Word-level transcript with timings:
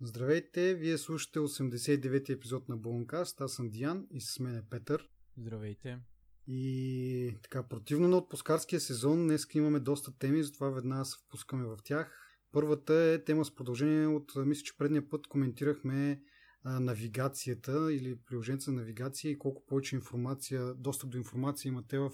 Здравейте, 0.00 0.74
вие 0.74 0.98
слушате 0.98 1.38
89-ти 1.38 2.32
епизод 2.32 2.68
на 2.68 2.76
Болонкаст. 2.76 3.40
Аз 3.40 3.52
съм 3.52 3.70
Диан 3.70 4.06
и 4.10 4.20
с 4.20 4.38
мен 4.40 4.56
е 4.56 4.62
Петър. 4.70 5.08
Здравейте. 5.38 5.98
И 6.46 7.36
така, 7.42 7.62
противно 7.62 8.08
на 8.08 8.16
отпускарския 8.16 8.80
сезон, 8.80 9.26
днес 9.26 9.46
имаме 9.54 9.80
доста 9.80 10.18
теми, 10.18 10.42
затова 10.42 10.70
веднага 10.70 11.04
се 11.04 11.16
впускаме 11.26 11.64
в 11.64 11.76
тях. 11.84 12.38
Първата 12.52 12.94
е 12.94 13.24
тема 13.24 13.44
с 13.44 13.54
продължение 13.54 14.06
от, 14.06 14.32
мисля, 14.36 14.62
че 14.62 14.76
предния 14.76 15.08
път 15.08 15.26
коментирахме 15.26 16.22
а, 16.64 16.80
навигацията 16.80 17.92
или 17.92 18.16
приложението 18.26 18.64
за 18.64 18.72
навигация 18.72 19.30
и 19.30 19.38
колко 19.38 19.66
повече 19.66 19.96
информация, 19.96 20.74
достъп 20.74 21.10
до 21.10 21.18
информация 21.18 21.68
имате 21.68 21.98
в 21.98 22.10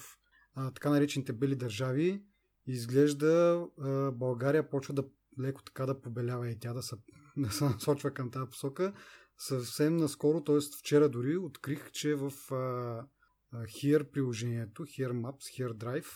а, 0.55 0.71
така 0.71 0.91
наречените 0.91 1.33
бели 1.33 1.57
държави. 1.57 2.25
Изглежда 2.67 3.67
а, 3.81 4.13
България 4.13 4.71
почва 4.71 4.95
да 4.95 5.05
леко 5.41 5.63
така 5.63 5.87
да 5.87 6.01
побелява 6.01 6.51
и 6.51 6.59
тя 6.59 6.73
да 6.73 6.83
се, 6.83 6.97
да 7.37 7.51
се 7.53 7.65
насочва 7.65 8.11
към 8.11 8.31
тази 8.31 8.51
посока. 8.51 8.93
Съвсем 9.39 9.97
наскоро, 9.97 10.45
т.е. 10.45 10.59
вчера 10.79 11.09
дори, 11.09 11.37
открих, 11.37 11.91
че 11.91 12.15
в 12.15 12.33
а, 12.51 13.07
Here 13.53 14.11
приложението, 14.11 14.83
Here 14.83 15.13
Maps, 15.13 15.41
Here 15.41 15.73
Drive, 15.73 16.07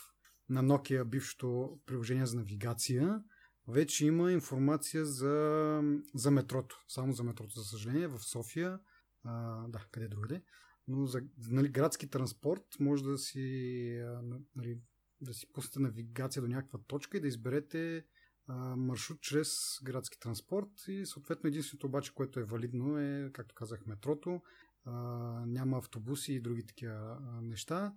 на 0.48 0.65
Nokia 0.65 1.05
бившото 1.05 1.80
приложение 1.87 2.27
за 2.27 2.37
навигация, 2.37 3.23
вече 3.69 4.06
има 4.06 4.33
информация 4.33 5.05
за, 5.05 5.83
за 6.15 6.30
метрото. 6.30 6.84
Само 6.89 7.12
за 7.12 7.25
метрото, 7.25 7.61
за 7.61 7.64
съжаление, 7.64 8.06
в 8.06 8.19
София. 8.19 8.78
А, 9.25 9.64
да, 9.69 9.87
къде 9.91 10.09
другаде. 10.09 10.42
Но 10.89 11.06
за 11.06 11.20
нали, 11.51 11.69
градски 11.69 12.11
транспорт 12.11 12.64
може 12.80 13.05
да 13.05 13.19
си, 13.19 14.03
нали, 14.56 14.80
да 15.20 15.34
си 15.34 15.53
пуснете 15.53 15.80
навигация 15.80 16.42
до 16.42 16.48
някаква 16.48 16.78
точка 16.87 17.17
и 17.17 17.20
да 17.20 17.28
изберете 17.28 18.05
маршрут 18.77 19.20
чрез 19.20 19.78
градски 19.82 20.20
транспорт 20.20 20.88
и 20.88 21.06
съответно 21.06 21.48
единственото 21.48 21.86
обаче, 21.86 22.14
което 22.14 22.41
е 22.41 22.45
валидно 22.45 22.98
е, 22.98 23.30
както 23.32 23.55
казах, 23.55 23.86
метрото. 23.86 24.42
Няма 25.46 25.78
автобуси 25.78 26.33
и 26.33 26.41
други 26.41 26.66
такива 26.66 27.19
неща. 27.42 27.94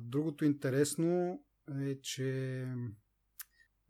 Другото 0.00 0.44
интересно 0.44 1.42
е, 1.80 2.00
че 2.00 2.66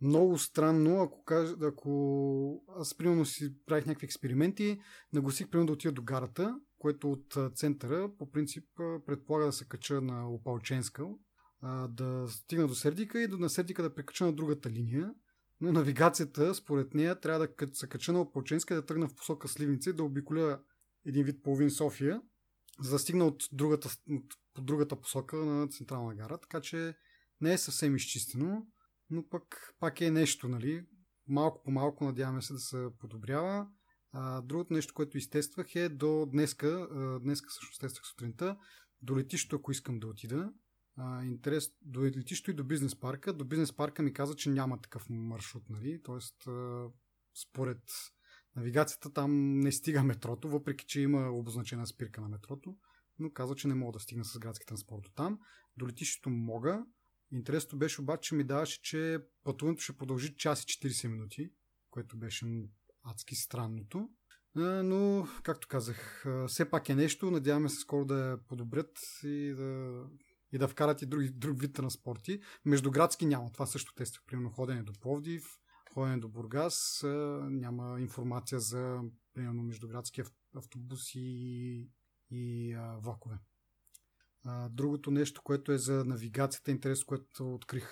много 0.01 0.39
странно, 0.39 1.03
ако, 1.03 1.25
кажа, 1.25 1.55
ако 1.63 2.65
аз 2.79 2.97
примерно 2.97 3.25
си 3.25 3.55
правих 3.67 3.87
някакви 3.87 4.05
експерименти, 4.05 4.81
нагласих 5.13 5.51
примерно 5.51 5.67
да 5.67 5.73
отида 5.73 5.93
до 5.93 6.03
гарата, 6.03 6.61
което 6.79 7.13
от 7.13 7.37
центъра 7.55 8.11
по 8.19 8.31
принцип 8.31 8.65
предполага 9.07 9.47
да 9.47 9.53
се 9.53 9.69
кача 9.69 10.01
на 10.01 10.31
Опалченска, 10.31 11.07
да 11.89 12.27
стигна 12.29 12.69
до 12.69 12.75
Сердика 12.75 13.23
и 13.23 13.29
до 13.29 13.39
на 13.39 13.51
Сердика 13.51 13.83
да 13.83 13.95
прекача 13.95 14.25
на 14.25 14.33
другата 14.33 14.71
линия 14.71 15.15
но 15.63 15.73
навигацията, 15.73 16.55
според 16.55 16.95
нея, 16.95 17.21
трябва 17.21 17.49
да 17.49 17.75
се 17.75 17.89
кача 17.89 18.13
на 18.13 18.21
Опалченска, 18.21 18.75
да 18.75 18.87
тръгна 18.87 19.09
в 19.09 19.15
посока 19.15 19.49
Сливница 19.49 19.91
и 19.91 19.93
да 19.93 20.05
обиколя 20.05 20.61
един 21.07 21.25
вид 21.25 21.43
половин 21.43 21.71
София, 21.71 22.23
за 22.81 22.91
да 22.91 22.99
стигна 22.99 23.25
от 23.25 23.43
другата, 23.53 23.89
от, 24.11 24.25
от 24.59 24.67
другата 24.67 25.01
посока 25.01 25.37
на 25.37 25.69
Централна 25.69 26.15
гара. 26.15 26.39
Така 26.39 26.61
че 26.61 26.95
не 27.41 27.53
е 27.53 27.59
съвсем 27.59 27.97
изчистено, 27.97 28.67
но 29.11 29.29
пък 29.29 29.75
пак 29.81 30.01
е 30.01 30.11
нещо, 30.11 30.49
нали? 30.49 30.87
Малко 31.29 31.63
по 31.63 31.71
малко 31.71 32.05
надяваме 32.05 32.43
се 32.43 32.53
да 32.53 32.59
се 32.59 32.89
подобрява. 32.99 33.67
А, 34.13 34.41
другото 34.41 34.73
нещо, 34.73 34.95
което 34.95 35.19
изтествах 35.19 35.75
е 35.75 35.89
до 35.89 36.27
днеска, 36.27 36.89
днеска 37.23 37.51
също 37.51 37.79
тествах 37.79 38.07
сутринта, 38.07 38.57
до 39.03 39.19
летището, 39.19 39.57
ако 39.57 39.73
искам 39.73 40.01
да 40.01 40.07
отида, 40.07 40.53
а, 40.97 41.25
интерес 41.25 41.73
до 41.83 42.05
летището 42.05 42.51
и 42.51 42.55
до 42.55 42.65
бизнес 42.65 43.01
парка. 43.01 43.33
До 43.33 43.45
бизнес 43.45 43.73
парка 43.73 44.03
ми 44.03 44.13
каза, 44.13 44.37
че 44.37 44.51
няма 44.51 44.81
такъв 44.81 45.07
маршрут, 45.11 45.71
нали? 45.71 46.03
Тоест, 46.03 46.47
а, 46.47 46.87
според 47.43 47.83
навигацията 48.57 49.13
там 49.13 49.61
не 49.61 49.73
стига 49.73 50.03
метрото, 50.03 50.49
въпреки 50.49 50.87
че 50.87 51.01
има 51.01 51.31
обозначена 51.31 51.87
спирка 51.87 52.21
на 52.21 52.29
метрото, 52.29 52.77
но 53.19 53.33
каза, 53.33 53.55
че 53.55 53.69
не 53.69 53.75
мога 53.75 53.93
да 53.93 54.01
стигна 54.01 54.25
с 54.25 54.39
градски 54.39 54.67
транспорт 54.67 55.13
там. 55.15 55.39
До 55.77 55.89
летището 55.89 56.31
мога. 56.31 56.85
Интересното 57.33 57.79
беше 57.79 58.01
обаче, 58.01 58.29
че 58.29 58.35
ми 58.35 58.45
даваше, 58.45 58.83
че 58.83 59.19
пътуването 59.45 59.83
ще 59.83 59.97
продължи 59.97 60.35
час 60.37 60.63
и 60.63 60.67
40 60.67 61.09
минути, 61.09 61.51
което 61.91 62.17
беше 62.17 62.47
адски 63.03 63.35
странното. 63.35 64.11
Но, 64.55 65.29
както 65.43 65.69
казах, 65.69 66.27
все 66.47 66.71
пак 66.71 66.89
е 66.89 66.95
нещо. 66.95 67.31
Надяваме 67.31 67.69
се 67.69 67.77
скоро 67.77 68.05
да 68.05 68.19
я 68.19 68.39
подобрят 68.39 68.99
и 69.25 69.55
да 69.57 70.03
и 70.53 70.59
да 70.59 70.69
вкарат 70.69 71.03
и 71.03 71.07
други, 71.07 71.29
друг 71.29 71.61
вид 71.61 71.75
транспорти. 71.75 72.41
Междуградски 72.65 73.27
няма. 73.27 73.53
Това 73.53 73.67
също 73.67 73.95
тествах. 73.95 74.25
Примерно 74.27 74.51
ходене 74.51 74.83
до 74.83 74.93
Пловдив, 74.93 75.59
ходене 75.95 76.19
до 76.19 76.29
Бургас. 76.29 77.01
Няма 77.51 78.01
информация 78.01 78.61
за 78.61 79.01
примерно 79.35 79.63
междуградски 79.63 80.23
автобуси 80.57 81.21
и, 81.21 81.89
и 82.31 82.77
влакове. 82.99 83.39
Другото 84.71 85.11
нещо, 85.11 85.43
което 85.43 85.73
е 85.73 85.79
за 85.79 86.05
навигацията, 86.05 86.71
интерес, 86.71 87.05
което 87.05 87.55
открих 87.55 87.91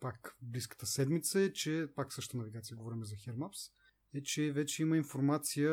пак 0.00 0.36
близката 0.42 0.86
седмица 0.86 1.40
е, 1.40 1.52
че 1.52 1.88
пак 1.96 2.12
също 2.12 2.36
навигация, 2.36 2.76
говорим 2.76 3.04
за 3.04 3.16
Hermaps, 3.16 3.70
е, 4.14 4.22
че 4.22 4.52
вече 4.52 4.82
има 4.82 4.96
информация 4.96 5.72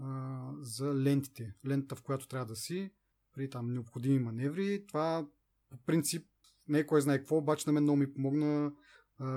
а, 0.00 0.50
за 0.60 0.94
лентите. 0.94 1.54
Лента, 1.66 1.96
в 1.96 2.02
която 2.02 2.28
трябва 2.28 2.46
да 2.46 2.56
си, 2.56 2.90
при 3.32 3.50
там 3.50 3.72
необходими 3.72 4.18
маневри. 4.18 4.86
Това 4.86 5.26
по 5.76 5.84
принцип 5.86 6.26
не 6.68 6.78
е 6.78 6.86
кой 6.86 7.00
знае 7.00 7.18
какво, 7.18 7.36
обаче 7.36 7.64
на 7.66 7.72
мен 7.72 7.82
много 7.82 7.96
ми 7.96 8.14
помогна. 8.14 8.72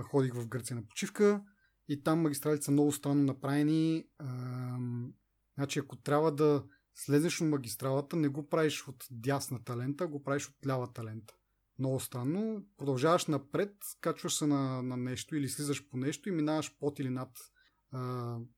Ходих 0.03 0.33
в 0.33 0.47
Гърция 0.47 0.75
на 0.75 0.87
почивка 0.87 1.43
и 1.87 2.03
там 2.03 2.21
магистралите 2.21 2.63
са 2.63 2.71
много 2.71 2.91
странно 2.91 3.23
направени. 3.23 4.05
Значи, 5.57 5.79
ако 5.79 5.95
трябва 5.95 6.35
да 6.35 6.63
слезеш 6.95 7.41
от 7.41 7.47
магистралата, 7.47 8.15
не 8.15 8.27
го 8.27 8.49
правиш 8.49 8.87
от 8.87 9.05
дясната 9.11 9.77
лента, 9.77 10.07
го 10.07 10.23
правиш 10.23 10.49
от 10.49 10.67
лявата 10.67 11.03
лента. 11.03 11.33
Много 11.79 11.99
странно. 11.99 12.65
Продължаваш 12.77 13.25
напред, 13.25 13.75
качваш 14.01 14.35
се 14.35 14.47
на, 14.47 14.81
на 14.83 14.97
нещо 14.97 15.35
или 15.35 15.49
слизаш 15.49 15.89
по 15.89 15.97
нещо 15.97 16.29
и 16.29 16.31
минаваш 16.31 16.77
под 16.79 16.99
или 16.99 17.09
над 17.09 17.31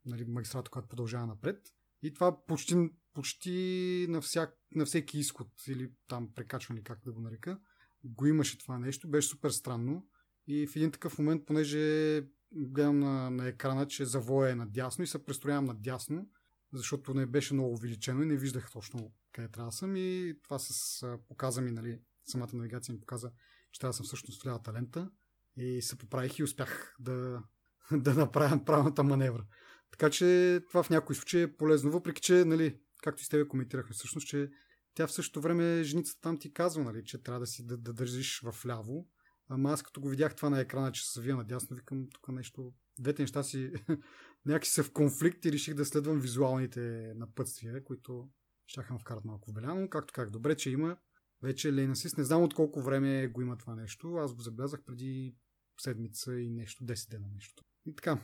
нали, 0.05 0.25
магистралата, 0.27 0.71
която 0.71 0.89
продължава 0.89 1.27
напред. 1.27 1.59
И 2.03 2.13
това 2.13 2.45
почти, 2.45 2.89
почти 3.13 4.05
на, 4.09 4.21
всяк, 4.21 4.57
на 4.75 4.85
всеки 4.85 5.19
изход 5.19 5.47
или 5.67 5.93
там 6.07 6.33
прекачване, 6.35 6.83
как 6.83 6.99
да 7.05 7.11
го 7.11 7.21
нарека, 7.21 7.59
го 8.03 8.25
имаше 8.25 8.57
това 8.57 8.79
нещо. 8.79 9.09
Беше 9.09 9.27
супер 9.27 9.49
странно. 9.49 10.07
И 10.47 10.67
в 10.67 10.75
един 10.75 10.91
такъв 10.91 11.19
момент, 11.19 11.45
понеже 11.45 12.23
гледам 12.51 12.99
на, 12.99 13.29
на 13.29 13.47
екрана, 13.47 13.87
че 13.87 14.05
завоя 14.05 14.51
е 14.51 14.55
надясно 14.55 15.03
и 15.03 15.07
се 15.07 15.25
престроявам 15.25 15.65
надясно, 15.65 16.29
защото 16.73 17.13
не 17.13 17.25
беше 17.25 17.53
много 17.53 17.73
увеличено 17.73 18.23
и 18.23 18.25
не 18.25 18.37
виждах 18.37 18.71
точно 18.71 19.13
къде 19.31 19.47
трябва 19.47 19.67
да 19.67 19.75
съм 19.75 19.95
и 19.95 20.33
това 20.43 20.59
с 20.59 21.17
показа 21.27 21.61
ми, 21.61 21.71
нали, 21.71 21.99
самата 22.25 22.49
навигация 22.53 22.93
ми 22.93 22.99
показа, 22.99 23.31
че 23.71 23.79
трябва 23.79 23.89
да 23.89 23.97
съм 23.97 24.05
всъщност 24.05 24.41
в 24.41 24.45
лявата 24.45 24.73
лента 24.73 25.11
и 25.57 25.81
се 25.81 25.97
поправих 25.97 26.39
и 26.39 26.43
успях 26.43 26.95
да, 26.99 27.43
да 27.91 28.13
направя 28.13 28.65
правилната 28.65 29.03
маневра. 29.03 29.45
Така 29.91 30.09
че 30.09 30.59
това 30.69 30.83
в 30.83 30.89
някои 30.89 31.15
случаи 31.15 31.41
е 31.41 31.57
полезно, 31.57 31.91
въпреки 31.91 32.21
че, 32.21 32.45
нали, 32.45 32.79
както 33.03 33.21
и 33.21 33.25
с 33.25 33.29
тебе 33.29 33.47
коментирахме 33.47 33.93
всъщност, 33.93 34.27
че 34.27 34.51
тя 34.93 35.07
в 35.07 35.11
същото 35.11 35.41
време 35.41 35.83
женицата 35.83 36.21
там 36.21 36.39
ти 36.39 36.53
казва, 36.53 36.83
нали, 36.83 37.03
че 37.03 37.23
трябва 37.23 37.39
да 37.39 37.47
си 37.47 37.65
да, 37.65 37.77
да 37.77 37.93
държиш 37.93 38.41
в 38.43 38.65
ляво. 38.65 39.07
Ама 39.49 39.71
аз 39.71 39.83
като 39.83 40.01
го 40.01 40.09
видях 40.09 40.35
това 40.35 40.49
на 40.49 40.59
екрана, 40.59 40.91
че 40.91 41.09
се 41.09 41.21
вия 41.21 41.35
надясно, 41.35 41.75
викам 41.75 42.07
тук 42.13 42.27
нещо. 42.27 42.73
Двете 42.99 43.23
неща 43.23 43.43
си 43.43 43.71
някакси 44.45 44.71
са 44.71 44.83
в 44.83 44.91
конфликт 44.91 45.45
и 45.45 45.51
реших 45.51 45.73
да 45.73 45.85
следвам 45.85 46.19
визуалните 46.19 47.13
напътствия, 47.15 47.83
които 47.83 48.29
ще 48.67 48.81
ме 48.91 48.99
вкарат 48.99 49.25
малко 49.25 49.49
в 49.49 49.53
беляно. 49.53 49.89
Както 49.89 50.13
как, 50.13 50.29
добре, 50.29 50.55
че 50.55 50.69
има 50.69 50.97
вече 51.41 51.71
Lane 51.71 51.91
Assist. 51.91 52.17
Не 52.17 52.23
знам 52.23 52.43
от 52.43 52.53
колко 52.53 52.81
време 52.81 53.27
го 53.27 53.41
има 53.41 53.57
това 53.57 53.75
нещо. 53.75 54.15
Аз 54.15 54.33
го 54.33 54.41
забелязах 54.41 54.83
преди 54.83 55.35
седмица 55.79 56.39
и 56.39 56.49
нещо, 56.49 56.83
10 56.83 57.09
дена 57.09 57.27
нещо. 57.33 57.63
И 57.85 57.95
така, 57.95 58.19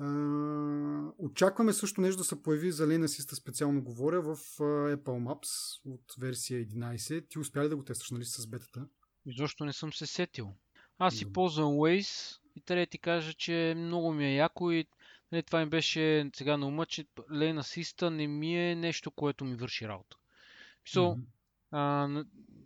Uh, 0.00 1.12
очакваме 1.18 1.72
също 1.72 2.00
нещо 2.00 2.18
да 2.18 2.24
се 2.24 2.42
появи 2.42 2.72
за 2.72 2.86
Lane 2.86 3.04
Assist, 3.04 3.34
специално 3.34 3.82
говоря, 3.82 4.20
в 4.22 4.36
uh, 4.36 4.96
Apple 4.96 5.24
Maps 5.24 5.80
от 5.84 6.14
версия 6.18 6.64
11. 6.64 7.28
Ти 7.28 7.38
успя 7.38 7.64
ли 7.64 7.68
да 7.68 7.76
го 7.76 7.84
тестваш, 7.84 8.10
нали, 8.10 8.24
с 8.24 8.46
бетата? 8.46 8.86
Защо 9.36 9.64
не 9.64 9.72
съм 9.72 9.92
се 9.92 10.06
сетил. 10.06 10.52
Аз 10.98 11.14
си 11.14 11.32
ползвам 11.32 11.72
Waze 11.72 12.38
и 12.56 12.60
трябва 12.60 12.82
да 12.82 12.90
ти 12.90 12.98
кажа, 12.98 13.34
че 13.34 13.74
много 13.76 14.12
ми 14.12 14.24
е 14.24 14.36
яко 14.36 14.70
и 14.70 14.86
нали, 15.32 15.42
това 15.42 15.60
ми 15.60 15.66
беше 15.66 16.30
сега 16.36 16.56
на 16.56 16.66
ума, 16.66 16.86
че 16.86 17.04
Lane 17.18 17.60
Assist 17.60 18.08
не 18.10 18.26
ми 18.26 18.70
е 18.70 18.74
нещо, 18.74 19.10
което 19.10 19.44
ми 19.44 19.56
върши 19.56 19.88
работа. 19.88 20.16
So, 20.88 20.98
mm-hmm 20.98 21.22
а, 21.70 22.08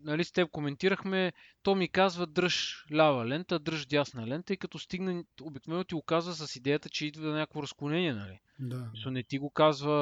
нали 0.04 0.24
с 0.24 0.32
теб 0.32 0.50
коментирахме, 0.50 1.32
то 1.62 1.74
ми 1.74 1.88
казва 1.88 2.26
дръж 2.26 2.84
лява 2.92 3.26
лента, 3.26 3.58
дръж 3.58 3.86
дясна 3.86 4.26
лента 4.26 4.52
и 4.52 4.56
като 4.56 4.78
стигне, 4.78 5.24
обикновено 5.42 5.84
ти 5.84 5.94
го 5.94 6.02
казва 6.02 6.34
с 6.34 6.56
идеята, 6.56 6.88
че 6.88 7.06
идва 7.06 7.28
на 7.28 7.38
някакво 7.38 7.62
разклонение, 7.62 8.14
нали? 8.14 8.40
Да. 8.58 9.10
Не 9.10 9.22
ти 9.22 9.38
го 9.38 9.50
казва, 9.50 9.92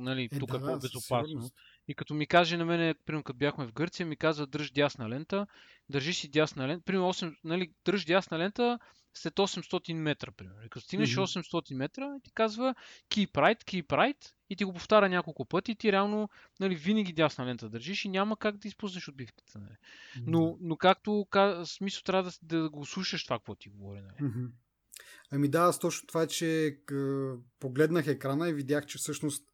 нали, 0.00 0.28
е, 0.32 0.38
тук 0.38 0.48
е 0.48 0.58
да, 0.58 0.58
е 0.58 0.60
по-безопасно. 0.60 1.50
И 1.88 1.94
като 1.94 2.14
ми 2.14 2.26
каже 2.26 2.56
на 2.56 2.64
мен, 2.64 2.94
примерно 3.06 3.24
като 3.24 3.38
бяхме 3.38 3.66
в 3.66 3.72
Гърция, 3.72 4.06
ми 4.06 4.16
казва 4.16 4.46
дръж 4.46 4.70
дясна 4.70 5.08
лента, 5.08 5.46
държи 5.88 6.14
си 6.14 6.28
дясна 6.28 6.68
лента, 6.68 6.84
примерно 6.84 7.12
8, 7.12 7.36
нали, 7.44 7.72
дръж 7.84 8.04
дясна 8.04 8.38
лента, 8.38 8.78
след 9.18 9.34
800 9.34 9.92
метра, 9.92 10.30
примерно. 10.30 10.64
И 10.64 10.68
като 10.68 10.84
стигнеш 10.84 11.16
mm-hmm. 11.16 11.42
800 11.70 11.74
метра, 11.74 12.20
ти 12.24 12.32
казва 12.32 12.74
keep 13.10 13.32
right, 13.32 13.64
keep 13.64 13.86
right 13.86 14.32
и 14.50 14.56
ти 14.56 14.64
го 14.64 14.72
повтаря 14.72 15.08
няколко 15.08 15.44
пъти 15.44 15.72
и 15.72 15.74
ти 15.74 15.92
реално 15.92 16.28
нали, 16.60 16.74
винаги 16.74 17.12
дясна 17.12 17.46
лента 17.46 17.68
държиш 17.68 18.04
и 18.04 18.08
няма 18.08 18.36
как 18.36 18.56
да 18.56 18.68
изпуснеш 18.68 19.08
отбивката. 19.08 19.58
Нали. 19.58 19.76
Но, 20.26 20.58
но 20.60 20.76
както 20.76 21.26
смисъл 21.64 22.02
трябва 22.02 22.30
да, 22.42 22.62
да 22.62 22.70
го 22.70 22.86
слушаш 22.86 23.24
това, 23.24 23.38
какво 23.38 23.54
ти 23.54 23.68
говори. 23.68 24.00
Нали. 24.00 24.30
Mm-hmm. 24.30 24.50
Ами 25.30 25.48
да, 25.48 25.60
аз 25.60 25.78
точно 25.78 26.06
това, 26.06 26.26
че 26.26 26.78
погледнах 27.60 28.06
екрана 28.06 28.48
и 28.48 28.54
видях, 28.54 28.86
че 28.86 28.98
всъщност 28.98 29.44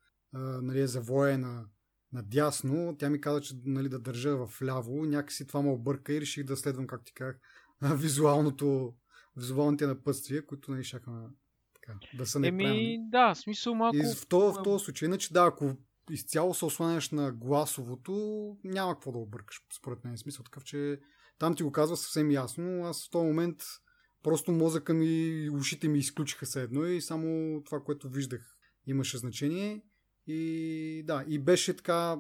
нали, 0.63 0.81
е 0.81 0.87
завоя 0.87 1.39
на, 1.39 1.65
надясно. 2.13 2.97
Тя 2.99 3.11
ми 3.11 3.21
каза, 3.21 3.41
че 3.41 3.55
нали, 3.65 3.89
да 3.89 3.99
държа 3.99 4.47
в 4.47 4.63
ляво. 4.63 5.05
Някакси 5.05 5.47
това 5.47 5.63
ме 5.63 5.71
обърка 5.71 6.13
и 6.13 6.21
реших 6.21 6.45
да 6.45 6.57
следвам, 6.57 6.87
как 6.87 7.05
ти 7.05 7.15
казах, 7.15 7.39
визуалното, 8.01 8.95
визуалните 9.37 9.87
напътствия, 9.87 10.47
които 10.47 10.71
нали, 10.71 10.85
шаха 10.85 11.31
така, 11.75 11.99
да 12.15 12.27
са 12.27 12.41
неправилни. 12.41 12.95
Еми, 12.95 13.11
да, 13.11 13.35
смисъл 13.35 13.75
малко... 13.75 13.97
И 13.97 14.01
в 14.01 14.29
този, 14.29 14.59
в 14.59 14.63
този 14.63 14.85
случай, 14.85 15.07
иначе 15.07 15.33
да, 15.33 15.45
ако 15.45 15.77
изцяло 16.11 16.55
се 16.55 16.65
осланяш 16.65 17.11
на 17.11 17.33
гласовото, 17.33 18.13
няма 18.65 18.95
какво 18.95 19.13
да 19.13 19.19
объркаш, 19.19 19.61
според 19.79 20.05
мен. 20.05 20.19
Смисъл 20.19 20.45
такъв, 20.45 20.65
че 20.65 21.01
там 21.39 21.55
ти 21.55 21.63
го 21.63 21.73
казва 21.73 21.97
съвсем 21.97 22.31
ясно. 22.31 22.85
Аз 22.85 23.07
в 23.07 23.11
този 23.11 23.27
момент 23.27 23.57
просто 24.23 24.53
мозъка 24.53 24.95
ми 24.95 25.07
и 25.07 25.51
ушите 25.51 25.89
ми 25.89 25.99
изключиха 25.99 26.47
се 26.47 26.63
едно 26.63 26.87
и 26.87 27.01
само 27.01 27.63
това, 27.65 27.81
което 27.81 28.09
виждах, 28.09 28.57
имаше 28.87 29.19
значение. 29.19 29.83
И 30.27 31.03
да, 31.07 31.25
и 31.29 31.39
беше 31.39 31.77
така, 31.77 32.17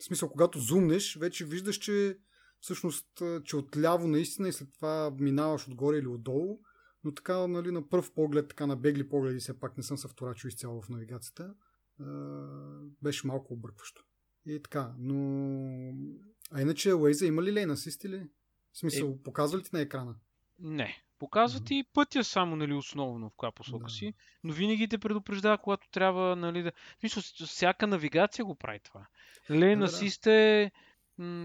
в 0.00 0.04
смисъл, 0.04 0.30
когато 0.30 0.58
зумнеш, 0.58 1.16
вече 1.16 1.44
виждаш, 1.44 1.76
че 1.76 2.18
всъщност, 2.66 3.22
че 3.44 3.56
отляво 3.56 4.08
наистина 4.08 4.48
и 4.48 4.52
след 4.52 4.72
това 4.72 5.10
минаваш 5.18 5.68
отгоре 5.68 5.98
или 5.98 6.06
отдолу, 6.06 6.58
но 7.04 7.14
така, 7.14 7.46
нали, 7.46 7.70
на 7.70 7.88
пръв 7.88 8.12
поглед, 8.14 8.48
така 8.48 8.66
на 8.66 8.76
бегли 8.76 9.08
погледи, 9.08 9.38
все 9.38 9.60
пак 9.60 9.76
не 9.76 9.82
съм 9.82 9.98
се 9.98 10.08
вторачил 10.08 10.48
изцяло 10.48 10.82
в 10.82 10.88
навигацията, 10.88 11.54
беше 13.02 13.26
малко 13.26 13.54
объркващо. 13.54 14.04
И 14.46 14.62
така, 14.62 14.94
но... 14.98 15.14
А 16.50 16.62
иначе 16.62 16.92
Waze 16.92 17.24
има 17.26 17.42
ли 17.42 17.52
лейн 17.52 17.70
асист 17.70 18.04
или? 18.04 18.28
В 18.72 18.78
смисъл, 18.78 19.08
е... 19.08 19.22
показва 19.22 19.58
ли 19.58 19.62
ти 19.62 19.70
на 19.72 19.80
екрана? 19.80 20.14
Не. 20.58 21.02
Показва 21.18 21.60
ти 21.60 21.74
mm-hmm. 21.74 21.92
пътя 21.92 22.24
само, 22.24 22.56
нали, 22.56 22.72
основно 22.72 23.30
в 23.30 23.36
коя 23.36 23.52
посока 23.52 23.84
да. 23.84 23.90
си, 23.90 24.14
но 24.44 24.52
винаги 24.52 24.88
те 24.88 24.98
предупреждава, 24.98 25.58
когато 25.58 25.90
трябва, 25.90 26.36
нали, 26.36 26.62
да... 26.62 26.72
Мисля, 27.02 27.22
всяка 27.46 27.86
навигация 27.86 28.44
го 28.44 28.54
прави 28.54 28.80
това. 28.84 29.06
Лейн 29.50 29.78
да, 29.78 29.84
асист 29.84 30.26
е... 30.26 30.72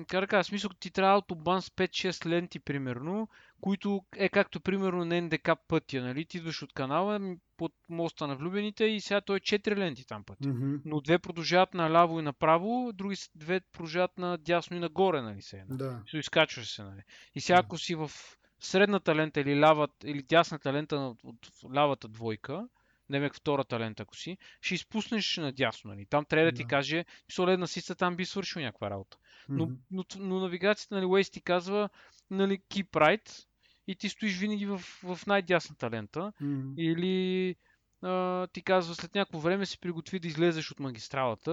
как 0.07 0.21
да 0.21 0.27
кажа, 0.27 0.44
смисъл, 0.44 0.69
ти 0.79 0.91
трябва 0.91 1.18
автобан 1.18 1.62
с 1.62 1.69
5-6 1.69 2.25
ленти, 2.25 2.59
примерно, 2.59 3.27
които 3.62 4.06
е 4.15 4.29
както, 4.29 4.62
примерно, 4.62 5.06
на 5.06 5.21
НДК 5.21 5.50
пътя, 5.68 6.01
нали? 6.01 6.25
Ти 6.25 6.38
идваш 6.38 6.62
от 6.62 6.73
канала 6.73 7.35
под 7.57 7.73
моста 7.89 8.27
на 8.27 8.35
влюбените 8.35 8.85
и 8.85 9.01
сега 9.01 9.21
той 9.21 9.38
е 9.38 9.39
4 9.39 9.77
ленти 9.77 10.07
там 10.07 10.23
пътя. 10.23 10.50
Mm-hmm. 10.50 10.81
Но 10.85 11.01
две 11.01 11.19
продължават 11.19 11.73
наляво 11.73 12.19
и 12.19 12.23
направо, 12.23 12.91
други 12.94 13.15
две 13.35 13.59
продължават 13.59 14.18
на 14.18 14.38
дясно 14.38 14.77
и 14.77 14.79
нагоре, 14.79 15.21
нали? 15.21 15.41
Сега. 15.41 15.63
Да. 15.69 16.03
So, 16.07 16.19
изкачваш 16.19 16.75
се, 16.75 16.83
нали? 16.83 17.01
И 17.35 17.41
сега, 17.41 17.59
ако 17.59 17.77
си 17.77 17.95
в 17.95 18.12
средната 18.59 19.15
лента 19.15 19.41
или, 19.41 19.59
лявата, 19.59 20.09
или 20.09 20.21
дясната 20.21 20.73
лента 20.73 20.95
от 21.23 21.51
лявата 21.73 22.07
двойка, 22.07 22.68
демек 23.09 23.35
втората 23.35 23.79
лента, 23.79 24.03
ако 24.03 24.15
си, 24.15 24.38
ще 24.62 24.75
изпуснеш 24.75 25.38
надясно. 25.38 25.91
Нали? 25.91 26.06
Там 26.06 26.25
трябва 26.25 26.51
да 26.51 26.57
ти 26.57 26.65
каже, 26.65 27.06
соледна 27.31 27.68
сица 27.68 27.95
там 27.95 28.15
би 28.15 28.25
свършил 28.25 28.62
някаква 28.62 28.89
работа. 28.89 29.18
Но, 29.51 29.68
mm-hmm. 29.68 29.77
но, 29.92 30.03
но, 30.19 30.39
навигацията, 30.39 30.95
нали, 30.95 31.06
Waze 31.06 31.33
ти 31.33 31.42
казва, 31.42 31.89
нали, 32.30 32.59
keep 32.69 32.89
right 32.92 33.45
и 33.88 33.95
ти 33.95 34.09
стоиш 34.09 34.38
винаги 34.38 34.65
в, 34.65 34.77
в 35.03 35.19
най-дясната 35.27 35.89
лента. 35.89 36.19
Mm-hmm. 36.19 36.74
Или 36.77 37.56
а, 38.01 38.48
ти 38.48 38.62
казва 38.62 38.95
след 38.95 39.15
някакво 39.15 39.39
време 39.39 39.65
се 39.65 39.77
приготви 39.77 40.19
да 40.19 40.27
излезеш 40.27 40.71
от 40.71 40.80
магистралата 40.80 41.51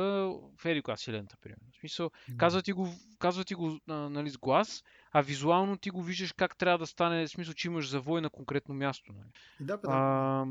в 0.59 0.65
еди 0.65 0.83
си 0.97 1.13
лента, 1.13 1.37
примерно. 1.43 1.67
В 1.73 1.81
смисъл, 1.81 2.11
mm-hmm. 2.11 2.37
казва 2.37 2.63
ти 2.63 2.73
го, 2.73 2.89
казва 3.19 3.45
ти 3.45 3.55
го 3.55 3.79
а, 3.89 3.95
нали, 3.95 4.31
с 4.31 4.39
глас 4.39 4.85
а 5.13 5.21
визуално 5.21 5.77
ти 5.77 5.91
го 5.91 6.03
виждаш 6.03 6.33
как 6.33 6.57
трябва 6.57 6.79
да 6.79 6.87
стане, 6.87 7.27
в 7.27 7.31
смисъл, 7.31 7.55
че 7.55 7.69
имаш 7.69 7.89
завой 7.89 8.21
на 8.21 8.31
конкретно 8.31 8.75
място. 8.75 9.13
Нали. 9.13 9.29
Да, 9.61 9.77
да. 9.77 9.89
А, 9.91 10.47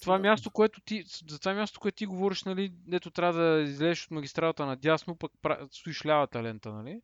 това 0.00 0.18
място, 0.18 0.50
което 0.50 0.80
ти, 0.80 1.04
за 1.28 1.38
това 1.38 1.54
място, 1.54 1.80
което 1.80 1.96
ти 1.96 2.06
говориш, 2.06 2.44
нали, 2.44 2.72
дето 2.86 3.10
трябва 3.10 3.42
да 3.42 3.62
излезеш 3.62 4.04
от 4.04 4.10
магистралата 4.10 4.66
надясно, 4.66 5.16
пък 5.16 5.32
стоиш 5.70 6.06
лявата 6.06 6.42
лента, 6.42 6.72
нали. 6.72 7.00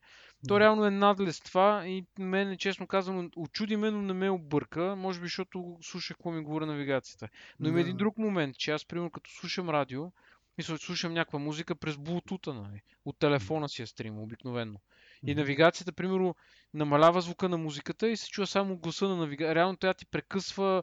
То 0.48 0.60
реално 0.60 0.84
е 0.84 0.90
надлез 0.90 1.40
това 1.40 1.86
и 1.86 2.04
мен, 2.18 2.56
честно 2.58 2.86
казвам, 2.86 3.30
очуди 3.36 3.76
ме, 3.76 3.90
но 3.90 4.02
не 4.02 4.12
ме 4.12 4.30
обърка, 4.30 4.96
може 4.96 5.20
би, 5.20 5.26
защото 5.26 5.78
слушах 5.82 6.16
какво 6.16 6.30
ми 6.30 6.42
говоря 6.42 6.66
навигацията. 6.66 7.28
Но 7.60 7.68
има 7.68 7.80
един 7.80 7.96
друг 7.96 8.18
момент, 8.18 8.56
че 8.56 8.70
аз, 8.70 8.84
примерно, 8.84 9.10
като 9.10 9.30
слушам 9.30 9.70
радио, 9.70 10.12
мисля, 10.58 10.78
слушам 10.78 11.14
някаква 11.14 11.38
музика 11.38 11.74
през 11.74 11.94
Bluetooth, 11.94 12.52
нали? 12.52 12.82
От 13.04 13.18
телефона 13.18 13.68
си 13.68 13.82
я 13.82 13.86
стрим, 13.86 14.18
обикновено. 14.18 14.80
И 15.26 15.34
навигацията, 15.34 15.92
примерно, 15.92 16.34
намалява 16.74 17.20
звука 17.20 17.48
на 17.48 17.58
музиката 17.58 18.08
и 18.08 18.16
се 18.16 18.30
чува 18.30 18.46
само 18.46 18.76
гласа 18.76 19.08
на 19.08 19.16
навигацията. 19.16 19.54
Реално 19.54 19.76
тя 19.76 19.94
ти 19.94 20.06
прекъсва 20.06 20.82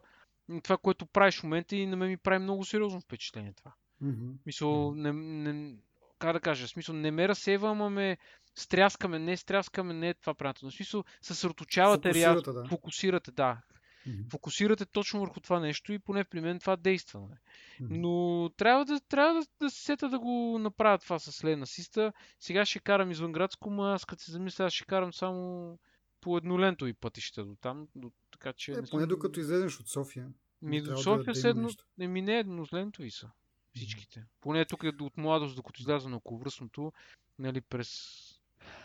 това, 0.62 0.76
което 0.76 1.06
правиш 1.06 1.40
в 1.40 1.42
момента 1.42 1.76
и 1.76 1.86
на 1.86 1.96
мен 1.96 2.08
ми 2.08 2.16
прави 2.16 2.38
много 2.38 2.64
сериозно 2.64 3.00
впечатление 3.00 3.52
това. 3.52 3.72
Mm-hmm. 4.02 4.32
Мисъл, 4.46 4.94
не, 4.94 5.12
не, 5.12 5.74
как 6.18 6.32
да 6.32 6.40
кажа, 6.40 6.68
смисъл, 6.68 6.94
не 6.94 7.10
ме 7.10 7.28
разсейва, 7.28 7.70
ама 7.70 7.90
ме 7.90 8.16
стряскаме, 8.56 9.18
не 9.18 9.36
стряскаме, 9.36 9.94
не 9.94 10.08
е 10.08 10.14
това 10.14 10.34
правилно. 10.34 10.70
В 10.70 10.74
смисъл, 10.74 11.04
съсредоточавате, 11.22 12.08
фокусирате, 12.08 12.52
да. 12.52 12.64
фокусирате, 12.68 13.30
да. 13.30 13.60
Mm-hmm. 14.06 14.30
Фокусирате 14.30 14.86
точно 14.86 15.20
върху 15.20 15.40
това 15.40 15.60
нещо 15.60 15.92
и 15.92 15.98
поне 15.98 16.24
при 16.24 16.40
мен 16.40 16.58
това 16.58 16.76
действа. 16.76 17.20
Mm-hmm. 17.20 17.86
Но 17.90 18.50
трябва 18.56 18.84
да, 18.84 19.00
трябва 19.00 19.40
да, 19.40 19.46
да 19.60 19.70
се 19.70 19.82
сета 19.82 20.08
да 20.08 20.18
го 20.18 20.58
направя 20.58 20.98
това 20.98 21.18
с 21.18 21.44
Лен 21.44 21.62
Асиста. 21.62 22.12
Сега 22.40 22.64
ще 22.64 22.78
карам 22.78 23.10
извън 23.10 23.32
градско, 23.32 23.70
но 23.70 23.82
аз 23.82 24.04
като 24.04 24.22
се 24.22 24.32
замисля, 24.32 24.64
аз 24.64 24.72
ще 24.72 24.84
карам 24.84 25.12
само 25.12 25.78
по 26.20 26.36
еднолентови 26.36 26.92
пътища 26.92 27.44
до 27.44 27.56
там. 27.60 27.88
До, 27.94 28.12
така, 28.32 28.52
че 28.52 28.72
е, 28.72 28.82
поне 28.90 29.06
докато 29.06 29.40
излезеш 29.40 29.80
от 29.80 29.88
София. 29.88 30.28
Ми 30.62 30.82
до 30.82 30.96
София 30.96 31.34
да, 31.34 31.40
да 31.42 31.48
едно, 31.48 31.68
не, 31.98 32.08
ми 32.08 32.22
не 32.22 32.38
еднолентови 32.38 33.10
са 33.10 33.30
всичките. 33.76 34.24
Поне 34.40 34.64
тук 34.64 34.82
е 34.82 34.92
от 35.00 35.16
младост, 35.16 35.56
докато 35.56 35.80
изляза 35.80 36.08
на 36.08 36.16
околовръстното, 36.16 36.92
нали, 37.38 37.60
през 37.60 37.90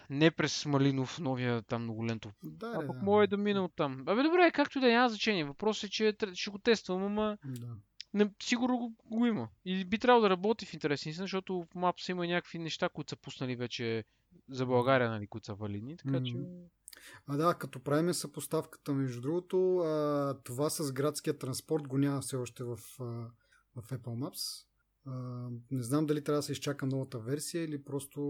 не 0.10 0.32
през 0.32 0.66
Малинов, 0.66 1.20
новия 1.20 1.62
там 1.62 1.84
многолентов. 1.84 2.34
Да, 2.44 2.72
а 2.76 2.88
пък 2.88 2.98
да, 2.98 3.06
мога 3.06 3.28
да 3.28 3.38
мина 3.38 3.64
от 3.64 3.76
там. 3.76 4.04
Абе, 4.08 4.24
добре, 4.24 4.52
както 4.54 4.80
да 4.80 4.88
няма 4.88 5.10
значение. 5.10 5.46
Въпросът 5.46 5.84
е, 5.84 5.90
че 5.90 6.16
ще 6.34 6.50
го 6.50 6.60
тествам, 6.60 7.04
ама 7.04 7.38
да. 7.46 7.68
не, 8.14 8.32
сигурно 8.44 8.78
го, 8.78 8.96
го, 9.06 9.26
има. 9.26 9.50
И 9.66 9.86
би 9.86 10.00
трябвало 10.00 10.22
да 10.22 10.30
работи 10.30 10.66
в 10.66 10.74
интересни, 10.74 11.14
защото 11.14 11.62
в 11.62 11.76
Maps 11.76 12.12
има 12.12 12.28
някакви 12.28 12.60
неща, 12.60 12.90
които 12.90 13.10
са 13.10 13.16
пуснали 13.16 13.56
вече 13.56 14.04
за 14.50 14.66
България, 14.66 15.10
нали, 15.10 15.28
които 15.28 15.46
са 15.46 15.54
валидни. 15.54 15.98
Така 15.98 16.10
mm-hmm. 16.10 16.32
че. 16.32 16.72
А 17.28 17.38
да, 17.38 17.54
като 17.54 17.84
правим 17.84 18.14
съпоставката, 18.14 18.94
между 18.94 19.22
другото, 19.22 19.78
а, 19.78 20.38
това 20.44 20.70
с 20.70 20.92
градския 20.92 21.38
транспорт 21.38 21.88
го 21.88 21.98
няма 21.98 22.22
все 22.22 22.36
още 22.36 22.64
в, 22.64 22.80
а, 23.00 23.04
в 23.76 23.90
Apple 23.92 24.00
Maps. 24.00 24.66
Не 25.72 25.84
знам 25.84 26.06
дали 26.06 26.24
трябва 26.24 26.40
да 26.40 26.44
се 26.44 26.52
изчака 26.52 26.86
новата 26.86 27.20
версия 27.20 27.64
или 27.64 27.84
просто 27.84 28.22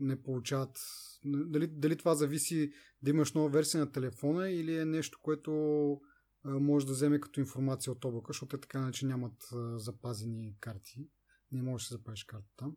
не 0.00 0.22
получават. 0.22 0.78
Дали, 1.24 1.66
дали 1.66 1.96
това 1.96 2.14
зависи 2.14 2.72
да 3.02 3.10
имаш 3.10 3.32
нова 3.32 3.48
версия 3.48 3.80
на 3.80 3.92
телефона 3.92 4.50
или 4.50 4.76
е 4.76 4.84
нещо, 4.84 5.18
което 5.22 5.52
може 6.44 6.86
да 6.86 6.92
вземе 6.92 7.20
като 7.20 7.40
информация 7.40 7.92
от 7.92 8.04
облака, 8.04 8.26
защото 8.28 8.56
те 8.56 8.60
така 8.60 8.90
че 8.92 9.06
нямат 9.06 9.48
запазени 9.76 10.56
карти. 10.60 11.08
Не 11.52 11.62
можеш 11.62 11.86
да 11.86 11.88
се 11.88 11.94
запазиш 11.94 12.24
карта 12.24 12.48
там. 12.56 12.76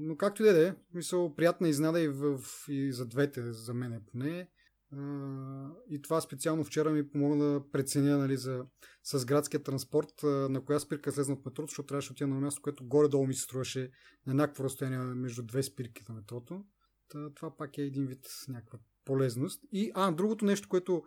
Но 0.00 0.16
както 0.16 0.42
и 0.42 0.46
да 0.46 0.68
е, 0.68 0.74
мисъл, 0.94 1.34
приятна 1.34 1.68
изнада 1.68 2.00
и, 2.00 2.08
в, 2.08 2.40
и 2.68 2.92
за 2.92 3.06
двете, 3.06 3.52
за 3.52 3.74
мен 3.74 4.02
поне 4.12 4.48
и 5.90 6.02
това 6.02 6.20
специално 6.20 6.64
вчера 6.64 6.90
ми 6.90 7.10
помогна 7.10 7.44
да 7.44 7.70
преценя 7.72 8.18
нали, 8.18 8.36
за, 8.36 8.64
с 9.04 9.24
градския 9.24 9.62
транспорт 9.62 10.22
на 10.22 10.64
коя 10.64 10.78
спирка 10.78 11.12
слезна 11.12 11.34
от 11.34 11.44
метрото, 11.44 11.70
защото 11.70 11.86
трябваше 11.86 12.08
да 12.08 12.12
отида 12.12 12.28
на 12.28 12.40
място, 12.40 12.62
което 12.62 12.86
горе-долу 12.86 13.26
ми 13.26 13.34
се 13.34 13.42
струваше 13.42 13.90
на 14.26 14.32
еднакво 14.32 14.64
разстояние 14.64 14.98
между 14.98 15.42
две 15.42 15.62
спирки 15.62 16.02
на 16.08 16.14
метрото. 16.14 16.64
Та, 17.08 17.30
това 17.34 17.56
пак 17.56 17.78
е 17.78 17.82
един 17.82 18.06
вид 18.06 18.26
някаква 18.48 18.78
полезност. 19.04 19.62
И, 19.72 19.90
а, 19.94 20.12
другото 20.12 20.44
нещо, 20.44 20.68
което 20.68 21.02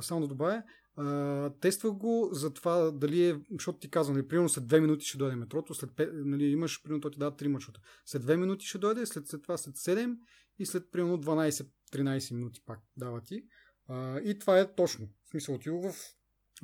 само 0.00 0.20
да 0.20 0.28
добавя, 0.28 0.62
а, 0.96 1.50
тествах 1.60 1.92
го 1.92 2.28
за 2.32 2.54
това 2.54 2.90
дали 2.90 3.28
е, 3.28 3.40
защото 3.50 3.78
ти 3.78 3.90
казвам, 3.90 4.16
нали, 4.16 4.28
примерно 4.28 4.48
след 4.48 4.64
2 4.64 4.80
минути 4.80 5.06
ще 5.06 5.18
дойде 5.18 5.36
метрото, 5.36 5.74
след 5.74 5.90
5, 5.90 6.10
нали, 6.24 6.44
имаш, 6.44 6.82
примерно, 6.82 7.00
то 7.00 7.10
ти 7.10 7.18
дава 7.18 7.36
3 7.36 7.48
маршрута. 7.48 7.80
След 8.06 8.22
2 8.22 8.36
минути 8.36 8.66
ще 8.66 8.78
дойде, 8.78 9.06
след, 9.06 9.26
след 9.26 9.42
това 9.42 9.56
след 9.56 9.74
7 9.74 10.16
и 10.60 10.66
след 10.66 10.90
примерно 10.90 11.18
12-13 11.18 12.34
минути 12.34 12.62
пак 12.66 12.80
дава 12.96 13.20
ти. 13.20 13.44
А, 13.88 14.20
и 14.20 14.38
това 14.38 14.60
е 14.60 14.74
точно. 14.74 15.08
В 15.26 15.30
смисъл, 15.30 15.54
отидох, 15.54 15.92
в, 15.92 16.14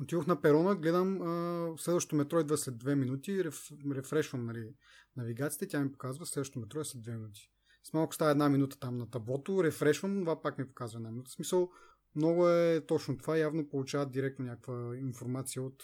отидох 0.01 0.27
на 0.27 0.41
перона, 0.41 0.75
гледам 0.75 1.21
а, 1.21 1.77
следващото 1.77 2.15
метро 2.15 2.39
идва 2.39 2.57
след 2.57 2.75
2 2.75 2.95
минути, 2.95 3.43
реф, 3.43 3.69
рефрешвам 3.91 4.45
нали, 4.45 4.73
навигацията, 5.15 5.67
тя 5.67 5.79
ми 5.79 5.91
показва 5.91 6.25
следващото 6.25 6.59
метро 6.59 6.79
е 6.79 6.85
след 6.85 7.03
2 7.03 7.15
минути. 7.15 7.51
С 7.83 7.93
малко 7.93 8.15
става 8.15 8.31
една 8.31 8.49
минута 8.49 8.79
там 8.79 8.97
на 8.97 9.09
таблото, 9.09 9.63
рефрешвам, 9.63 10.19
това 10.19 10.41
пак 10.41 10.57
ми 10.57 10.67
показва 10.67 10.97
една 10.97 11.11
минута. 11.11 11.29
В 11.29 11.33
смисъл, 11.33 11.71
много 12.15 12.49
е 12.49 12.85
точно 12.87 13.17
това. 13.17 13.37
Явно 13.37 13.69
получават 13.69 14.11
директно 14.11 14.45
някаква 14.45 14.97
информация 14.97 15.63
от 15.63 15.83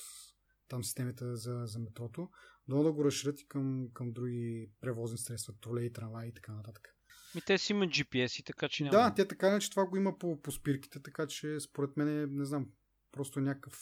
там 0.68 0.84
системите 0.84 1.36
за, 1.36 1.62
за 1.66 1.80
метрото. 1.80 2.30
Дано 2.68 2.84
да 2.84 2.92
го 2.92 3.06
разширят 3.06 3.42
и 3.42 3.48
към, 3.48 3.88
към 3.94 4.12
други 4.12 4.72
превозни 4.82 5.18
средства, 5.18 5.54
тролей, 5.62 5.92
трамваи 5.92 6.30
и 6.30 6.34
така 6.34 6.54
нататък. 6.54 6.96
Ми 7.36 7.42
те 7.42 7.58
си 7.58 7.72
имат 7.72 7.90
GPS 7.90 8.40
и 8.40 8.44
така 8.44 8.70
че 8.70 8.84
няма. 8.84 8.98
Да, 8.98 9.14
те 9.14 9.28
така 9.28 9.60
че 9.60 9.70
това 9.70 9.86
го 9.86 9.98
има 9.98 10.18
по, 10.18 10.42
по 10.42 10.52
спирките, 10.52 11.02
така 11.02 11.28
че 11.28 11.60
според 11.60 11.98
мен 11.98 12.28
не 12.32 12.46
знам, 12.46 12.68
просто 13.12 13.40
е 13.40 13.44
някакъв 13.44 13.80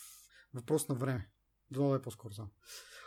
въпрос 0.53 0.88
на 0.88 0.95
време. 0.95 1.29
Дано 1.71 1.89
да 1.89 1.95
е 1.95 2.01
по-скоро 2.01 2.33
само. 2.33 2.50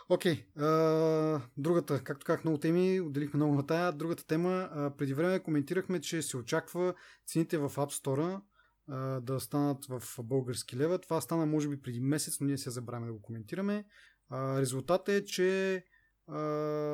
Окей, 0.09 0.45
okay, 0.57 1.41
другата, 1.57 2.03
както 2.03 2.25
казах, 2.25 2.43
много 2.43 2.59
теми, 2.59 3.01
отделихме 3.01 3.37
много 3.37 3.55
на 3.55 3.67
тая. 3.67 3.91
Другата 3.91 4.27
тема, 4.27 4.69
а, 4.71 4.95
преди 4.97 5.13
време 5.13 5.43
коментирахме, 5.43 6.01
че 6.01 6.21
се 6.21 6.37
очаква 6.37 6.93
цените 7.27 7.57
в 7.57 7.69
App 7.69 8.03
Store 8.03 8.41
а, 8.87 9.21
да 9.21 9.39
станат 9.39 9.85
в 9.85 10.03
български 10.19 10.77
лева. 10.77 10.99
Това 10.99 11.21
стана 11.21 11.45
може 11.45 11.69
би 11.69 11.81
преди 11.81 11.99
месец, 11.99 12.39
но 12.39 12.47
ние 12.47 12.57
се 12.57 12.69
забравяме 12.69 13.07
да 13.07 13.13
го 13.13 13.21
коментираме. 13.21 13.85
А, 14.29 14.61
резултатът 14.61 15.09
е, 15.09 15.25
че 15.25 15.83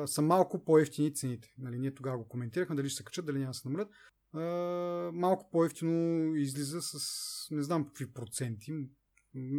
са 0.06 0.22
малко 0.22 0.64
по-ефтини 0.64 1.14
цените. 1.14 1.54
Нали, 1.58 1.78
ние 1.78 1.94
тогава 1.94 2.18
го 2.18 2.28
коментирахме, 2.28 2.76
дали 2.76 2.88
ще 2.88 2.96
се 2.96 3.04
качат, 3.04 3.26
дали 3.26 3.38
няма 3.38 3.50
да 3.50 3.54
се 3.54 3.68
намалят. 3.68 3.88
Малко 5.14 5.50
по-ефтино 5.50 6.34
излиза 6.36 6.82
с 6.82 7.48
не 7.50 7.62
знам 7.62 7.84
какви 7.84 8.12
проценти. 8.12 8.72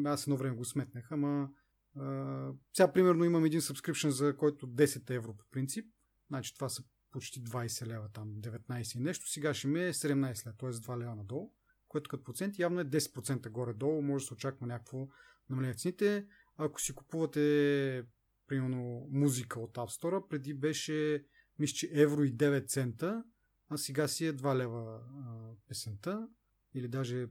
Аз 0.06 0.24
едно 0.24 0.38
време 0.38 0.56
го 0.56 0.66
сметнах, 0.66 1.12
ама 1.12 1.50
а, 1.96 2.52
сега 2.74 2.94
примерно 2.94 3.24
имам 3.24 3.46
един 3.46 3.62
subscription, 3.62 4.10
за 4.10 4.38
който 4.38 4.68
10 4.68 5.10
евро 5.10 5.34
по 5.38 5.46
принцип. 5.52 5.86
Значи 6.28 6.56
това 6.56 6.70
са 6.70 6.84
почти 7.12 7.44
20 7.44 7.88
лева, 7.88 8.10
там 8.14 8.28
19 8.28 8.96
и 8.96 9.00
нещо. 9.00 9.30
Сега 9.30 9.54
ще 9.54 9.68
ми 9.68 9.84
е 9.84 9.94
17 9.94 10.46
лева, 10.46 10.58
т.е. 10.58 10.70
2 10.70 10.98
лева 10.98 11.16
надолу, 11.16 11.52
което 11.88 12.10
като 12.10 12.24
процент 12.24 12.60
явно 12.60 12.80
е 12.80 12.86
10% 12.86 13.50
горе-долу. 13.50 14.02
Може 14.02 14.24
да 14.24 14.28
се 14.28 14.34
очаква 14.34 14.68
някакво 14.68 15.08
намаление 15.50 15.74
в 15.74 15.80
цените. 15.80 16.26
Ако 16.58 16.82
си 16.82 16.96
купувате 16.96 18.04
примерно 18.48 19.08
музика 19.12 19.60
от 19.60 19.74
App 19.74 20.02
Store, 20.02 20.28
преди 20.28 20.54
беше 20.54 21.26
мисля, 21.60 21.76
че 21.76 21.90
евро 21.94 22.24
и 22.24 22.36
9 22.36 22.68
цента, 22.68 23.24
а 23.70 23.78
сега 23.78 24.08
си 24.08 24.26
е 24.26 24.34
2 24.34 24.56
лева 24.56 25.00
а, 25.02 25.56
песента 25.68 26.28
или 26.74 26.88
даже 26.88 27.28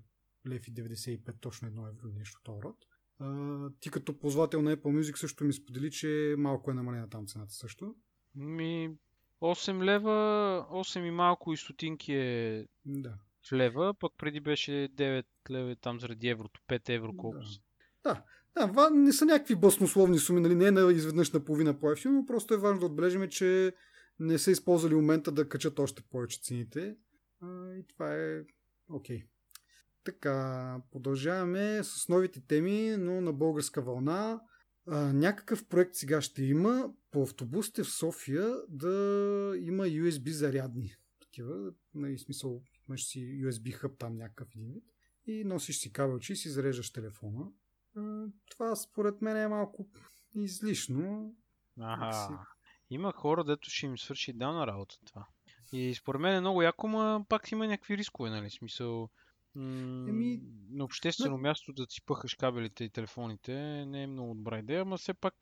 лев 0.48 0.68
и 0.68 0.74
95, 0.74 1.40
точно 1.40 1.68
1 1.68 1.88
евро 1.88 2.08
нещо 2.08 2.40
това 2.42 2.62
род. 2.62 2.76
А, 3.18 3.70
ти 3.80 3.90
като 3.90 4.18
ползвател 4.18 4.62
на 4.62 4.76
Apple 4.76 5.00
Music 5.00 5.16
също 5.16 5.44
ми 5.44 5.52
сподели, 5.52 5.90
че 5.90 6.34
малко 6.38 6.70
е 6.70 6.74
намалена 6.74 7.10
там 7.10 7.26
цената 7.26 7.52
също. 7.52 7.94
Ми 8.34 8.96
8 9.40 9.84
лева, 9.84 10.66
8 10.70 11.06
и 11.06 11.10
малко 11.10 11.52
и 11.52 11.56
стотинки 11.56 12.12
е 12.12 12.66
да. 12.86 13.18
лева, 13.52 13.94
пък 13.94 14.12
преди 14.18 14.40
беше 14.40 14.70
9 14.70 15.24
лева 15.50 15.76
там 15.76 16.00
заради 16.00 16.28
еврото, 16.28 16.60
5 16.68 16.88
евро 16.88 17.16
колко 17.16 17.38
да. 17.38 17.44
Да, 18.02 18.24
да, 18.56 18.90
не 18.90 19.12
са 19.12 19.24
някакви 19.24 19.54
баснословни 19.54 20.18
суми, 20.18 20.40
нали? 20.40 20.54
не 20.54 20.66
е 20.66 20.70
на 20.70 20.92
изведнъж 20.92 21.30
на 21.30 21.44
половина 21.44 21.80
по 21.80 21.94
но 22.04 22.26
просто 22.26 22.54
е 22.54 22.58
важно 22.58 22.80
да 22.80 22.86
отбележим, 22.86 23.28
че 23.28 23.72
не 24.18 24.38
са 24.38 24.50
използвали 24.50 24.94
момента 24.94 25.32
да 25.32 25.48
качат 25.48 25.78
още 25.78 26.02
повече 26.02 26.40
цените. 26.42 26.96
А, 27.40 27.74
и 27.74 27.86
това 27.86 28.14
е 28.14 28.40
окей. 28.88 29.18
Okay. 29.18 29.26
Така, 30.04 30.76
продължаваме 30.92 31.80
с 31.82 32.08
новите 32.08 32.40
теми, 32.46 32.96
но 32.98 33.20
на 33.20 33.32
българска 33.32 33.82
вълна. 33.82 34.40
А, 34.86 35.12
някакъв 35.12 35.68
проект 35.68 35.94
сега 35.94 36.20
ще 36.20 36.44
има 36.44 36.92
по 37.10 37.22
автобусите 37.22 37.82
в 37.82 37.90
София 37.90 38.56
да 38.68 38.88
има 39.58 39.84
USB 39.84 40.30
зарядни. 40.30 40.94
Такива, 41.20 41.72
нали, 41.94 42.18
смисъл, 42.18 42.62
имаш 42.88 43.06
си 43.06 43.18
USB 43.18 43.72
хъб 43.72 43.98
там 43.98 44.16
някакъв 44.16 44.48
един 44.56 44.72
вид 44.72 44.84
и 45.26 45.44
носиш 45.44 45.78
си 45.78 45.92
кабелчи 45.92 46.32
и 46.32 46.36
си 46.36 46.48
зареждаш 46.48 46.92
телефона. 46.92 47.46
Това 48.50 48.76
според 48.76 49.22
мен 49.22 49.36
е 49.36 49.48
малко 49.48 49.86
излишно. 50.34 51.34
Ага. 51.80 52.46
Има 52.90 53.12
хора, 53.12 53.44
дето 53.44 53.70
ще 53.70 53.86
им 53.86 53.98
свърши 53.98 54.32
на 54.32 54.66
работа 54.66 54.96
това. 55.04 55.26
И 55.72 55.94
според 55.94 56.20
мен 56.20 56.34
е 56.34 56.40
много 56.40 56.62
яко, 56.62 56.88
но 56.88 57.26
пак 57.28 57.52
има 57.52 57.66
някакви 57.66 57.98
рискове, 57.98 58.30
нали? 58.30 58.50
Смисъл, 58.50 59.08
м- 59.54 60.08
Еми... 60.08 60.40
на 60.70 60.84
обществено 60.84 61.36
не... 61.36 61.42
място 61.42 61.72
да 61.72 61.86
си 61.88 62.04
пъхаш 62.04 62.34
кабелите 62.34 62.84
и 62.84 62.90
телефоните 62.90 63.52
не 63.86 64.02
е 64.02 64.06
много 64.06 64.34
добра 64.34 64.58
идея, 64.58 64.84
но 64.84 64.98
все 64.98 65.14
пак 65.14 65.34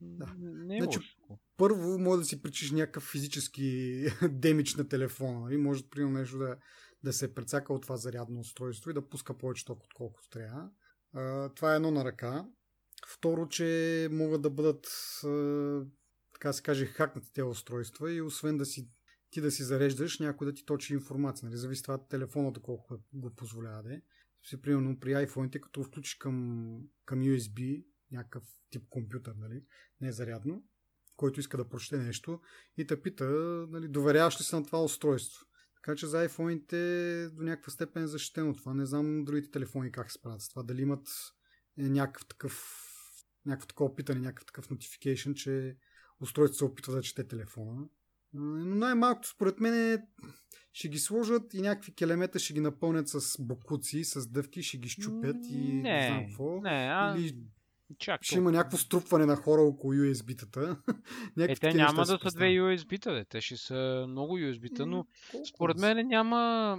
да. 0.00 0.34
не 0.38 0.76
е 0.76 0.82
значи, 0.82 0.98
лошо. 0.98 1.38
Първо 1.56 1.98
може 1.98 2.18
да 2.18 2.24
си 2.24 2.42
причиш 2.42 2.70
някакъв 2.70 3.02
физически 3.02 4.06
демич 4.30 4.74
на 4.74 4.88
телефона. 4.88 5.40
Нали? 5.40 5.56
Може, 5.56 5.88
примерно, 5.90 6.18
нещо 6.18 6.38
да, 6.38 6.56
да 7.04 7.12
се 7.12 7.34
прецака 7.34 7.72
от 7.72 7.82
това 7.82 7.96
зарядно 7.96 8.40
устройство 8.40 8.90
и 8.90 8.94
да 8.94 9.08
пуска 9.08 9.38
повече 9.38 9.64
ток, 9.64 9.84
отколкото 9.84 10.28
трябва. 10.28 10.70
Това 11.54 11.72
е 11.72 11.76
едно 11.76 11.90
на 11.90 12.04
ръка. 12.04 12.46
Второ, 13.08 13.48
че 13.48 14.08
могат 14.12 14.42
да 14.42 14.50
бъдат 14.50 14.86
така 16.32 16.52
се 16.52 16.62
каже, 16.62 16.86
хакнати 16.86 17.32
тези 17.32 17.42
устройства 17.42 18.12
и 18.12 18.22
освен 18.22 18.58
да 18.58 18.66
си 18.66 18.88
ти 19.32 19.40
да 19.40 19.50
си 19.50 19.62
зареждаш, 19.62 20.18
някой 20.18 20.46
да 20.46 20.54
ти 20.54 20.64
точи 20.64 20.94
информация. 20.94 21.46
Нали? 21.46 21.56
Зависи 21.56 21.82
това 21.82 22.06
телефона, 22.06 22.52
колко 22.62 22.98
го 23.12 23.34
позволява 23.34 23.82
да 23.82 23.94
е. 23.94 24.02
Примерно 24.62 25.00
при 25.00 25.10
iPhone, 25.10 25.60
като 25.60 25.84
включиш 25.84 26.14
към, 26.14 26.78
към 27.04 27.20
USB, 27.20 27.84
някакъв 28.12 28.42
тип 28.70 28.82
компютър, 28.90 29.34
нали? 29.38 29.64
не 30.00 30.08
е 30.08 30.12
зарядно, 30.12 30.64
който 31.16 31.40
иска 31.40 31.56
да 31.56 31.68
прочете 31.68 31.96
нещо 31.96 32.40
и 32.76 32.86
те 32.86 33.02
пита, 33.02 33.24
нали, 33.70 33.88
доверяваш 33.88 34.40
ли 34.40 34.44
се 34.44 34.56
на 34.56 34.66
това 34.66 34.84
устройство. 34.84 35.46
Така 35.82 35.96
че 35.96 36.06
за 36.06 36.28
iPhone-ите 36.28 37.28
до 37.34 37.42
някаква 37.42 37.72
степен 37.72 38.02
е 38.02 38.06
защитено 38.06 38.54
това. 38.54 38.74
Не 38.74 38.86
знам 38.86 39.24
другите 39.24 39.50
телефони 39.50 39.92
как 39.92 40.10
се 40.10 40.18
справят 40.18 40.42
с 40.42 40.48
това. 40.48 40.62
Дали 40.62 40.82
имат 40.82 41.08
е, 41.78 41.82
някакъв 41.82 42.26
такъв 42.28 42.78
някакво 43.46 43.66
такова 43.66 43.94
питане, 43.94 44.20
някакъв 44.20 44.46
такъв 44.46 44.68
notification, 44.68 45.34
че 45.34 45.76
устройството 46.20 46.58
се 46.58 46.64
опитва 46.64 46.94
да 46.94 47.02
чете 47.02 47.28
телефона. 47.28 47.88
Но 48.32 48.74
най-малкото 48.74 49.28
според 49.28 49.60
мен 49.60 49.74
е, 49.74 49.98
ще 50.72 50.88
ги 50.88 50.98
сложат 50.98 51.54
и 51.54 51.60
някакви 51.60 51.94
келемета 51.94 52.38
ще 52.38 52.52
ги 52.52 52.60
напълнят 52.60 53.08
с 53.08 53.42
бокуци, 53.42 54.04
с 54.04 54.26
дъвки, 54.26 54.62
ще 54.62 54.78
ги 54.78 54.88
щупят 54.88 55.36
и 55.50 55.72
не, 55.72 55.82
не 55.82 56.06
знам 56.06 56.26
какво. 56.26 56.60
Не, 56.60 56.88
а... 56.92 57.16
Или 57.18 57.36
Чак 57.98 58.22
ще 58.22 58.36
има 58.36 58.52
някакво 58.52 58.78
струпване 58.78 59.26
на 59.26 59.36
хора 59.36 59.60
около 59.60 59.92
USB-тата. 59.92 60.76
е, 61.38 61.56
те 61.56 61.74
няма 61.74 62.04
да 62.04 62.06
са 62.06 62.36
две 62.36 62.46
USB-та, 62.46 63.24
те 63.24 63.40
ще 63.40 63.56
са 63.56 64.06
много 64.08 64.38
USB-та, 64.38 64.86
но 64.86 65.06
Колко 65.30 65.46
според 65.46 65.78
мен 65.78 66.06
няма 66.06 66.78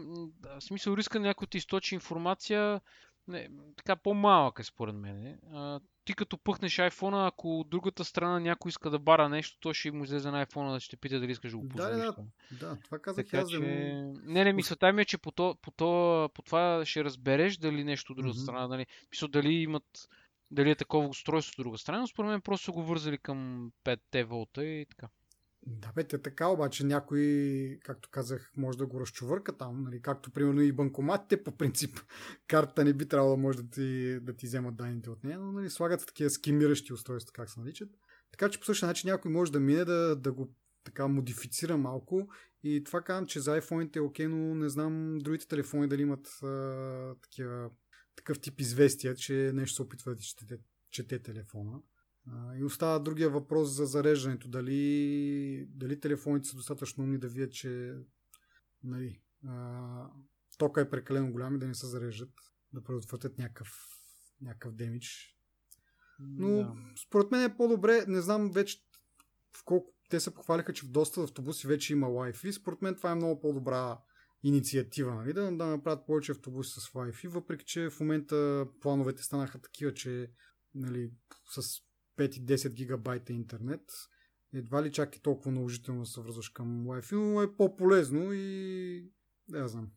смисъл 0.59 0.97
риска 0.97 1.19
някой 1.19 1.47
да 1.51 1.57
източи 1.57 1.95
информация 1.95 2.81
не, 3.27 3.49
така 3.77 3.95
по-малък 3.95 4.59
е 4.59 4.63
според 4.63 4.95
мен. 4.95 5.39
А, 5.53 5.79
ти 6.05 6.13
като 6.13 6.37
пъхнеш 6.37 6.77
iPhone, 6.77 7.27
ако 7.27 7.59
от 7.59 7.69
другата 7.69 8.05
страна 8.05 8.39
някой 8.39 8.69
иска 8.69 8.89
да 8.89 8.99
бара 8.99 9.29
нещо, 9.29 9.57
то 9.59 9.73
ще 9.73 9.91
му 9.91 10.03
излезе 10.03 10.31
на 10.31 10.45
iPhone 10.45 10.73
да 10.73 10.79
ще 10.79 10.97
пита 10.97 11.19
дали 11.19 11.31
искаш 11.31 11.51
да 11.51 11.57
го 11.57 11.69
позволиш. 11.69 11.97
Да, 11.97 12.15
да, 12.51 12.67
да, 12.67 12.77
това 12.83 12.99
казах 12.99 13.25
така, 13.25 13.37
аз. 13.37 13.49
Че... 13.49 13.59
Не, 14.23 14.43
не, 14.43 14.53
мисълта 14.53 14.93
ми 14.93 15.01
е, 15.01 15.05
че 15.05 15.17
по, 15.17 15.31
то, 15.31 15.57
по, 15.61 15.71
то, 15.71 16.29
по 16.33 16.41
това 16.41 16.85
ще 16.85 17.03
разбереш 17.03 17.57
дали 17.57 17.83
нещо 17.83 18.13
от 18.13 18.17
другата 18.17 18.37
mm-hmm. 18.37 18.43
страна, 18.43 18.67
дали, 18.67 18.85
мисъл, 19.11 19.27
дали 19.27 19.53
имат 19.53 20.09
дали 20.51 20.69
е 20.69 20.75
такова 20.75 21.07
устройство 21.07 21.53
от 21.57 21.63
друга 21.63 21.77
страна, 21.77 21.99
но 21.99 22.07
според 22.07 22.29
мен 22.29 22.41
просто 22.41 22.73
го 22.73 22.83
вързали 22.83 23.17
към 23.17 23.71
5 23.85 24.23
волта 24.23 24.65
и 24.65 24.85
така. 24.85 25.07
Да, 25.65 25.91
бе, 25.95 26.03
те 26.03 26.17
така, 26.17 26.47
обаче 26.47 26.85
някой, 26.85 27.79
както 27.83 28.09
казах, 28.11 28.51
може 28.57 28.77
да 28.77 28.85
го 28.85 29.01
разчувърка 29.01 29.57
там, 29.57 29.83
нали, 29.83 30.01
както 30.01 30.31
примерно 30.31 30.61
и 30.61 30.71
банкоматите, 30.71 31.43
по 31.43 31.51
принцип, 31.57 31.99
карта 32.47 32.85
не 32.85 32.93
би 32.93 33.07
трябвало 33.07 33.35
да 33.35 33.41
може 33.41 33.63
да 33.63 33.69
ти, 33.69 34.19
да 34.19 34.35
ти 34.35 34.45
вземат 34.45 34.75
данните 34.75 35.09
от 35.09 35.23
нея, 35.23 35.39
но 35.39 35.51
нали, 35.51 35.69
слагат 35.69 36.07
такива 36.07 36.29
скимиращи 36.29 36.93
устройства, 36.93 37.33
как 37.33 37.49
се 37.49 37.59
наричат. 37.59 37.89
Така 38.31 38.49
че 38.49 38.59
по 38.59 38.65
същия 38.65 38.87
начин 38.87 39.09
някой 39.09 39.31
може 39.31 39.51
да 39.51 39.59
мине 39.59 39.85
да, 39.85 40.15
да 40.15 40.31
го 40.31 40.53
така 40.83 41.07
модифицира 41.07 41.77
малко 41.77 42.27
и 42.63 42.83
това 42.83 43.01
казвам, 43.01 43.27
че 43.27 43.39
за 43.39 43.61
iPhone 43.61 43.95
е 43.95 43.99
окей, 43.99 44.27
но 44.27 44.55
не 44.55 44.69
знам 44.69 45.17
другите 45.17 45.47
телефони 45.47 45.87
дали 45.87 46.01
имат 46.01 46.27
а, 46.43 47.15
такива, 47.21 47.69
такъв 48.15 48.39
тип 48.39 48.59
известия, 48.59 49.15
че 49.15 49.51
нещо 49.53 49.75
се 49.75 49.81
опитва 49.81 50.15
да 50.15 50.21
чете, 50.21 50.59
чете 50.91 51.19
телефона. 51.19 51.81
И 52.57 52.63
остава 52.63 52.99
другия 52.99 53.29
въпрос 53.29 53.69
за 53.69 53.85
зареждането. 53.85 54.47
Дали, 54.47 55.67
дали 55.69 55.99
телефоните 55.99 56.49
са 56.49 56.55
достатъчно 56.55 57.03
умни 57.03 57.17
да 57.17 57.27
видят, 57.27 57.51
че 57.51 57.95
нали, 58.83 59.21
а, 59.47 60.07
тока 60.57 60.81
е 60.81 60.89
прекалено 60.89 61.31
голям 61.31 61.55
и 61.55 61.59
да 61.59 61.67
не 61.67 61.75
се 61.75 61.87
зареждат, 61.87 62.33
да 62.73 62.83
предотвратят 62.83 63.37
някакъв, 63.37 63.87
някакъв 64.41 64.73
демидж. 64.73 65.37
Но 66.19 66.57
да. 66.57 66.75
според 67.07 67.31
мен 67.31 67.43
е 67.43 67.57
по-добре, 67.57 68.05
не 68.07 68.21
знам 68.21 68.51
вече 68.51 68.77
в 69.57 69.63
колко 69.63 69.93
те 70.09 70.19
се 70.19 70.33
похвалиха, 70.33 70.73
че 70.73 70.85
в 70.85 70.91
доста 70.91 71.23
автобуси 71.23 71.67
вече 71.67 71.93
има 71.93 72.07
Wi-Fi. 72.07 72.51
Според 72.51 72.81
мен 72.81 72.95
това 72.95 73.11
е 73.11 73.15
много 73.15 73.41
по-добра 73.41 73.97
инициатива, 74.43 75.15
нали? 75.15 75.33
да, 75.33 75.51
да 75.51 75.65
направят 75.65 76.05
повече 76.05 76.31
автобуси 76.31 76.79
с 76.79 76.89
Wi-Fi, 76.89 77.27
въпреки 77.27 77.65
че 77.65 77.89
в 77.89 77.99
момента 77.99 78.67
плановете 78.81 79.23
станаха 79.23 79.61
такива, 79.61 79.93
че 79.93 80.31
нали, 80.75 81.11
с 81.49 81.61
5 82.17 82.37
и 82.37 82.45
10 82.45 82.73
гигабайта 82.73 83.33
интернет. 83.33 83.81
Едва 84.53 84.83
ли 84.83 84.91
чак 84.91 85.15
и 85.15 85.21
толкова 85.21 85.51
наложително 85.51 86.05
се 86.05 86.21
връзваш 86.21 86.49
към 86.49 86.85
Wi-Fi, 86.85 87.15
но 87.15 87.41
е 87.41 87.55
по-полезно 87.57 88.33
и... 88.33 89.11
Да, 89.47 89.57
я 89.57 89.67
знам. 89.67 89.91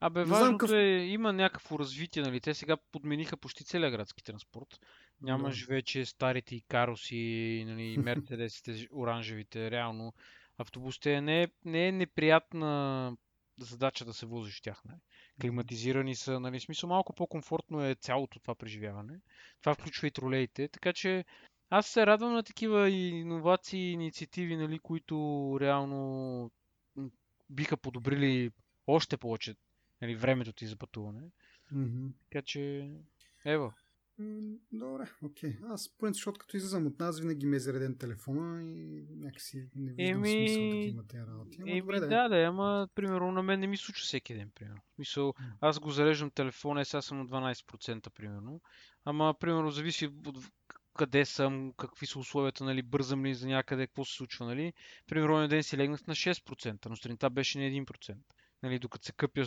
Абе, 0.00 0.24
важното 0.24 0.58
къв... 0.58 0.72
е, 0.72 0.96
има 0.96 1.32
някакво 1.32 1.78
развитие, 1.78 2.22
нали? 2.22 2.40
Те 2.40 2.54
сега 2.54 2.76
подмениха 2.76 3.36
почти 3.36 3.64
целия 3.64 3.90
градски 3.90 4.24
транспорт. 4.24 4.80
Нямаш 5.20 5.66
да. 5.66 5.74
вече 5.74 6.04
старите 6.04 6.54
и 6.54 6.62
кароси, 6.68 7.64
нали, 7.66 7.98
мерцедесите, 7.98 8.88
оранжевите, 8.92 9.70
реално. 9.70 10.12
Автобусите 10.58 11.20
не 11.20 11.42
е, 11.42 11.48
не 11.64 11.88
е 11.88 11.92
неприятна 11.92 13.16
задача 13.64 14.04
да 14.04 14.12
се 14.12 14.26
возиш 14.26 14.58
в 14.58 14.62
тях. 14.62 14.84
Нали? 14.84 14.98
Климатизирани 15.40 16.16
са, 16.16 16.40
нали, 16.40 16.60
смисъл 16.60 16.88
малко 16.88 17.12
по-комфортно 17.12 17.84
е 17.84 17.94
цялото 17.94 18.40
това 18.40 18.54
преживяване. 18.54 19.20
Това 19.60 19.74
включва 19.74 20.06
и 20.06 20.10
тролеите, 20.10 20.68
така 20.68 20.92
че 20.92 21.24
аз 21.70 21.86
се 21.86 22.06
радвам 22.06 22.32
на 22.32 22.42
такива 22.42 22.90
иновации 22.90 23.90
инициативи, 23.92 24.56
нали, 24.56 24.78
които 24.78 25.58
реално 25.60 26.50
биха 27.50 27.76
подобрили 27.76 28.50
още 28.86 29.16
повече 29.16 29.54
нали, 30.02 30.16
времето 30.16 30.52
ти 30.52 30.66
за 30.66 30.76
пътуване. 30.76 31.22
Mm-hmm. 31.74 32.12
Така 32.30 32.42
че, 32.42 32.90
ево. 33.44 33.72
Добре, 34.72 35.10
окей. 35.22 35.56
Аз, 35.64 35.88
по 35.98 36.06
защото 36.06 36.40
като 36.40 36.56
излизам 36.56 36.86
от 36.86 37.00
нас, 37.00 37.20
винаги 37.20 37.46
ми 37.46 37.56
е 37.56 37.58
зареден 37.58 37.98
телефона 37.98 38.64
и 38.64 39.06
някакси 39.16 39.68
не 39.74 39.92
виждам 39.92 40.24
Еми... 40.24 40.28
смисъл 40.28 40.62
да 40.62 40.76
има 40.76 41.06
тези 41.06 41.22
работи. 41.22 41.58
Ама, 41.60 41.70
Еми, 41.70 41.80
добре, 41.80 42.00
да, 42.00 42.06
да, 42.06 42.28
да, 42.28 42.36
ама, 42.36 42.88
примерно, 42.94 43.32
на 43.32 43.42
мен 43.42 43.60
не 43.60 43.66
ми 43.66 43.76
случва 43.76 44.02
всеки 44.02 44.34
ден, 44.34 44.50
примерно. 44.54 44.80
Мисъл, 44.98 45.34
аз 45.60 45.80
го 45.80 45.90
зареждам 45.90 46.30
телефона 46.30 46.80
и 46.80 46.84
сега 46.84 47.02
съм 47.02 47.18
на 47.18 47.26
12%, 47.26 48.10
примерно. 48.10 48.60
Ама, 49.04 49.34
примерно, 49.40 49.70
зависи 49.70 50.06
от 50.26 50.38
къде 50.94 51.24
съм, 51.24 51.72
какви 51.76 52.06
са 52.06 52.18
условията, 52.18 52.64
нали, 52.64 52.82
бързам 52.82 53.24
ли 53.24 53.34
за 53.34 53.46
някъде, 53.46 53.86
какво 53.86 54.04
се 54.04 54.16
случва, 54.16 54.46
нали. 54.46 54.72
Примерно, 55.06 55.48
ден 55.48 55.62
си 55.62 55.76
легнах 55.76 56.06
на 56.06 56.14
6%, 56.14 56.86
но 56.88 56.96
сутринта 56.96 57.30
беше 57.30 57.58
на 57.58 57.64
1% 57.64 58.16
нали, 58.62 58.78
докато 58.78 59.04
се 59.04 59.12
къпя 59.12 59.44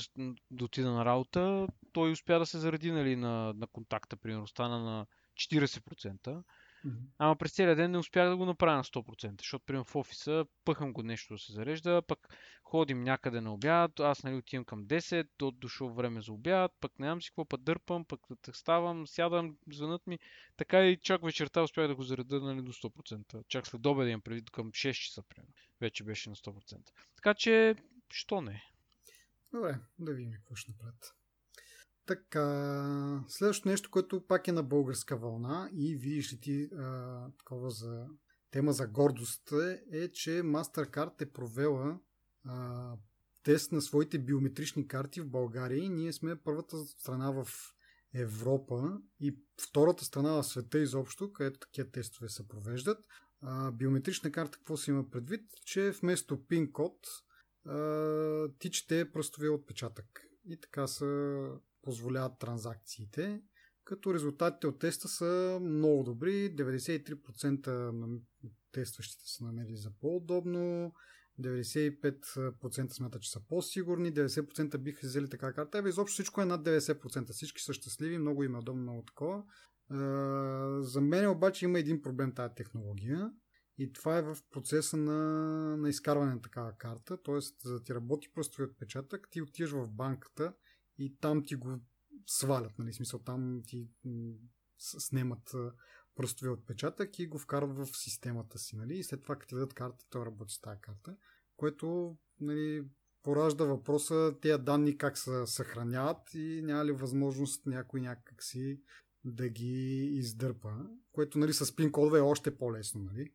да 0.51 0.65
отида 0.65 0.91
на 0.91 1.05
работа, 1.05 1.67
той 1.91 2.12
успя 2.12 2.39
да 2.39 2.45
се 2.45 2.57
заради 2.57 2.91
нали, 2.91 3.15
на, 3.15 3.53
на 3.53 3.67
контакта, 3.67 4.15
примерно, 4.15 4.48
стана 4.48 4.79
на 4.79 5.05
40%. 5.36 6.43
Mm-hmm. 6.86 7.05
Ама 7.17 7.36
през 7.36 7.53
целия 7.53 7.75
ден 7.75 7.91
не 7.91 7.98
успях 7.98 8.29
да 8.29 8.38
го 8.38 8.45
направя 8.45 8.75
на 8.75 8.84
100%, 8.84 9.41
защото 9.41 9.65
примерно 9.65 9.86
в 9.86 9.95
офиса 9.95 10.45
пъхам 10.65 10.93
го 10.93 11.03
нещо 11.03 11.34
да 11.34 11.38
се 11.38 11.53
зарежда, 11.53 12.01
пък 12.07 12.19
ходим 12.63 13.03
някъде 13.03 13.41
на 13.41 13.53
обяд, 13.53 14.00
аз 14.00 14.24
нали 14.24 14.36
отивам 14.36 14.65
към 14.65 14.86
10, 14.86 15.27
до 15.39 15.51
дошло 15.51 15.93
време 15.93 16.22
за 16.22 16.34
обяд, 16.34 16.72
пък 16.81 17.00
нямам 17.00 17.22
си 17.22 17.29
какво, 17.29 17.45
път 17.45 17.63
дърпам, 17.63 18.05
пък 18.05 18.19
ставам, 18.53 19.07
сядам, 19.07 19.57
звънат 19.72 20.07
ми. 20.07 20.19
Така 20.57 20.86
и 20.86 20.98
чак 20.98 21.25
вечерта 21.25 21.62
успях 21.62 21.88
да 21.88 21.95
го 21.95 22.03
зареда 22.03 22.41
нали, 22.41 22.62
до 22.62 22.74
100%. 22.74 23.48
Чак 23.48 23.67
след 23.67 23.86
обеден 23.86 24.22
преди 24.22 24.43
към 24.51 24.72
6 24.72 24.93
часа, 24.93 25.24
примерно. 25.29 25.53
Вече 25.81 26.03
беше 26.03 26.29
на 26.29 26.36
100%. 26.36 26.77
Така 27.15 27.34
че, 27.34 27.75
що 28.12 28.41
не? 28.41 28.63
Добре, 29.54 29.80
да 30.00 30.14
видим 30.14 30.32
какво 30.32 30.56
ще 30.56 30.72
направят. 30.72 31.16
Така, 32.06 33.25
следващото 33.28 33.70
нещо, 33.70 33.92
което 33.92 34.28
пак 34.28 34.48
е 34.48 34.52
на 34.52 34.64
българска 34.64 35.18
вълна 35.18 35.70
и 35.74 35.96
видиш 35.96 36.34
ли 36.34 36.40
ти 36.40 36.70
а, 36.78 37.28
такова 37.38 37.70
за 37.70 38.08
тема 38.52 38.74
за 38.74 38.88
гордост 38.88 39.52
е, 39.52 39.82
е, 39.92 40.12
че 40.12 40.30
MasterCard 40.30 41.22
е 41.22 41.32
провела 41.32 42.00
а, 42.46 42.94
тест 43.44 43.72
на 43.72 43.82
своите 43.82 44.20
биометрични 44.20 44.88
карти 44.88 45.22
в 45.22 45.30
България 45.30 45.84
и 45.84 45.90
ние 45.90 46.14
сме 46.14 46.36
първата 46.36 46.78
страна 46.78 47.32
в 47.32 47.48
Европа 48.14 49.00
и 49.20 49.38
втората 49.70 50.06
страна 50.06 50.32
в 50.32 50.44
света 50.44 50.80
изобщо, 50.80 51.34
където 51.34 51.60
такива 51.60 51.92
тестове 51.92 52.30
се 52.30 52.48
провеждат. 52.48 52.98
А, 53.42 53.72
биометрична 53.72 54.32
карта, 54.32 54.58
какво 54.58 54.78
се 54.78 54.92
има 54.92 55.10
предвид? 55.10 55.42
Че 55.66 55.92
вместо 55.92 56.46
пин 56.48 56.72
код 56.72 56.98
ти 58.60 58.72
чете 58.72 59.12
пръстовия 59.12 59.53
отпечатък. 59.53 60.22
И 60.48 60.60
така 60.60 60.88
се 60.88 61.39
позволяват 61.81 62.39
транзакциите, 62.39 63.41
като 63.84 64.13
резултатите 64.13 64.67
от 64.67 64.79
теста 64.79 65.07
са 65.07 65.60
много 65.62 66.03
добри. 66.03 66.55
93% 66.55 67.67
на 67.67 68.19
тестващите 68.72 69.24
са 69.25 69.43
намерили 69.43 69.77
за 69.77 69.91
по-удобно, 70.01 70.93
95% 71.41 72.93
смятат, 72.93 73.22
че 73.22 73.31
са 73.31 73.39
по-сигурни, 73.48 74.13
90% 74.13 74.77
биха 74.77 75.07
взели 75.07 75.29
така 75.29 75.53
карта. 75.53 75.77
Ебе, 75.77 75.90
изобщо 75.90 76.13
всичко 76.13 76.42
е 76.42 76.46
над 76.46 76.66
90%. 76.66 77.31
Всички 77.31 77.61
са 77.61 77.74
щастливи, 77.74 78.18
много 78.18 78.44
им 78.44 78.55
е 78.55 78.57
удобно, 78.57 78.81
много 78.81 79.03
такова. 79.03 79.44
За 80.81 81.01
мен 81.01 81.29
обаче 81.29 81.66
има 81.66 81.79
един 81.79 82.01
проблем 82.01 82.33
тази 82.35 82.55
технология. 82.55 83.31
И 83.77 83.94
това 83.94 84.18
е 84.18 84.22
в 84.22 84.38
процеса 84.51 84.98
на, 84.98 85.14
на 85.77 85.90
изкарване 85.90 86.33
на 86.33 86.42
такава 86.42 86.74
карта. 86.77 87.24
т.е. 87.24 87.40
за 87.40 87.74
да 87.74 87.83
ти 87.83 87.94
работи 87.96 88.33
пръстови 88.33 88.70
отпечатък, 88.70 89.27
ти 89.31 89.42
отиваш 89.42 89.72
в 89.72 89.90
банката 89.90 90.53
и 90.98 91.18
там 91.18 91.46
ти 91.46 91.55
го 91.55 91.79
свалят. 92.25 92.79
Нали? 92.79 92.94
Смисъл, 92.94 93.20
там 93.20 93.61
ти 93.68 93.90
снемат 94.77 95.55
пръстови 96.16 96.50
отпечатък 96.50 97.20
и 97.20 97.27
го 97.27 97.38
вкарват 97.38 97.77
в 97.77 97.98
системата 97.98 98.59
си. 98.59 98.75
Нали? 98.75 98.98
И 98.98 99.03
след 99.03 99.24
това, 99.24 99.35
като 99.35 99.48
ти 99.48 99.55
дадат 99.55 99.74
карта, 99.74 100.05
той 100.09 100.25
работи 100.25 100.53
с 100.53 100.61
тази 100.61 100.81
карта. 100.81 101.18
Което 101.57 102.18
нали, 102.40 102.88
поражда 103.24 103.66
въпроса 103.66 104.35
тези 104.42 104.64
данни 104.64 104.98
как 104.98 105.18
се 105.18 105.46
съхраняват 105.46 106.33
и 106.33 106.61
няма 106.64 106.85
ли 106.85 106.92
възможност 106.92 107.66
някой 107.66 108.01
някак 108.01 108.44
си 108.44 108.81
да 109.24 109.50
ги 109.50 110.05
издърпа, 110.14 110.70
което 111.11 111.40
нали, 111.40 111.53
с 111.53 111.75
пин 111.75 111.92
кодове 111.92 112.20
е 112.20 112.22
още 112.22 112.57
по-лесно. 112.57 113.01
Нали? 113.03 113.33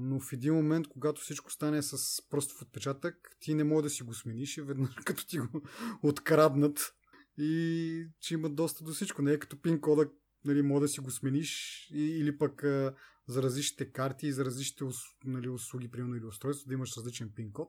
Но 0.00 0.20
в 0.20 0.32
един 0.32 0.54
момент, 0.54 0.88
когато 0.88 1.20
всичко 1.20 1.52
стане 1.52 1.82
с 1.82 2.22
пръстов 2.30 2.62
отпечатък, 2.62 3.36
ти 3.40 3.54
не 3.54 3.64
можеш 3.64 3.82
да 3.82 3.90
си 3.90 4.02
го 4.02 4.14
смениш 4.14 4.56
и 4.56 4.62
веднъж 4.62 4.94
като 5.04 5.26
ти 5.26 5.38
го 5.38 5.62
откраднат 6.02 6.94
и 7.38 8.06
че 8.20 8.34
има 8.34 8.50
доста 8.50 8.84
до 8.84 8.92
всичко. 8.92 9.22
Не 9.22 9.32
е 9.32 9.38
като 9.38 9.62
пин 9.62 9.80
кода, 9.80 10.10
нали, 10.44 10.62
може 10.62 10.80
да 10.82 10.88
си 10.88 11.00
го 11.00 11.10
смениш 11.10 11.80
и, 11.94 12.02
или 12.02 12.38
пък 12.38 12.64
а, 12.64 12.94
за 13.26 13.42
различните 13.42 13.92
карти 13.92 14.26
и 14.26 14.32
за 14.32 14.44
различните 14.44 14.94
нали, 15.24 15.48
услуги, 15.48 15.90
примерно 15.90 16.16
или 16.16 16.24
устройство, 16.24 16.68
да 16.68 16.74
имаш 16.74 16.96
различен 16.96 17.32
пин 17.34 17.52
код. 17.52 17.68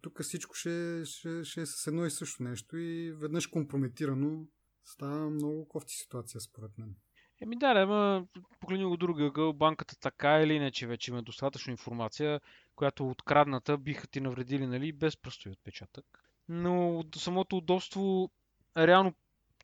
Тук 0.00 0.22
всичко 0.22 0.54
ще, 0.54 1.02
ще, 1.04 1.44
ще 1.44 1.60
е 1.60 1.66
с 1.66 1.86
едно 1.86 2.06
и 2.06 2.10
също 2.10 2.42
нещо 2.42 2.76
и 2.76 3.12
веднъж 3.12 3.46
компрометирано 3.46 4.46
става 4.84 5.30
много 5.30 5.68
кофти 5.68 5.94
ситуация 5.94 6.40
според 6.40 6.78
мен. 6.78 6.94
Еми 7.40 7.56
да, 7.56 7.66
ама 7.66 8.26
погледни 8.60 8.84
го 8.84 8.96
друга 8.96 9.24
ъгъл, 9.24 9.52
банката 9.52 10.00
така 10.00 10.40
или 10.40 10.54
иначе 10.54 10.86
вече 10.86 11.10
има 11.10 11.22
достатъчно 11.22 11.70
информация, 11.70 12.40
която 12.76 13.08
открадната 13.08 13.78
биха 13.78 14.06
ти 14.06 14.20
навредили, 14.20 14.66
нали, 14.66 14.92
без 14.92 15.16
пръстови 15.16 15.52
отпечатък. 15.52 16.04
Но 16.48 17.04
самото 17.16 17.56
удобство, 17.56 18.30
реално 18.76 19.14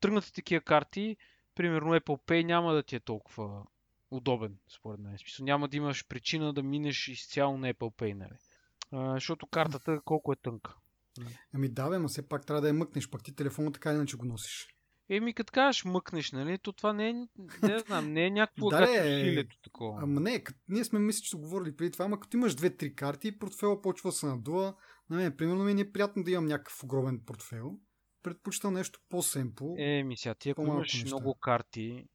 тръгнат 0.01 0.33
такива 0.35 0.61
карти, 0.61 1.17
примерно 1.55 1.95
Apple 1.95 2.27
Pay 2.27 2.45
няма 2.45 2.73
да 2.73 2.83
ти 2.83 2.97
е 2.97 3.01
толкова 3.01 3.65
удобен, 4.11 4.59
според 4.69 5.01
мен. 5.01 5.19
Смисъл, 5.19 5.45
няма 5.45 5.69
да 5.69 5.77
имаш 5.77 6.09
причина 6.09 6.53
да 6.53 6.63
минеш 6.63 7.09
изцяло 7.09 7.59
на 7.59 7.75
Apple 7.75 7.95
Pay, 7.95 8.15
нали? 8.15 8.39
А, 8.93 9.15
защото 9.15 9.47
картата 9.47 10.01
колко 10.05 10.33
е 10.33 10.37
тънка. 10.37 10.75
Ами 11.55 11.69
да, 11.69 11.91
бе, 11.91 11.99
но 11.99 12.09
все 12.09 12.29
пак 12.29 12.47
трябва 12.47 12.61
да 12.61 12.69
я 12.69 12.75
мъкнеш, 12.75 13.11
пък 13.11 13.23
ти 13.25 13.35
телефона 13.35 13.73
така 13.73 13.93
иначе 13.93 14.17
го 14.17 14.25
носиш. 14.25 14.69
Еми, 15.09 15.35
като 15.35 15.53
кажеш 15.53 15.85
мъкнеш, 15.85 16.33
нали, 16.33 16.59
то 16.59 16.73
това 16.73 16.93
не 16.93 17.09
е, 17.11 17.15
не 17.63 17.79
знам, 17.79 18.13
не 18.13 18.27
е 18.27 18.31
някакво 18.31 18.69
да, 18.69 18.83
усилието 18.83 19.57
такова. 19.63 20.03
Ама 20.03 20.21
не, 20.21 20.43
кът, 20.43 20.57
ние 20.69 20.85
сме 20.85 20.99
мисли, 20.99 21.23
че 21.23 21.31
сме 21.31 21.41
говорили 21.41 21.77
преди 21.77 21.91
това, 21.91 22.05
ама 22.05 22.21
като 22.21 22.37
имаш 22.37 22.55
две-три 22.55 22.95
карти, 22.95 23.39
портфела 23.39 23.83
почва 23.83 24.09
да 24.11 24.17
се 24.17 24.27
надува. 24.27 24.75
На 25.11 25.17
мен, 25.17 25.37
примерно, 25.37 25.65
ми 25.65 25.81
е 25.81 25.93
приятно 25.93 26.23
да 26.23 26.31
имам 26.31 26.47
някакъв 26.47 26.85
огромен 26.85 27.21
портфел. 27.27 27.79
Предпочитам 28.23 28.75
нещо 28.75 29.01
по-семпо. 29.09 29.75
Еми, 29.79 30.17
сега 30.17 30.35
ти 30.35 30.51
ако 30.51 30.63
имаш 30.63 30.95
неща. 30.95 31.07
много 31.07 31.35
карти... 31.35 32.07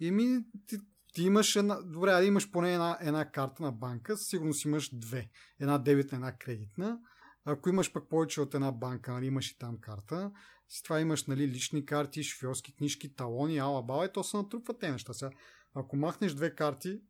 Еми, 0.00 0.38
ти, 0.66 0.76
ти 1.14 1.22
имаш 1.22 1.56
една... 1.56 1.82
Добре, 1.82 2.10
да 2.10 2.24
имаш 2.24 2.50
поне 2.50 2.72
една, 2.72 2.98
една 3.00 3.30
карта 3.30 3.62
на 3.62 3.72
банка, 3.72 4.16
сигурно 4.16 4.54
си 4.54 4.68
имаш 4.68 4.90
две. 4.92 5.30
Една 5.60 5.78
дебитна, 5.78 6.16
една 6.16 6.36
кредитна. 6.36 6.98
Ако 7.44 7.68
имаш 7.68 7.92
пък 7.92 8.08
повече 8.08 8.40
от 8.40 8.54
една 8.54 8.72
банка, 8.72 9.12
нали, 9.12 9.26
имаш 9.26 9.50
и 9.50 9.58
там 9.58 9.78
карта, 9.80 10.32
с 10.72 10.82
това 10.82 11.00
имаш 11.00 11.26
нали, 11.26 11.48
лични 11.48 11.86
карти, 11.86 12.22
шофьорски 12.22 12.74
книжки, 12.74 13.14
талони, 13.14 13.58
ала 13.58 13.82
баба 13.82 14.04
и 14.04 14.12
то 14.12 14.24
се 14.24 14.36
натрупват 14.36 14.78
те 14.78 14.90
неща. 14.90 15.12
Сега, 15.12 15.30
ако 15.74 15.96
махнеш 15.96 16.34
две 16.34 16.54
карти, 16.54 17.00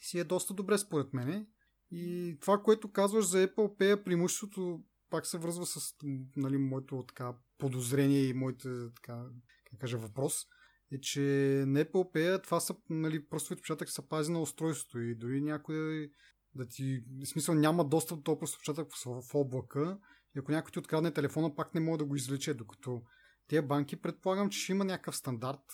си 0.00 0.18
е 0.18 0.24
доста 0.24 0.54
добре 0.54 0.78
според 0.78 1.12
мене. 1.12 1.46
И 1.90 2.36
това, 2.40 2.62
което 2.62 2.92
казваш 2.92 3.24
за 3.24 3.48
Apple 3.48 3.78
Pay, 3.78 4.04
преимуществото 4.04 4.82
пак 5.10 5.26
се 5.26 5.38
връзва 5.38 5.66
с 5.66 5.94
нали, 6.36 6.58
моето 6.58 7.04
така, 7.08 7.34
подозрение 7.58 8.24
и 8.24 8.34
моите 8.34 8.68
така, 8.94 9.26
как 9.70 9.80
кажа, 9.80 9.98
въпрос 9.98 10.46
е, 10.92 11.00
че 11.00 11.20
на 11.66 11.84
Apple 11.84 12.14
Pay 12.14 12.42
това 12.42 12.60
са, 12.60 12.76
нали, 12.90 13.26
просто 13.26 13.54
отпечатък 13.54 13.90
се 13.90 14.08
пази 14.08 14.32
на 14.32 14.40
устройството 14.40 15.00
и 15.00 15.14
дори 15.14 15.40
някой 15.40 16.10
да 16.54 16.66
ти, 16.66 17.04
в 17.22 17.26
смисъл 17.26 17.54
няма 17.54 17.88
достъп 17.88 18.18
до 18.18 18.22
този 18.22 18.54
отпечатък 18.54 18.88
в, 18.94 19.22
в 19.22 19.34
облака 19.34 19.98
и 20.36 20.38
ако 20.38 20.52
някой 20.52 20.72
ти 20.72 20.78
открадне 20.78 21.12
телефона, 21.12 21.54
пак 21.54 21.74
не 21.74 21.80
може 21.80 21.98
да 21.98 22.04
го 22.04 22.16
извлече, 22.16 22.54
докато 22.54 23.02
тези 23.48 23.66
банки 23.66 23.96
предполагам, 23.96 24.50
че 24.50 24.58
ще 24.58 24.72
има 24.72 24.84
някакъв 24.84 25.16
стандарт 25.16 25.64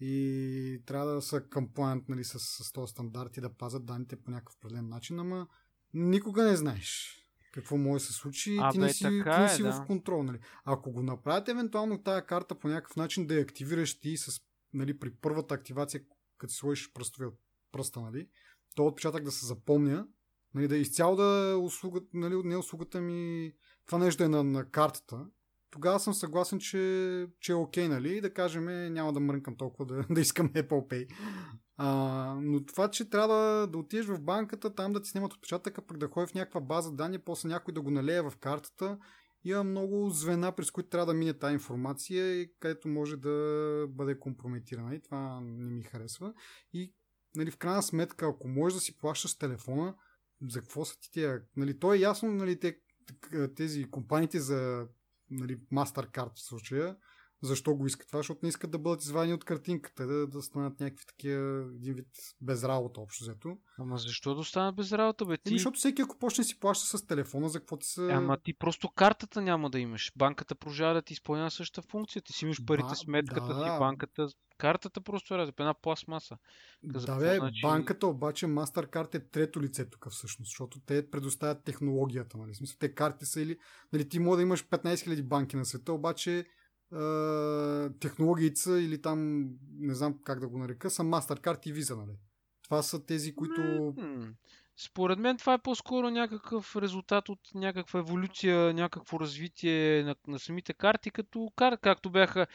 и 0.00 0.82
трябва 0.86 1.14
да 1.14 1.22
са 1.22 1.40
compliant 1.40 2.04
нали, 2.08 2.24
с, 2.24 2.38
с 2.38 2.72
този 2.72 2.90
стандарт 2.90 3.36
и 3.36 3.40
да 3.40 3.54
пазят 3.54 3.86
данните 3.86 4.16
по 4.16 4.30
някакъв 4.30 4.56
определен 4.56 4.88
начин, 4.88 5.20
ама 5.20 5.46
никога 5.94 6.44
не 6.44 6.56
знаеш. 6.56 7.18
какво 7.52 7.76
може 7.76 8.04
да 8.04 8.06
се 8.06 8.12
случи 8.12 8.58
а, 8.60 8.72
ти 8.72 8.78
не 8.78 8.92
си, 8.92 8.98
ти 8.98 9.10
не 9.10 9.44
е, 9.44 9.48
си 9.48 9.62
да. 9.62 9.72
в 9.72 9.86
контрол. 9.86 10.22
Нали? 10.22 10.38
Ако 10.64 10.92
го 10.92 11.02
направят 11.02 11.48
евентуално 11.48 12.02
тая 12.02 12.26
карта 12.26 12.54
по 12.54 12.68
някакъв 12.68 12.96
начин 12.96 13.26
да 13.26 13.34
я 13.34 13.42
активираш 13.42 14.00
ти 14.00 14.16
с, 14.16 14.40
нали, 14.72 14.98
при 14.98 15.14
първата 15.14 15.54
активация, 15.54 16.00
като 16.38 16.52
си 16.52 16.58
сложиш 16.58 16.92
пръстовия 16.92 17.30
пръста, 17.72 18.00
нали, 18.00 18.28
то 18.74 18.86
отпечатък 18.86 19.24
да 19.24 19.32
се 19.32 19.46
запомня, 19.46 20.06
нали, 20.54 20.68
да 20.68 20.76
изцяло 20.76 21.16
да 21.16 21.50
е 21.50 21.54
услуга, 21.54 22.00
нали, 22.14 22.34
не 22.44 22.56
услугата 22.56 23.00
ми, 23.00 23.52
това 23.86 23.98
нещо 23.98 24.24
е 24.24 24.28
на, 24.28 24.44
на 24.44 24.70
картата, 24.70 25.26
тогава 25.70 26.00
съм 26.00 26.14
съгласен, 26.14 26.58
че, 26.58 27.26
че 27.40 27.52
е 27.52 27.54
окей, 27.54 27.88
нали? 27.88 28.20
Да 28.20 28.34
кажем, 28.34 28.92
няма 28.92 29.12
да 29.12 29.20
мрънкам 29.20 29.56
толкова 29.56 29.86
да, 29.86 30.04
да 30.14 30.20
искам 30.20 30.48
Apple 30.48 30.68
Pay. 30.68 31.14
А, 31.76 31.88
но 32.42 32.64
това, 32.64 32.90
че 32.90 33.10
трябва 33.10 33.66
да, 33.66 33.78
отидеш 33.78 34.06
в 34.06 34.20
банката, 34.20 34.74
там 34.74 34.92
да 34.92 35.02
ти 35.02 35.10
снимат 35.10 35.32
отпечатъка, 35.32 35.86
пък 35.86 35.98
да 35.98 36.08
ходиш 36.08 36.30
в 36.30 36.34
някаква 36.34 36.60
база 36.60 36.92
данни, 36.92 37.18
после 37.18 37.48
някой 37.48 37.74
да 37.74 37.80
го 37.80 37.90
налее 37.90 38.22
в 38.22 38.32
картата, 38.40 38.98
има 39.44 39.64
много 39.64 40.10
звена, 40.10 40.52
през 40.52 40.70
които 40.70 40.88
трябва 40.88 41.06
да 41.06 41.14
мине 41.14 41.38
тази 41.38 41.54
информация 41.54 42.40
и 42.40 42.52
където 42.60 42.88
може 42.88 43.16
да 43.16 43.86
бъде 43.88 44.18
компрометирана. 44.18 44.94
И 44.94 45.02
това 45.02 45.40
не 45.40 45.70
ми 45.70 45.82
харесва. 45.82 46.34
И 46.72 46.94
нали, 47.34 47.50
в 47.50 47.56
крайна 47.56 47.82
сметка, 47.82 48.26
ако 48.28 48.48
можеш 48.48 48.74
да 48.74 48.80
си 48.80 48.98
плащаш 48.98 49.38
телефона, 49.38 49.94
за 50.48 50.60
какво 50.60 50.84
са 50.84 51.00
ти 51.00 51.10
тия? 51.10 51.42
Нали, 51.56 51.78
то 51.78 51.94
е 51.94 51.98
ясно, 51.98 52.32
нали, 52.32 52.60
те, 52.60 52.78
тези 53.56 53.90
компаниите 53.90 54.40
за 54.40 54.86
нали, 55.30 55.60
MasterCard 55.72 56.34
в 56.34 56.40
случая, 56.40 56.96
защо 57.42 57.74
го 57.74 57.86
искат 57.86 58.06
това, 58.06 58.18
защото 58.18 58.40
не 58.42 58.48
искат 58.48 58.70
да 58.70 58.78
бъдат 58.78 59.02
извадени 59.02 59.34
от 59.34 59.44
картинката, 59.44 60.06
да, 60.06 60.26
да 60.26 60.42
станат 60.42 60.80
някакви 60.80 61.06
такива 61.06 61.66
един 61.76 61.94
вид 61.94 62.08
без 62.40 62.64
работа 62.64 63.00
общо 63.00 63.24
взето. 63.24 63.58
Ама 63.78 63.98
защо 63.98 64.34
да 64.34 64.40
останат 64.40 64.76
без 64.76 64.92
работа, 64.92 65.26
бе? 65.26 65.36
Ти... 65.36 65.50
Еми, 65.50 65.58
защото 65.58 65.78
всеки 65.78 66.02
ако 66.02 66.18
почне 66.18 66.44
си 66.44 66.60
плаща 66.60 66.98
с 66.98 67.06
телефона, 67.06 67.48
за 67.48 67.58
какво 67.60 67.76
ти 67.76 67.86
са... 67.86 68.08
Ама 68.12 68.38
ти 68.44 68.54
просто 68.54 68.88
картата 68.88 69.42
няма 69.42 69.70
да 69.70 69.78
имаш. 69.78 70.12
Банката 70.16 70.54
продължава 70.54 70.94
да 70.94 71.02
ти 71.02 71.12
изпълнява 71.12 71.50
същата 71.50 71.88
функция. 71.88 72.22
Ти 72.22 72.32
си 72.32 72.44
имаш 72.44 72.64
парите, 72.66 72.88
Ба, 72.88 72.94
сметката 72.94 73.54
да. 73.54 73.64
ти, 73.64 73.78
банката. 73.78 74.28
Картата 74.58 75.00
просто 75.00 75.34
е 75.34 75.38
разлика. 75.38 75.62
Една 75.62 75.74
пластмаса. 75.74 76.36
За 76.94 77.06
Да, 77.06 77.16
бе, 77.16 77.36
значи- 77.36 77.62
банката 77.62 78.06
обаче 78.06 78.46
MasterCard 78.46 79.14
е 79.14 79.28
трето 79.28 79.62
лице 79.62 79.90
тук 79.90 80.06
всъщност, 80.10 80.48
защото 80.48 80.80
те 80.80 81.10
предоставят 81.10 81.64
технологията, 81.64 82.38
нали? 82.38 82.54
Смисъл, 82.54 82.76
те 82.80 82.94
карти 82.94 83.26
са 83.26 83.40
или... 83.40 83.58
Нали, 83.92 84.08
ти 84.08 84.18
може 84.18 84.36
да 84.36 84.42
имаш 84.42 84.64
15 84.64 84.94
000 84.94 85.22
банки 85.22 85.56
на 85.56 85.64
света, 85.64 85.92
обаче 85.92 86.44
технологиите 88.00 88.70
или 88.70 89.02
там, 89.02 89.48
не 89.78 89.94
знам 89.94 90.18
как 90.24 90.40
да 90.40 90.48
го 90.48 90.58
нарека, 90.58 90.90
са 90.90 91.02
MasterCard 91.02 91.66
и 91.66 91.74
Visa, 91.74 91.96
нали? 91.96 92.16
Това 92.62 92.82
са 92.82 93.06
тези, 93.06 93.34
които... 93.34 93.94
Според 94.76 95.18
мен 95.18 95.36
това 95.36 95.54
е 95.54 95.62
по-скоро 95.62 96.10
някакъв 96.10 96.76
резултат 96.76 97.28
от 97.28 97.38
някаква 97.54 98.00
еволюция, 98.00 98.74
някакво 98.74 99.20
развитие 99.20 100.02
на, 100.02 100.14
на 100.26 100.38
самите 100.38 100.72
карти, 100.72 101.10
като 101.10 101.52
кар, 101.56 101.78
както 101.78 102.10
бяха 102.10 102.46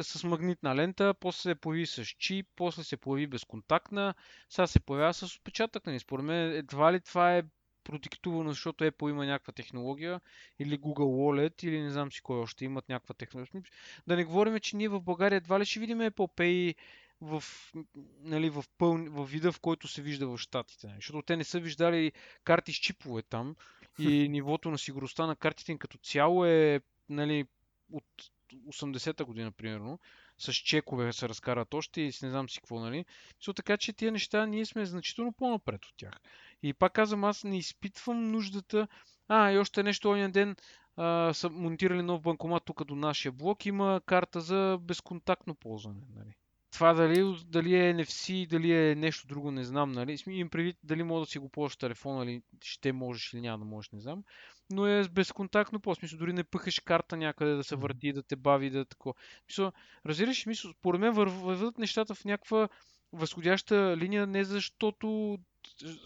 с 0.00 0.24
магнитна 0.24 0.76
лента, 0.76 1.14
после 1.20 1.40
се 1.40 1.54
появи 1.54 1.86
с 1.86 2.04
чип, 2.04 2.46
после 2.56 2.84
се 2.84 2.96
появи 2.96 3.26
безконтактна, 3.26 4.14
сега 4.48 4.66
се 4.66 4.80
появява 4.80 5.14
с 5.14 5.36
отпечатък. 5.36 5.86
Нали? 5.86 5.98
Според 5.98 6.24
мен 6.24 6.52
едва 6.52 6.92
ли 6.92 7.00
това 7.00 7.36
е 7.36 7.42
продиктувано, 7.88 8.50
защото 8.50 8.84
Apple 8.84 9.10
има 9.10 9.26
някаква 9.26 9.52
технология, 9.52 10.20
или 10.58 10.80
Google 10.80 10.98
Wallet, 10.98 11.64
или 11.64 11.80
не 11.80 11.90
знам 11.90 12.12
си 12.12 12.20
кой 12.22 12.38
още 12.38 12.64
имат 12.64 12.88
някаква 12.88 13.14
технология. 13.14 13.62
Да 14.06 14.16
не 14.16 14.24
говорим, 14.24 14.60
че 14.60 14.76
ние 14.76 14.88
в 14.88 15.00
България 15.00 15.36
едва 15.36 15.60
ли 15.60 15.64
ще 15.64 15.80
видим 15.80 15.98
Apple 15.98 16.36
Pay 16.36 16.74
в, 17.20 17.44
нали, 18.20 18.50
в, 18.50 18.64
пъл... 18.78 18.96
в 18.96 19.26
вида, 19.26 19.52
в 19.52 19.60
който 19.60 19.88
се 19.88 20.02
вижда 20.02 20.26
в 20.28 20.38
Штатите. 20.38 20.86
нали. 20.86 20.96
Защото 20.96 21.22
те 21.22 21.36
не 21.36 21.44
са 21.44 21.60
виждали 21.60 22.12
карти 22.44 22.72
с 22.72 22.76
чипове 22.76 23.22
там 23.22 23.56
и 23.98 24.28
нивото 24.28 24.70
на 24.70 24.78
сигурността 24.78 25.26
на 25.26 25.36
картите 25.36 25.72
им 25.72 25.78
като 25.78 25.98
цяло 25.98 26.44
е 26.44 26.80
нали, 27.08 27.46
от 27.92 28.04
80-та 28.54 29.24
година, 29.24 29.52
примерно, 29.52 29.98
с 30.38 30.52
чекове 30.52 31.12
се 31.12 31.28
разкарат 31.28 31.74
още 31.74 32.00
и 32.00 32.12
с 32.12 32.22
не 32.22 32.30
знам 32.30 32.48
си 32.48 32.60
какво, 32.60 32.80
нали. 32.80 33.04
So, 33.42 33.56
така 33.56 33.76
че 33.76 33.92
тия 33.92 34.12
неща 34.12 34.46
ние 34.46 34.66
сме 34.66 34.86
значително 34.86 35.32
по-напред 35.32 35.84
от 35.84 35.94
тях. 35.96 36.20
И 36.62 36.72
пак 36.72 36.92
казвам, 36.92 37.24
аз 37.24 37.44
не 37.44 37.58
изпитвам 37.58 38.30
нуждата. 38.30 38.88
А, 39.28 39.50
и 39.50 39.58
още 39.58 39.82
нещо, 39.82 40.10
оня 40.10 40.30
ден 40.30 40.56
а, 40.96 41.32
са 41.34 41.50
монтирали 41.50 42.02
нов 42.02 42.22
банкомат 42.22 42.64
тук 42.64 42.84
до 42.84 42.94
нашия 42.94 43.32
блок. 43.32 43.66
Има 43.66 44.00
карта 44.06 44.40
за 44.40 44.78
безконтактно 44.80 45.54
ползване. 45.54 46.00
Нали. 46.16 46.34
Това 46.72 46.94
дали, 46.94 47.36
дали 47.46 47.74
е 47.74 47.94
NFC, 47.94 48.48
дали 48.48 48.90
е 48.90 48.94
нещо 48.94 49.26
друго, 49.26 49.50
не 49.50 49.64
знам. 49.64 49.92
Нали. 49.92 50.16
Им 50.26 50.50
предвид 50.50 50.76
дали 50.82 51.02
може 51.02 51.26
да 51.26 51.30
си 51.30 51.38
го 51.38 51.48
ползваш 51.48 51.76
телефона, 51.76 52.24
или 52.24 52.42
ще 52.64 52.92
можеш 52.92 53.32
или 53.32 53.40
няма 53.40 53.58
да 53.58 53.64
можеш, 53.64 53.90
не 53.90 54.00
знам. 54.00 54.24
Но 54.70 54.86
е 54.86 55.04
с 55.04 55.08
безконтактно 55.08 55.80
по 55.80 55.94
смисъл, 55.94 56.18
дори 56.18 56.32
не 56.32 56.44
пъхаш 56.44 56.80
карта 56.80 57.16
някъде 57.16 57.54
да 57.54 57.64
се 57.64 57.76
върти, 57.76 58.12
да 58.12 58.22
те 58.22 58.36
бави, 58.36 58.70
да 58.70 58.84
тако. 58.84 59.14
Мисъл, 59.48 59.72
разбираш, 60.06 60.46
мисъл, 60.46 60.72
според 60.72 61.00
мен 61.00 61.12
върв- 61.12 61.42
върват 61.42 61.78
нещата 61.78 62.14
в 62.14 62.24
някаква 62.24 62.68
възходяща 63.12 63.96
линия, 63.96 64.26
не 64.26 64.44
защото 64.44 65.38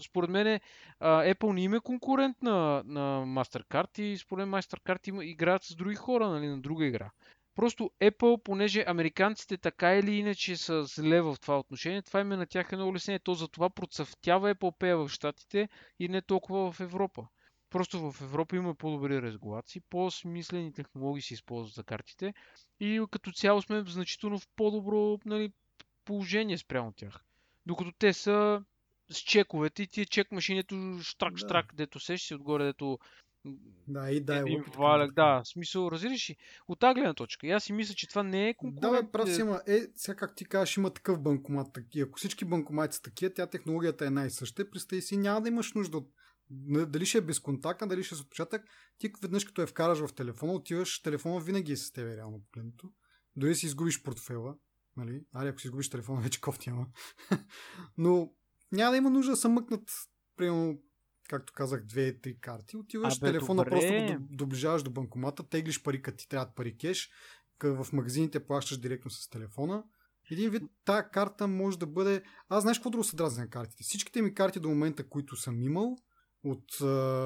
според 0.01 0.29
мен 0.29 0.47
е, 0.47 0.61
Apple 1.01 1.53
не 1.53 1.63
има 1.63 1.81
конкурент 1.81 2.41
на, 2.41 2.83
на 2.85 3.23
MasterCard 3.25 3.99
и 3.99 4.17
според 4.17 4.47
MasterCard 4.47 5.07
има, 5.07 5.25
играят 5.25 5.63
с 5.63 5.75
други 5.75 5.95
хора, 5.95 6.29
нали, 6.29 6.47
на 6.47 6.61
друга 6.61 6.85
игра. 6.85 7.11
Просто 7.55 7.91
Apple, 8.01 8.43
понеже 8.43 8.83
американците 8.87 9.57
така 9.57 9.95
или 9.95 10.15
иначе 10.15 10.57
са 10.57 10.83
зле 10.83 11.21
в 11.21 11.35
това 11.41 11.59
отношение, 11.59 12.01
това 12.01 12.19
им 12.19 12.31
е 12.31 12.37
на 12.37 12.45
тях 12.45 12.71
едно 12.71 12.87
улеснение. 12.87 13.19
То 13.19 13.33
за 13.33 13.47
това 13.47 13.69
процъфтява 13.69 14.55
Apple 14.55 14.79
Pay 14.79 14.95
в 14.95 15.09
Штатите 15.09 15.69
и 15.99 16.07
не 16.07 16.21
толкова 16.21 16.71
в 16.71 16.79
Европа. 16.79 17.27
Просто 17.69 18.11
в 18.11 18.21
Европа 18.21 18.55
има 18.55 18.75
по-добри 18.75 19.21
регулации, 19.21 19.81
по-смислени 19.89 20.73
технологии 20.73 21.21
се 21.21 21.33
използват 21.33 21.73
за 21.73 21.83
картите 21.83 22.33
и 22.79 23.05
като 23.11 23.31
цяло 23.31 23.61
сме 23.61 23.83
значително 23.87 24.39
в 24.39 24.47
по-добро 24.55 25.19
нали, 25.25 25.51
положение 26.05 26.57
спрямо 26.57 26.91
тях. 26.91 27.23
Докато 27.65 27.91
те 27.91 28.13
са 28.13 28.63
с 29.13 29.17
чековете 29.17 29.83
и 29.83 29.87
тия 29.87 30.05
чек 30.05 30.31
машинето 30.31 30.75
штрак-штрак, 30.75 31.65
Да. 31.67 31.75
дето 31.75 31.99
сеш 31.99 32.21
си 32.21 32.35
отгоре, 32.35 32.65
дето 32.65 32.99
Да, 33.87 34.11
и 34.11 34.21
да, 34.23 34.37
е 34.37 34.39
един 34.39 34.63
валяк, 34.77 35.13
да, 35.13 35.41
смисъл, 35.45 35.89
разбираш 35.91 36.29
ли, 36.29 36.35
от 36.67 36.79
тази 36.79 36.93
гледна 36.93 37.13
точка. 37.13 37.47
И 37.47 37.51
аз 37.51 37.63
си 37.63 37.73
мисля, 37.73 37.93
че 37.95 38.09
това 38.09 38.23
не 38.23 38.49
е 38.49 38.53
Да, 38.53 38.57
конкурент. 38.57 39.05
бе, 39.05 39.11
прав 39.11 39.33
си, 39.35 39.41
ама 39.41 39.61
е, 39.67 39.79
сега 39.95 40.15
как 40.15 40.35
ти 40.35 40.45
кажеш, 40.45 40.77
има 40.77 40.93
такъв 40.93 41.21
банкомат. 41.21 41.73
таки. 41.73 42.01
Ако 42.01 42.19
всички 42.19 42.45
банкомати 42.45 42.95
са 42.95 43.01
такива, 43.01 43.33
тя 43.33 43.47
технологията 43.47 44.05
е 44.05 44.09
най-съща. 44.09 44.69
Представи 44.69 45.01
си, 45.01 45.17
няма 45.17 45.41
да 45.41 45.49
имаш 45.49 45.73
нужда 45.73 45.97
от 45.97 46.09
дали 46.87 47.05
ще 47.05 47.17
е 47.17 47.21
безконтактна, 47.21 47.87
дали 47.87 48.03
ще 48.03 48.15
е 48.15 48.17
с 48.17 48.21
отпечатък, 48.21 48.63
ти 48.97 49.11
веднъж 49.21 49.45
като 49.45 49.61
я 49.61 49.67
вкараш 49.67 49.99
в 49.99 50.13
телефона, 50.15 50.53
отиваш, 50.53 51.01
телефона 51.01 51.39
винаги 51.39 51.71
е 51.71 51.77
с 51.77 51.91
тебе, 51.91 52.17
реално 52.17 52.41
погледнато. 52.41 52.89
Дори 53.35 53.55
си 53.55 53.65
изгубиш 53.65 54.03
портфела, 54.03 54.55
нали? 54.97 55.21
Аре, 55.33 55.49
ако 55.49 55.59
си 55.59 55.67
изгубиш 55.67 55.89
телефона, 55.89 56.21
вече 56.21 56.41
кофти 56.41 56.69
няма. 56.69 56.87
Но 57.97 58.33
няма 58.73 58.91
да 58.91 58.97
има 58.97 59.09
нужда 59.09 59.31
да 59.31 59.37
се 59.37 59.47
мъкнат, 59.47 59.91
примерно, 60.37 60.79
както 61.29 61.53
казах, 61.53 61.83
две-три 61.83 62.39
карти. 62.39 62.77
Отиваш, 62.77 63.17
Абе, 63.17 63.27
телефона 63.27 63.63
добре. 63.63 63.69
просто 63.69 63.93
го 63.93 63.99
доб- 63.99 64.35
доближаваш 64.35 64.83
до 64.83 64.91
банкомата, 64.91 65.43
теглиш 65.43 65.83
пари, 65.83 66.01
като 66.01 66.17
ти 66.17 66.29
трябват 66.29 66.55
пари 66.55 66.77
кеш, 66.77 67.09
в 67.63 67.87
магазините 67.93 68.45
плащаш 68.45 68.77
директно 68.77 69.11
с 69.11 69.29
телефона. 69.29 69.83
Един 70.31 70.49
вид, 70.49 70.63
тази 70.85 71.03
карта 71.13 71.47
може 71.47 71.79
да 71.79 71.87
бъде... 71.87 72.23
Аз 72.49 72.61
знаеш 72.61 72.77
какво 72.77 72.89
друго 72.89 73.03
се 73.03 73.15
дразни 73.15 73.43
на 73.43 73.49
картите? 73.49 73.83
Всичките 73.83 74.21
ми 74.21 74.33
карти 74.33 74.59
до 74.59 74.69
момента, 74.69 75.09
които 75.09 75.35
съм 75.35 75.61
имал, 75.61 75.97
от 76.43 76.81
а, 76.81 76.85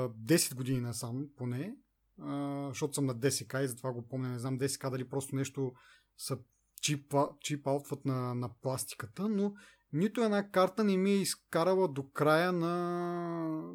10 0.10 0.56
години 0.56 0.82
насам, 0.82 1.28
поне, 1.38 1.76
а, 2.22 2.66
защото 2.70 2.94
съм 2.94 3.06
на 3.06 3.16
10к 3.16 3.64
и 3.64 3.68
затова 3.68 3.92
го 3.92 4.08
помня, 4.08 4.30
не 4.30 4.40
знам 4.40 4.60
10к 4.60 4.90
дали 4.90 5.10
просто 5.10 5.36
нещо 5.36 5.74
са 6.18 6.38
чип, 6.82 7.14
чип 7.42 7.68
аутват 7.68 8.06
на, 8.06 8.36
на 8.36 8.50
пластиката, 8.62 9.30
но 9.30 9.54
нито 9.94 10.24
една 10.24 10.52
карта 10.52 10.84
не 10.84 10.98
ми 10.98 11.12
е 11.12 11.22
изкарала 11.22 11.88
до 11.88 12.10
края 12.10 12.52
на, 12.52 12.76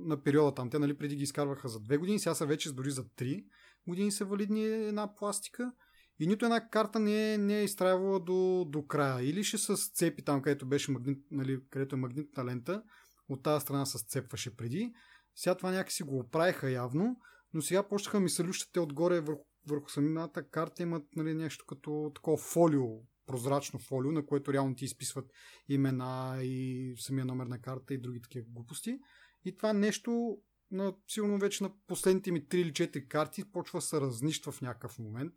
на 0.07 0.23
периода 0.23 0.55
там. 0.55 0.71
Те 0.71 0.79
нали, 0.79 0.99
преди 0.99 1.17
ги 1.17 1.23
изкарваха 1.23 1.69
за 1.69 1.79
2 1.81 1.99
години, 1.99 2.19
сега 2.19 2.35
са 2.35 2.47
вече 2.47 2.73
дори 2.73 2.91
за 2.91 3.05
3 3.05 3.45
години 3.89 4.13
са 4.13 4.25
валидни 4.25 4.65
една 4.65 5.15
пластика. 5.15 5.73
И 6.19 6.27
нито 6.27 6.45
една 6.45 6.69
карта 6.69 6.99
не 6.99 7.35
е, 7.35 7.39
не 7.39 7.59
е 7.59 7.65
изтрайвала 7.65 8.21
до, 8.21 8.65
до 8.69 8.87
края. 8.87 9.25
Или 9.31 9.45
ще 9.45 9.59
с 9.59 9.77
цепи 9.77 10.25
там, 10.25 10.43
където 10.43 10.67
беше 10.67 10.91
магнит, 10.91 11.19
нали, 11.31 11.61
където 11.71 11.97
е 11.97 11.99
магнитна 11.99 12.45
лента, 12.45 12.83
от 13.29 13.43
тази 13.43 13.63
страна 13.63 13.87
се 13.87 13.99
сцепваше 13.99 14.57
преди. 14.57 14.93
Сега 15.37 15.55
това 15.55 15.71
някакси 15.71 16.03
го 16.03 16.19
оправиха 16.19 16.71
явно, 16.71 17.17
но 17.55 17.63
сега 17.63 17.89
почнаха 17.89 18.21
ми 18.21 18.31
се 18.31 18.45
отгоре 18.79 19.21
върху, 19.21 19.45
върху 19.69 19.89
самината 19.89 20.49
карта 20.49 20.83
имат 20.83 21.05
нали, 21.17 21.35
нещо 21.35 21.65
като 21.69 22.13
такова 22.15 22.37
фолио, 22.37 22.87
прозрачно 23.27 23.79
фолио, 23.79 24.13
на 24.13 24.27
което 24.27 24.53
реално 24.53 24.75
ти 24.75 24.85
изписват 24.85 25.33
имена 25.69 26.39
и 26.43 26.95
самия 26.99 27.25
номер 27.25 27.47
на 27.47 27.59
карта 27.59 27.95
и 27.95 27.99
други 27.99 28.23
такива 28.23 28.47
глупости. 28.49 28.99
И 29.45 29.57
това 29.57 29.73
нещо 29.73 30.39
на, 30.71 30.95
сигурно 31.09 31.39
вече 31.39 31.65
на 31.65 31.71
последните 31.87 32.33
ми 32.33 32.47
3 32.47 32.55
или 32.55 32.73
4 32.73 33.09
карти 33.09 33.53
почва 33.53 33.77
да 33.77 33.83
се 33.83 34.01
разнищва 34.01 34.53
в 34.53 34.61
някакъв 34.61 34.99
момент. 34.99 35.33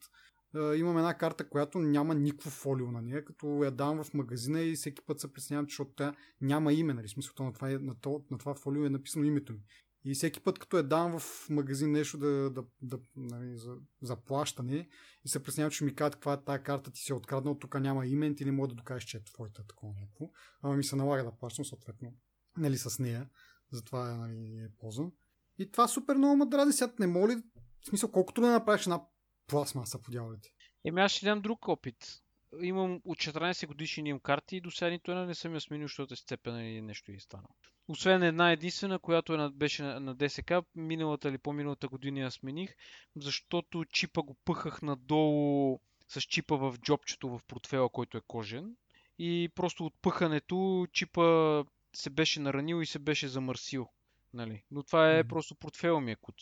Е, 0.55 0.75
имам 0.75 0.97
една 0.97 1.17
карта, 1.17 1.49
която 1.49 1.79
няма 1.79 2.15
никакво 2.15 2.49
фолио 2.49 2.91
на 2.91 3.01
нея, 3.01 3.25
като 3.25 3.63
я 3.63 3.71
давам 3.71 4.03
в 4.03 4.13
магазина 4.13 4.61
и 4.61 4.75
всеки 4.75 5.01
път 5.05 5.19
се 5.19 5.33
притеснявам, 5.33 5.65
защото 5.65 5.91
тя 5.95 6.15
няма 6.41 6.73
име, 6.73 6.93
нали? 6.93 7.07
В 7.07 7.11
Смисъл, 7.11 7.33
то 7.35 7.43
на 7.43 7.53
това, 7.53 7.71
е- 7.71 7.77
на, 7.77 7.95
то, 7.99 8.25
на 8.31 8.37
това 8.37 8.55
фолио 8.55 8.85
е 8.85 8.89
написано 8.89 9.25
името 9.25 9.53
ми. 9.53 9.59
И 10.05 10.13
всеки 10.13 10.39
път, 10.39 10.59
като 10.59 10.77
е 10.77 10.83
дам 10.83 11.19
в 11.19 11.49
магазин 11.49 11.91
нещо 11.91 12.17
да, 12.17 12.49
да, 12.49 12.63
да, 12.81 12.99
нали, 13.15 13.57
за, 13.57 13.75
за 14.01 14.15
плащане 14.15 14.89
и 15.25 15.29
се 15.29 15.43
преснява, 15.43 15.71
че 15.71 15.83
ми 15.83 15.95
казват 15.95 16.15
каква 16.15 16.33
е 16.33 16.43
тази 16.43 16.63
карта 16.63 16.91
ти 16.91 16.99
се 16.99 17.13
е 17.13 17.15
откраднал, 17.15 17.57
тук 17.57 17.79
няма 17.79 18.05
имен, 18.05 18.35
ти 18.35 18.45
не 18.45 18.51
може 18.51 18.69
да 18.69 18.75
докажеш, 18.75 19.09
че 19.09 19.17
е 19.17 19.23
твоята 19.23 19.67
такова 19.67 19.93
някакво. 19.93 20.29
Ама 20.61 20.75
ми 20.75 20.83
се 20.83 20.95
налага 20.95 21.23
да 21.23 21.37
плащам 21.37 21.65
съответно 21.65 22.13
нали, 22.57 22.77
с 22.77 22.99
нея. 22.99 23.29
Затова 23.71 24.15
нали, 24.17 24.63
е 24.63 24.69
ползвам. 24.79 25.11
И 25.57 25.71
това 25.71 25.87
супер 25.87 26.15
много 26.15 26.35
ме 26.35 26.45
дрази. 26.45 26.71
Сега 26.71 26.93
не 26.99 27.07
моли, 27.07 27.35
в 27.81 27.87
смисъл, 27.89 28.11
колкото 28.11 28.41
да 28.41 28.51
направиш 28.51 28.81
една 28.81 29.01
пластмаса 29.47 30.01
по 30.01 30.11
дяволите. 30.11 30.49
Еми 30.85 31.01
аз 31.01 31.11
ще 31.11 31.25
дам 31.25 31.41
друг 31.41 31.67
опит. 31.67 32.21
Имам 32.61 33.01
от 33.05 33.17
14 33.17 33.67
годишни 33.67 34.09
имам 34.09 34.19
карти 34.19 34.57
и 34.57 34.61
до 34.61 34.71
сега 34.71 34.89
нито 34.89 35.11
една 35.11 35.25
не 35.25 35.35
съм 35.35 35.53
я 35.53 35.61
сменил, 35.61 35.87
защото 35.87 36.13
е 36.13 36.17
сцепена 36.17 36.63
или 36.63 36.81
нещо 36.81 37.11
е 37.11 37.19
станало. 37.19 37.55
Освен 37.87 38.23
една 38.23 38.51
единствена, 38.51 38.99
която 38.99 39.33
е 39.33 39.37
на, 39.37 39.51
беше 39.51 39.83
на, 39.83 39.99
на 39.99 40.15
ДСК, 40.15 40.53
миналата 40.75 41.29
или 41.29 41.37
по-миналата 41.37 41.87
година 41.87 42.19
я 42.19 42.31
смених, 42.31 42.75
защото 43.15 43.85
чипа 43.85 44.21
го 44.21 44.33
пъхах 44.45 44.81
надолу 44.81 45.79
с 46.07 46.21
чипа 46.21 46.55
в 46.55 46.77
джобчето 46.81 47.29
в 47.29 47.41
портфела, 47.47 47.89
който 47.89 48.17
е 48.17 48.21
кожен. 48.27 48.75
И 49.19 49.49
просто 49.55 49.85
от 49.85 49.93
пъхането 50.01 50.87
чипа 50.91 51.63
се 51.95 52.09
беше 52.09 52.39
наранил 52.39 52.81
и 52.81 52.85
се 52.85 52.99
беше 52.99 53.27
замърсил. 53.27 53.89
Нали? 54.33 54.63
Но 54.71 54.83
това 54.83 55.11
е 55.11 55.23
mm-hmm. 55.23 55.27
просто 55.27 55.55
портфела 55.55 56.01
ми 56.01 56.11
е 56.11 56.15
куц. 56.15 56.35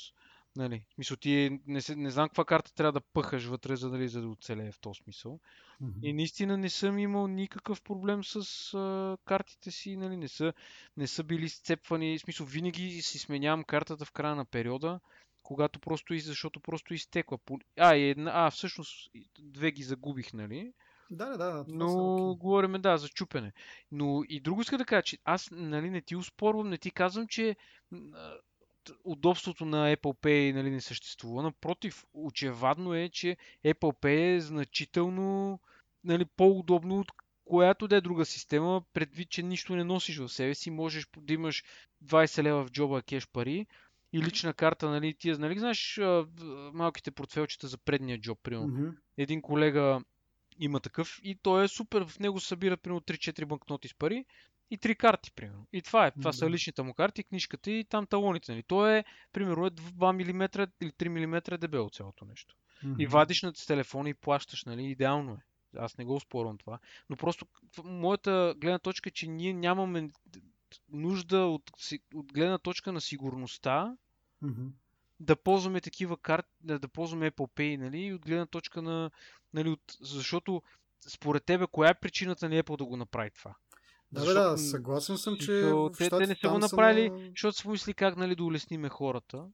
Нали, 0.56 0.84
мисъл, 0.98 1.18
ти 1.18 1.60
не, 1.68 1.82
не 1.96 2.12
знам 2.12 2.30
каква 2.30 2.46
карта 2.46 2.74
трябва 2.74 2.92
да 2.92 3.02
пъхаш 3.02 3.46
вътре, 3.46 3.76
за, 3.76 3.90
нали, 3.90 4.08
за 4.08 4.22
да 4.22 4.28
оцелее 4.28 4.72
в 4.72 4.80
този 4.80 4.98
смисъл. 5.04 5.40
Mm-hmm. 5.82 6.00
И 6.04 6.14
наистина 6.14 6.58
не 6.58 6.70
съм 6.70 7.00
имал 7.00 7.28
никакъв 7.28 7.82
проблем 7.82 8.24
с 8.24 8.74
а, 8.74 9.18
картите 9.26 9.72
си, 9.72 9.98
нали, 9.98 10.18
не 10.18 10.28
са, 10.28 10.54
не 10.98 11.08
са 11.08 11.24
били 11.24 11.50
сцепвани. 11.50 12.18
В 12.18 12.22
смисъл, 12.22 12.46
винаги 12.46 13.02
си 13.02 13.20
сменявам 13.20 13.64
картата 13.64 14.06
в 14.06 14.12
края 14.12 14.36
на 14.36 14.46
периода, 14.46 15.00
когато 15.44 15.80
просто, 15.80 16.14
защото 16.18 16.60
просто 16.60 16.94
изтекла. 16.94 17.38
А, 17.80 17.96
и 17.96 18.10
една, 18.10 18.32
а, 18.36 18.52
всъщност 18.52 19.12
две 19.40 19.72
ги 19.72 19.84
загубих, 19.84 20.34
нали? 20.34 20.74
Да, 21.12 21.38
да, 21.38 21.66
Но 21.68 21.86
okay. 21.86 22.38
говорим, 22.38 22.82
да, 22.82 22.98
за 22.98 23.10
чупене. 23.10 23.54
Но 23.92 24.24
и 24.30 24.40
друго 24.40 24.62
иска 24.62 24.78
да 24.78 24.86
кажа, 24.86 25.04
че 25.04 25.18
аз 25.26 25.50
нали, 25.52 25.90
не 25.90 26.02
ти 26.02 26.16
успорвам, 26.16 26.70
не 26.70 26.78
ти 26.78 26.92
казвам, 26.92 27.28
че 27.28 27.56
удобството 29.04 29.66
на 29.66 29.96
Apple 29.96 30.18
Pay 30.22 30.54
нали, 30.54 30.70
не 30.70 30.82
съществува. 30.82 31.44
Напротив, 31.44 32.06
очевадно 32.14 32.94
е, 32.94 33.10
че 33.10 33.38
Apple 33.66 34.02
Pay 34.02 34.36
е 34.36 34.40
значително 34.40 35.60
нали, 36.04 36.26
по-удобно 36.26 37.00
от 37.00 37.12
която 37.46 37.88
да 37.88 37.96
е 37.96 38.02
друга 38.02 38.26
система, 38.26 38.82
предвид, 38.94 39.30
че 39.30 39.44
нищо 39.44 39.76
не 39.76 39.84
носиш 39.84 40.18
в 40.18 40.30
себе 40.30 40.56
си, 40.56 40.72
можеш 40.72 41.08
да 41.18 41.34
имаш 41.34 41.64
20 42.06 42.44
лева 42.44 42.66
в 42.66 42.72
джоба 42.72 43.02
кеш 43.02 43.28
пари 43.28 43.66
и 44.14 44.22
лична 44.22 44.54
карта, 44.54 44.90
нали, 44.90 45.14
ти 45.14 45.32
нали, 45.32 45.60
знаеш 45.60 46.00
малките 46.74 47.12
портфелчета 47.12 47.68
за 47.68 47.78
предния 47.78 48.20
джоб, 48.20 48.40
примерно. 48.44 48.68
Mm-hmm. 48.68 48.96
Един 49.18 49.42
колега 49.42 50.02
има 50.60 50.80
такъв 50.80 51.20
и 51.24 51.36
той 51.36 51.64
е 51.64 51.68
супер, 51.68 52.06
в 52.06 52.20
него 52.20 52.40
събират 52.40 52.82
примерно 52.82 53.02
3-4 53.02 53.46
банкноти 53.46 53.88
с 53.88 53.94
пари 53.94 54.26
и 54.72 54.78
три 54.78 54.96
карти, 54.96 55.32
примерно. 55.32 55.68
И 55.74 55.82
това 55.82 56.08
е. 56.08 56.12
Това 56.12 56.32
да. 56.32 56.38
са 56.38 56.50
личните 56.50 56.82
му 56.82 56.94
карти, 56.94 57.24
книжката 57.24 57.72
и 57.72 57.84
там 57.84 58.08
талоните. 58.08 58.52
Нали. 58.52 58.64
То 58.64 58.88
е, 58.88 59.04
примерно, 59.34 59.66
е 59.66 59.72
2 59.72 60.12
мм 60.12 60.68
или 60.82 60.92
3 60.92 61.08
мм 61.08 61.58
дебело 61.58 61.90
цялото 61.90 62.26
нещо. 62.26 62.56
Mm-hmm. 62.84 62.96
И 63.00 63.08
вадиш 63.08 63.42
на 63.42 63.54
телефона 63.54 64.10
и 64.10 64.14
плащаш, 64.14 64.66
нали, 64.66 64.84
идеално 64.84 65.34
е. 65.34 65.38
Аз 65.78 65.98
не 65.98 66.06
го 66.06 66.20
спорвам 66.20 66.58
това. 66.58 66.80
Но 67.10 67.16
просто 67.16 67.46
моята 67.84 68.56
гледна 68.58 68.80
точка 68.80 69.10
е, 69.10 69.12
че 69.12 69.28
ние 69.28 69.54
нямаме 69.54 70.10
нужда 70.90 71.38
от, 71.38 71.72
от 72.14 72.34
гледна 72.34 72.58
точка 72.58 72.92
на 72.92 73.02
сигурността 73.02 73.96
mm-hmm. 74.44 74.70
да 75.20 75.36
ползваме 75.36 75.82
такива 75.82 76.18
карти, 76.18 76.50
да, 76.62 76.80
да 76.80 76.88
ползваме 76.88 77.32
Apple 77.32 77.52
Pay, 77.52 77.78
нали, 77.78 78.14
от 78.14 78.26
гледна 78.26 78.46
точка 78.46 78.82
на, 78.82 79.12
нали, 79.54 79.70
от, 79.70 79.98
защото 80.02 80.62
според 81.08 81.46
тебе, 81.46 81.68
коя 81.72 81.90
е 81.90 82.00
причината 82.00 82.50
на 82.50 82.64
Apple 82.64 82.78
да 82.78 82.86
го 82.86 82.98
направи 82.98 83.32
това? 83.32 83.56
Да, 84.14 84.20
Защото, 84.20 84.52
да, 84.52 84.58
съгласен 84.58 85.18
съм, 85.18 85.38
че 85.38 85.72
те, 85.98 86.10
те 86.10 86.28
не 86.28 86.36
са 86.36 86.50
го 86.50 86.60
направили, 86.60 87.10
на... 87.10 87.30
защото 87.30 87.58
са 87.58 87.64
помисли 87.64 87.94
как 87.94 88.18
нали, 88.18 88.36
да 88.36 88.44
улесниме 88.44 88.90
хората. 88.90 89.46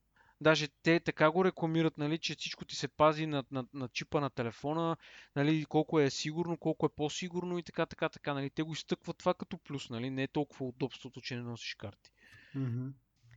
Даже 0.41 0.67
те 0.84 1.00
така 1.00 1.32
го 1.32 1.45
рекламират, 1.45 1.98
нали, 1.98 2.17
че 2.17 2.36
всичко 2.36 2.65
ти 2.65 2.76
се 2.76 2.88
пази 2.88 3.26
на, 3.26 3.43
на, 3.52 3.65
на 3.74 3.88
чипа 3.88 4.19
на 4.19 4.30
телефона, 4.30 4.98
нали, 5.36 5.65
колко 5.65 6.00
е 6.00 6.10
сигурно, 6.10 6.58
колко 6.58 6.86
е 6.86 6.95
по-сигурно 6.95 7.58
и 7.58 7.63
така, 7.63 7.86
така, 7.86 8.10
така. 8.10 8.34
Нали. 8.34 8.50
Те 8.50 8.63
го 8.63 8.74
изтъкват 8.74 9.17
това 9.17 9.34
като 9.34 9.58
плюс, 9.58 9.89
нали, 9.89 10.10
не 10.10 10.24
е 10.24 10.28
толкова 10.28 10.65
удобството, 10.65 11.22
че 11.22 11.36
не 11.36 11.41
носиш 11.41 11.76
карти. 11.76 12.12
Mm-hmm. 12.56 12.91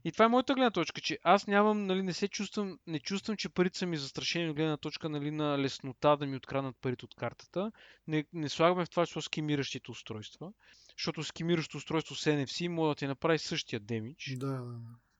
И 0.05 0.11
това 0.11 0.25
е 0.25 0.27
моята 0.27 0.53
гледна 0.53 0.71
точка, 0.71 1.01
че 1.01 1.19
аз 1.23 1.47
нямам, 1.47 1.85
нали, 1.85 2.03
не 2.03 2.13
се 2.13 2.27
чувствам, 2.27 2.79
не 2.87 2.99
чувствам, 2.99 3.37
че 3.37 3.49
парите 3.49 3.77
са 3.77 3.85
ми 3.85 3.97
застрашени 3.97 4.49
от 4.49 4.55
гледна 4.55 4.77
точка 4.77 5.09
нали, 5.09 5.31
на 5.31 5.59
леснота 5.59 6.17
да 6.17 6.25
ми 6.25 6.35
откраднат 6.35 6.75
парите 6.81 7.05
от 7.05 7.15
картата. 7.15 7.71
Не, 8.07 8.25
не 8.33 8.49
слагаме 8.49 8.85
в 8.85 8.89
това 8.89 9.05
число 9.05 9.21
скимиращите 9.21 9.91
устройства, 9.91 10.51
защото 10.97 11.23
скимиращо 11.23 11.77
устройство 11.77 12.15
с 12.15 12.25
NFC 12.25 12.67
може 12.67 12.91
да 12.91 12.95
ти 12.95 13.07
направи 13.07 13.39
същия 13.39 13.79
демидж. 13.79 14.35
Да. 14.37 14.63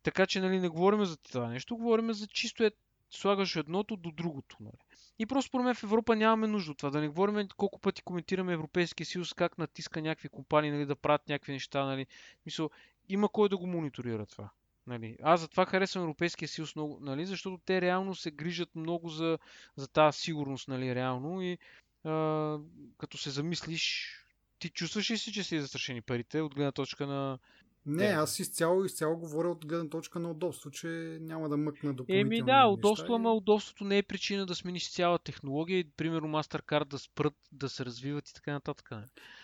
Така 0.04 0.26
че 0.26 0.42
нали, 0.42 0.60
не 0.60 0.70
говорим 0.70 1.06
за 1.06 1.18
това 1.18 1.48
нещо, 1.48 1.78
говорим 1.78 2.14
за 2.14 2.28
чисто 2.28 2.64
е 2.64 2.72
слагаш 3.10 3.56
едното 3.56 3.96
до 3.96 4.12
другото. 4.12 4.58
Нали. 4.60 4.78
И 5.20 5.26
просто 5.26 5.50
според 5.50 5.66
мен 5.66 5.76
в 5.76 5.84
Европа 5.84 6.16
нямаме 6.16 6.48
нужда 6.48 6.72
от 6.72 6.78
това. 6.78 6.90
Да 6.90 7.02
не 7.02 7.08
говорим 7.08 7.48
колко 7.58 7.80
пъти 7.80 8.02
коментираме 8.02 8.54
Европейския 8.54 9.06
съюз, 9.06 9.34
как 9.34 9.58
натиска 9.58 10.02
някакви 10.02 10.30
компании 10.30 10.72
нали, 10.72 10.86
да 10.86 10.96
правят 10.96 11.30
някакви 11.30 11.52
неща. 11.54 11.86
Нали. 11.86 12.06
Мисъл, 12.46 12.70
има 13.10 13.30
кой 13.30 13.50
да 13.50 13.58
го 13.58 13.68
мониторира 13.68 14.26
това. 14.26 14.50
Нали. 14.88 15.18
Аз 15.24 15.42
затова 15.42 15.66
харесвам 15.66 16.04
Европейския 16.04 16.48
съюз 16.48 16.76
много, 16.76 17.00
нали, 17.02 17.26
защото 17.26 17.60
те 17.66 17.82
реално 17.82 18.16
се 18.16 18.32
грижат 18.32 18.76
много 18.76 19.10
за, 19.10 19.40
за 19.76 19.88
тази 19.88 20.20
сигурност, 20.20 20.68
нали, 20.68 20.96
реално 20.96 21.42
и 21.42 21.58
а, 22.04 22.58
като 22.98 23.18
се 23.18 23.30
замислиш, 23.30 24.16
ти 24.64 24.70
чувстваш 24.70 25.12
ли 25.12 25.18
си, 25.18 25.34
че 25.34 25.44
си 25.44 25.62
застрашени 25.62 26.02
парите 26.02 26.42
от 26.42 26.56
гледна 26.56 26.72
точка 26.72 27.08
на... 27.08 27.40
Не, 27.86 28.06
аз 28.06 28.40
изцяло, 28.40 28.86
изцяло 28.86 29.18
говоря 29.18 29.50
от 29.50 29.66
гледна 29.66 29.90
точка 29.90 30.20
на 30.20 30.32
удобство, 30.32 30.72
че 30.72 31.18
няма 31.22 31.50
да 31.50 31.58
мъкна 31.58 31.94
допълнително. 31.94 32.36
Еми 32.36 32.42
да, 32.42 32.68
удобство, 32.68 33.14
ама 33.14 33.34
удобството 33.34 33.84
не 33.84 33.98
е 33.98 34.04
причина 34.04 34.46
да 34.46 34.56
смениш 34.56 34.92
цяла 34.92 35.20
технология 35.20 35.86
примерно, 35.98 36.28
MasterCard 36.28 36.86
да 36.86 37.00
спрат 37.00 37.34
да 37.52 37.70
се 37.70 37.86
развиват 37.86 38.30
и 38.30 38.34
така 38.34 38.52
нататък. 38.52 38.90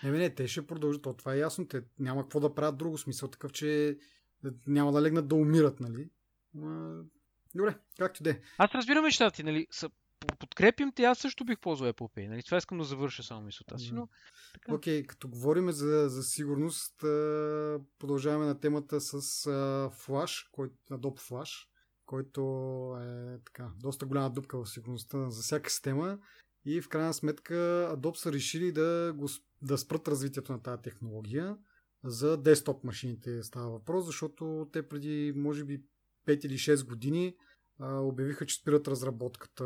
Еми 0.03 0.17
не, 0.17 0.29
те 0.29 0.47
ще 0.47 0.67
продължат, 0.67 1.01
то 1.01 1.13
това 1.13 1.33
е 1.33 1.39
ясно, 1.39 1.67
те 1.67 1.81
няма 1.99 2.21
какво 2.21 2.39
да 2.39 2.55
правят 2.55 2.77
друго 2.77 2.97
смисъл, 2.97 3.29
такъв, 3.29 3.51
че 3.51 3.97
няма 4.67 4.91
да 4.91 5.01
легнат 5.01 5.27
да 5.27 5.35
умират, 5.35 5.79
нали? 5.79 6.09
Добре, 7.55 7.75
както 7.97 8.23
де. 8.23 8.41
Аз 8.57 8.71
разбирам 8.71 9.03
нещата 9.03 9.35
ти, 9.35 9.43
нали? 9.43 9.67
Подкрепим 10.39 10.91
те, 10.91 11.03
аз 11.03 11.19
също 11.19 11.45
бих 11.45 11.59
ползвал 11.59 11.91
Apple 11.91 12.17
Pay. 12.17 12.27
Нали? 12.27 12.43
Това 12.43 12.57
искам 12.57 12.77
да 12.77 12.83
завърша 12.83 13.23
само 13.23 13.41
мисълта 13.41 13.79
си, 13.79 13.93
но... 13.93 14.07
Окей, 14.69 15.03
okay, 15.03 15.05
като 15.05 15.27
говорим 15.27 15.71
за, 15.71 16.09
за 16.09 16.23
сигурност, 16.23 16.93
продължаваме 17.99 18.45
на 18.45 18.59
темата 18.59 19.01
с 19.01 19.21
Flash, 19.89 20.49
който, 20.51 20.75
Adobe 20.91 21.29
Flash, 21.29 21.67
който 22.05 22.41
е 23.01 23.39
така, 23.45 23.71
доста 23.79 24.05
голяма 24.05 24.29
дупка 24.29 24.63
в 24.63 24.69
сигурността 24.69 25.29
за 25.29 25.41
всяка 25.41 25.69
система 25.69 26.19
и 26.65 26.81
в 26.81 26.89
крайна 26.89 27.13
сметка 27.13 27.53
Adobe 27.97 28.17
са 28.17 28.33
решили 28.33 28.71
да, 28.71 29.13
го, 29.15 29.27
да 29.61 29.77
спрат 29.77 30.07
развитието 30.07 30.51
на 30.51 30.61
тази 30.61 30.81
технология 30.81 31.57
за 32.03 32.37
десктоп 32.37 32.83
машините 32.83 33.43
става 33.43 33.69
въпрос, 33.69 34.05
защото 34.05 34.69
те 34.73 34.87
преди 34.87 35.33
може 35.35 35.63
би 35.63 35.83
5 36.27 36.45
или 36.45 36.53
6 36.53 36.87
години 36.87 37.35
обявиха, 37.79 38.45
че 38.45 38.55
спират 38.55 38.87
разработката, 38.87 39.63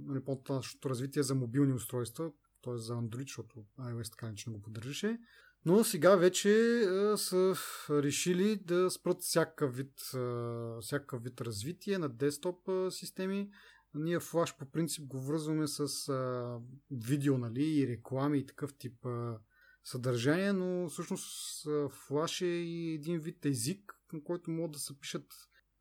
нали, 0.00 0.24
по-нататъчното 0.24 0.90
развитие 0.90 1.22
за 1.22 1.34
мобилни 1.34 1.72
устройства, 1.72 2.30
т.е. 2.64 2.76
за 2.76 2.94
Android, 2.94 3.26
защото 3.26 3.64
iOS 3.80 4.10
така 4.10 4.32
не 4.46 4.52
го 4.52 4.62
поддържаше. 4.62 5.18
Но 5.64 5.84
сега 5.84 6.16
вече 6.16 6.80
а, 6.80 7.16
са 7.16 7.54
решили 7.90 8.56
да 8.56 8.90
спрат 8.90 9.22
всякакъв 9.22 9.76
вид, 9.76 10.14
а, 10.14 10.78
всякакъв 10.80 11.22
вид 11.22 11.40
развитие 11.40 11.98
на 11.98 12.08
десктоп 12.08 12.68
а, 12.68 12.90
системи. 12.90 13.50
Ние 13.94 14.18
Flash 14.18 14.58
по 14.58 14.70
принцип 14.70 15.06
го 15.06 15.20
връзваме 15.20 15.66
с 15.66 16.08
а, 16.08 16.58
видео 16.90 17.38
нали, 17.38 17.64
и 17.64 17.88
реклами 17.88 18.38
и 18.38 18.46
такъв 18.46 18.74
тип 18.78 19.06
а, 19.06 19.38
съдържание, 19.84 20.52
но 20.52 20.88
всъщност 20.88 21.64
Flash 21.66 22.42
е 22.42 22.62
и 22.62 22.94
един 22.94 23.18
вид 23.18 23.46
език, 23.46 23.94
на 24.12 24.24
който 24.24 24.50
могат 24.50 24.72
да 24.72 24.78
се 24.78 25.00
пишат 25.00 25.26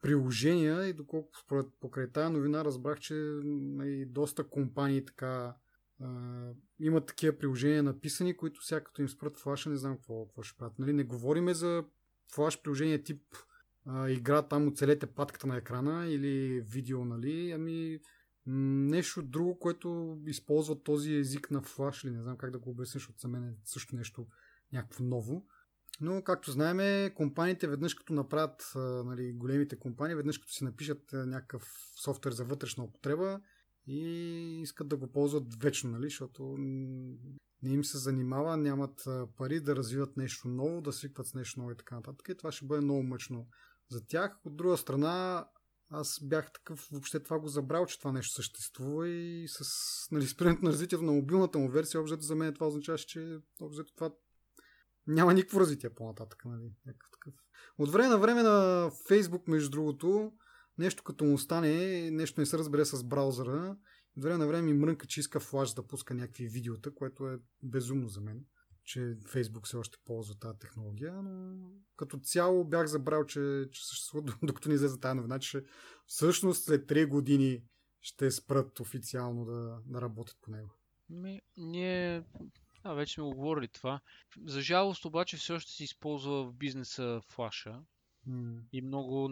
приложения 0.02 0.88
и 0.88 0.94
доколко 0.94 1.38
според 1.38 1.66
покрай 1.80 2.12
тази 2.12 2.34
новина 2.34 2.66
разбрах, 2.66 3.00
че 3.00 3.14
и 3.16 3.42
нали, 3.44 4.06
доста 4.06 4.44
компании 4.44 5.06
така 5.06 5.56
а, 6.02 6.50
имат 6.80 7.06
такива 7.06 7.38
приложения 7.38 7.84
написани, 7.84 8.38
които 8.38 8.66
сега 8.66 8.84
като 8.84 9.02
им 9.02 9.10
спрат 9.10 9.40
флаша, 9.40 9.70
не 9.70 9.78
знам 9.78 9.96
какво, 9.96 10.26
какво 10.26 10.44
ще 10.44 10.58
правят. 10.58 10.80
Нали, 10.80 10.94
не 10.94 11.04
говориме 11.04 11.54
за 11.54 11.84
флаш 12.34 12.62
приложение 12.62 13.04
тип 13.04 13.22
а, 13.86 14.10
игра 14.10 14.42
там 14.42 14.68
оцелете 14.68 15.06
патката 15.06 15.48
на 15.48 15.58
екрана 15.58 16.08
или 16.08 16.62
видео, 16.62 17.06
нали, 17.06 17.52
ами 17.52 18.00
нещо 18.46 19.22
друго, 19.22 19.60
което 19.60 20.18
използва 20.26 20.84
този 20.84 21.14
език 21.16 21.52
на 21.52 21.62
флаш 21.62 22.04
или 22.04 22.12
не 22.12 22.22
знам 22.22 22.38
как 22.38 22.52
да 22.52 22.60
го 22.60 22.70
обясня, 22.70 23.00
защото 23.00 23.20
за 23.20 23.28
мен 23.28 23.44
е 23.44 23.56
също 23.64 23.96
нещо 23.96 24.28
някакво 24.74 25.04
ново. 25.04 25.46
Но, 26.02 26.22
както 26.22 26.52
знаем, 26.52 27.12
компаниите 27.16 27.68
веднъж 27.68 27.94
като 27.94 28.14
направят, 28.14 28.72
нали, 29.06 29.34
големите 29.34 29.80
компании, 29.80 30.16
веднъж 30.16 30.38
като 30.38 30.52
си 30.52 30.64
напишат 30.64 31.02
някакъв 31.14 31.64
софтуер 32.04 32.34
за 32.34 32.44
вътрешна 32.44 32.84
употреба 32.84 33.40
и 33.88 34.02
искат 34.62 34.88
да 34.88 34.98
го 34.98 35.12
ползват 35.12 35.56
вечно, 35.62 35.92
нали, 35.92 36.04
защото 36.04 36.56
не 37.64 37.74
им 37.74 37.84
се 37.84 37.98
занимава, 37.98 38.58
нямат 38.58 39.04
пари 39.38 39.60
да 39.60 39.76
развиват 39.76 40.18
нещо 40.18 40.48
ново, 40.48 40.82
да 40.82 40.94
свикват 40.94 41.28
с 41.28 41.34
нещо 41.34 41.60
ново 41.60 41.72
и 41.72 41.78
така 41.78 41.96
нататък. 41.96 42.30
И 42.30 42.38
това 42.38 42.52
ще 42.52 42.66
бъде 42.66 42.82
много 42.82 43.04
мъчно 43.04 43.48
за 43.90 44.06
тях. 44.06 44.40
От 44.46 44.56
друга 44.56 44.78
страна, 44.78 45.48
аз 45.90 46.20
бях 46.24 46.52
такъв, 46.52 46.88
въобще 46.92 47.20
това 47.20 47.40
го 47.40 47.48
забрал, 47.48 47.86
че 47.86 48.00
това 48.00 48.12
нещо 48.12 48.34
съществува 48.34 49.10
и 49.10 49.46
с 49.48 49.62
нали, 50.12 50.28
спирането 50.28 50.66
на 50.66 50.72
развитието 50.72 51.06
на 51.06 51.12
мобилната 51.12 51.60
му 51.60 51.70
версия, 51.70 52.02
общо 52.02 52.20
за 52.20 52.36
мен 52.36 52.54
това 52.54 52.68
означава, 52.68 52.98
че 52.98 53.38
общо 53.62 53.96
това 53.96 54.12
няма 55.08 55.34
никакво 55.34 55.60
развитие 55.60 55.90
по-нататък. 55.90 56.46
Нали? 56.46 56.72
Такъв. 57.12 57.34
От 57.78 57.92
време 57.92 58.08
на 58.08 58.18
време 58.18 58.44
на 58.44 58.90
Фейсбук, 59.08 59.48
между 59.48 59.70
другото, 59.70 60.32
нещо 60.78 61.04
като 61.04 61.26
му 61.26 61.38
стане, 61.38 62.12
нещо 62.12 62.42
не 62.42 62.46
се 62.46 62.58
разбере 62.58 62.86
с 62.86 63.04
браузъра, 63.04 63.78
от 64.18 64.24
време 64.24 64.38
на 64.38 64.48
време 64.48 64.62
ми 64.62 64.74
мрънка, 64.74 65.08
че 65.08 65.20
иска 65.20 65.40
флаш 65.40 65.74
да 65.74 65.88
пуска 65.88 66.14
някакви 66.14 66.48
видеота, 66.48 66.96
което 66.96 67.30
е 67.30 67.40
безумно 67.64 68.08
за 68.08 68.22
мен, 68.22 68.46
че 68.84 69.18
Фейсбук 69.28 69.66
все 69.66 69.78
още 69.78 69.98
ползва 70.06 70.36
тази 70.40 70.60
технология, 70.60 71.14
но 71.14 71.70
като 71.96 72.20
цяло 72.20 72.66
бях 72.66 72.88
забрал, 72.88 73.26
че, 73.26 73.68
че 73.72 73.88
съществува, 73.88 74.34
докато 74.44 74.70
ни 74.70 74.76
излезе 74.76 75.00
тази 75.00 75.16
новина, 75.16 75.40
че 75.40 75.64
всъщност 76.06 76.64
след 76.64 76.90
3 76.90 77.08
години 77.08 77.64
ще 78.02 78.32
спрат 78.32 78.80
официално 78.80 79.46
да, 79.46 79.80
да 79.86 80.02
работят 80.02 80.38
по 80.42 80.52
него. 80.52 80.70
Ми, 81.10 81.42
ние 81.58 82.24
а, 82.84 82.94
вече 82.94 83.14
сме 83.14 83.24
го 83.24 83.36
говорили 83.36 83.68
това. 83.68 84.00
За 84.46 84.62
жалост 84.62 85.06
обаче 85.06 85.38
все 85.38 85.54
още 85.54 85.72
се 85.72 85.84
използва 85.84 86.44
в 86.44 86.54
бизнеса 86.54 87.22
флаша. 87.30 87.82
Mm. 88.30 88.60
И 88.72 88.82
много, 88.82 89.30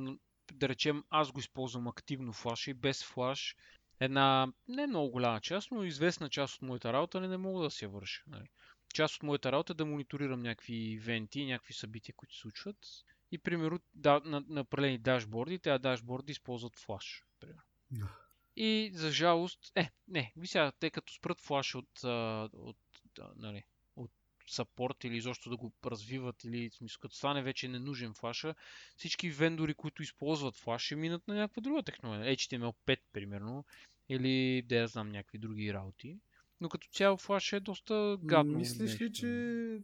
да 0.54 0.70
речем, 0.70 1.04
аз 1.10 1.32
го 1.32 1.40
използвам 1.40 1.88
активно 1.88 2.34
флаша 2.34 2.72
и 2.72 2.74
без 2.74 3.04
флаш 3.04 3.56
една 4.00 4.48
не 4.68 4.88
много 4.88 5.12
голяма 5.12 5.42
част, 5.42 5.72
но 5.72 5.84
известна 5.84 6.30
част 6.30 6.56
от 6.56 6.62
моята 6.62 6.94
работа 6.94 7.22
не, 7.22 7.28
не 7.28 7.38
мога 7.38 7.64
да 7.64 7.72
се 7.72 7.88
върша. 7.88 8.24
Нали. 8.28 8.48
Част 8.94 9.16
от 9.16 9.24
моята 9.24 9.52
работа 9.52 9.74
е 9.74 9.76
да 9.76 9.86
мониторирам 9.86 10.42
някакви 10.42 10.76
ивенти, 10.76 11.46
някакви 11.46 11.74
събития, 11.74 12.16
които 12.16 12.36
се 12.36 12.42
случват. 12.42 12.78
И, 13.32 13.38
примерно, 13.38 13.80
да, 13.94 14.22
на, 14.26 14.44
на 14.48 14.62
определени 14.62 14.98
дашборди, 14.98 15.60
тези 15.60 15.82
дашборди 15.82 16.32
използват 16.32 16.80
флаш. 16.80 17.24
Примерно. 17.40 17.62
Yeah. 17.94 18.08
И 18.56 18.92
за 18.94 19.12
жалост, 19.12 19.72
е, 19.76 19.92
не, 20.08 20.34
ви 20.38 20.48
сега, 20.48 20.72
те 20.80 20.90
като 20.90 21.14
спрат 21.14 21.42
флаш 21.42 21.76
от, 21.76 22.04
от, 22.54 22.78
нали, 23.36 23.64
от 23.96 24.12
саппорт 24.48 25.04
или 25.04 25.18
изобщо 25.18 25.50
да 25.50 25.58
го 25.58 25.72
развиват 25.86 26.44
или 26.44 26.70
в 26.70 26.76
смисъл, 26.76 27.00
като 27.02 27.16
стане 27.16 27.44
вече 27.44 27.68
ненужен 27.68 28.14
флаша, 28.14 28.56
всички 28.98 29.30
вендори, 29.30 29.74
които 29.74 30.04
използват 30.04 30.56
флаш, 30.56 30.82
ще 30.82 30.96
минат 30.96 31.28
на 31.28 31.36
някаква 31.36 31.62
друга 31.62 31.84
технология. 31.84 32.36
HTML5, 32.36 33.00
примерно, 33.14 33.66
или 34.10 34.62
да 34.62 34.76
я 34.76 34.88
знам 34.88 35.12
някакви 35.12 35.38
други 35.38 35.74
работи. 35.74 36.20
Но 36.62 36.70
като 36.70 36.88
цяло 36.88 37.18
флаш 37.18 37.54
е 37.54 37.60
доста 37.60 38.18
гадно. 38.24 38.58
Мислиш 38.58 39.02
ли, 39.02 39.14
че 39.14 39.80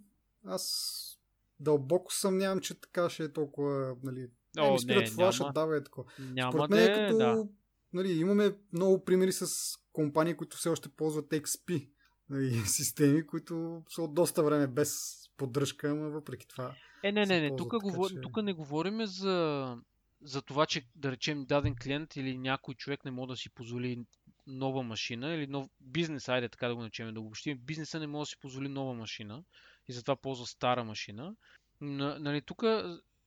аз 0.45 1.17
дълбоко 1.59 2.13
съмнявам, 2.13 2.59
че 2.59 2.81
така 2.81 3.09
ще 3.09 3.23
е 3.23 3.33
толкова, 3.33 3.95
нали, 4.03 4.29
О, 4.57 4.65
не, 4.65 4.71
ми 4.71 4.79
спират 4.79 5.09
флаша, 5.09 5.43
няма, 5.43 5.67
да, 5.67 5.77
е 5.77 5.83
такова. 5.83 6.11
Няма 6.19 6.51
Според 6.51 6.69
мен 6.69 6.83
е, 6.83 7.07
като, 7.07 7.17
да. 7.17 7.47
нали, 7.93 8.11
имаме 8.11 8.55
много 8.73 9.05
примери 9.05 9.31
с 9.31 9.77
компании, 9.93 10.37
които 10.37 10.57
все 10.57 10.69
още 10.69 10.89
ползват 10.89 11.29
XP 11.29 11.90
нали, 12.31 12.53
системи, 12.65 13.27
които 13.27 13.83
са 13.89 14.01
от 14.01 14.13
доста 14.13 14.43
време 14.43 14.67
без 14.67 15.21
поддръжка, 15.37 15.95
но 15.95 16.09
въпреки 16.09 16.47
това. 16.47 16.75
Е, 17.03 17.11
не, 17.11 17.25
не, 17.25 17.41
не. 17.41 17.55
Тук, 17.55 17.81
говор... 17.81 18.09
че... 18.09 18.21
тук 18.21 18.43
не 18.43 18.53
говорим 18.53 19.05
за, 19.05 19.77
за 20.21 20.41
това, 20.41 20.65
че 20.65 20.87
да 20.95 21.11
речем 21.11 21.45
даден 21.45 21.75
клиент 21.83 22.15
или 22.15 22.37
някой 22.37 22.75
човек 22.75 23.05
не 23.05 23.11
може 23.11 23.27
да 23.27 23.37
си 23.37 23.49
позволи 23.49 24.05
нова 24.47 24.83
машина 24.83 25.33
или 25.33 25.47
нов 25.47 25.69
бизнес, 25.81 26.29
айде 26.29 26.49
така 26.49 26.67
да 26.67 26.75
го 26.75 26.81
начнем 26.81 27.13
да 27.13 27.19
го 27.19 27.25
обобщим. 27.25 27.57
Бизнеса 27.57 27.99
не 27.99 28.07
може 28.07 28.21
да 28.21 28.25
си 28.25 28.39
позволи 28.39 28.69
нова 28.69 28.93
машина 28.93 29.43
и 29.87 29.93
затова 29.93 30.15
ползва 30.15 30.45
стара 30.45 30.83
машина. 30.83 31.35
Нали, 31.81 32.41
тук, 32.41 32.63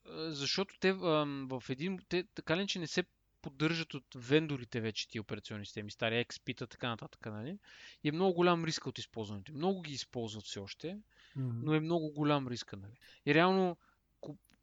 защото 0.09 0.75
те 0.79 0.93
в 0.93 1.63
един, 1.69 1.99
те 2.09 2.23
така 2.35 2.57
ли, 2.57 2.67
че 2.67 2.79
не 2.79 2.87
се 2.87 3.03
поддържат 3.45 3.93
от 3.93 4.03
вендорите 4.15 4.81
вече 4.81 5.07
ти 5.07 5.19
операционни 5.19 5.65
системи, 5.65 5.91
стари 5.91 6.15
XP-та, 6.15 6.67
така 6.67 6.89
нататък, 6.89 7.25
нали? 7.25 7.57
И 8.03 8.09
е 8.09 8.11
много 8.11 8.33
голям 8.33 8.65
риск 8.65 8.87
от 8.87 8.99
използването. 8.99 9.53
Много 9.53 9.81
ги 9.81 9.93
използват 9.93 10.45
все 10.45 10.59
още, 10.59 10.87
mm-hmm. 10.87 11.61
но 11.63 11.73
е 11.73 11.79
много 11.79 12.11
голям 12.11 12.47
риск, 12.47 12.73
нали? 12.73 12.97
И 13.25 13.33
реално, 13.33 13.77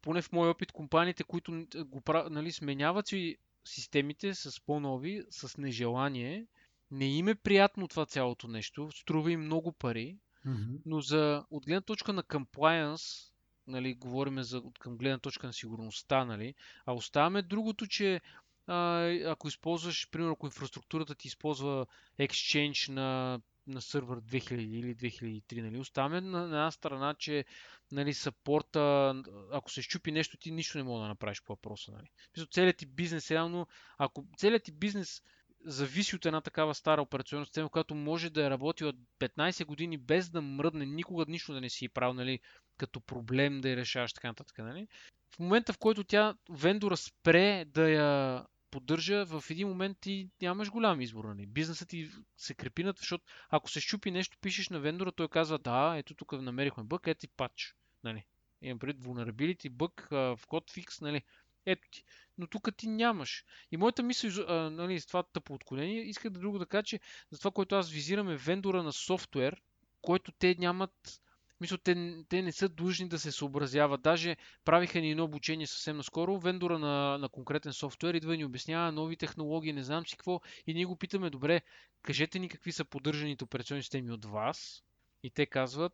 поне 0.01 0.21
в 0.21 0.31
мой 0.31 0.49
опит, 0.49 0.71
компаниите, 0.71 1.23
които 1.23 1.65
го 1.85 2.01
нали, 2.29 2.51
сменяват 2.51 3.07
си 3.07 3.37
системите 3.65 4.33
с 4.33 4.65
по-нови, 4.65 5.23
с 5.29 5.57
нежелание, 5.57 6.47
не 6.91 7.17
им 7.17 7.27
е 7.27 7.35
приятно 7.35 7.87
това 7.87 8.05
цялото 8.05 8.47
нещо, 8.47 8.89
струва 8.91 9.31
им 9.31 9.41
много 9.41 9.71
пари, 9.71 10.17
mm-hmm. 10.45 10.81
но 10.85 11.01
за, 11.01 11.45
от 11.49 11.65
гледна 11.65 11.81
точка 11.81 12.13
на 12.13 12.23
compliance, 12.23 13.33
нали, 13.67 13.93
говорим 13.93 14.43
за 14.43 14.57
от 14.57 14.79
към 14.79 14.97
гледна 14.97 15.19
точка 15.19 15.47
на 15.47 15.53
сигурността, 15.53 16.25
нали, 16.25 16.53
а 16.85 16.93
оставаме 16.93 17.41
другото, 17.41 17.87
че 17.87 18.21
а, 18.67 19.09
ако 19.25 19.47
използваш, 19.47 20.09
примерно, 20.11 20.33
ако 20.33 20.45
инфраструктурата 20.45 21.15
ти 21.15 21.27
използва 21.27 21.85
Exchange 22.19 22.89
на, 22.89 23.39
на 23.67 23.81
сервер 23.81 24.21
2000 24.21 24.53
или 24.53 24.95
2003, 24.95 25.61
нали, 25.61 25.77
оставаме 25.77 26.21
на, 26.21 26.39
на 26.39 26.45
една 26.45 26.71
страна, 26.71 27.15
че 27.19 27.45
нали, 27.91 28.13
саппорта, 28.13 29.15
ако 29.51 29.71
се 29.71 29.81
щупи 29.81 30.11
нещо, 30.11 30.37
ти 30.37 30.51
нищо 30.51 30.77
не 30.77 30.83
мога 30.83 31.01
да 31.01 31.07
направиш 31.07 31.43
по 31.43 31.53
въпроса. 31.53 31.91
Нали. 31.91 32.09
целият 32.51 32.77
ти 32.77 32.85
бизнес, 32.85 33.31
реално, 33.31 33.67
ако 33.97 34.25
целият 34.37 34.63
ти 34.63 34.71
бизнес 34.71 35.21
зависи 35.65 36.15
от 36.15 36.25
една 36.25 36.41
такава 36.41 36.75
стара 36.75 37.01
операционна 37.01 37.45
система, 37.45 37.69
която 37.69 37.95
може 37.95 38.29
да 38.29 38.45
е 38.45 38.49
работила 38.49 38.93
15 39.19 39.65
години 39.65 39.97
без 39.97 40.29
да 40.29 40.41
мръдне, 40.41 40.85
никога 40.85 41.25
нищо 41.27 41.53
да 41.53 41.61
не 41.61 41.69
си 41.69 41.89
правил, 41.89 42.13
нали, 42.13 42.39
като 42.77 43.01
проблем 43.01 43.61
да 43.61 43.69
я 43.69 43.77
решаваш 43.77 44.13
така 44.13 44.27
нататък. 44.27 44.57
Нали. 44.57 44.87
В 45.35 45.39
момента, 45.39 45.73
в 45.73 45.77
който 45.77 46.03
тя 46.03 46.35
вендора 46.49 46.97
спре 46.97 47.65
да 47.65 47.89
я 47.89 48.45
поддържа, 48.73 49.25
в 49.25 49.43
един 49.49 49.67
момент 49.67 49.97
ти 50.01 50.29
нямаш 50.41 50.69
голям 50.69 51.01
избор. 51.01 51.25
Нали? 51.25 51.45
Бизнесът 51.45 51.89
ти 51.89 52.09
се 52.37 52.53
крепи 52.53 52.83
над, 52.83 52.97
защото 52.97 53.23
ако 53.49 53.69
се 53.69 53.81
щупи 53.81 54.11
нещо, 54.11 54.37
пишеш 54.41 54.69
на 54.69 54.79
вендора, 54.79 55.11
той 55.11 55.27
казва, 55.27 55.57
да, 55.57 55.95
ето 55.97 56.15
тук 56.15 56.31
намерихме 56.31 56.83
бък, 56.83 57.07
ето 57.07 57.19
ти 57.19 57.27
пач. 57.27 57.75
Нали? 58.03 58.25
Имам 58.61 58.79
пред 58.79 58.99
vulnerability, 58.99 59.69
бък, 59.69 60.07
в 60.11 60.39
код 60.47 60.71
фикс, 60.71 61.01
нали? 61.01 61.21
Ето 61.65 61.87
ти. 61.91 62.03
Но 62.37 62.47
тук 62.47 62.69
ти 62.77 62.87
нямаш. 62.87 63.45
И 63.71 63.77
моята 63.77 64.03
мисъл, 64.03 64.29
нали, 64.69 64.99
с 64.99 65.05
това 65.05 65.23
тъпо 65.23 65.53
отклонение, 65.53 66.01
иска 66.01 66.29
да 66.29 66.39
друго 66.39 66.59
да 66.59 66.65
кажа, 66.65 66.83
че 66.83 66.99
за 67.31 67.39
това, 67.39 67.51
което 67.51 67.75
аз 67.75 67.91
визирам 67.91 68.29
е 68.29 68.35
вендора 68.35 68.83
на 68.83 68.93
софтуер, 68.93 69.61
който 70.01 70.31
те 70.31 70.55
нямат 70.59 71.21
мисля, 71.63 71.77
те, 71.77 72.23
те 72.29 72.41
не 72.41 72.51
са 72.51 72.69
длъжни 72.69 73.07
да 73.07 73.19
се 73.19 73.31
съобразяват. 73.31 74.01
Даже 74.01 74.35
правиха 74.65 75.01
ни 75.01 75.11
едно 75.11 75.23
обучение 75.23 75.67
съвсем 75.67 75.97
наскоро. 75.97 76.39
Вендора 76.39 76.79
на, 76.79 77.17
на 77.17 77.29
конкретен 77.29 77.73
софтуер 77.73 78.13
идва 78.13 78.35
и 78.35 78.37
ни 78.37 78.45
обяснява 78.45 78.91
нови 78.91 79.15
технологии, 79.15 79.73
не 79.73 79.83
знам 79.83 80.07
си 80.07 80.17
какво. 80.17 80.41
И 80.67 80.73
ние 80.73 80.85
го 80.85 80.95
питаме, 80.95 81.29
добре, 81.29 81.61
кажете 82.01 82.39
ни 82.39 82.49
какви 82.49 82.71
са 82.71 82.85
поддържаните 82.85 83.43
операционни 83.43 83.83
системи 83.83 84.11
от 84.11 84.25
вас. 84.25 84.83
И 85.23 85.29
те 85.29 85.45
казват, 85.45 85.93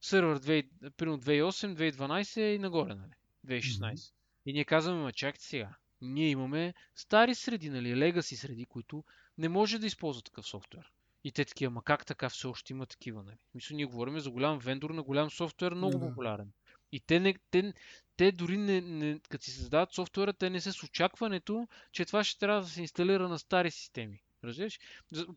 сервер 0.00 0.38
2, 0.38 0.90
примерно 0.96 1.20
2008, 1.20 1.92
2012 1.92 2.40
и 2.40 2.58
нагоре, 2.58 2.94
нали? 2.94 3.12
2016. 3.46 3.94
Mm-hmm. 3.94 4.12
И 4.46 4.52
ние 4.52 4.64
казваме, 4.64 5.02
ма 5.02 5.12
чакайте 5.12 5.44
сега. 5.44 5.76
Ние 6.00 6.28
имаме 6.28 6.74
стари 6.94 7.34
среди, 7.34 7.70
нали, 7.70 7.96
легаси 7.96 8.36
среди, 8.36 8.64
които 8.64 9.04
не 9.38 9.48
може 9.48 9.78
да 9.78 9.86
използват 9.86 10.24
такъв 10.24 10.46
софтуер. 10.46 10.92
И 11.24 11.32
те 11.32 11.44
такива, 11.44 11.70
ма 11.70 11.82
как 11.82 12.06
така 12.06 12.28
все 12.28 12.46
още 12.46 12.72
има 12.72 12.86
такива, 12.86 13.22
нали? 13.22 13.36
Мисля, 13.54 13.76
ние 13.76 13.86
говорим 13.86 14.20
за 14.20 14.30
голям 14.30 14.58
вендор 14.58 14.90
на 14.90 15.02
голям 15.02 15.30
софтуер, 15.30 15.72
много 15.72 15.98
да. 15.98 16.08
популярен. 16.08 16.52
И 16.92 17.00
те, 17.00 17.20
не, 17.20 17.34
те, 17.50 17.72
те 18.16 18.32
дори 18.32 18.56
не, 18.56 18.80
не, 18.80 19.20
като 19.28 19.44
си 19.44 19.50
създават 19.50 19.92
софтуера, 19.92 20.32
те 20.32 20.50
не 20.50 20.60
са 20.60 20.72
с 20.72 20.82
очакването, 20.82 21.68
че 21.92 22.04
това 22.04 22.24
ще 22.24 22.38
трябва 22.38 22.60
да 22.60 22.68
се 22.68 22.80
инсталира 22.80 23.28
на 23.28 23.38
стари 23.38 23.70
системи. 23.70 24.22
Разбираш? 24.44 24.78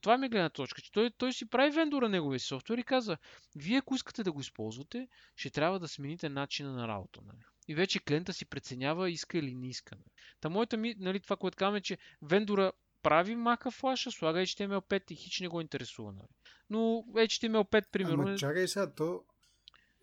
Това 0.02 0.18
ми 0.18 0.26
е 0.26 0.30
гледна 0.30 0.50
точка, 0.50 0.82
че 0.82 0.92
той, 0.92 1.12
той 1.18 1.34
си 1.34 1.50
прави 1.50 1.72
вендора 1.72 2.10
неговия 2.10 2.40
софтуер 2.40 2.78
и 2.78 2.84
каза, 2.84 3.18
вие 3.56 3.78
ако 3.78 3.96
искате 3.96 4.24
да 4.24 4.32
го 4.32 4.42
използвате, 4.42 5.08
ще 5.36 5.50
трябва 5.50 5.80
да 5.80 5.88
смените 5.88 6.30
начина 6.30 6.74
на 6.74 6.88
работа. 6.88 7.22
Нали? 7.26 7.40
И 7.68 7.76
вече 7.76 8.00
клиента 8.00 8.34
си 8.34 8.46
преценява 8.46 9.10
иска 9.10 9.38
или 9.38 9.56
не 9.56 9.68
иска. 9.68 9.96
Нали? 9.96 10.10
Та 10.40 10.50
моята 10.50 10.78
ми, 10.78 10.96
нали, 10.98 11.20
това, 11.20 11.36
което 11.36 11.58
казваме, 11.58 11.82
че 11.82 11.98
вендора 12.22 12.72
прави 13.04 13.36
мака 13.36 13.72
флаша, 13.72 14.12
слага 14.12 14.40
HTML5 14.40 15.12
и 15.12 15.16
хич 15.16 15.40
не 15.40 15.48
го 15.48 15.62
интересува. 15.62 16.12
Нали. 16.12 16.28
Но 16.70 16.80
HTML5, 17.16 17.84
примерно... 17.92 18.24
Ама 18.24 18.32
е- 18.32 18.38
чакай 18.38 18.68
сега, 18.68 18.94
то... 18.94 19.22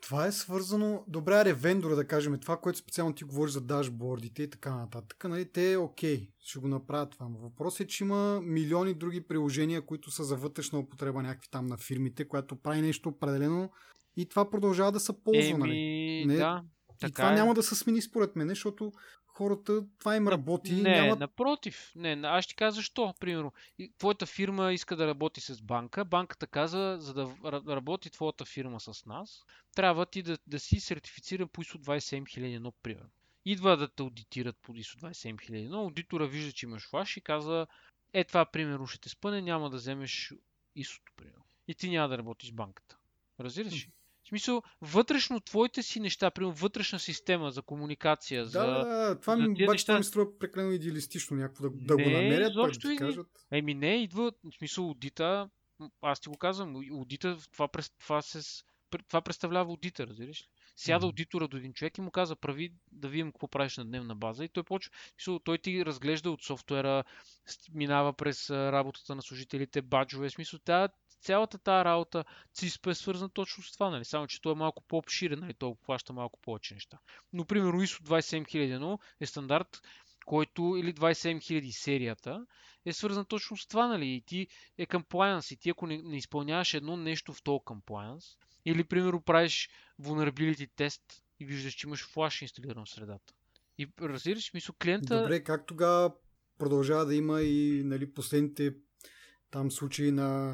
Това 0.02 0.26
е 0.26 0.32
свързано... 0.32 1.04
Добре, 1.08 1.34
аре, 1.34 1.52
вендора, 1.52 1.96
да 1.96 2.06
кажем, 2.06 2.40
това, 2.40 2.56
което 2.56 2.78
специално 2.78 3.14
ти 3.14 3.24
говориш 3.24 3.52
за 3.52 3.60
дашбордите 3.60 4.42
и 4.42 4.50
така 4.50 4.76
нататък, 4.76 5.24
нали, 5.24 5.52
те 5.52 5.72
е 5.72 5.76
окей, 5.76 6.28
ще 6.40 6.58
го 6.58 6.68
направят 6.68 7.10
това. 7.10 7.26
Въпросът 7.42 7.80
е, 7.80 7.86
че 7.86 8.04
има 8.04 8.40
милиони 8.40 8.94
други 8.94 9.20
приложения, 9.20 9.86
които 9.86 10.10
са 10.10 10.24
за 10.24 10.36
вътрешна 10.36 10.78
употреба 10.78 11.22
някакви 11.22 11.48
там 11.50 11.66
на 11.66 11.76
фирмите, 11.76 12.28
която 12.28 12.56
прави 12.56 12.80
нещо 12.80 13.08
определено 13.08 13.70
и 14.16 14.28
това 14.28 14.50
продължава 14.50 14.92
да 14.92 15.00
се 15.00 15.12
ползва, 15.24 15.50
Еми, 15.50 15.58
нали? 15.58 16.24
Не, 16.26 16.36
да. 16.36 16.62
Така 17.00 17.08
и 17.08 17.12
това 17.12 17.32
е. 17.32 17.34
няма 17.34 17.54
да 17.54 17.62
се 17.62 17.74
смени 17.74 18.02
според 18.02 18.36
мен, 18.36 18.48
защото 18.48 18.92
хората, 19.38 19.84
това 19.98 20.16
им 20.16 20.28
работи. 20.28 20.72
Не, 20.72 21.00
няма... 21.00 21.16
напротив. 21.16 21.92
Не, 21.96 22.20
аз 22.24 22.44
ще 22.44 22.54
кажа 22.54 22.74
защо. 22.74 23.14
Примерно, 23.20 23.52
твоята 23.98 24.26
фирма 24.26 24.72
иска 24.72 24.96
да 24.96 25.06
работи 25.06 25.40
с 25.40 25.62
банка. 25.62 26.04
Банката 26.04 26.46
каза, 26.46 26.96
за 27.00 27.14
да 27.14 27.34
работи 27.68 28.10
твоята 28.10 28.44
фирма 28.44 28.80
с 28.80 29.06
нас, 29.06 29.44
трябва 29.74 30.06
ти 30.06 30.22
да, 30.22 30.38
да 30.46 30.58
си 30.58 30.80
сертифициран 30.80 31.48
по 31.48 31.64
ISO 31.64 31.78
27001, 31.78 32.72
примерно. 32.82 33.10
Идва 33.44 33.76
да 33.76 33.88
те 33.88 34.02
аудитират 34.02 34.56
по 34.56 34.72
ISO 34.72 35.12
27001, 35.12 35.74
аудитора 35.74 36.26
вижда, 36.26 36.52
че 36.52 36.66
имаш 36.66 36.88
флаш 36.88 37.16
и 37.16 37.20
казва, 37.20 37.66
е 38.12 38.24
това 38.24 38.44
примерно 38.44 38.86
ще 38.86 39.00
те 39.00 39.08
спъне, 39.08 39.42
няма 39.42 39.70
да 39.70 39.76
вземеш 39.76 40.34
ISO-то, 40.76 41.12
примерно. 41.16 41.44
И 41.68 41.74
ти 41.74 41.90
няма 41.90 42.08
да 42.08 42.18
работиш 42.18 42.48
с 42.48 42.52
банката. 42.52 42.96
Разбираш 43.40 43.86
ли? 43.86 43.90
В 44.28 44.30
смисъл, 44.30 44.62
вътрешно 44.80 45.40
твоите 45.40 45.82
си 45.82 46.00
неща, 46.00 46.30
примерно 46.30 46.54
вътрешна 46.54 46.98
система 46.98 47.50
за 47.50 47.62
комуникация. 47.62 48.44
Да, 48.44 48.48
за, 48.50 48.60
да, 48.60 49.18
това 49.20 49.36
ми, 49.36 49.48
обаче 49.48 49.66
неща... 49.68 49.98
ми 49.98 50.04
струва 50.04 50.38
прекалено 50.38 50.72
идеалистично 50.72 51.36
някакво 51.36 51.68
да, 51.70 51.70
да 51.70 51.96
го 51.96 52.10
намерят, 52.10 52.54
пък 52.54 52.72
да 52.72 52.96
кажат. 52.96 53.26
Еми 53.50 53.74
не, 53.74 54.02
идва, 54.02 54.32
в 54.44 54.54
смисъл, 54.58 54.84
аудита, 54.84 55.50
аз 56.02 56.20
ти 56.20 56.28
го 56.28 56.36
казвам, 56.36 56.76
аудита, 56.92 57.38
това, 57.52 57.68
това, 58.00 58.22
се, 58.22 58.64
това 59.08 59.20
представлява 59.20 59.70
аудита, 59.70 60.06
разбираш 60.06 60.40
ли? 60.40 60.46
Сяда 60.76 61.00
mm-hmm. 61.00 61.08
аудитора 61.08 61.48
до 61.48 61.56
един 61.56 61.72
човек 61.72 61.98
и 61.98 62.00
му 62.00 62.10
каза, 62.10 62.36
прави 62.36 62.72
да 62.92 63.08
видим 63.08 63.32
какво 63.32 63.48
правиш 63.48 63.76
на 63.76 63.84
дневна 63.84 64.16
база. 64.16 64.44
И 64.44 64.48
той 64.48 64.62
почва, 64.62 64.92
той 65.44 65.58
ти 65.58 65.84
разглежда 65.84 66.30
от 66.30 66.42
софтуера, 66.42 67.04
минава 67.74 68.12
през 68.12 68.50
работата 68.50 69.14
на 69.14 69.22
служителите, 69.22 69.82
баджове, 69.82 70.30
смисъл, 70.30 70.60
тя, 70.64 70.88
цялата 71.20 71.58
тази 71.58 71.84
работа 71.84 72.24
CISP 72.56 72.90
е 72.90 72.94
свързана 72.94 73.30
точно 73.30 73.62
с 73.62 73.72
това, 73.72 73.90
нали? 73.90 74.04
само 74.04 74.26
че 74.26 74.40
той 74.40 74.52
е 74.52 74.56
малко 74.56 74.82
по-обширен, 74.88 75.38
нали? 75.40 75.54
той 75.54 75.74
плаща 75.86 76.12
малко 76.12 76.40
повече 76.40 76.74
неща. 76.74 76.98
Но, 77.32 77.44
примерно, 77.44 77.80
ISO 77.80 78.02
27001 78.02 78.98
е 79.20 79.26
стандарт, 79.26 79.82
който, 80.26 80.76
или 80.78 80.94
27000 80.94 81.70
серията, 81.70 82.46
е 82.84 82.92
свързан 82.92 83.24
точно 83.24 83.56
с 83.56 83.66
това, 83.66 83.86
нали? 83.86 84.06
И 84.06 84.20
ти 84.20 84.46
е 84.78 84.86
compliance, 84.86 85.54
и 85.54 85.56
ти 85.56 85.70
ако 85.70 85.86
не, 85.86 86.02
не 86.02 86.16
изпълняваш 86.16 86.74
едно 86.74 86.96
нещо 86.96 87.32
в 87.32 87.42
този 87.42 87.58
compliance, 87.58 88.36
или, 88.64 88.84
примерно, 88.84 89.22
правиш 89.22 89.68
vulnerability 90.02 90.70
тест 90.76 91.02
и 91.40 91.44
виждаш, 91.44 91.74
че 91.74 91.86
имаш 91.86 92.06
флаш 92.06 92.42
инсталиран 92.42 92.84
в 92.84 92.90
средата. 92.90 93.34
И 93.78 93.88
разбираш, 94.00 94.54
мисля, 94.54 94.74
клиента... 94.82 95.20
Добре, 95.22 95.44
как 95.44 95.66
тогава 95.66 96.12
продължава 96.58 97.06
да 97.06 97.14
има 97.14 97.42
и 97.42 97.82
нали, 97.84 98.12
последните 98.12 98.74
там 99.50 99.70
случаи 99.70 100.10
на, 100.10 100.52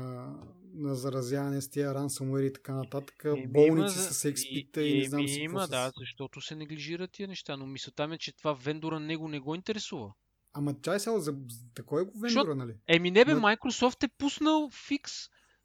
на 0.74 0.94
заразяване 0.94 1.60
с 1.60 1.68
тия 1.68 1.94
ransomware 1.94 2.42
и 2.42 2.52
така 2.52 2.74
нататък, 2.74 3.22
е, 3.24 3.46
болници 3.46 3.98
има, 3.98 4.12
с 4.12 4.22
XP-та 4.22 4.82
и, 4.82 4.88
и, 4.88 4.98
не 4.98 5.08
знам 5.08 5.28
си 5.28 5.40
Има, 5.40 5.68
да, 5.68 5.92
защото 5.96 6.40
се 6.40 6.56
неглижират 6.56 7.12
тия 7.12 7.28
неща, 7.28 7.56
но 7.56 7.66
мисълта 7.66 8.08
ми 8.08 8.14
е, 8.14 8.18
че 8.18 8.36
това 8.36 8.52
вендора 8.52 9.00
него 9.00 9.28
не 9.28 9.38
го 9.38 9.54
интересува. 9.54 10.12
Ама 10.52 10.74
чай 10.82 11.00
сега, 11.00 11.18
за, 11.18 11.34
за 11.76 11.82
кой 11.84 12.02
е 12.02 12.04
го 12.04 12.18
вендора, 12.18 12.50
Шо, 12.50 12.54
нали? 12.54 12.74
Еми 12.86 13.10
не 13.10 13.24
бе, 13.24 13.34
на... 13.34 13.40
Microsoft 13.40 14.04
е 14.04 14.08
пуснал 14.18 14.70
фикс 14.70 15.12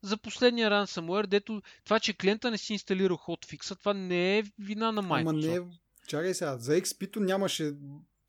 за 0.01 0.17
последния 0.17 0.69
ransomware, 0.69 1.27
дето 1.27 1.61
това, 1.83 1.99
че 1.99 2.17
клиента 2.17 2.51
не 2.51 2.57
си 2.57 2.73
инсталира 2.73 3.15
хотфикса, 3.15 3.75
това 3.75 3.93
не 3.93 4.37
е 4.37 4.43
вина 4.59 4.91
на 4.91 5.03
Microsoft. 5.03 5.19
Ама 5.21 5.33
не, 5.33 5.77
чакай 6.07 6.33
сега, 6.33 6.57
за 6.57 6.81
XP-то 6.81 7.19
нямаше 7.19 7.71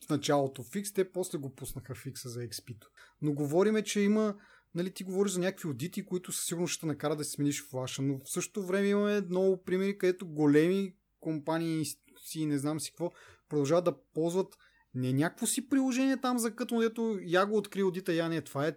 в 0.06 0.10
началото 0.10 0.62
фикс, 0.62 0.92
те 0.92 1.12
после 1.12 1.38
го 1.38 1.54
пуснаха 1.54 1.94
фикса 1.94 2.28
за 2.28 2.40
XP-то. 2.40 2.88
Но 3.22 3.32
говориме, 3.32 3.82
че 3.82 4.00
има 4.00 4.34
нали, 4.74 4.90
ти 4.90 5.04
говориш 5.04 5.32
за 5.32 5.40
някакви 5.40 5.68
аудити, 5.68 6.06
които 6.06 6.32
със 6.32 6.46
сигурност 6.46 6.74
ще 6.74 6.86
накарат 6.86 7.18
да 7.18 7.24
си 7.24 7.30
смениш 7.30 7.68
флаша, 7.68 8.02
но 8.02 8.18
в 8.18 8.30
същото 8.30 8.66
време 8.66 8.88
имаме 8.88 9.20
много 9.20 9.62
примери, 9.64 9.98
където 9.98 10.26
големи 10.26 10.94
компании, 11.20 11.78
институции, 11.78 12.46
не 12.46 12.58
знам 12.58 12.80
си 12.80 12.90
какво, 12.90 13.12
продължават 13.48 13.84
да 13.84 14.02
ползват 14.14 14.56
не 14.94 15.12
някакво 15.12 15.46
си 15.46 15.68
приложение 15.68 16.16
там 16.16 16.38
за 16.38 16.56
като, 16.56 16.80
дето 16.80 17.18
я 17.22 17.46
го 17.46 17.56
откри 17.56 17.80
аудита, 17.80 18.12
я 18.12 18.28
не. 18.28 18.40
Това 18.40 18.66
е 18.66 18.76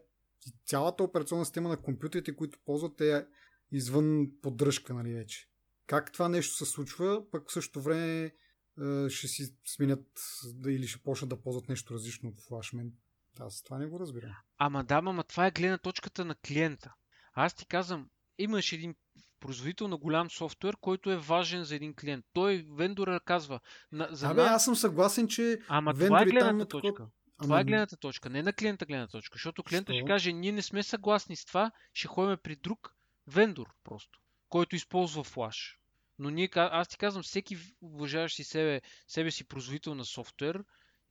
цялата 0.66 1.04
операционна 1.04 1.46
система 1.46 1.70
на 1.70 1.78
компютрите, 1.78 2.36
които 2.36 2.60
ползват 2.66 3.02
е 3.02 3.28
извън 3.72 4.28
поддръжка, 4.42 4.94
нали 4.94 5.14
вече. 5.14 5.50
Как 5.88 6.12
това 6.12 6.30
нещо 6.30 6.56
се 6.56 6.66
случва, 6.66 7.32
пък 7.32 7.50
в 7.50 7.54
същото 7.54 7.82
време 7.82 8.24
е, 8.24 9.10
ще 9.10 9.28
си 9.28 9.56
сменят 9.66 10.08
или 10.68 10.88
ще 10.88 11.04
почнат 11.04 11.30
да 11.30 11.42
ползват 11.42 11.70
нещо 11.70 11.94
различно 11.94 12.30
от 12.30 12.42
флашмен. 12.42 12.92
Аз 13.40 13.62
това 13.62 13.78
не 13.78 13.88
го 13.88 14.00
разбирам. 14.00 14.36
Ама 14.58 14.84
да, 14.84 14.96
ама 14.96 15.24
това 15.24 15.48
е 15.48 15.52
гледна 15.52 15.78
точката 15.78 16.26
на 16.26 16.36
клиента. 16.36 16.94
Аз 17.34 17.54
ти 17.54 17.66
казвам, 17.66 18.10
имаш 18.38 18.72
един 18.72 18.96
производител 19.40 19.88
на 19.88 19.98
голям 19.98 20.30
софтуер, 20.30 20.78
който 20.82 21.12
е 21.12 21.18
важен 21.18 21.64
за 21.64 21.76
един 21.76 21.96
клиент. 21.96 22.26
Той 22.34 22.66
вендора 22.72 23.20
казва. 23.20 23.60
На, 23.92 24.08
за 24.12 24.28
Абе, 24.28 24.42
аз 24.42 24.66
съм 24.66 24.76
съгласен, 24.76 25.28
че 25.28 25.60
Ама 25.68 25.94
това 25.94 26.22
е 26.22 26.26
гледната 26.26 26.68
точка. 26.68 26.88
Такова... 26.88 27.10
Това 27.42 27.60
е 27.60 27.64
гледната 27.64 27.98
точка, 27.98 28.30
не 28.30 28.44
на 28.44 28.54
клиента 28.54 28.86
гледна 28.86 29.08
точка. 29.08 29.36
Защото 29.36 29.64
клиента 29.64 29.94
Що? 29.94 30.00
ще 30.00 30.08
каже, 30.08 30.34
ние 30.34 30.52
не 30.52 30.62
сме 30.62 30.84
съгласни 30.84 31.36
с 31.36 31.46
това, 31.46 31.72
ще 31.94 32.08
ходим 32.08 32.38
при 32.44 32.56
друг 32.56 32.96
вендор 33.28 33.68
просто, 33.84 34.20
който 34.50 34.76
използва 34.76 35.24
флаш. 35.24 35.80
Но 36.20 36.30
ние, 36.30 36.50
аз 36.56 36.88
ти 36.88 36.98
казвам, 36.98 37.24
всеки 37.24 37.58
уважаващ 37.82 38.36
си 38.36 38.44
себе, 38.44 38.82
себе 39.08 39.32
си 39.32 39.48
производител 39.48 39.96
на 39.96 40.06
софтуер, 40.06 40.64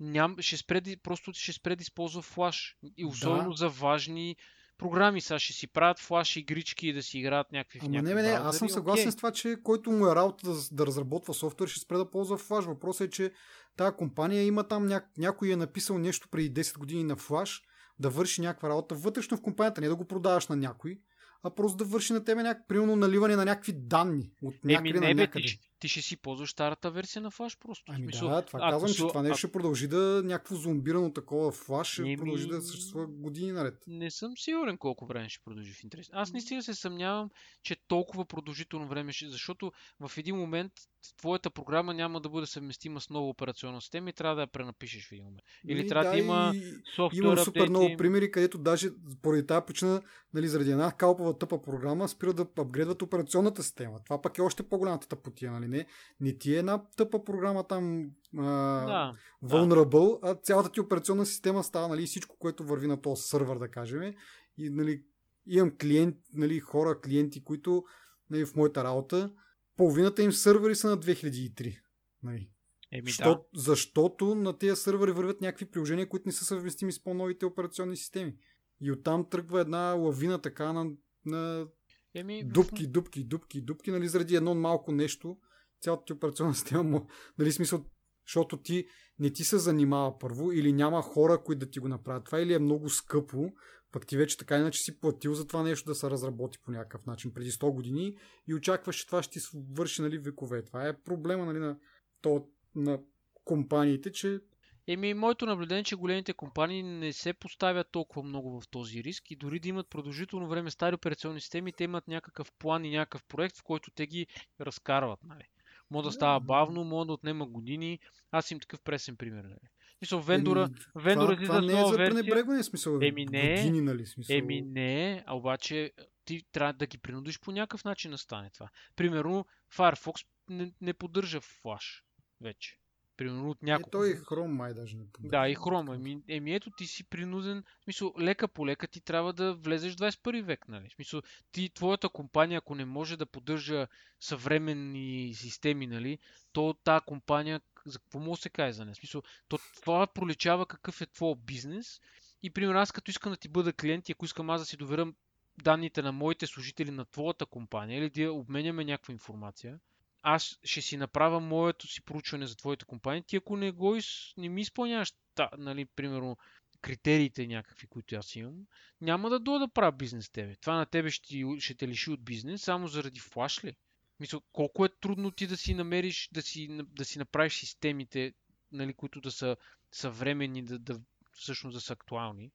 ням, 0.02 0.36
ще 0.40 0.56
спре, 0.56 0.82
просто 1.02 1.32
ще 1.34 1.52
спре 1.52 1.76
да 1.76 1.82
използва 1.82 2.22
флаш. 2.22 2.76
И 2.96 3.04
особено 3.04 3.50
да. 3.50 3.56
за 3.56 3.68
важни 3.68 4.36
програми. 4.78 5.20
Сега 5.20 5.38
ще 5.38 5.52
си 5.52 5.66
правят 5.66 5.98
флаш 5.98 6.36
игрички 6.36 6.88
и 6.88 6.92
да 6.92 7.02
си 7.02 7.18
играят 7.18 7.52
някакви 7.52 7.78
Ама 7.82 7.90
някакви 7.90 8.14
не, 8.14 8.22
не, 8.22 8.28
не, 8.28 8.34
аз 8.34 8.58
съм 8.58 8.68
съгласен 8.68 9.06
okay. 9.06 9.10
с 9.10 9.16
това, 9.16 9.32
че 9.32 9.56
който 9.62 9.90
му 9.90 10.06
е 10.06 10.14
работа 10.14 10.50
да, 10.50 10.58
да 10.72 10.86
разработва 10.86 11.34
софтуер, 11.34 11.68
ще 11.68 11.80
спре 11.80 11.96
да 11.96 12.10
ползва 12.10 12.38
флаш. 12.38 12.64
Въпросът 12.64 13.06
е, 13.06 13.10
че 13.10 13.32
тази 13.76 13.96
компания 13.96 14.44
има 14.46 14.68
там 14.68 14.86
ня... 14.86 15.02
някой 15.18 15.52
е 15.52 15.56
написал 15.56 15.98
нещо 15.98 16.28
преди 16.30 16.62
10 16.62 16.78
години 16.78 17.04
на 17.04 17.16
флаш, 17.16 17.62
да 17.98 18.10
върши 18.10 18.40
някаква 18.40 18.68
работа 18.68 18.94
вътрешно 18.94 19.36
в 19.36 19.42
компанията, 19.42 19.80
не 19.80 19.88
да 19.88 19.96
го 19.96 20.04
продаваш 20.04 20.48
на 20.48 20.56
някой, 20.56 20.98
а 21.42 21.54
просто 21.54 21.76
да 21.76 21.84
върши 21.84 22.12
на 22.12 22.24
тебе 22.24 22.42
някакво, 22.42 22.66
примерно, 22.66 22.96
наливане 22.96 23.36
на 23.36 23.44
някакви 23.44 23.72
данни 23.76 24.30
от 24.42 24.54
някъде 24.64 24.88
Еми, 24.90 25.00
не, 25.00 25.14
на 25.14 25.14
някъде. 25.14 25.46
Ти, 25.46 25.58
ти 25.82 25.88
ще 25.88 26.02
си 26.02 26.16
ползваш 26.16 26.50
старата 26.50 26.90
версия 26.90 27.22
на 27.22 27.30
Flash 27.30 27.58
просто. 27.58 27.84
Ами 27.88 28.02
смисъл, 28.02 28.28
да, 28.28 28.42
това 28.42 28.60
казвам, 28.70 28.92
че 28.92 28.98
това 28.98 29.22
нещо 29.22 29.38
ще 29.38 29.52
продължи 29.52 29.88
да 29.88 30.22
някакво 30.24 30.54
зомбирано 30.54 31.12
такова 31.12 31.52
Flash, 31.52 31.82
ще 31.82 32.02
Еми... 32.02 32.16
продължи 32.16 32.46
да 32.46 32.62
съществува 32.62 33.06
години 33.06 33.52
наред. 33.52 33.74
Не 33.86 34.10
съм 34.10 34.32
сигурен 34.36 34.78
колко 34.78 35.06
време 35.06 35.28
ще 35.28 35.44
продължи 35.44 35.72
в 35.72 35.84
интерес. 35.84 36.10
Аз 36.12 36.32
наистина 36.32 36.62
се 36.62 36.74
съмнявам, 36.74 37.30
че 37.62 37.76
толкова 37.88 38.24
продължително 38.24 38.88
време 38.88 39.12
ще, 39.12 39.28
защото 39.28 39.72
в 40.00 40.18
един 40.18 40.36
момент 40.36 40.72
твоята 41.18 41.50
програма 41.50 41.94
няма 41.94 42.20
да 42.20 42.28
бъде 42.28 42.46
съвместима 42.46 43.00
с 43.00 43.10
нова 43.10 43.28
операционна 43.28 43.80
система 43.80 44.10
и 44.10 44.12
трябва 44.12 44.36
да 44.36 44.40
я 44.40 44.46
пренапишеш 44.46 45.08
в 45.08 45.12
един 45.12 45.24
момент. 45.24 45.42
Или 45.68 45.80
и, 45.80 45.88
трябва 45.88 46.04
да, 46.04 46.10
да 46.10 46.18
има 46.18 46.52
софтуер 46.96 47.22
Имам 47.22 47.38
супер 47.38 47.68
много 47.68 47.96
примери, 47.96 48.30
където 48.30 48.58
даже 48.58 48.90
поради 49.22 49.46
тази 49.46 49.66
причина, 49.66 50.02
нали, 50.34 50.48
заради 50.48 50.70
една 50.70 50.92
калпава 50.92 51.38
тъпа 51.38 51.62
програма, 51.62 52.08
спират 52.08 52.36
да 52.36 52.46
апгрейдват 52.58 53.02
операционната 53.02 53.62
система. 53.62 53.98
Това 54.04 54.22
пък 54.22 54.38
е 54.38 54.42
още 54.42 54.62
по-голямата 54.62 55.08
тъпотия, 55.08 55.52
нали? 55.52 55.68
Не, 55.72 55.86
не 56.20 56.38
ти 56.38 56.54
е 56.54 56.58
една 56.58 56.82
тъпа 56.96 57.24
програма 57.24 57.66
там 57.66 58.10
а, 58.38 58.44
да, 58.86 59.14
vulnerable, 59.44 60.20
да. 60.20 60.30
а 60.30 60.34
цялата 60.34 60.72
ти 60.72 60.80
операционна 60.80 61.26
система 61.26 61.64
става, 61.64 61.88
нали, 61.88 62.06
всичко, 62.06 62.36
което 62.38 62.64
върви 62.64 62.86
на 62.86 63.00
този 63.00 63.22
сървър, 63.22 63.58
да 63.58 63.68
кажем. 63.68 64.14
И, 64.58 64.70
нали, 64.70 65.02
имам 65.46 65.72
клиент, 65.80 66.16
нали, 66.34 66.60
хора, 66.60 67.00
клиенти, 67.00 67.44
които 67.44 67.84
нали, 68.30 68.46
в 68.46 68.56
моята 68.56 68.84
работа 68.84 69.32
половината 69.76 70.22
им 70.22 70.32
сървъри 70.32 70.74
са 70.74 70.90
на 70.90 70.98
2003. 70.98 71.78
Нали. 72.22 72.50
Еми, 72.92 73.10
Що, 73.10 73.24
да. 73.24 73.40
Защото 73.54 74.34
на 74.34 74.58
тези 74.58 74.76
сървъри 74.76 75.12
вървят 75.12 75.40
някакви 75.40 75.70
приложения, 75.70 76.08
които 76.08 76.28
не 76.28 76.32
са 76.32 76.44
съвместими 76.44 76.92
с 76.92 77.02
по-новите 77.02 77.46
операционни 77.46 77.96
системи. 77.96 78.36
И 78.80 78.92
оттам 78.92 79.28
тръгва 79.30 79.60
една 79.60 79.92
лавина 79.92 80.38
така 80.38 80.72
на, 80.72 80.90
на 81.26 81.66
Еми, 82.14 82.44
дупки, 82.44 82.86
дупки, 82.86 83.24
дупки, 83.24 83.60
дупки, 83.60 83.90
нали, 83.90 84.08
заради 84.08 84.36
едно 84.36 84.54
малко 84.54 84.92
нещо, 84.92 85.36
цялата 85.82 86.04
ти 86.04 86.12
операционна 86.12 86.54
система, 86.54 87.06
нали, 87.38 87.52
смисъл, 87.52 87.84
защото 88.26 88.62
ти 88.62 88.86
не 89.18 89.32
ти 89.32 89.44
се 89.44 89.58
занимава 89.58 90.18
първо 90.18 90.52
или 90.52 90.72
няма 90.72 91.02
хора, 91.02 91.42
които 91.44 91.58
да 91.58 91.70
ти 91.70 91.78
го 91.78 91.88
направят 91.88 92.24
това 92.24 92.40
или 92.40 92.54
е 92.54 92.58
много 92.58 92.88
скъпо, 92.88 93.52
пък 93.92 94.06
ти 94.06 94.16
вече 94.16 94.36
така 94.36 94.58
иначе 94.58 94.80
си 94.80 95.00
платил 95.00 95.34
за 95.34 95.46
това 95.46 95.62
нещо 95.62 95.90
да 95.90 95.94
се 95.94 96.10
разработи 96.10 96.58
по 96.64 96.70
някакъв 96.70 97.06
начин 97.06 97.34
преди 97.34 97.50
100 97.50 97.74
години 97.74 98.16
и 98.48 98.54
очакваш, 98.54 98.96
че 98.96 99.06
това 99.06 99.22
ще 99.22 99.40
ти 99.40 99.46
върши 99.72 100.02
нали, 100.02 100.18
векове. 100.18 100.64
Това 100.64 100.88
е 100.88 101.02
проблема 101.02 101.46
нали, 101.46 101.58
на, 101.58 101.76
то, 102.20 102.46
на 102.74 103.00
компаниите, 103.44 104.12
че 104.12 104.40
Еми, 104.86 105.14
моето 105.14 105.46
наблюдение 105.46 105.80
е, 105.80 105.84
че 105.84 105.96
големите 105.96 106.32
компании 106.32 106.82
не 106.82 107.12
се 107.12 107.32
поставят 107.32 107.90
толкова 107.90 108.22
много 108.22 108.60
в 108.60 108.68
този 108.68 109.04
риск 109.04 109.30
и 109.30 109.36
дори 109.36 109.60
да 109.60 109.68
имат 109.68 109.90
продължително 109.90 110.48
време 110.48 110.70
стари 110.70 110.94
операционни 110.94 111.40
системи, 111.40 111.72
те 111.72 111.84
имат 111.84 112.08
някакъв 112.08 112.52
план 112.52 112.84
и 112.84 112.90
някакъв 112.90 113.24
проект, 113.24 113.58
в 113.58 113.62
който 113.62 113.90
те 113.90 114.06
ги 114.06 114.26
разкарват. 114.60 115.18
Нали. 115.24 115.44
Може 115.92 116.04
да 116.04 116.12
става 116.12 116.40
бавно, 116.40 116.84
може 116.84 117.06
да 117.06 117.12
отнема 117.12 117.46
години. 117.46 117.98
Аз 118.30 118.50
им 118.50 118.60
такъв 118.60 118.82
пресен 118.82 119.16
пример. 119.16 119.44
Нали. 119.44 119.70
Смисъл, 119.98 120.20
вендора, 120.20 120.62
еми, 120.62 121.04
вендора 121.04 121.36
това, 121.36 121.46
това 121.46 121.60
не 121.60 121.80
е 121.80 121.86
за 121.86 121.96
пренебрегване, 121.96 122.62
смисъл. 122.62 122.98
Еми 123.02 123.26
не, 123.26 123.54
години, 123.54 123.80
нали, 123.80 124.06
смисъл. 124.06 124.36
Еми 124.36 124.62
не, 124.62 125.24
а 125.26 125.36
обаче 125.36 125.92
ти 126.24 126.42
трябва 126.52 126.72
да 126.72 126.86
ги 126.86 126.98
принудиш 126.98 127.40
по 127.40 127.52
някакъв 127.52 127.84
начин 127.84 128.10
да 128.10 128.18
стане 128.18 128.50
това. 128.50 128.68
Примерно, 128.96 129.46
Firefox 129.74 130.26
не, 130.48 130.72
не 130.80 130.92
поддържа 130.92 131.40
Flash. 131.40 132.02
вече. 132.40 132.78
Примерно 133.22 133.50
от 133.50 133.62
няколко. 133.62 133.88
Е, 133.88 133.90
той 133.90 134.10
и 134.10 134.14
Хром 134.14 134.54
май 134.54 134.74
даже 134.74 134.96
не 134.96 135.04
поддържа. 135.12 135.30
Да, 135.30 135.48
и 135.48 135.54
Хром. 135.54 135.92
Еми, 135.92 136.22
еми, 136.28 136.54
ето 136.54 136.70
ти 136.70 136.86
си 136.86 137.04
принуден. 137.04 137.64
В 137.80 137.84
смисъл, 137.84 138.14
лека 138.18 138.48
по 138.48 138.66
лека 138.66 138.88
ти 138.88 139.00
трябва 139.00 139.32
да 139.32 139.54
влезеш 139.54 139.92
в 139.92 139.96
21 139.96 140.42
век, 140.42 140.68
нали? 140.68 140.88
В 140.88 140.94
смисъл, 140.94 141.22
ти, 141.52 141.70
твоята 141.74 142.08
компания, 142.08 142.58
ако 142.58 142.74
не 142.74 142.84
може 142.84 143.16
да 143.16 143.26
поддържа 143.26 143.86
съвременни 144.20 145.34
системи, 145.34 145.86
нали, 145.86 146.18
то 146.52 146.74
тази 146.84 147.04
компания, 147.06 147.60
за 147.86 147.98
какво 147.98 148.18
може 148.18 148.38
да 148.38 148.42
се 148.42 148.50
каже 148.50 148.72
за 148.72 148.84
нея? 148.84 148.94
Смисъл, 148.94 149.22
то, 149.48 149.58
това 149.82 150.06
проличава 150.06 150.66
какъв 150.66 151.00
е 151.00 151.06
твой 151.06 151.34
бизнес. 151.36 152.00
И 152.42 152.50
примерно 152.50 152.78
аз 152.78 152.92
като 152.92 153.10
искам 153.10 153.32
да 153.32 153.36
ти 153.36 153.48
бъда 153.48 153.72
клиент 153.72 154.08
и 154.08 154.12
ако 154.12 154.24
искам 154.24 154.50
аз 154.50 154.60
да 154.60 154.64
си 154.64 154.76
доверям 154.76 155.14
данните 155.62 156.02
на 156.02 156.12
моите 156.12 156.46
служители 156.46 156.90
на 156.90 157.04
твоята 157.04 157.46
компания 157.46 157.98
или 157.98 158.10
да 158.10 158.32
обменяме 158.32 158.84
някаква 158.84 159.12
информация, 159.12 159.78
аз 160.22 160.58
ще 160.64 160.82
си 160.82 160.96
направя 160.96 161.40
моето 161.40 161.86
си 161.86 162.02
проучване 162.02 162.46
за 162.46 162.56
твоите 162.56 162.84
компании. 162.84 163.22
Ти 163.22 163.36
ако 163.36 163.56
не, 163.56 163.70
го 163.70 163.96
из... 163.96 164.34
не 164.36 164.48
ми 164.48 164.60
изпълняваш, 164.60 165.12
та, 165.34 165.50
нали, 165.58 165.84
примерно, 165.84 166.36
критериите 166.80 167.46
някакви, 167.46 167.86
които 167.86 168.16
аз 168.16 168.36
имам, 168.36 168.66
няма 169.00 169.30
да 169.30 169.40
дойда 169.40 169.66
да 169.66 169.72
правя 169.72 169.92
бизнес 169.92 170.26
с 170.26 170.30
тебе. 170.30 170.56
Това 170.56 170.76
на 170.76 170.86
тебе 170.86 171.10
ще, 171.10 171.44
ще 171.58 171.74
те 171.74 171.88
лиши 171.88 172.10
от 172.10 172.24
бизнес, 172.24 172.62
само 172.62 172.88
заради 172.88 173.20
флаш 173.20 173.64
ли? 173.64 173.76
Мисля, 174.20 174.40
колко 174.52 174.84
е 174.84 174.88
трудно 175.00 175.30
ти 175.30 175.46
да 175.46 175.56
си 175.56 175.74
намериш, 175.74 176.28
да 176.32 176.42
си, 176.42 176.68
да 176.82 177.04
си 177.04 177.18
направиш 177.18 177.54
системите, 177.54 178.32
нали, 178.72 178.94
които 178.94 179.20
да 179.20 179.30
са 179.30 179.56
съвременни, 179.90 180.62
да, 180.62 180.78
да 180.78 181.00
всъщност 181.32 181.74
да 181.74 181.80
са 181.80 181.92
актуални 181.92 182.52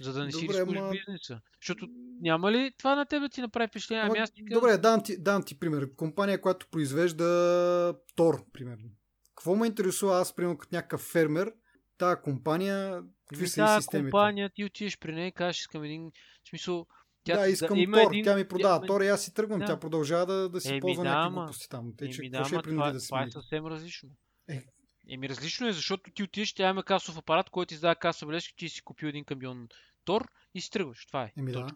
за 0.00 0.12
да 0.12 0.24
не 0.24 0.32
си 0.32 0.48
рискуваш 0.48 0.80
ма... 0.80 0.90
бизнеса. 0.90 1.40
Защото 1.60 1.88
няма 2.20 2.52
ли 2.52 2.72
това 2.78 2.94
на 2.94 3.06
тебе 3.06 3.28
ти 3.28 3.40
направи 3.40 3.68
впечатление? 3.68 4.04
Ами 4.06 4.18
аз 4.18 4.30
ти 4.30 4.44
Добре, 4.44 4.78
давам 4.78 5.02
ти, 5.02 5.22
давам 5.22 5.42
ти 5.42 5.58
пример. 5.58 5.94
Компания, 5.96 6.40
която 6.40 6.66
произвежда 6.70 7.94
Тор, 8.16 8.44
примерно. 8.52 8.88
Какво 9.28 9.56
ме 9.56 9.66
интересува 9.66 10.20
аз, 10.20 10.34
примерно, 10.34 10.58
като 10.58 10.74
някакъв 10.74 11.00
фермер, 11.00 11.52
тази 11.98 12.20
компания, 12.22 13.02
какви 13.28 13.48
са 13.48 13.62
и 13.62 13.82
системите? 13.82 14.10
компания, 14.10 14.50
ти 14.54 14.64
отидеш 14.64 14.98
при 14.98 15.12
нея 15.12 15.26
и 15.26 15.32
кажеш, 15.32 15.60
искам 15.60 15.84
един... 15.84 16.10
В 16.44 16.48
смисъл, 16.48 16.86
тя, 17.24 17.38
да, 17.38 17.48
искам 17.48 17.78
да, 17.78 17.92
Тор, 17.92 18.10
един... 18.10 18.24
тя 18.24 18.36
ми 18.36 18.48
продава 18.48 18.80
тя, 18.80 18.86
Тор 18.86 19.00
и 19.00 19.08
аз 19.08 19.24
си 19.24 19.34
тръгвам, 19.34 19.58
да. 19.58 19.64
тя 19.64 19.80
продължава 19.80 20.26
да, 20.26 20.48
да 20.48 20.60
си 20.60 20.68
Еми, 20.68 20.80
ползва 20.80 21.04
да, 21.04 21.10
някакви 21.10 21.34
глупости 21.34 21.68
там. 21.68 21.92
Те, 21.98 22.10
че, 22.10 22.28
да, 22.30 22.44
ще 22.44 22.56
е 22.56 22.62
това, 22.62 22.92
да 22.92 22.98
това 22.98 23.22
е 23.22 23.30
съвсем 23.30 23.66
различно. 23.66 24.08
Е, 24.48 24.62
Еми 25.10 25.28
различно 25.28 25.68
е, 25.68 25.72
защото 25.72 26.10
ти 26.10 26.22
отидеш, 26.22 26.52
тя 26.52 26.70
има 26.70 26.82
касов 26.82 27.18
апарат, 27.18 27.50
който 27.50 27.74
издава 27.74 27.94
каса 27.94 28.26
бележка, 28.26 28.54
ти 28.56 28.68
си 28.68 28.82
купил 28.82 29.06
един 29.06 29.24
камион 29.24 29.68
Тор 30.10 30.28
и 30.54 30.60
си 30.60 30.70
тръгваш. 30.70 31.06
Това 31.06 31.22
е. 31.22 31.32
Еми 31.38 31.52
да. 31.52 31.66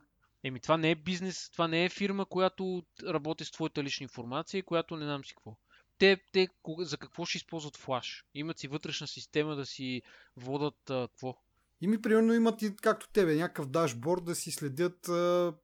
Еми 0.45 0.61
това 0.61 0.77
не 0.77 0.91
е 0.91 0.95
бизнес, 0.95 1.51
това 1.51 1.69
не 1.69 1.85
е 1.85 1.89
фирма, 1.89 2.27
която 2.27 2.83
работи 3.09 3.45
с 3.45 3.51
твоята 3.51 3.83
лична 3.85 4.05
информация 4.05 4.59
и 4.59 4.63
която 4.63 4.97
не 4.97 5.05
знам 5.05 5.25
си 5.25 5.35
какво. 5.35 5.57
Те, 5.99 6.21
те 6.33 6.49
за 6.79 6.97
какво 6.97 7.25
ще 7.25 7.37
използват 7.37 7.77
флаш? 7.77 8.25
Имат 8.35 8.59
си 8.59 8.69
вътрешна 8.69 9.07
система 9.07 9.57
да 9.57 9.67
си 9.67 10.03
водат 10.37 10.91
а, 10.91 11.09
какво? 11.09 11.37
Ими 11.81 12.03
примерно 12.03 12.33
имат 12.33 12.63
и 12.63 12.77
както 12.77 13.09
тебе, 13.09 13.35
някакъв 13.35 13.67
дашборд 13.67 14.25
да 14.25 14.35
си 14.35 14.51
следят 14.51 15.09
а, 15.09 15.55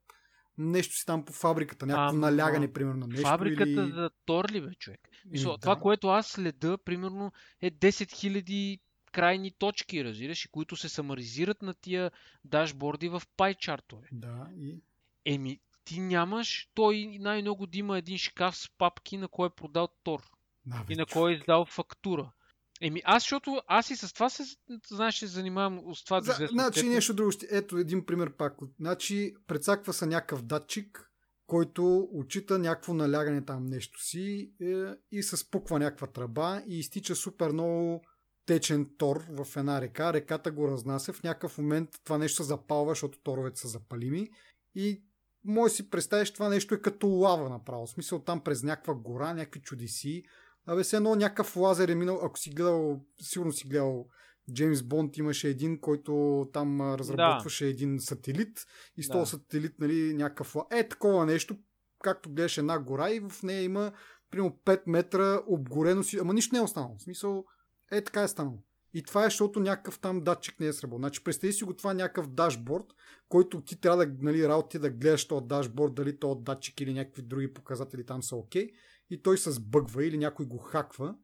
нещо 0.59 0.95
си 0.95 1.07
там 1.07 1.25
по 1.25 1.33
фабриката, 1.33 1.87
някакво 1.87 2.17
а, 2.17 2.21
налягане, 2.21 2.73
примерно, 2.73 3.01
на 3.01 3.07
нещо. 3.07 3.29
Фабриката 3.29 3.71
или... 3.71 3.93
за 3.93 4.11
тор 4.25 4.51
ли 4.51 4.61
бе, 4.61 4.75
човек? 4.75 5.01
Мисъл, 5.27 5.53
да. 5.53 5.59
Това, 5.59 5.77
което 5.77 6.09
аз 6.09 6.27
следа, 6.27 6.79
примерно, 6.79 7.33
е 7.61 7.71
10 7.71 7.89
000 7.91 8.81
крайни 9.13 9.51
точки, 9.51 10.05
разбираш, 10.05 10.49
които 10.53 10.77
се 10.77 10.89
самаризират 10.89 11.63
на 11.63 11.75
тия 11.75 12.11
дашборди 12.45 13.09
в 13.09 13.23
пайчартове. 13.37 14.09
Да, 14.13 14.49
и... 14.57 14.83
Еми, 15.25 15.61
ти 15.85 16.01
нямаш, 16.01 16.71
той 16.75 17.17
най-много 17.21 17.67
да 17.67 17.79
има 17.79 17.99
един 17.99 18.19
шкаф 18.19 18.57
с 18.57 18.71
папки, 18.79 19.17
на 19.17 19.29
кой 19.29 19.47
е 19.47 19.55
продал 19.57 19.89
Тор. 20.03 20.23
Да, 20.67 20.85
и 20.89 20.95
на 20.95 21.07
кой 21.07 21.33
е 21.33 21.35
издал 21.35 21.65
фактура. 21.65 22.33
Еми, 22.81 23.03
аз, 23.05 23.23
защото 23.23 23.63
аз 23.67 23.91
и 23.91 23.97
с 23.97 24.15
това 24.15 24.31
се, 24.31 24.43
знаеш, 24.89 25.15
се 25.19 25.27
занимавам 25.27 25.95
с 25.95 26.05
това. 26.05 26.21
За, 26.21 26.47
значи 26.51 26.89
нещо 26.89 27.15
друго. 27.15 27.31
Ето 27.51 27.79
един 27.79 28.07
пример 28.07 28.37
пак. 28.37 28.57
Значи, 28.81 29.35
предсаква 29.47 29.93
се 29.93 30.07
някакъв 30.07 30.43
датчик, 30.43 31.11
който 31.47 32.09
отчита 32.13 32.59
някакво 32.59 32.95
налягане 32.95 33.45
там 33.45 33.67
нещо 33.67 34.03
си 34.03 34.53
е, 34.61 34.85
и 35.13 35.23
се 35.23 35.37
спуква 35.37 35.79
някаква 35.79 36.07
тръба 36.07 36.63
и 36.67 36.79
изтича 36.79 37.15
супер 37.15 37.51
много 37.51 38.05
течен 38.51 38.91
тор 38.99 39.25
в 39.29 39.57
една 39.57 39.81
река. 39.81 40.13
Реката 40.13 40.51
го 40.51 40.69
разнася. 40.69 41.13
В 41.13 41.23
някакъв 41.23 41.59
момент 41.59 41.89
това 42.05 42.19
нещо 42.19 42.43
запалва, 42.43 42.91
защото 42.91 43.19
торовете 43.23 43.61
са 43.61 43.69
запалими. 43.69 44.29
И 44.75 45.03
може 45.45 45.75
си 45.75 45.91
представиш, 45.91 46.33
това 46.33 46.49
нещо 46.49 46.75
е 46.75 46.81
като 46.81 47.09
лава 47.09 47.49
направо. 47.49 47.87
В 47.87 47.91
смисъл 47.91 48.19
там 48.19 48.41
през 48.41 48.63
някаква 48.63 48.95
гора, 48.95 49.35
някакви 49.35 49.61
чудеси. 49.61 50.23
Абе, 50.67 50.85
се 50.85 50.97
едно 50.97 51.15
някакъв 51.15 51.57
лазер 51.57 51.89
е 51.89 51.95
минал, 51.95 52.21
ако 52.23 52.39
си 52.39 52.51
гледал, 52.51 53.01
сигурно 53.23 53.53
си 53.53 53.69
гледал 53.69 54.07
Джеймс 54.53 54.83
Бонд 54.83 55.17
имаше 55.17 55.49
един, 55.49 55.81
който 55.81 56.47
там 56.53 56.95
разработваше 56.95 57.65
да. 57.65 57.71
един 57.71 58.01
сателит 58.01 58.67
и 58.97 59.03
с 59.03 59.07
да. 59.07 59.13
този 59.13 59.31
сателит, 59.31 59.79
нали, 59.79 60.15
някакъв... 60.15 60.57
Е, 60.71 60.89
такова 60.89 61.27
нещо, 61.27 61.57
както 62.03 62.31
гледаш 62.31 62.59
една 62.59 62.79
гора 62.79 63.11
и 63.11 63.21
в 63.21 63.43
нея 63.43 63.63
има 63.63 63.93
примерно 64.31 64.59
5 64.65 64.83
метра 64.87 65.43
обгорено 65.47 66.03
си, 66.03 66.19
ама 66.19 66.35
нищо 66.35 66.55
не 66.55 66.59
е 66.59 66.65
останало. 66.65 66.97
В 66.99 67.03
смисъл, 67.03 67.45
е, 67.91 68.05
така 68.05 68.23
е 68.23 68.29
станало. 68.29 68.63
И 68.95 69.03
това 69.03 69.23
е, 69.23 69.27
защото 69.27 69.61
някакъв 69.61 69.99
там 69.99 70.21
датчик 70.21 70.61
не 70.61 70.67
е 70.67 70.73
сработил. 70.73 70.99
Значи, 70.99 71.25
представи 71.25 71.53
си 71.53 71.65
го 71.65 71.77
това 71.77 71.95
някакъв 71.95 72.29
дашборд, 72.29 72.85
който 73.29 73.61
ти 73.61 73.81
трябва 73.81 74.07
да, 74.07 74.13
нали, 74.21 74.49
работи 74.49 74.79
да 74.79 74.91
гледаш 74.91 75.29
този 75.29 75.47
дашборд, 75.47 75.95
дали 75.95 76.19
този 76.19 76.41
датчик 76.43 76.81
или 76.81 76.93
някакви 76.95 77.23
други 77.23 77.55
показатели 77.55 78.07
там 78.07 78.23
са 78.23 78.37
окей. 78.37 78.67
Okay, 78.67 78.75
и 79.11 79.23
той 79.23 79.39
се 79.39 79.51
сбъгва 79.51 80.05
или 80.05 80.19
някой 80.19 80.47
го 80.47 80.59
хаква. 80.59 81.15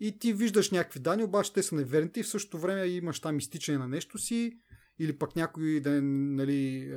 И 0.00 0.18
ти 0.18 0.32
виждаш 0.32 0.70
някакви 0.70 1.00
данни, 1.00 1.24
обаче 1.24 1.52
те 1.52 1.62
са 1.62 1.74
неверните 1.74 2.20
и 2.20 2.22
в 2.22 2.28
същото 2.28 2.58
време 2.58 2.86
имаш 2.86 3.20
там 3.20 3.38
изтичане 3.38 3.78
на 3.78 3.88
нещо 3.88 4.18
си 4.18 4.58
или 4.98 5.18
пък 5.18 5.36
някой 5.36 5.80
да 5.80 5.96
е, 5.96 6.00
нали, 6.00 6.78
е, 6.78 6.96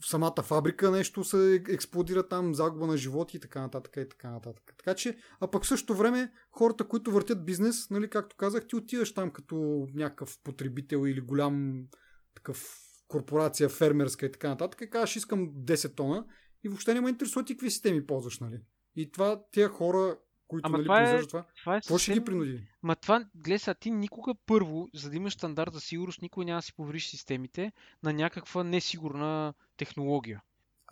в 0.00 0.08
самата 0.08 0.42
фабрика 0.42 0.90
нещо 0.90 1.24
се 1.24 1.62
експлодира 1.68 2.28
там, 2.28 2.54
загуба 2.54 2.86
на 2.86 2.96
животи 2.96 3.36
и 3.36 3.40
така 3.40 3.60
нататък 3.60 3.96
и 3.96 4.08
така 4.08 4.30
нататък. 4.30 4.74
Така 4.78 4.94
че, 4.94 5.16
а 5.40 5.50
пък 5.50 5.64
в 5.64 5.68
същото 5.68 5.94
време 5.94 6.32
хората, 6.50 6.88
които 6.88 7.10
въртят 7.10 7.44
бизнес, 7.44 7.90
нали, 7.90 8.10
както 8.10 8.36
казах, 8.36 8.66
ти 8.66 8.76
отиваш 8.76 9.14
там 9.14 9.30
като 9.30 9.86
някакъв 9.94 10.38
потребител 10.44 11.06
или 11.06 11.20
голям 11.20 11.86
такъв 12.34 12.78
корпорация 13.08 13.68
фермерска 13.68 14.26
и 14.26 14.32
така 14.32 14.48
нататък 14.48 14.80
и 14.80 14.90
казваш 14.90 15.16
искам 15.16 15.50
10 15.50 15.96
тона 15.96 16.24
и 16.64 16.68
въобще 16.68 16.94
няма 16.94 17.10
интересува 17.10 17.44
ти 17.44 17.54
какви 17.54 17.70
системи 17.70 18.06
ползваш, 18.06 18.40
нали? 18.40 18.60
И 18.96 19.10
това, 19.10 19.42
тия 19.50 19.68
хора, 19.68 20.18
които 20.48 20.66
Ама 20.66 20.78
нали, 20.78 20.84
това, 20.84 21.02
е, 21.02 21.26
това, 21.26 21.46
това 21.60 21.76
е 21.76 21.80
какво 21.80 21.98
ще 21.98 22.12
ги 22.12 22.24
принуди? 22.24 22.66
Ма 22.82 22.96
това, 22.96 23.24
гледай 23.34 23.58
сега, 23.58 23.74
ти 23.74 23.90
никога 23.90 24.34
първо, 24.46 24.88
за 24.94 25.10
да 25.10 25.16
имаш 25.16 25.32
стандарт 25.32 25.72
за 25.72 25.80
сигурност, 25.80 26.22
никой 26.22 26.44
няма 26.44 26.58
да 26.58 26.62
си 26.62 26.74
повериш 26.74 27.10
системите 27.10 27.72
на 28.02 28.12
някаква 28.12 28.64
несигурна 28.64 29.54
технология. 29.84 30.42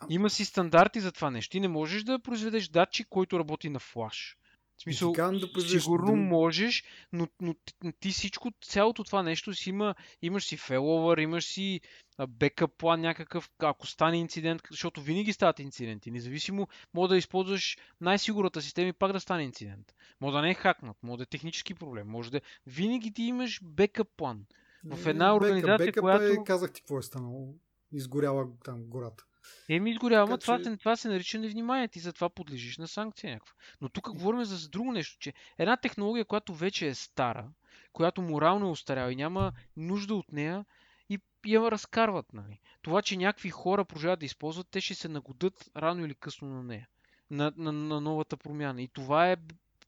Има 0.09 0.29
си 0.29 0.45
стандарти 0.45 0.99
за 0.99 1.11
това 1.11 1.31
нещо. 1.31 1.51
Ти 1.51 1.59
не 1.59 1.67
можеш 1.67 2.03
да 2.03 2.19
произведеш 2.19 2.67
датчик, 2.67 3.07
който 3.09 3.39
работи 3.39 3.69
на 3.69 3.79
флаш. 3.79 4.37
В 4.77 4.81
смисъл, 4.83 5.13
да 5.13 5.51
произведеш... 5.53 5.83
сигурно 5.83 6.15
можеш, 6.15 6.83
но, 7.13 7.27
но, 7.41 7.55
ти 7.99 8.11
всичко, 8.11 8.51
цялото 8.61 9.03
това 9.03 9.23
нещо 9.23 9.53
си 9.53 9.69
има, 9.69 9.95
имаш 10.21 10.43
си 10.43 10.57
фейловър, 10.57 11.17
имаш 11.17 11.45
си 11.45 11.81
бекъп 12.27 12.71
план 12.77 13.01
някакъв, 13.01 13.49
ако 13.59 13.87
стане 13.87 14.17
инцидент, 14.17 14.61
защото 14.71 15.01
винаги 15.01 15.33
стават 15.33 15.59
инциденти. 15.59 16.11
Независимо, 16.11 16.67
може 16.93 17.09
да 17.09 17.17
използваш 17.17 17.77
най-сигурната 18.01 18.61
система 18.61 18.89
и 18.89 18.93
пак 18.93 19.11
да 19.13 19.19
стане 19.19 19.43
инцидент. 19.43 19.93
Може 20.21 20.33
да 20.33 20.41
не 20.41 20.49
е 20.49 20.53
хакнат, 20.53 20.97
може 21.03 21.17
да 21.17 21.23
е 21.23 21.25
технически 21.25 21.73
проблем, 21.73 22.07
може 22.07 22.31
да... 22.31 22.41
Винаги 22.67 23.13
ти 23.13 23.23
имаш 23.23 23.59
бекъп 23.63 24.07
план. 24.17 24.45
В 24.83 25.07
една 25.07 25.35
организация, 25.35 25.85
бекъп, 25.85 26.01
която... 26.01 26.41
Е, 26.41 26.43
казах 26.45 26.71
ти 26.71 26.81
какво 26.81 26.99
е 26.99 27.01
станало. 27.01 27.53
Изгоряла 27.93 28.47
там 28.63 28.83
гората. 28.83 29.23
Еми 29.69 29.91
изгорява, 29.91 30.27
така, 30.27 30.41
това, 30.41 30.61
че... 30.63 30.77
това 30.77 30.95
се 30.95 31.09
нарича 31.09 31.39
невнимание, 31.39 31.87
ти 31.87 31.99
затова 31.99 32.29
подлежиш 32.29 32.77
на 32.77 32.87
санкция 32.87 33.33
някаква. 33.33 33.53
Но 33.81 33.89
тук 33.89 34.09
говорим 34.09 34.43
за 34.43 34.69
друго 34.69 34.91
нещо, 34.91 35.17
че 35.19 35.33
една 35.57 35.77
технология, 35.77 36.25
която 36.25 36.53
вече 36.53 36.87
е 36.87 36.95
стара, 36.95 37.49
която 37.93 38.21
морално 38.21 38.67
е 38.67 38.71
устаряла 38.71 39.11
и 39.11 39.15
няма 39.15 39.51
нужда 39.77 40.15
от 40.15 40.31
нея, 40.31 40.65
и 41.09 41.19
я 41.45 41.71
разкарват. 41.71 42.33
Нали. 42.33 42.59
Това, 42.81 43.01
че 43.01 43.17
някакви 43.17 43.49
хора 43.49 43.85
продължават 43.85 44.19
да 44.19 44.25
използват, 44.25 44.67
те 44.71 44.81
ще 44.81 44.95
се 44.95 45.07
нагодат 45.07 45.69
рано 45.77 46.05
или 46.05 46.15
късно 46.15 46.47
на 46.47 46.63
нея. 46.63 46.87
На, 47.29 47.53
на, 47.57 47.71
на 47.71 48.01
новата 48.01 48.37
промяна. 48.37 48.81
И 48.81 48.87
това 48.87 49.31
е 49.31 49.37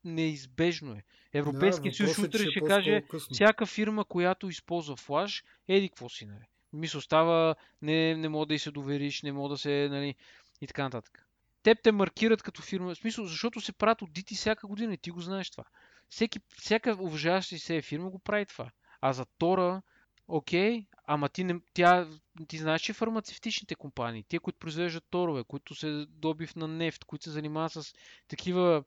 неизбежно 0.04 0.94
е. 0.94 1.04
Европейския 1.34 1.92
да, 1.92 1.96
съюз 1.96 2.18
утре 2.18 2.52
ще, 2.52 2.62
каже, 2.62 3.04
всяка 3.32 3.66
фирма, 3.66 4.06
която 4.06 4.50
използва 4.50 4.96
флаш, 4.96 5.44
еди 5.68 5.90
какво 5.90 6.10
си, 6.10 6.26
нали. 6.26 6.46
Мисъл 6.74 7.02
става, 7.02 7.56
не, 7.82 8.16
не 8.16 8.30
мога 8.30 8.46
да 8.46 8.54
и 8.54 8.60
се 8.60 8.72
довериш, 8.72 9.22
не 9.22 9.32
мога 9.32 9.50
да 9.50 9.58
се, 9.58 9.88
нали, 9.92 10.16
и 10.62 10.68
така 10.68 10.84
нататък. 10.84 11.28
Теб 11.64 11.78
те 11.84 11.92
маркират 11.92 12.44
като 12.44 12.62
фирма, 12.62 12.96
в 12.96 12.98
смисъл, 12.98 13.26
защото 13.26 13.62
се 13.62 13.72
правят 13.74 14.02
аудити 14.02 14.36
всяка 14.36 14.68
година 14.68 14.94
и 14.94 14.98
ти 14.98 15.12
го 15.12 15.22
знаеш 15.22 15.50
това. 15.50 15.64
Всеки, 16.10 16.40
всяка 16.58 16.98
уважаваща 17.00 17.60
се 17.60 17.82
фирма 17.82 18.10
го 18.10 18.20
прави 18.20 18.46
това. 18.46 18.72
А 19.02 19.14
за 19.14 19.26
Тора, 19.26 19.82
окей, 20.28 20.86
ама 21.06 21.30
ти, 21.30 21.44
не, 21.44 21.60
тя, 21.74 22.08
ти 22.48 22.58
знаеш, 22.58 22.82
че 22.82 22.94
фармацевтичните 22.94 23.76
компании, 23.76 24.26
те, 24.30 24.40
които 24.40 24.60
произвеждат 24.60 25.04
торове, 25.10 25.44
които 25.44 25.76
се 25.76 26.06
добив 26.10 26.56
на 26.56 26.68
нефт, 26.68 27.06
които 27.06 27.24
се 27.24 27.32
занимават 27.32 27.72
с 27.72 27.94
такива 28.28 28.84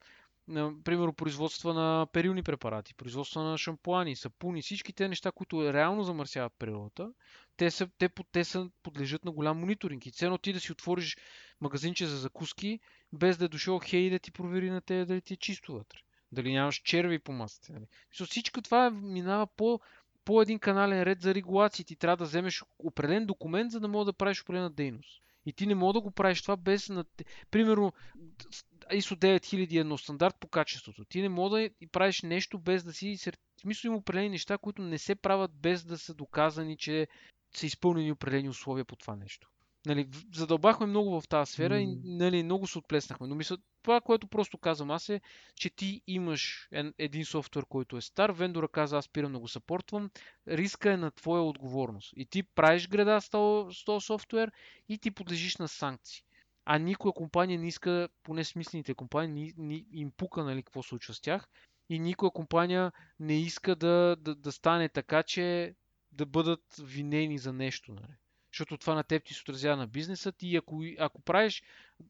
Например, 0.48 1.12
производства 1.12 1.74
на 1.74 2.06
перилни 2.12 2.42
препарати, 2.42 2.94
производства 2.94 3.42
на 3.42 3.58
шампуани, 3.58 4.16
сапуни, 4.16 4.62
всички 4.62 4.92
те 4.92 5.08
неща, 5.08 5.32
които 5.32 5.72
реално 5.72 6.02
замърсяват 6.02 6.52
природата, 6.58 7.12
те, 7.56 7.70
са, 7.70 7.88
те, 7.98 8.08
те 8.32 8.44
са, 8.44 8.70
подлежат 8.82 9.24
на 9.24 9.32
голям 9.32 9.58
мониторинг. 9.58 10.06
И 10.06 10.12
ценно 10.12 10.38
ти 10.38 10.52
да 10.52 10.60
си 10.60 10.72
отвориш 10.72 11.16
магазинче 11.60 12.06
за 12.06 12.16
закуски, 12.16 12.80
без 13.12 13.36
да 13.38 13.44
е 13.44 13.48
дошъл 13.48 13.80
хей 13.84 14.10
да 14.10 14.18
ти 14.18 14.32
провери 14.32 14.70
на 14.70 14.80
те 14.80 15.04
дали 15.04 15.20
ти 15.20 15.34
е 15.34 15.36
чисто 15.36 15.72
вътре. 15.72 15.98
Дали 16.32 16.52
нямаш 16.52 16.76
черви 16.76 17.18
по 17.18 17.32
масата. 17.32 17.72
Нали? 17.72 17.86
Всичко 18.10 18.62
това 18.62 18.90
минава 18.90 19.46
по, 19.46 19.80
по 20.24 20.42
един 20.42 20.58
канален 20.58 21.02
ред 21.02 21.20
за 21.20 21.34
регулации. 21.34 21.84
Ти 21.84 21.96
трябва 21.96 22.16
да 22.16 22.24
вземеш 22.24 22.62
определен 22.78 23.26
документ, 23.26 23.72
за 23.72 23.80
да 23.80 23.88
мога 23.88 24.04
да 24.04 24.12
правиш 24.12 24.42
определена 24.42 24.70
дейност. 24.70 25.22
И 25.46 25.52
ти 25.52 25.66
не 25.66 25.74
мога 25.74 25.92
да 25.92 26.00
го 26.00 26.10
правиш 26.10 26.42
това 26.42 26.56
без... 26.56 26.88
На... 26.88 27.04
Примерно, 27.50 27.92
ISO 28.92 29.16
9000 29.16 29.76
е 29.76 29.78
едно 29.78 29.98
стандарт 29.98 30.36
по 30.40 30.48
качеството. 30.48 31.04
Ти 31.04 31.22
не 31.22 31.28
мога 31.28 31.58
да 31.58 31.88
правиш 31.92 32.22
нещо 32.22 32.58
без 32.58 32.84
да 32.84 32.92
си... 32.92 33.16
В 33.16 33.60
смисъл 33.60 33.88
има 33.88 33.96
определени 33.96 34.28
неща, 34.28 34.58
които 34.58 34.82
не 34.82 34.98
се 34.98 35.14
правят 35.14 35.50
без 35.54 35.84
да 35.84 35.98
са 35.98 36.14
доказани, 36.14 36.76
че 36.76 37.06
са 37.56 37.66
изпълнени 37.66 38.12
определени 38.12 38.48
условия 38.48 38.84
по 38.84 38.96
това 38.96 39.16
нещо. 39.16 39.48
Нали, 39.86 40.08
задълбахме 40.34 40.86
много 40.86 41.20
в 41.20 41.28
тази 41.28 41.52
сфера 41.52 41.74
mm. 41.74 41.82
и 41.82 42.00
нали, 42.04 42.42
много 42.42 42.66
се 42.66 42.78
отплеснахме. 42.78 43.26
Но 43.26 43.34
мисля, 43.34 43.58
това, 43.82 44.00
което 44.00 44.26
просто 44.26 44.58
казвам 44.58 44.90
аз 44.90 45.08
е, 45.08 45.20
че 45.54 45.70
ти 45.70 46.02
имаш 46.06 46.68
един 46.98 47.24
софтуер, 47.24 47.64
който 47.68 47.96
е 47.96 48.00
стар, 48.00 48.30
вендора 48.30 48.68
каза, 48.68 48.96
аз 48.96 49.04
спирам 49.04 49.32
да 49.32 49.38
го 49.38 49.48
съпортвам, 49.48 50.10
риска 50.48 50.92
е 50.92 50.96
на 50.96 51.10
твоя 51.10 51.42
отговорност. 51.42 52.12
И 52.16 52.26
ти 52.26 52.42
правиш 52.42 52.88
града 52.88 53.20
с 53.20 53.30
този 53.84 54.06
софтуер 54.06 54.52
и 54.88 54.98
ти 54.98 55.10
подлежиш 55.10 55.56
на 55.56 55.68
санкции. 55.68 56.22
А 56.68 56.78
никоя 56.78 57.12
компания 57.12 57.58
не 57.58 57.68
иска, 57.68 58.08
поне 58.22 58.44
смислените 58.44 58.94
компании, 58.94 59.44
ни, 59.44 59.52
ни, 59.56 59.86
им 59.92 60.10
пука 60.16 60.44
нали, 60.44 60.62
какво 60.62 60.82
случва 60.82 61.14
с 61.14 61.20
тях. 61.20 61.48
И 61.88 61.98
никоя 61.98 62.30
компания 62.30 62.92
не 63.20 63.40
иска 63.40 63.76
да, 63.76 64.16
да, 64.20 64.34
да 64.34 64.52
стане 64.52 64.88
така, 64.88 65.22
че 65.22 65.74
да 66.12 66.26
бъдат 66.26 66.64
винени 66.82 67.38
за 67.38 67.52
нещо. 67.52 67.92
Нали. 67.92 68.14
Защото 68.52 68.78
това 68.78 68.94
на 68.94 69.04
теб 69.04 69.24
ти 69.24 69.34
се 69.34 69.42
отразява 69.42 69.76
на 69.76 69.86
бизнеса 69.86 70.32
и 70.42 70.56
ако, 70.56 70.82
ако 70.98 71.22
правиш 71.22 71.62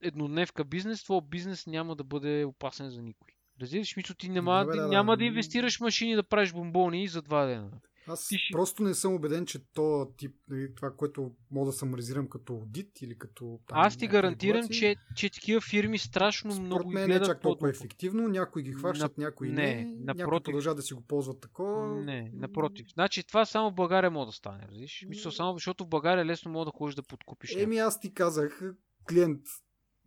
еднодневка 0.02 0.64
бизнес, 0.64 1.04
твой 1.04 1.20
бизнес 1.22 1.66
няма 1.66 1.96
да 1.96 2.04
бъде 2.04 2.44
опасен 2.44 2.90
за 2.90 3.02
никой. 3.02 3.28
Разбираш, 3.60 3.96
мисля, 3.96 4.14
ти 4.14 4.28
няма, 4.28 4.64
да, 4.64 4.76
да, 4.76 4.88
няма 4.88 5.16
да 5.16 5.24
инвестираш 5.24 5.80
машини 5.80 6.14
да 6.14 6.22
правиш 6.22 6.52
бомбони 6.52 7.08
за 7.08 7.22
два 7.22 7.46
дена. 7.46 7.70
Аз 8.08 8.28
ти 8.28 8.36
просто 8.52 8.82
не 8.82 8.94
съм 8.94 9.14
убеден, 9.14 9.46
че 9.46 9.58
то 9.72 10.12
тип, 10.16 10.34
нали, 10.48 10.74
това, 10.74 10.90
което 10.96 11.30
мога 11.50 11.66
да 11.66 11.72
саморизирам 11.72 12.28
като 12.28 12.52
аудит 12.52 13.02
или 13.02 13.18
като... 13.18 13.60
Там, 13.68 13.78
Аз 13.78 13.96
ти 13.96 14.06
гарантирам, 14.06 14.68
че, 14.68 14.96
че 15.16 15.30
такива 15.30 15.60
фирми 15.60 15.98
страшно 15.98 16.52
Според 16.52 16.66
много 16.66 16.90
мен 16.90 17.08
не 17.08 17.14
е 17.14 17.22
чак 17.22 17.40
толкова 17.40 17.70
ефективно. 17.70 18.28
Някои 18.28 18.62
ги 18.62 18.72
хващат, 18.72 19.18
на... 19.18 19.24
някои 19.24 19.48
не. 19.48 19.54
не 19.54 19.84
напротив. 19.84 20.06
Някои 20.06 20.42
продължават 20.42 20.76
да 20.76 20.82
си 20.82 20.94
го 20.94 21.00
ползват 21.00 21.40
такова. 21.40 22.04
Не, 22.04 22.30
напротив. 22.34 22.86
Значи 22.92 23.26
това 23.26 23.44
само 23.44 23.70
в 23.70 23.74
България 23.74 24.10
може 24.10 24.26
да 24.26 24.32
стане. 24.32 24.66
Разбираш? 24.68 25.04
Мисля, 25.08 25.32
само 25.32 25.52
защото 25.54 25.84
в 25.84 25.88
България 25.88 26.24
лесно 26.24 26.50
може 26.50 26.64
да 26.64 26.70
ходиш 26.70 26.94
да 26.94 27.02
подкупиш. 27.02 27.56
Еми 27.56 27.78
аз 27.78 28.00
ти 28.00 28.14
казах, 28.14 28.60
клиент 29.08 29.42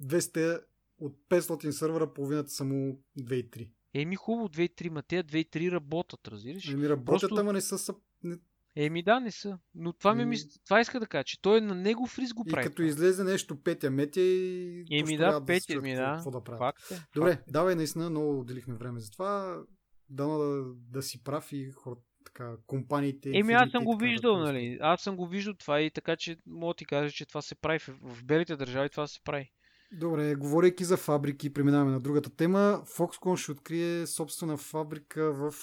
200 0.03 0.61
от 0.99 1.17
500 1.29 1.69
сървъра, 1.69 2.13
половината 2.13 2.49
само 2.49 2.97
2-3. 3.19 3.69
Еми 3.93 4.15
хубаво, 4.15 4.49
2-3, 4.49 4.89
ма 4.89 5.03
те 5.03 5.23
2-3 5.23 5.71
работят, 5.71 6.27
разбираш? 6.27 6.69
Еми 6.69 6.89
работят, 6.89 7.21
Просто... 7.21 7.35
ама 7.39 7.53
не 7.53 7.61
са... 7.61 7.95
Не... 8.23 8.37
Еми 8.75 9.03
да, 9.03 9.19
не 9.19 9.31
са. 9.31 9.59
Но 9.75 9.93
това, 9.93 10.15
ми, 10.15 10.25
мис... 10.25 10.63
това 10.63 10.81
иска 10.81 10.99
да 10.99 11.07
кажа, 11.07 11.23
че 11.23 11.41
той 11.41 11.57
е 11.57 11.61
на 11.61 11.75
негов 11.75 12.19
риск 12.19 12.35
го 12.35 12.45
прави. 12.45 12.65
И 12.65 12.69
като 12.69 12.81
излезе 12.81 13.23
нещо 13.23 13.63
петя 13.63 13.91
метя 13.91 14.21
и... 14.21 14.85
Еми 14.91 15.17
да, 15.17 15.45
петя 15.45 15.81
ми 15.81 15.95
да. 15.95 16.13
Какво 16.15 16.31
да 16.31 16.43
правят. 16.43 16.59
Факт 16.59 16.91
е, 16.91 17.07
Добре, 17.15 17.31
факт. 17.31 17.47
Е. 17.47 17.51
давай 17.51 17.75
наистина, 17.75 18.09
много 18.09 18.39
отделихме 18.39 18.75
време 18.75 18.99
за 18.99 19.11
това. 19.11 19.61
Дано 20.09 20.37
да, 20.37 20.63
да 20.75 21.01
си 21.01 21.23
прав 21.23 21.51
и 21.51 21.71
хората 21.71 22.01
така, 22.25 22.55
компаниите. 22.67 23.31
Еми, 23.33 23.53
аз 23.53 23.71
съм 23.71 23.83
го 23.83 23.97
виждал, 23.97 24.35
да 24.37 24.43
нали? 24.43 24.77
Аз 24.81 25.01
съм 25.01 25.15
го 25.15 25.27
виждал 25.27 25.53
това 25.53 25.81
и 25.81 25.91
така, 25.91 26.15
че 26.15 26.37
мога 26.47 26.73
ти 26.73 26.85
кажа, 26.85 27.11
че 27.11 27.25
това 27.25 27.41
се 27.41 27.55
прави 27.55 27.79
в, 27.79 27.87
в 28.01 28.23
белите 28.23 28.55
държави, 28.55 28.89
това 28.89 29.07
се 29.07 29.19
прави. 29.23 29.51
Добре, 29.91 30.35
говорейки 30.35 30.85
за 30.85 30.97
фабрики, 30.97 31.53
преминаваме 31.53 31.91
на 31.91 31.99
другата 31.99 32.29
тема. 32.29 32.83
Foxconn 32.85 33.35
ще 33.35 33.51
открие 33.51 34.07
собствена 34.07 34.57
фабрика 34.57 35.33
в 35.33 35.53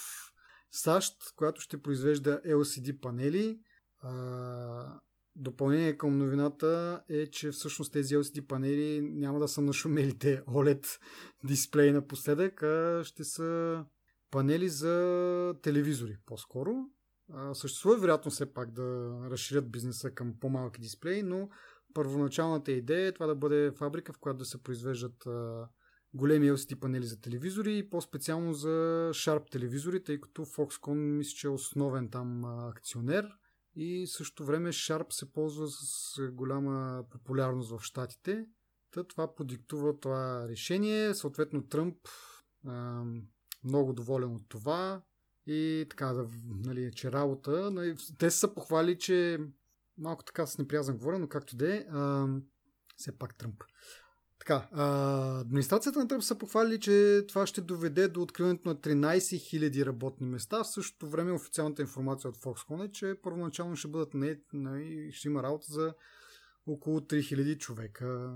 САЩ, 0.71 1.17
която 1.37 1.61
ще 1.61 1.83
произвежда 1.83 2.41
LCD 2.47 3.01
панели. 3.01 3.59
А, 4.01 5.01
допълнение 5.37 5.99
към 5.99 6.19
новината 6.19 7.03
е, 7.09 7.27
че 7.27 7.51
всъщност 7.51 7.93
тези 7.93 8.17
LCD 8.17 8.47
панели 8.47 9.01
няма 9.01 9.39
да 9.39 9.49
са 9.49 9.61
на 9.61 9.73
шумелите 9.73 10.43
OLED 10.43 10.87
дисплеи 11.45 11.93
напоследък, 11.93 12.63
а 12.63 13.03
ще 13.05 13.25
са 13.25 13.85
панели 14.31 14.69
за 14.69 15.55
телевизори 15.63 16.17
по-скоро. 16.27 16.75
А, 17.33 17.55
съществува 17.55 17.97
вероятно 17.97 18.31
все 18.31 18.53
пак 18.53 18.73
да 18.73 19.19
разширят 19.31 19.71
бизнеса 19.71 20.11
към 20.11 20.35
по-малки 20.41 20.81
дисплеи, 20.81 21.23
но 21.23 21.49
първоначалната 21.97 22.73
идея 22.73 23.07
е 23.07 23.13
това 23.13 23.27
да 23.27 23.35
бъде 23.35 23.71
фабрика, 23.71 24.13
в 24.13 24.19
която 24.19 24.39
да 24.39 24.45
се 24.45 24.63
произвеждат 24.63 25.27
а, 25.27 25.69
големи 26.15 26.51
LCD 26.51 26.81
панели 26.81 27.07
за 27.07 27.21
телевизори 27.21 27.79
и 27.79 27.91
по-специално 27.91 28.53
за 28.53 29.11
Sharp 29.15 29.51
телевизори, 29.51 30.05
тъй 30.05 30.21
като 30.21 30.45
Foxconn 30.45 30.95
мисля, 30.95 31.37
че 31.37 31.47
е 31.47 31.51
основен 31.51 32.11
там 32.11 32.45
акционер 32.45 33.29
и 33.75 34.07
също 34.07 34.45
време 34.45 34.73
Sharp 34.73 35.13
се 35.13 35.33
ползва 35.33 35.69
с 35.69 36.21
голяма 36.33 37.05
популярност 37.11 37.71
в 37.71 37.81
Штатите. 37.83 38.47
Та 38.91 39.05
това 39.05 39.35
подиктува 39.35 40.01
това 40.01 40.49
решение. 40.49 41.15
Съответно 41.15 41.67
Тръмп 41.67 41.97
много 43.65 43.93
доволен 43.93 44.35
от 44.35 44.49
това 44.49 45.03
и 45.47 45.87
така, 45.91 46.07
да, 46.07 46.27
нали, 46.45 46.93
че 46.95 47.13
работа. 47.13 47.71
Нали, 47.71 47.97
те 48.19 48.31
са 48.31 48.55
похвали, 48.55 48.99
че 48.99 49.39
малко 49.99 50.25
така 50.25 50.47
с 50.47 50.59
неприязан 50.59 50.99
говоря, 50.99 51.19
но 51.19 51.29
както 51.29 51.57
да 51.57 51.75
е, 51.75 51.87
все 52.97 53.19
пак 53.19 53.39
Тръмп. 53.39 53.63
Така, 54.39 54.69
а, 54.73 55.41
администрацията 55.41 55.99
на 55.99 56.09
Тръмп 56.09 56.23
са 56.23 56.39
похвалили, 56.39 56.81
че 56.81 57.25
това 57.29 57.47
ще 57.47 57.61
доведе 57.61 58.09
до 58.09 58.23
откриването 58.23 58.69
на 58.69 58.77
13 58.77 59.19
000 59.19 59.87
работни 59.87 60.27
места. 60.27 60.65
В 60.65 60.71
същото 60.71 61.11
време 61.11 61.33
официалната 61.33 61.83
информация 61.83 62.31
от 62.31 62.37
Foxconn 62.37 62.89
е, 62.89 62.93
че 62.93 63.15
първоначално 63.23 63.77
ще 63.77 63.89
бъдат 63.89 64.15
не, 64.15 64.41
не 64.53 65.09
ще 65.13 65.29
има 65.29 65.43
работа 65.43 65.67
за 65.69 65.95
около 66.67 67.01
3000 67.01 67.59
човека. 67.59 68.35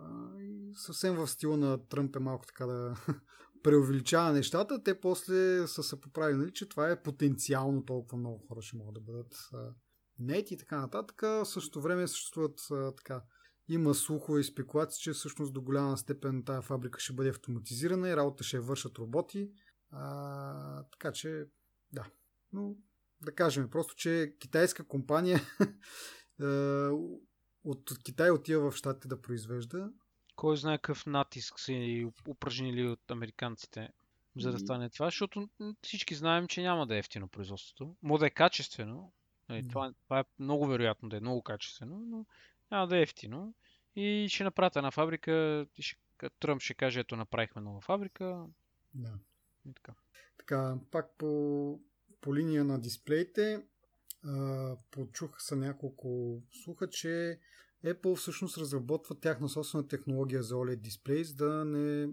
А, 0.00 0.40
и 0.40 0.72
съвсем 0.74 1.14
в 1.14 1.26
стила 1.26 1.56
на 1.56 1.86
Тръмп 1.86 2.16
е 2.16 2.18
малко 2.18 2.46
така 2.46 2.66
да 2.66 2.94
преувеличава 3.62 4.32
нещата. 4.32 4.82
Те 4.82 5.00
после 5.00 5.66
са 5.66 5.82
се 5.82 6.00
поправили, 6.00 6.36
нали, 6.36 6.52
че 6.52 6.68
това 6.68 6.90
е 6.90 7.02
потенциално 7.02 7.84
толкова 7.84 8.18
много 8.18 8.44
хора 8.48 8.62
ще 8.62 8.76
могат 8.76 8.94
да 8.94 9.00
бъдат 9.00 9.34
нет 10.18 10.50
и 10.50 10.56
така 10.56 10.80
нататък. 10.80 11.20
В 11.22 11.46
същото 11.46 11.80
време 11.80 12.08
съществуват 12.08 12.60
а, 12.70 12.94
така. 12.94 13.22
Има 13.68 13.94
слухове 13.94 14.40
и 14.40 14.44
спекулации, 14.44 15.02
че 15.02 15.12
всъщност 15.12 15.52
до 15.52 15.62
голяма 15.62 15.98
степен 15.98 16.44
тази 16.44 16.66
фабрика 16.66 17.00
ще 17.00 17.12
бъде 17.12 17.30
автоматизирана 17.30 18.08
и 18.08 18.16
работа 18.16 18.44
ще 18.44 18.60
вършат 18.60 18.98
роботи. 18.98 19.50
А, 19.90 20.82
така 20.82 21.12
че, 21.12 21.46
да. 21.92 22.06
Но 22.52 22.76
да 23.20 23.34
кажем 23.34 23.70
просто, 23.70 23.94
че 23.96 24.34
китайска 24.40 24.88
компания 24.88 25.40
от 27.64 27.98
Китай 28.04 28.30
отива 28.30 28.70
в 28.70 28.76
щатите 28.76 29.08
да 29.08 29.22
произвежда. 29.22 29.90
Кой 30.36 30.56
знае 30.56 30.78
какъв 30.78 31.06
натиск 31.06 31.60
са 31.60 31.72
упражнили 32.28 32.86
от 32.86 33.10
американците 33.10 33.88
за 34.36 34.52
да 34.52 34.58
стане 34.58 34.90
това, 34.90 35.06
защото 35.06 35.48
всички 35.82 36.14
знаем, 36.14 36.48
че 36.48 36.62
няма 36.62 36.86
да 36.86 36.96
е 36.96 36.98
ефтино 36.98 37.28
производството. 37.28 37.96
Може 38.02 38.20
да 38.20 38.26
е 38.26 38.30
качествено, 38.30 39.12
Нали, 39.48 39.62
да. 39.62 39.68
това, 39.68 39.92
това 40.04 40.20
е 40.20 40.24
много 40.38 40.66
вероятно 40.66 41.08
да 41.08 41.16
е 41.16 41.20
много 41.20 41.42
качествено, 41.42 41.98
но 42.06 42.26
няма 42.70 42.88
да 42.88 42.98
е 42.98 43.02
ефтино. 43.02 43.54
И 43.96 44.26
ще 44.30 44.44
направят 44.44 44.76
една 44.76 44.90
фабрика, 44.90 45.66
и 45.78 45.82
ще, 45.82 45.96
Тръмп 46.40 46.62
ще 46.62 46.74
каже, 46.74 47.00
ето 47.00 47.16
направихме 47.16 47.62
нова 47.62 47.80
фабрика. 47.80 48.46
Да. 48.94 49.18
И 49.68 49.74
така. 49.74 49.94
Така, 50.38 50.78
пак 50.90 51.10
по, 51.18 51.80
по 52.20 52.36
линия 52.36 52.64
на 52.64 52.80
дисплеите, 52.80 53.66
а, 54.24 54.76
почуха 54.90 55.40
са 55.40 55.56
няколко 55.56 56.40
слуха, 56.52 56.88
че 56.88 57.38
Apple 57.84 58.16
всъщност 58.16 58.58
разработва 58.58 59.20
тяхна 59.20 59.48
собствена 59.48 59.88
технология 59.88 60.42
за 60.42 60.54
OLED 60.54 60.76
дисплей, 60.76 61.24
за 61.24 61.34
да 61.34 61.64
не 61.64 62.08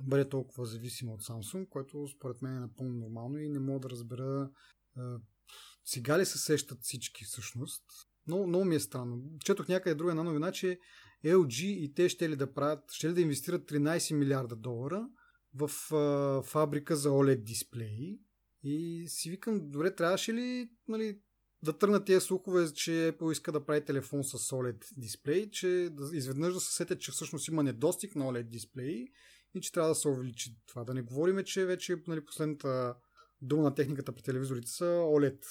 бъде 0.00 0.28
толкова 0.28 0.66
зависима 0.66 1.12
от 1.12 1.22
Samsung, 1.22 1.68
което 1.68 2.08
според 2.08 2.42
мен 2.42 2.56
е 2.56 2.60
напълно 2.60 2.94
нормално 2.94 3.38
и 3.38 3.48
не 3.48 3.58
мога 3.58 3.80
да 3.80 3.90
разбера 3.90 4.50
сега 5.84 6.18
ли 6.18 6.26
се 6.26 6.38
сещат 6.38 6.78
всички 6.82 7.24
всъщност? 7.24 7.82
Много, 8.26 8.46
много 8.46 8.64
ми 8.64 8.74
е 8.74 8.80
странно. 8.80 9.22
Четох 9.44 9.68
някъде 9.68 9.94
друга 9.94 10.10
една 10.10 10.22
новина, 10.22 10.52
че 10.52 10.78
LG 11.24 11.62
и 11.62 11.94
те 11.94 12.08
ще 12.08 12.30
ли 12.30 12.36
да 12.36 12.54
правят, 12.54 12.92
ще 12.92 13.08
ли 13.08 13.12
да 13.12 13.20
инвестират 13.20 13.70
13 13.70 14.14
милиарда 14.14 14.56
долара 14.56 15.08
в 15.54 15.94
а, 15.94 16.42
фабрика 16.42 16.96
за 16.96 17.08
OLED 17.08 17.42
дисплеи. 17.42 18.20
И 18.62 19.04
си 19.08 19.30
викам, 19.30 19.70
добре, 19.70 19.94
трябваше 19.94 20.34
ли 20.34 20.70
нали, 20.88 21.18
да 21.62 21.78
тръгнат 21.78 22.04
тия 22.04 22.20
слухове, 22.20 22.72
че 22.72 22.90
Apple 22.90 23.32
иска 23.32 23.52
да 23.52 23.64
прави 23.64 23.84
телефон 23.84 24.24
с 24.24 24.38
OLED 24.38 24.84
дисплей, 24.96 25.50
че 25.50 25.88
да, 25.92 26.16
изведнъж 26.16 26.54
да 26.54 26.60
се 26.60 26.74
сетят, 26.74 27.00
че 27.00 27.12
всъщност 27.12 27.48
има 27.48 27.62
недостиг 27.62 28.16
на 28.16 28.24
OLED 28.24 28.42
дисплеи 28.42 29.08
и 29.54 29.60
че 29.60 29.72
трябва 29.72 29.88
да 29.88 29.94
се 29.94 30.08
увеличи 30.08 30.56
това. 30.66 30.84
Да 30.84 30.94
не 30.94 31.02
говорим, 31.02 31.44
че 31.44 31.66
вече 31.66 31.96
нали, 32.06 32.24
последната 32.24 32.94
дума 33.42 33.62
на 33.62 33.74
техниката 33.74 34.12
при 34.12 34.22
телевизорите 34.22 34.70
са 34.70 34.84
OLED 34.84 35.44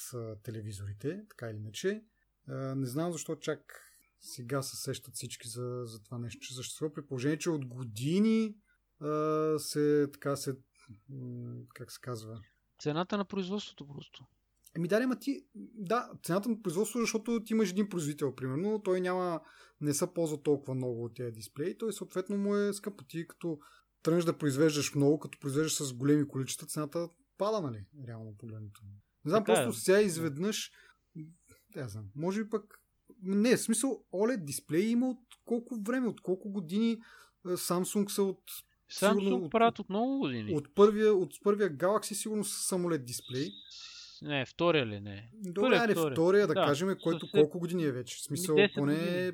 телевизорите, 0.43 1.23
така 1.29 1.49
или 1.49 1.57
иначе. 1.57 2.03
Не 2.75 2.85
знам 2.85 3.11
защо 3.11 3.35
чак 3.35 3.87
сега 4.21 4.61
се 4.61 4.75
сещат 4.75 5.15
всички 5.15 5.47
за, 5.47 5.81
за 5.85 6.03
това 6.03 6.17
нещо, 6.17 6.39
че 6.39 6.55
съществува, 6.55 6.93
при 6.93 7.05
положение, 7.05 7.37
че 7.37 7.49
от 7.49 7.65
години 7.65 8.55
а, 8.99 9.59
се, 9.59 10.07
така 10.13 10.35
се, 10.35 10.57
как 11.73 11.91
се 11.91 12.01
казва? 12.01 12.41
Цената 12.79 13.17
на 13.17 13.25
производството 13.25 13.87
просто. 13.87 14.25
Еми 14.75 14.87
да, 14.87 15.07
ма 15.07 15.19
ти, 15.19 15.45
да, 15.75 16.11
цената 16.23 16.49
на 16.49 16.61
производство, 16.61 16.99
защото 16.99 17.43
ти 17.45 17.53
имаш 17.53 17.69
един 17.69 17.89
производител, 17.89 18.35
примерно, 18.35 18.81
той 18.83 19.01
няма, 19.01 19.41
не 19.81 19.93
се 19.93 20.13
ползва 20.13 20.43
толкова 20.43 20.75
много 20.75 21.05
от 21.05 21.15
тези 21.15 21.31
дисплеи, 21.31 21.77
той 21.77 21.93
съответно 21.93 22.37
му 22.37 22.55
е 22.55 22.73
скъпо. 22.73 23.03
Ти 23.03 23.27
като 23.27 23.59
тръгнеш 24.03 24.23
да 24.23 24.37
произвеждаш 24.37 24.95
много, 24.95 25.19
като 25.19 25.39
произвеждаш 25.39 25.75
с 25.75 25.93
големи 25.93 26.27
количества, 26.27 26.67
цената 26.67 27.09
пада, 27.41 27.61
нали, 27.61 27.85
реално 28.07 28.35
погледнато. 28.37 28.81
Не 29.25 29.29
знам, 29.29 29.43
така 29.45 29.63
просто 29.63 29.79
е. 29.79 29.81
сега 29.81 30.01
изведнъж, 30.01 30.71
не 31.75 31.87
знам, 31.87 32.05
може 32.15 32.43
би 32.43 32.49
пък, 32.49 32.81
не, 33.23 33.57
в 33.57 33.61
смисъл, 33.61 34.03
OLED 34.13 34.43
дисплей 34.43 34.85
има 34.85 35.09
от 35.09 35.19
колко 35.45 35.75
време, 35.81 36.07
от 36.07 36.21
колко 36.21 36.51
години 36.51 36.97
Samsung 37.45 38.09
са 38.09 38.23
от 38.23 38.41
Samsung 38.91 39.49
правят 39.49 39.79
от 39.79 39.89
много 39.89 40.19
години. 40.19 40.55
От 40.55 40.75
първия, 40.75 41.13
от 41.13 41.33
първия 41.43 41.77
Galaxy 41.77 42.13
сигурно 42.13 42.43
с 42.43 42.67
самолет 42.67 43.05
дисплей. 43.05 43.49
Не, 44.21 44.45
втория 44.45 44.85
ли 44.85 44.99
не? 44.99 45.31
Добре, 45.33 45.75
аре, 45.75 45.91
втория, 45.93 46.11
втория 46.11 46.47
да, 46.47 46.53
да 46.53 46.61
кажем, 46.61 46.95
който 47.03 47.27
след... 47.27 47.41
колко 47.41 47.59
години 47.59 47.83
е 47.83 47.91
вече. 47.91 48.15
В 48.17 48.21
смисъл, 48.21 48.57
поне... 48.75 49.31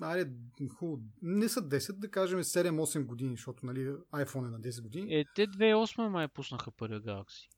Аре, 0.00 0.30
хубаво. 0.78 1.02
Не 1.22 1.48
са 1.48 1.60
10, 1.60 1.92
да 1.92 2.10
кажем 2.10 2.38
7-8 2.38 3.04
години, 3.04 3.36
защото 3.36 3.66
нали, 3.66 3.88
iPhone 4.14 4.46
е 4.46 4.50
на 4.50 4.60
10 4.60 4.82
години. 4.82 5.14
Е, 5.14 5.24
те 5.34 5.46
2008 5.46 6.08
май 6.08 6.28
пуснаха 6.28 6.70
първия 6.70 7.00
Galaxy. 7.00 7.48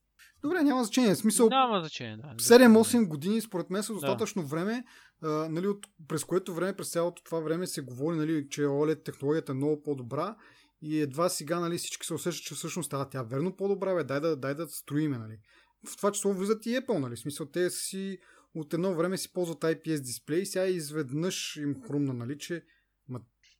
Добре, 0.42 0.62
няма 0.62 0.84
значение. 0.84 1.14
Смисъл, 1.14 1.48
няма 1.48 1.80
значение, 1.80 2.16
да. 2.16 2.34
7-8 2.36 3.08
години, 3.08 3.40
според 3.40 3.70
мен, 3.70 3.82
са 3.82 3.92
достатъчно 3.92 4.42
да. 4.42 4.48
време, 4.48 4.84
а, 5.22 5.28
нали, 5.28 5.66
от, 5.66 5.86
през 6.08 6.24
което 6.24 6.54
време, 6.54 6.76
през 6.76 6.90
цялото 6.90 7.22
това 7.22 7.40
време 7.40 7.66
се 7.66 7.80
говори, 7.80 8.16
нали, 8.16 8.48
че 8.50 8.62
OLED 8.62 9.04
технологията 9.04 9.52
е 9.52 9.54
много 9.54 9.82
по-добра 9.82 10.36
и 10.82 11.00
едва 11.00 11.28
сега 11.28 11.60
нали, 11.60 11.78
всички 11.78 12.06
се 12.06 12.14
усещат, 12.14 12.46
че 12.46 12.54
всъщност 12.54 12.86
става 12.86 13.08
тя 13.08 13.22
верно 13.22 13.56
по-добра, 13.56 13.94
бе, 13.94 14.04
дай 14.04 14.20
да, 14.20 14.36
дай 14.36 14.54
да 14.54 14.68
строиме. 14.68 15.18
Нали 15.18 15.38
в 15.86 15.96
това 15.96 16.12
число 16.12 16.32
влизат 16.32 16.66
и 16.66 16.70
Apple, 16.70 16.98
нали? 16.98 17.16
Смисъл, 17.16 17.46
те 17.46 17.70
си 17.70 18.18
от 18.54 18.74
едно 18.74 18.94
време 18.94 19.18
си 19.18 19.32
ползват 19.32 19.60
IPS 19.60 20.00
дисплей, 20.00 20.46
сега 20.46 20.66
изведнъж 20.66 21.56
им 21.56 21.82
хрумна, 21.82 22.12
нали, 22.12 22.38
че 22.38 22.64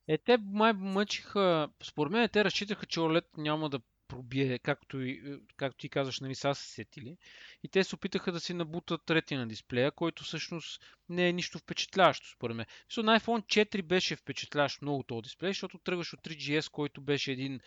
е, 0.08 0.18
те 0.18 0.38
май 0.38 0.72
мъчиха, 0.72 1.68
според 1.84 2.12
мен 2.12 2.28
те 2.32 2.44
разчитаха, 2.44 2.86
че 2.86 3.00
OLED 3.00 3.24
няма 3.36 3.70
да 3.70 3.80
пробие, 4.08 4.58
както, 4.58 5.00
и, 5.00 5.40
както 5.56 5.78
ти 5.78 5.88
казваш, 5.88 6.20
нали, 6.20 6.34
са 6.34 6.54
се 6.54 6.72
сетили. 6.72 7.16
И 7.62 7.68
те 7.68 7.84
се 7.84 7.94
опитаха 7.94 8.32
да 8.32 8.40
си 8.40 8.54
набутат 8.54 9.00
трети 9.06 9.36
на 9.36 9.48
дисплея, 9.48 9.92
който 9.92 10.24
всъщност 10.24 10.82
не 11.08 11.28
е 11.28 11.32
нищо 11.32 11.58
впечатляващо, 11.58 12.30
според 12.30 12.56
мен. 12.56 12.66
Защото 12.88 13.06
на 13.06 13.20
iPhone 13.20 13.66
4 13.66 13.82
беше 13.82 14.16
впечатляващ 14.16 14.82
много 14.82 15.02
този 15.02 15.22
дисплей, 15.22 15.50
защото 15.50 15.78
тръгваш 15.78 16.12
от 16.12 16.20
3GS, 16.20 16.70
който 16.70 17.00
беше 17.00 17.32
един 17.32 17.60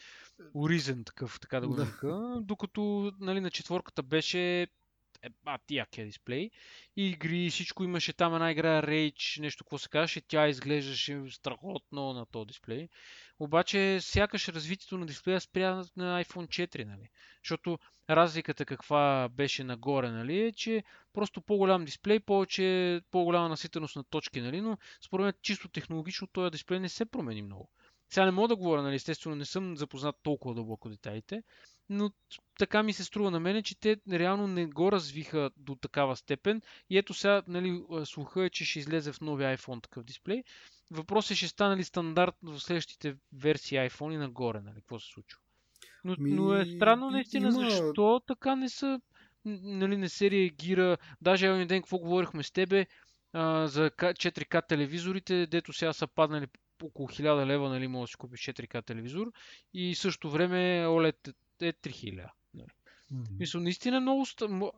уризен 0.53 1.03
такъв, 1.03 1.39
така 1.39 1.59
да 1.59 1.67
го 1.67 1.75
нарека, 1.75 2.41
докато 2.41 3.13
нали, 3.19 3.41
на 3.41 3.51
четворката 3.51 4.03
беше 4.03 4.67
е, 5.25 5.29
а, 5.45 5.59
якия 5.69 6.05
дисплей. 6.05 6.49
И 6.95 7.09
игри, 7.09 7.49
всичко 7.49 7.83
имаше 7.83 8.13
там 8.13 8.33
една 8.33 8.51
игра 8.51 8.81
Rage, 8.81 9.39
нещо 9.39 9.63
какво 9.63 9.77
се 9.77 9.89
казваше, 9.89 10.21
тя 10.21 10.47
изглеждаше 10.47 11.23
страхотно 11.29 12.13
на 12.13 12.25
този 12.25 12.47
дисплей. 12.47 12.87
Обаче 13.39 13.97
сякаш 14.01 14.47
развитието 14.47 14.97
на 14.97 15.05
дисплея 15.05 15.41
спря 15.41 15.83
на 15.95 16.23
iPhone 16.23 16.47
4, 16.47 16.83
нали? 16.83 17.09
Защото 17.43 17.79
разликата 18.09 18.65
каква 18.65 19.29
беше 19.31 19.63
нагоре, 19.63 20.11
нали, 20.11 20.39
е, 20.39 20.51
че 20.51 20.83
просто 21.13 21.41
по-голям 21.41 21.85
дисплей, 21.85 22.19
повече, 22.19 23.01
по-голяма 23.11 23.49
наситеност 23.49 23.95
на 23.95 24.03
точки, 24.03 24.41
нали, 24.41 24.61
но 24.61 24.77
според 25.05 25.23
мен 25.23 25.33
чисто 25.41 25.69
технологично 25.69 26.27
този 26.27 26.51
дисплей 26.51 26.79
не 26.79 26.89
се 26.89 27.05
промени 27.05 27.41
много. 27.41 27.69
Сега 28.09 28.25
не 28.25 28.31
мога 28.31 28.47
да 28.47 28.55
говоря, 28.55 28.81
нали, 28.81 28.95
естествено 28.95 29.35
не 29.35 29.45
съм 29.45 29.77
запознат 29.77 30.15
толкова 30.23 30.55
дълбоко 30.55 30.89
детайлите, 30.89 31.43
но 31.89 32.11
така 32.59 32.83
ми 32.83 32.93
се 32.93 33.03
струва 33.03 33.31
на 33.31 33.39
мене, 33.39 33.63
че 33.63 33.79
те 33.79 33.97
реално 34.11 34.47
не 34.47 34.65
го 34.65 34.91
развиха 34.91 35.49
до 35.57 35.75
такава 35.75 36.15
степен. 36.15 36.61
И 36.89 36.97
ето 36.97 37.13
сега, 37.13 37.43
нали, 37.47 37.83
слуха 38.05 38.45
е, 38.45 38.49
че 38.49 38.65
ще 38.65 38.79
излезе 38.79 39.11
в 39.11 39.21
новия 39.21 39.57
iPhone 39.57 39.83
такъв 39.83 40.03
дисплей. 40.03 40.43
Въпросът 40.91 41.31
е, 41.31 41.35
ще 41.35 41.47
стане 41.47 41.77
ли 41.77 41.83
стандарт 41.83 42.35
в 42.43 42.59
следващите 42.59 43.15
версии 43.33 43.77
iPhone 43.77 44.13
и 44.13 44.17
нагоре, 44.17 44.61
нали, 44.61 44.75
какво 44.75 44.99
се 44.99 45.07
случва. 45.07 45.39
Но, 46.03 46.15
Ми... 46.19 46.31
но 46.31 46.53
е 46.53 46.65
странно 46.65 47.09
наистина, 47.09 47.47
има... 47.47 47.69
защо 47.69 48.21
така 48.27 48.55
не 48.55 48.69
са, 48.69 49.01
нали, 49.45 49.97
не 49.97 50.09
се 50.09 50.31
реагира. 50.31 50.97
Даже 51.21 51.47
един 51.47 51.67
ден, 51.67 51.81
какво 51.81 51.97
говорихме 51.97 52.43
с 52.43 52.51
тебе, 52.51 52.85
а, 53.33 53.67
за 53.67 53.89
4К 53.89 54.67
телевизорите, 54.67 55.47
дето 55.47 55.73
сега 55.73 55.93
са 55.93 56.07
паднали 56.07 56.47
около 56.83 57.07
1000 57.07 57.45
лева, 57.45 57.69
нали, 57.69 57.87
може 57.87 58.09
да 58.09 58.11
си 58.11 58.17
купиш 58.17 58.39
4К 58.39 58.85
телевизор 58.85 59.31
и 59.73 59.95
също 59.95 60.29
време 60.29 60.85
OLED 60.87 61.33
е 61.61 61.73
3000. 61.73 62.29
Нали. 62.53 62.67
Mm-hmm. 63.13 63.39
Мисля, 63.39 63.59
наистина 63.59 64.01
много... 64.01 64.25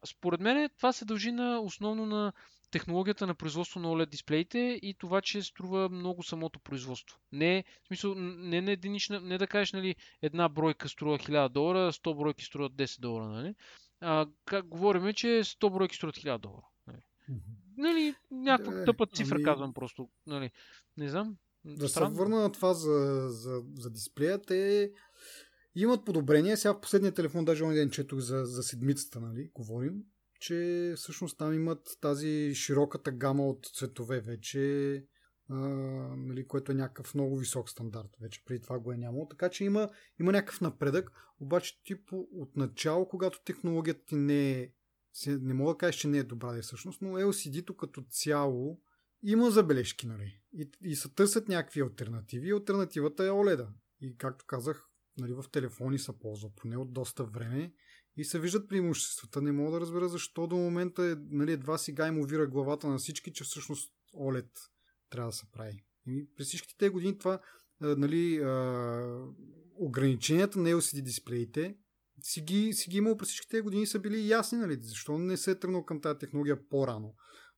Според 0.05 0.39
мен 0.39 0.69
това 0.78 0.93
се 0.93 1.05
дължи 1.05 1.32
на, 1.32 1.59
основно 1.59 2.05
на 2.05 2.34
технологията 2.71 3.28
на 3.28 3.36
производство 3.36 3.80
на 3.80 3.88
OLED 3.88 4.09
дисплеите 4.09 4.80
и 4.82 4.95
това, 4.99 5.21
че 5.21 5.41
струва 5.41 5.89
много 5.89 6.23
самото 6.23 6.59
производство. 6.59 7.19
Не, 7.32 7.63
в 7.84 7.88
смисъл, 7.88 8.15
не, 8.15 8.61
не, 8.61 8.71
единична, 8.71 9.21
не 9.21 9.38
да 9.38 9.47
кажеш, 9.47 9.73
нали, 9.73 9.95
една 10.21 10.49
бройка 10.49 10.89
струва 10.89 11.17
1000 11.19 11.49
долара, 11.49 11.93
100 11.93 12.17
бройки 12.17 12.45
струват 12.45 12.73
10 12.73 12.99
долара, 12.99 13.28
нали? 13.28 13.55
А, 14.01 14.28
как 14.45 14.67
говорим, 14.67 15.13
че 15.13 15.28
100 15.28 15.73
бройки 15.73 15.95
струват 15.95 16.15
1000 16.15 16.38
долара. 16.38 16.65
Нали, 16.88 16.97
mm-hmm. 17.30 17.78
нали 17.78 18.15
някаква 18.32 18.73
да, 18.73 18.86
тъпа 18.86 19.05
цифра 19.05 19.36
ами... 19.36 19.43
казвам 19.43 19.73
просто. 19.73 20.09
Нали, 20.28 20.51
не 20.97 21.09
знам. 21.09 21.38
Да 21.65 21.89
Странно. 21.89 22.15
се 22.15 22.21
върна 22.21 22.41
на 22.41 22.51
това 22.51 22.73
за, 22.73 23.28
за, 23.30 23.63
за 23.78 23.89
дисплея, 23.89 24.41
те 24.41 24.91
имат 25.82 26.05
подобрение. 26.05 26.57
Сега 26.57 26.73
в 26.73 26.82
последния 26.82 27.13
телефон, 27.13 27.45
даже 27.45 27.63
онен 27.63 27.75
ден 27.75 27.89
четох 27.89 28.19
за, 28.19 28.45
за 28.45 28.63
седмицата, 28.63 29.19
нали, 29.19 29.51
говорим, 29.53 29.93
че 30.39 30.93
всъщност 30.95 31.38
там 31.38 31.53
имат 31.53 31.97
тази 32.01 32.55
широката 32.55 33.11
гама 33.11 33.47
от 33.47 33.65
цветове 33.65 34.21
вече, 34.21 34.93
а, 35.49 35.55
нали, 36.17 36.47
което 36.47 36.71
е 36.71 36.75
някакъв 36.75 37.15
много 37.15 37.38
висок 37.38 37.69
стандарт. 37.69 38.09
Вече 38.21 38.43
преди 38.45 38.61
това 38.61 38.80
го 38.80 38.91
е 38.91 38.97
нямало. 38.97 39.28
Така 39.28 39.49
че 39.49 39.63
има, 39.63 39.89
има 40.19 40.32
някакъв 40.32 40.61
напредък, 40.61 41.11
обаче 41.39 41.84
ти 41.84 42.05
по, 42.05 42.28
от 42.32 42.55
начало, 42.55 43.07
когато 43.07 43.43
технологията 43.43 44.05
ти 44.05 44.15
не 44.15 44.51
е 44.51 44.71
не 45.28 45.53
мога 45.53 45.73
да 45.73 45.78
кажа, 45.78 45.97
че 45.97 46.07
не 46.07 46.17
е 46.17 46.23
добра 46.23 46.51
да 46.51 46.57
е 46.57 46.61
всъщност, 46.61 47.01
но 47.01 47.09
LCD-то 47.09 47.78
като 47.78 48.03
цяло 48.09 48.82
има 49.23 49.51
забележки, 49.51 50.07
нали? 50.07 50.41
И, 50.53 50.71
и 50.82 50.95
се 50.95 51.09
търсят 51.09 51.47
някакви 51.47 51.82
альтернативи. 51.82 52.51
Альтернативата 52.51 53.23
е 53.23 53.30
OLED. 53.30 53.67
И 54.01 54.17
както 54.17 54.45
казах, 54.45 54.89
нали, 55.18 55.34
в 55.34 55.45
телефони 55.51 55.99
се 55.99 56.20
ползва 56.20 56.49
поне 56.55 56.78
от 56.78 56.93
доста 56.93 57.24
време 57.24 57.74
и 58.18 58.26
се 58.26 58.39
виждат 58.39 58.70
преимуществата. 58.70 59.41
Не 59.41 59.51
мога 59.51 59.72
да 59.72 59.82
разбера 59.82 60.09
защо 60.09 60.47
до 60.47 60.55
момента 60.55 61.05
е, 61.05 61.15
нали, 61.30 61.51
едва 61.51 61.78
сега 61.78 62.07
им 62.07 62.20
увира 62.20 62.47
главата 62.47 62.88
на 62.88 62.97
всички, 62.97 63.34
че 63.34 63.43
всъщност 63.43 63.93
OLED 64.15 64.49
трябва 65.09 65.30
да 65.30 65.36
се 65.36 65.51
прави. 65.51 65.84
И 66.07 66.30
през 66.36 66.47
всичките 66.47 66.78
тези 66.78 66.89
години 66.89 67.18
това 67.18 67.39
нали, 67.82 68.41
ограниченията 69.76 70.59
на 70.59 70.70
LCD 70.70 71.01
дисплеите 71.01 71.78
си 72.24 72.41
ги, 72.41 72.74
си 72.74 72.89
ги 72.89 72.97
имал 72.97 73.18
през 73.18 73.28
всичките 73.28 73.61
години 73.61 73.88
са 73.88 73.99
били 73.99 74.30
ясни, 74.30 74.57
нали? 74.57 74.78
Защо 74.82 75.18
не 75.18 75.38
се 75.38 75.51
е 75.51 75.59
тръгнал 75.59 75.86
към 75.86 76.01
тази 76.01 76.20
технология 76.20 76.70
по-рано? 76.70 77.15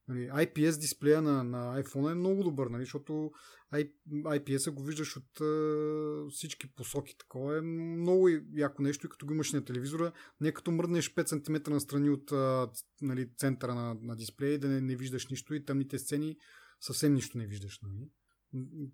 Нали, 0.10 0.30
IPS 0.30 0.80
дисплея 0.80 1.22
на, 1.22 1.44
на 1.44 1.84
iPhone 1.84 2.12
е 2.12 2.16
много 2.16 2.44
добър, 2.44 2.68
нали, 2.68 2.84
защото 2.84 3.32
IPS 3.74 4.72
го 4.72 4.84
виждаш 4.84 5.18
от 5.18 5.42
а, 5.42 6.30
всички 6.30 6.74
посоки. 6.76 7.18
Такова 7.18 7.58
е 7.58 7.62
много 7.62 8.30
яко 8.54 8.82
нещо 8.82 9.08
и 9.08 9.10
като 9.10 9.26
го 9.26 9.34
имаш 9.34 9.54
на 9.54 9.66
телевизора, 9.66 10.12
не 10.42 10.52
като 10.52 10.72
мръднеш 10.72 11.14
5 11.14 11.46
см 11.46 11.72
настрани 11.72 12.10
от 12.10 12.32
а, 12.32 12.70
нали, 13.02 13.30
центъра 13.38 13.76
на, 13.76 13.98
на 14.02 14.16
дисплея 14.16 14.60
да 14.60 14.68
не, 14.68 14.82
не 14.82 14.96
виждаш 14.96 15.28
нищо 15.28 15.54
и 15.54 15.66
тъмните 15.66 16.00
сцени 16.00 16.38
съвсем 16.82 17.14
нищо 17.14 17.38
не 17.38 17.48
виждаш. 17.48 17.80
Нали. 17.82 18.10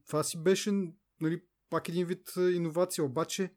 Това 0.08 0.24
си 0.24 0.44
беше 0.44 0.72
нали, 1.22 1.42
пак 1.70 1.90
един 1.90 2.08
вид 2.08 2.34
иновация, 2.38 3.04
обаче 3.04 3.54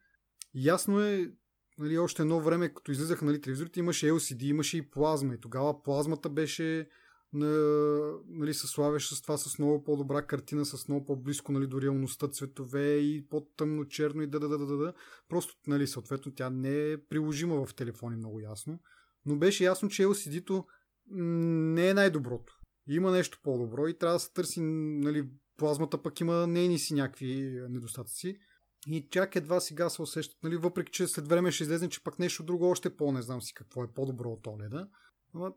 ясно 0.54 1.00
е, 1.00 1.32
нали, 1.78 1.98
още 1.98 2.22
едно 2.22 2.40
време, 2.40 2.74
като 2.74 2.92
излизаха 2.92 3.24
нали, 3.24 3.40
телевизорите, 3.40 3.80
имаше 3.80 4.10
LCD, 4.10 4.42
имаше 4.42 4.76
и 4.76 4.90
плазма 4.90 5.34
и 5.34 5.40
тогава 5.40 5.82
плазмата 5.82 6.28
беше 6.28 6.88
нали, 7.32 8.54
се 8.54 8.66
славяш 8.66 9.14
с 9.14 9.22
това 9.22 9.38
с 9.38 9.58
много 9.58 9.84
по-добра 9.84 10.22
картина, 10.22 10.64
с 10.64 10.88
много 10.88 11.06
по-близко 11.06 11.52
нали, 11.52 11.66
до 11.66 11.80
реалността 11.80 12.28
цветове 12.28 12.96
и 12.96 13.26
по-тъмно 13.28 13.84
черно 13.84 14.22
и 14.22 14.26
да, 14.26 14.40
да, 14.40 14.48
да, 14.48 14.58
да, 14.58 14.76
да. 14.76 14.92
Просто, 15.28 15.54
нали, 15.66 15.86
съответно, 15.86 16.32
тя 16.32 16.50
не 16.50 16.90
е 16.92 17.04
приложима 17.04 17.66
в 17.66 17.74
телефони 17.74 18.16
много 18.16 18.40
ясно. 18.40 18.80
Но 19.26 19.36
беше 19.36 19.64
ясно, 19.64 19.88
че 19.88 20.06
LCD-то 20.06 20.66
не 21.10 21.88
е 21.88 21.94
най-доброто. 21.94 22.58
Има 22.88 23.10
нещо 23.10 23.40
по-добро 23.42 23.86
и 23.88 23.98
трябва 23.98 24.16
да 24.16 24.20
се 24.20 24.32
търси, 24.32 24.60
нали, 24.60 25.28
плазмата 25.56 26.02
пък 26.02 26.20
има 26.20 26.46
нейни 26.46 26.78
си 26.78 26.94
някакви 26.94 27.62
недостатъци. 27.68 28.38
И 28.86 29.08
чак 29.10 29.36
едва 29.36 29.60
сега 29.60 29.90
се 29.90 30.02
усещат, 30.02 30.42
нали, 30.42 30.56
въпреки 30.56 30.92
че 30.92 31.06
след 31.06 31.28
време 31.28 31.50
ще 31.50 31.64
излезе, 31.64 31.88
че 31.88 32.04
пък 32.04 32.18
нещо 32.18 32.44
друго 32.44 32.70
още 32.70 32.96
по 32.96 33.12
не 33.12 33.22
знам 33.22 33.42
си 33.42 33.54
какво 33.54 33.84
е 33.84 33.92
по-добро 33.94 34.30
от 34.30 34.46
OLED. 34.46 34.88
Ама, 35.34 35.52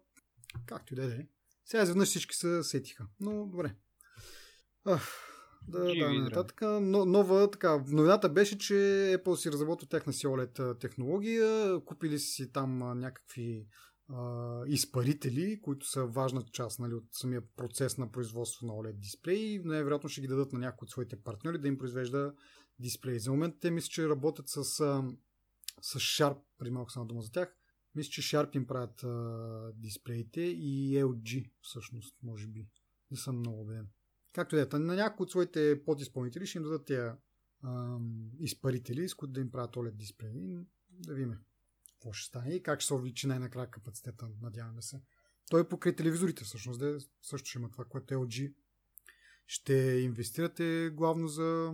както 0.66 0.94
и 0.94 0.96
да 0.96 1.06
е. 1.06 1.28
Сега 1.66 1.84
изведнъж 1.84 2.10
всички 2.10 2.36
се 2.36 2.64
сетиха. 2.64 3.08
Но 3.20 3.48
добре. 3.48 3.76
Ах, 4.86 5.32
да, 5.68 5.96
да, 5.96 6.14
нататък. 6.14 6.62
Но, 6.62 7.06
нова, 7.06 7.52
така, 7.52 7.84
новината 7.88 8.30
беше, 8.30 8.58
че 8.58 8.74
Apple 9.18 9.36
си 9.36 9.52
разработва 9.52 9.88
тяхна 9.88 10.14
си 10.14 10.28
OLED 10.28 10.80
технология, 10.80 11.80
купили 11.86 12.20
си 12.20 12.52
там 12.52 13.00
някакви 13.00 13.68
а, 14.10 14.62
изпарители, 14.68 15.62
които 15.62 15.88
са 15.88 16.06
важна 16.06 16.44
част 16.52 16.80
нали, 16.80 16.94
от 16.94 17.04
самия 17.12 17.42
процес 17.58 17.98
на 17.98 18.12
производство 18.12 18.68
на 18.68 18.74
OLED 18.74 19.00
дисплей. 19.00 19.62
Най-вероятно 19.64 20.10
ще 20.10 20.22
ги 20.22 20.28
дадат 20.28 20.54
на 20.54 20.60
някои 20.60 20.86
от 20.86 20.90
своите 20.90 21.22
партньори 21.22 21.58
да 21.58 21.68
им 21.68 21.78
произвежда 21.78 22.34
дисплей. 22.80 23.20
За 23.20 23.32
момент 23.32 23.56
те 23.62 23.72
мисля, 23.72 23.90
че 23.90 24.10
работят 24.10 24.50
с, 24.50 24.64
с 25.82 26.00
Sharp, 26.00 26.38
при 26.58 26.70
малко 26.70 26.92
само 26.92 27.06
дума 27.06 27.22
за 27.22 27.32
тях. 27.32 27.58
Мисля, 27.96 28.12
че 28.12 28.22
Sharp 28.22 28.56
им 28.56 28.68
правят 28.68 29.04
а, 29.04 29.72
дисплеите 29.76 30.42
и 30.42 31.04
LG 31.04 31.52
всъщност, 31.62 32.16
може 32.24 32.48
би. 32.48 32.68
Не 33.12 33.18
съм 33.18 33.40
много 33.40 33.62
убеден. 33.62 33.88
Както 34.34 34.56
е, 34.58 34.68
на 34.74 34.96
някои 34.96 35.24
от 35.24 35.32
своите 35.32 35.84
подизпълнители 35.86 36.46
ще 36.46 36.58
им 36.58 36.64
дадат 36.64 36.86
тези 36.86 37.12
изпарители, 38.40 39.10
с 39.10 39.14
които 39.14 39.34
да 39.34 39.42
им 39.42 39.52
правят 39.52 39.76
OLED 39.76 39.92
дисплеи. 39.92 40.58
Да 40.90 41.14
видим 41.14 41.38
какво 42.02 42.14
ще 42.14 42.28
стане 42.28 42.56
и 42.56 42.64
как 42.64 42.80
ще 42.80 42.88
се 42.88 42.94
увеличи 42.94 43.28
най-накрая 43.28 43.72
капацитета, 43.72 44.30
надяваме 44.42 44.82
се. 44.82 45.02
Той 45.50 45.62
е 45.62 45.68
покрай 45.68 45.96
телевизорите 45.96 46.44
всъщност, 46.44 46.80
де 46.80 46.98
също 47.22 47.50
ще 47.50 47.60
има 47.60 47.72
това, 47.72 47.86
което 47.86 48.14
LG 48.14 48.54
ще 49.48 49.74
инвестирате 50.04 50.92
главно 50.94 51.28
за 51.28 51.74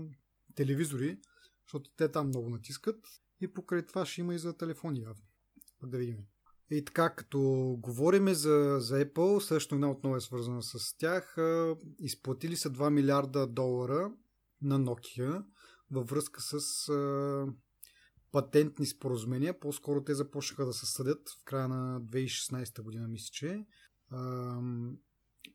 телевизори, 0.56 1.20
защото 1.66 1.90
те 1.98 2.12
там 2.12 2.28
много 2.28 2.50
натискат 2.50 3.06
и 3.42 3.54
покрай 3.54 3.86
това 3.86 4.06
ще 4.06 4.22
има 4.22 4.36
и 4.36 4.40
за 4.40 4.58
телефони 4.58 5.02
явно. 5.02 5.24
Пък 5.82 5.90
да 5.90 5.98
видим. 5.98 6.18
И 6.72 6.86
така, 6.86 7.10
като 7.10 7.40
говориме 7.80 8.34
за, 8.34 8.78
за 8.80 9.06
Apple, 9.06 9.40
също 9.40 9.76
една 9.76 9.92
отново 9.92 10.16
е 10.16 10.22
свързана 10.22 10.64
с 10.64 10.98
тях, 10.98 11.38
изплатили 12.00 12.56
са 12.56 12.70
2 12.70 12.90
милиарда 12.90 13.48
долара 13.48 14.12
на 14.62 14.80
Nokia 14.80 15.44
във 15.92 16.10
връзка 16.10 16.42
с 16.42 16.62
патентни 18.32 18.86
споразумения. 18.86 19.60
По-скоро 19.60 20.04
те 20.04 20.16
започнаха 20.16 20.66
да 20.66 20.74
се 20.74 20.86
съдят 20.86 21.30
в 21.30 21.44
края 21.44 21.68
на 21.68 22.02
2016 22.02 22.82
година, 22.82 23.08
мисля, 23.08 23.30
че. 23.32 23.66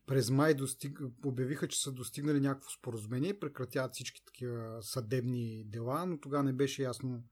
През 0.05 0.29
май 0.29 0.53
достиг... 0.53 0.99
обявиха, 1.25 1.67
че 1.67 1.81
са 1.81 1.91
достигнали 1.91 2.39
някакво 2.39 2.69
споразумение 2.69 3.39
прекратяват 3.39 3.93
всички 3.93 4.25
такива 4.25 4.77
съдебни 4.81 5.63
дела, 5.65 6.05
но 6.05 6.19
тогава 6.19 6.43
не 6.43 6.53
беше 6.53 6.83
ясно 6.83 7.23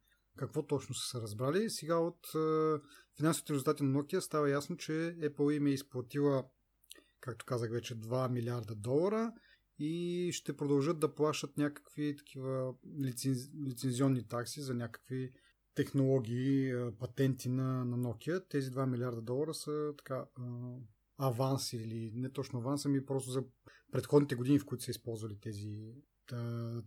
какво 0.46 0.64
точно 0.64 0.96
са 0.96 1.08
се 1.08 1.22
разбрали. 1.22 1.70
Сега 1.70 1.98
от 1.98 2.28
финансовите 3.18 3.54
резултати 3.54 3.84
на 3.84 4.00
Nokia 4.00 4.20
става 4.20 4.50
ясно, 4.50 4.78
че 4.78 4.92
Apple 5.20 5.52
им 5.52 5.66
е 5.66 5.72
изплатила, 5.72 6.46
както 7.20 7.46
казах 7.46 7.72
вече, 7.72 8.00
2 8.00 8.30
милиарда 8.32 8.76
долара 8.76 9.34
и 9.80 10.30
ще 10.34 10.58
продължат 10.58 11.00
да 11.00 11.16
плащат 11.16 11.58
някакви 11.58 12.16
такива 12.16 12.74
лиценз... 13.02 13.38
лицензионни 13.68 14.28
такси 14.28 14.62
за 14.62 14.74
някакви 14.74 15.32
технологии, 15.76 16.74
патенти 17.00 17.50
на, 17.50 17.86
на 17.86 17.98
Nokia. 17.98 18.50
Тези 18.50 18.72
2 18.72 18.86
милиарда 18.86 19.22
долара 19.22 19.54
са 19.54 19.94
така 19.98 20.26
аванс 21.18 21.74
или 21.74 22.12
не 22.14 22.30
точно 22.30 22.60
аванс, 22.60 22.86
ами 22.86 23.06
просто 23.06 23.32
за 23.32 23.44
предходните 23.92 24.36
години, 24.36 24.60
в 24.60 24.66
които 24.66 24.84
са 24.84 24.92
използвали 24.92 25.40
тези, 25.40 25.96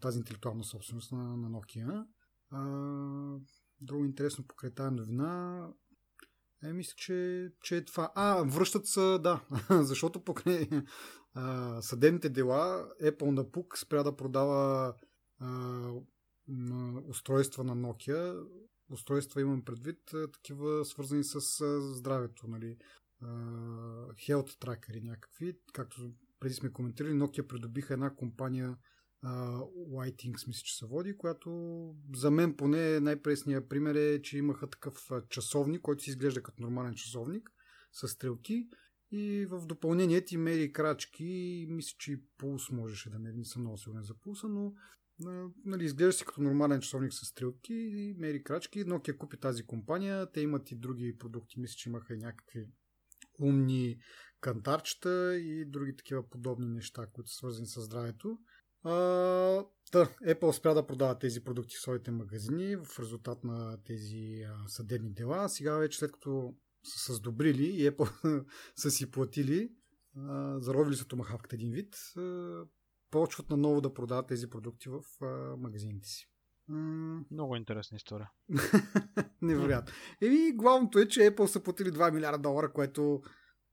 тази 0.00 0.18
интелектуална 0.18 0.64
собственост 0.64 1.12
на, 1.12 1.36
на 1.36 1.50
Nokia. 1.50 2.06
А, 2.50 3.38
друго 3.80 4.04
интересно 4.04 4.46
покрай 4.46 4.70
тази 4.70 4.94
новина 4.94 5.68
е, 6.64 6.72
мисля, 6.72 6.94
че, 6.96 7.48
че 7.62 7.76
е 7.76 7.84
това. 7.84 8.12
А, 8.14 8.42
връщат 8.42 8.86
се, 8.86 9.00
да, 9.00 9.44
защото 9.70 10.24
покрай 10.24 10.68
съдебните 11.80 12.28
дела 12.28 12.88
Apple 13.02 13.30
на 13.30 13.50
Пук 13.50 13.78
спря 13.78 14.02
да 14.02 14.16
продава 14.16 14.94
а, 15.38 15.90
устройства 17.08 17.64
на 17.64 17.76
Nokia. 17.76 18.46
Устройства 18.90 19.40
имам 19.40 19.64
предвид, 19.64 19.98
такива 20.32 20.84
свързани 20.84 21.24
с 21.24 21.40
здравето, 21.94 22.48
нали. 22.48 22.76
Health 24.12 24.64
tracker 24.64 25.04
някакви. 25.04 25.58
Както 25.72 26.12
преди 26.40 26.54
сме 26.54 26.72
коментирали, 26.72 27.12
Nokia 27.12 27.46
придобиха 27.46 27.94
една 27.94 28.14
компания 28.14 28.76
Whitings, 29.90 30.46
мисля, 30.46 30.62
че 30.64 30.76
се 30.76 30.86
води, 30.86 31.16
която 31.16 31.50
за 32.14 32.30
мен 32.30 32.56
поне 32.56 33.00
най-пресният 33.00 33.68
пример 33.68 33.94
е, 33.94 34.22
че 34.22 34.38
имаха 34.38 34.70
такъв 34.70 35.10
часовник, 35.28 35.80
който 35.80 36.02
си 36.02 36.10
изглежда 36.10 36.42
като 36.42 36.62
нормален 36.62 36.94
часовник 36.94 37.50
с 37.92 38.08
стрелки 38.08 38.68
и 39.10 39.46
в 39.46 39.66
допълнение 39.66 40.24
ти 40.24 40.36
мери 40.36 40.72
крачки, 40.72 41.66
мисля, 41.70 41.96
че 41.98 42.12
и 42.12 42.22
пулс 42.38 42.70
можеше 42.70 43.10
да 43.10 43.18
мери, 43.18 43.36
не 43.36 43.44
съм 43.44 43.62
много 43.62 43.78
сигурен 43.78 44.02
за 44.02 44.14
пулса, 44.14 44.48
но 44.48 44.74
нали, 45.64 45.84
изглежда 45.84 46.12
си 46.12 46.24
като 46.24 46.42
нормален 46.42 46.80
часовник 46.80 47.12
с 47.12 47.26
стрелки 47.26 47.74
и 47.74 48.14
мери 48.18 48.42
крачки. 48.42 48.84
Nokia 48.84 49.16
купи 49.16 49.36
тази 49.36 49.66
компания, 49.66 50.32
те 50.32 50.40
имат 50.40 50.70
и 50.70 50.76
други 50.76 51.18
продукти, 51.18 51.60
мисля, 51.60 51.74
че 51.76 51.88
имаха 51.88 52.14
и 52.14 52.18
някакви 52.18 52.66
умни 53.40 53.98
кантарчета 54.40 55.38
и 55.38 55.64
други 55.64 55.96
такива 55.96 56.28
подобни 56.28 56.66
неща, 56.66 57.06
които 57.12 57.30
са 57.30 57.36
свързани 57.36 57.66
с 57.66 57.80
здравето. 57.80 58.38
А, 58.84 58.92
да, 59.92 60.06
Apple 60.06 60.50
спря 60.52 60.74
да 60.74 60.86
продава 60.86 61.18
тези 61.18 61.44
продукти 61.44 61.76
в 61.76 61.82
своите 61.82 62.10
магазини 62.10 62.76
в 62.76 62.98
резултат 63.00 63.44
на 63.44 63.78
тези 63.84 64.42
а, 64.48 64.68
съдебни 64.68 65.10
дела. 65.10 65.48
Сега 65.48 65.76
вече 65.76 65.98
след 65.98 66.12
като 66.12 66.54
са 66.84 66.98
се 66.98 67.12
сдобрили 67.12 67.64
и 67.64 67.90
Apple 67.90 68.44
са 68.76 68.90
си 68.90 69.10
платили, 69.10 69.72
а, 70.18 70.60
заровили 70.60 70.96
са 70.96 71.06
томахавката 71.06 71.56
един 71.56 71.72
вид, 71.72 71.96
а, 72.16 72.62
почват 73.10 73.50
наново 73.50 73.80
да 73.80 73.94
продават 73.94 74.26
тези 74.26 74.50
продукти 74.50 74.88
в 74.88 75.02
а, 75.22 75.56
магазините 75.56 76.08
си. 76.08 76.30
Много 77.30 77.56
интересна 77.56 77.96
история. 77.96 78.30
Невероятно. 79.42 79.94
И 80.20 80.52
главното 80.56 80.98
е, 80.98 81.08
че 81.08 81.20
Apple 81.20 81.46
са 81.46 81.62
платили 81.62 81.92
2 81.92 82.12
милиарда 82.12 82.38
долара, 82.38 82.72
което 82.72 83.22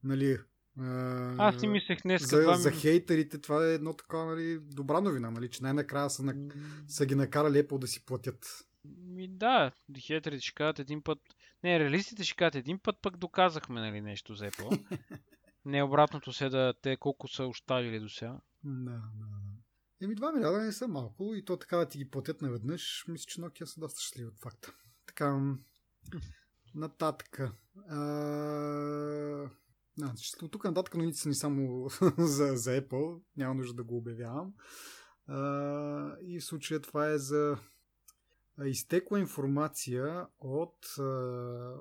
нали, 0.04 0.38
аз 1.38 1.60
си 1.60 1.68
мислех 1.68 2.02
днес. 2.02 2.30
За, 2.30 2.42
това... 2.42 2.58
за 2.58 2.72
хейтерите 2.72 3.42
това 3.42 3.68
е 3.68 3.74
едно 3.74 3.94
така, 3.94 4.26
нали, 4.26 4.60
добра 4.60 5.02
новина, 5.02 5.32
нали, 5.32 5.50
че 5.50 5.64
най-накрая 5.64 6.10
са, 6.10 6.24
на... 6.24 6.52
са 6.88 7.06
ги 7.06 7.16
накарали 7.16 7.64
Apple 7.64 7.80
да 7.80 7.88
си 7.88 8.06
платят. 8.06 8.68
Ми 8.86 9.28
да, 9.28 9.72
хейтерите 10.00 10.44
ще 10.44 10.54
кажат 10.56 10.80
един 10.80 11.02
път. 11.04 11.20
Не, 11.64 11.80
реалистите 11.80 12.24
ще 12.24 12.36
кажат 12.36 12.56
един 12.56 12.80
път, 12.80 12.96
пък 13.02 13.18
доказахме 13.18 13.82
нали, 13.82 14.02
нещо 14.02 14.36
за 14.36 14.52
Apple. 14.52 15.00
не 15.66 15.84
обратното 15.84 16.34
се 16.34 16.50
да 16.50 16.74
те 16.82 16.98
колко 16.98 17.28
са 17.28 17.46
оставили 17.46 18.00
до 18.00 18.10
сега. 18.10 18.40
Да, 18.64 18.92
да, 18.92 19.26
да. 19.26 19.52
Еми 20.02 20.16
2 20.16 20.36
милиарда 20.36 20.62
не 20.62 20.72
са 20.72 20.88
малко 20.88 21.36
и 21.36 21.46
то 21.46 21.58
така 21.58 21.78
да 21.78 21.88
ти 21.88 21.98
ги 21.98 22.10
платят 22.10 22.42
наведнъж, 22.42 23.06
мисля, 23.08 23.26
че 23.28 23.42
Nokia 23.42 23.66
са 23.66 23.80
доста 23.80 24.02
щастливи 24.02 24.28
от 24.28 24.40
факта. 24.40 24.74
Така, 25.06 25.56
нататък. 26.76 27.40
А... 27.90 29.50
Значи, 30.06 30.32
от 30.42 30.52
тук 30.52 30.64
нататък 30.64 30.96
новините 30.96 31.20
са 31.20 31.30
ни 31.30 31.36
само 31.36 31.90
за, 32.18 32.56
за 32.56 32.82
Apple. 32.82 33.22
Няма 33.38 33.54
нужда 33.54 33.74
да 33.74 33.84
го 33.84 33.98
обявявам. 33.98 34.54
А, 35.28 36.16
и 36.22 36.40
в 36.40 36.46
случая 36.46 36.80
това 36.80 37.10
е 37.10 37.18
за 37.18 37.58
изтекла 38.66 39.20
информация 39.20 40.28
от 40.40 41.00
а, 41.00 41.74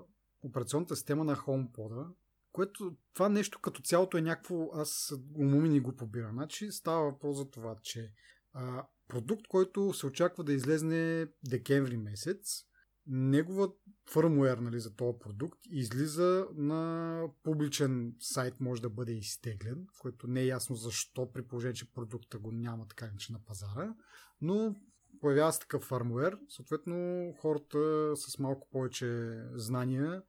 операционната 0.43 0.97
система 0.97 1.25
на 1.25 1.37
HomePod, 1.37 2.07
което 2.53 2.97
това 3.15 3.29
нещо 3.29 3.59
като 3.61 3.83
цялото 3.83 4.19
е 4.19 4.23
някакво, 4.23 4.71
аз 4.75 5.15
умуми 5.35 5.69
не 5.69 5.81
го 5.81 5.97
побира. 5.97 6.31
Значи 6.33 6.73
става 6.73 7.05
въпрос 7.05 7.37
за 7.37 7.51
това, 7.51 7.77
че 7.83 8.13
а, 8.53 8.87
продукт, 9.09 9.49
който 9.49 9.93
се 9.93 10.07
очаква 10.07 10.45
да 10.45 10.53
излезне 10.53 11.27
декември 11.49 11.97
месец, 11.97 12.65
негова 13.07 13.69
фърмуер 14.11 14.59
нали, 14.59 14.81
за 14.81 14.95
този 14.95 15.19
продукт 15.19 15.59
излиза 15.71 16.47
на 16.55 17.23
публичен 17.43 18.15
сайт, 18.21 18.61
може 18.61 18.83
да 18.83 18.91
бъде 18.91 19.13
изтеглен, 19.13 19.87
в 19.97 20.01
който 20.01 20.27
не 20.27 20.41
е 20.41 20.47
ясно 20.47 20.77
защо, 20.77 21.33
при 21.33 21.43
положение, 21.43 21.75
че 21.75 21.93
продукта 21.93 22.39
го 22.39 22.53
няма 22.53 22.89
така 22.89 23.07
иначе 23.07 23.33
на 23.33 23.45
пазара, 23.45 23.95
но 24.41 24.77
появява 25.21 25.53
се 25.53 25.61
такъв 25.61 25.83
фърмуер, 25.83 26.39
съответно 26.49 27.33
хората 27.41 28.13
с 28.17 28.39
малко 28.39 28.69
повече 28.71 29.39
знания 29.55 30.23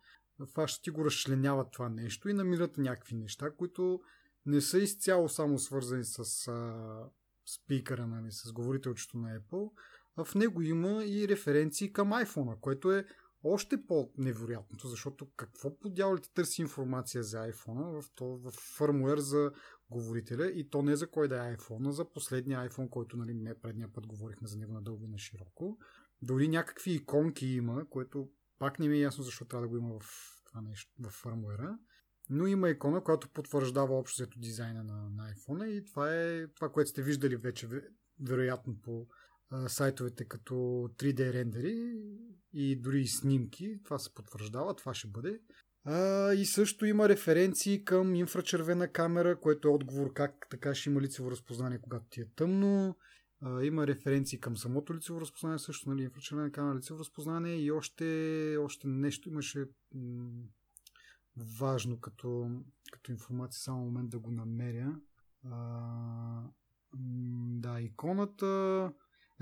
фащат 0.46 0.88
и 0.88 0.92
го 0.92 1.06
разчленяват 1.06 1.72
това 1.72 1.90
нещо 1.90 2.30
и 2.30 2.34
намират 2.34 2.78
някакви 2.78 3.16
неща, 3.16 3.52
които 3.52 4.02
не 4.46 4.62
са 4.62 4.80
изцяло 4.80 5.30
само 5.30 5.60
свързани 5.60 6.04
с 6.04 6.48
а, 6.48 7.10
спикъра, 7.46 8.08
нали, 8.08 8.32
с 8.32 8.54
говорителчето 8.54 9.18
на 9.18 9.40
Apple, 9.40 9.72
в 10.18 10.36
него 10.36 10.62
има 10.62 11.06
и 11.06 11.28
референции 11.28 11.94
към 11.94 12.10
iPhone, 12.10 12.60
което 12.60 12.92
е 12.92 13.06
още 13.44 13.86
по-невероятното, 13.88 14.88
защото 14.88 15.28
какво 15.38 15.80
по 15.80 15.90
дяволите 15.90 16.30
търси 16.34 16.62
информация 16.62 17.24
за 17.24 17.38
iPhone 17.38 18.02
в, 18.02 18.12
то, 18.16 18.26
в 18.38 18.52
фърмуер 18.52 19.18
за 19.18 19.52
говорителя 19.90 20.48
и 20.48 20.70
то 20.70 20.82
не 20.82 20.96
за 20.96 21.08
кой 21.08 21.28
да 21.28 21.36
е 21.36 21.56
iPhone, 21.58 21.90
а 21.90 21.92
за 21.92 22.12
последния 22.12 22.70
iPhone, 22.70 22.90
който 22.90 23.18
нали, 23.18 23.34
не 23.34 23.60
предния 23.60 23.94
път 23.94 24.08
говорихме 24.08 24.48
за 24.48 24.58
него 24.58 24.74
надълго 24.74 25.06
и 25.06 25.10
на 25.10 25.18
широко. 25.18 25.78
Дори 26.22 26.48
някакви 26.48 26.92
иконки 26.92 27.48
има, 27.48 27.86
което 27.90 28.30
пак 28.60 28.80
не 28.80 28.88
ми 28.88 28.98
е 28.98 29.02
ясно 29.02 29.24
защо 29.24 29.46
трябва 29.46 29.62
да 29.62 29.70
го 29.70 29.78
има 29.78 30.00
в 30.00 30.06
това 30.46 30.62
нещо, 30.62 30.92
в 31.00 31.10
фърмуера. 31.10 31.78
Но 32.30 32.48
има 32.48 32.70
икона, 32.70 33.04
която 33.04 33.30
потвърждава 33.30 33.96
общо 33.96 34.28
дизайна 34.38 34.84
на, 34.84 35.10
на 35.10 35.34
iPhone 35.34 35.66
и 35.66 35.86
това 35.86 36.16
е 36.16 36.48
това, 36.48 36.72
което 36.72 36.90
сте 36.90 37.04
виждали 37.04 37.36
вече 37.36 37.68
вероятно 38.20 38.82
по 38.82 39.08
сайтовете 39.68 40.26
като 40.26 40.54
3D 40.54 41.34
рендери 41.34 42.02
и 42.54 42.76
дори 42.76 43.02
и 43.02 43.08
снимки. 43.08 43.80
Това 43.84 44.00
се 44.00 44.14
потвърждава, 44.14 44.76
това 44.76 44.94
ще 44.94 45.08
бъде. 45.08 45.40
А, 45.84 46.34
и 46.34 46.46
също 46.46 46.86
има 46.86 47.10
референции 47.10 47.86
към 47.86 48.16
инфрачервена 48.16 48.92
камера, 48.92 49.40
което 49.40 49.68
е 49.68 49.72
отговор 49.72 50.14
как 50.14 50.48
така 50.50 50.76
ще 50.76 50.90
има 50.90 51.02
лицево 51.02 51.32
разпознание, 51.32 51.82
когато 51.82 52.06
ти 52.10 52.22
е 52.22 52.30
тъмно. 52.36 52.96
А, 53.42 53.64
има 53.64 53.88
референции 53.88 54.40
към 54.40 54.58
самото 54.58 54.96
лицево 54.96 55.22
разпознание, 55.22 55.60
също 55.60 55.90
нали, 55.90 56.04
инфрачервена 56.04 56.52
камера, 56.52 56.76
лицево 56.76 57.00
разпознание 57.00 57.56
и 57.56 57.72
още, 57.72 58.58
още 58.60 58.88
нещо 58.88 59.30
имаше 59.30 59.66
м- 59.94 60.44
важно 61.60 62.00
като, 62.00 62.50
като 62.92 63.12
информация, 63.12 63.62
само 63.62 63.86
момент 63.86 64.10
да 64.10 64.20
го 64.20 64.32
намеря. 64.32 64.96
А, 65.46 65.58
м- 66.94 67.60
да, 67.60 67.82
иконата, 67.82 68.92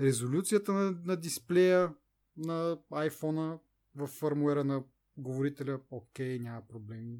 резолюцията 0.00 0.72
на, 0.72 0.90
на 1.04 1.16
дисплея 1.16 1.94
на 2.36 2.78
iPhone 2.92 3.58
в 3.94 4.06
фърмуера 4.06 4.64
на 4.64 4.84
говорителя, 5.16 5.80
окей, 5.90 6.38
няма 6.38 6.62
проблеми. 6.68 7.18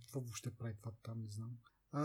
Какво 0.00 0.20
въобще 0.20 0.50
прави 0.50 0.74
това 0.80 0.92
там, 1.02 1.22
не 1.22 1.30
знам. 1.30 1.50
А, 1.92 2.02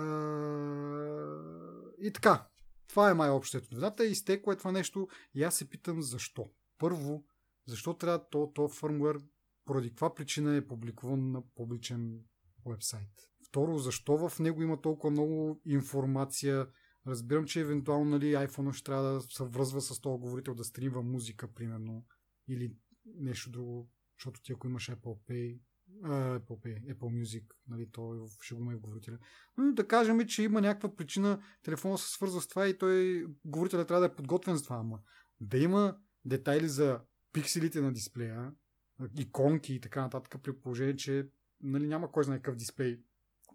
и 2.02 2.14
така, 2.14 2.48
това 2.88 3.12
е 3.12 3.14
май 3.14 3.30
общото 3.30 3.68
новината. 3.72 4.06
Изтекло 4.06 4.52
е 4.52 4.58
това 4.58 4.72
нещо 4.72 5.08
и 5.34 5.44
аз 5.44 5.56
се 5.56 5.70
питам 5.70 6.02
защо. 6.02 6.50
Първо, 6.78 7.26
защо 7.66 7.94
трябва 7.94 8.30
то, 8.30 8.52
то 8.56 8.68
фърмуер, 8.68 9.20
поради 9.66 9.90
каква 9.90 10.16
причина 10.16 10.56
е 10.56 10.68
публикуван 10.68 11.32
на 11.32 11.42
публичен 11.56 12.20
вебсайт. 12.66 13.30
Второ, 13.48 13.78
защо 13.78 14.30
в 14.30 14.40
него 14.40 14.62
има 14.62 14.82
толкова 14.82 15.12
много 15.12 15.62
информация. 15.66 16.68
Разбирам, 17.08 17.46
че 17.46 17.62
евентуално 17.62 18.10
нали, 18.10 18.26
iPhone 18.26 18.74
ще 18.74 18.84
трябва 18.84 19.04
да 19.04 19.22
се 19.22 19.44
връзва 19.44 19.82
с 19.82 20.00
този 20.02 20.20
говорител 20.20 20.56
да 20.56 20.64
стримва 20.64 21.02
музика, 21.02 21.48
примерно, 21.48 22.06
или 22.48 22.76
нещо 23.06 23.50
друго, 23.50 23.90
защото 24.20 24.42
ти 24.42 24.54
ако 24.54 24.68
имаш 24.68 24.92
Apple 24.92 25.18
Pay, 25.30 25.60
Apple 26.40 26.60
Pay, 26.66 26.96
Apple 26.96 27.22
Music, 27.24 27.44
нали, 27.68 27.90
то 27.92 28.28
ще 28.42 28.56
го 28.56 28.62
има 28.62 28.74
и 28.74 28.76
в 28.76 28.80
говорителя. 28.80 29.18
Но 29.58 29.74
да 29.74 29.88
кажем, 29.88 30.28
че 30.28 30.44
има 30.44 30.62
някаква 30.62 30.96
причина 30.96 31.44
телефона 31.64 31.98
се 31.98 32.12
свързва 32.12 32.42
с 32.42 32.48
това 32.48 32.68
и 32.68 32.78
той, 32.78 33.26
говорителя 33.46 33.86
трябва 33.86 34.08
да 34.08 34.14
е 34.14 34.16
подготвен 34.16 34.58
с 34.58 34.64
това, 34.64 34.76
ама 34.76 35.00
да 35.42 35.58
има 35.58 35.98
детайли 36.26 36.68
за 36.68 37.02
пикселите 37.34 37.82
на 37.82 37.94
дисплея, 37.94 38.54
иконки 39.18 39.74
и 39.74 39.82
така 39.82 40.02
нататък, 40.02 40.42
при 40.44 40.54
положение, 40.54 40.96
че 40.96 41.30
нали, 41.62 41.88
няма 41.88 42.12
кой 42.12 42.24
знае 42.24 42.38
какъв 42.38 42.56
дисплей, 42.56 43.00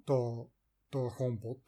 то, 0.05 0.51
то 0.91 0.99
HomePod. 0.99 1.59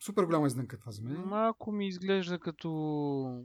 Супер 0.00 0.24
голяма 0.24 0.46
изненка 0.46 0.78
това 0.78 0.92
за 0.92 1.02
мен. 1.02 1.22
Малко 1.26 1.72
ми 1.72 1.88
изглежда 1.88 2.38
като 2.38 3.44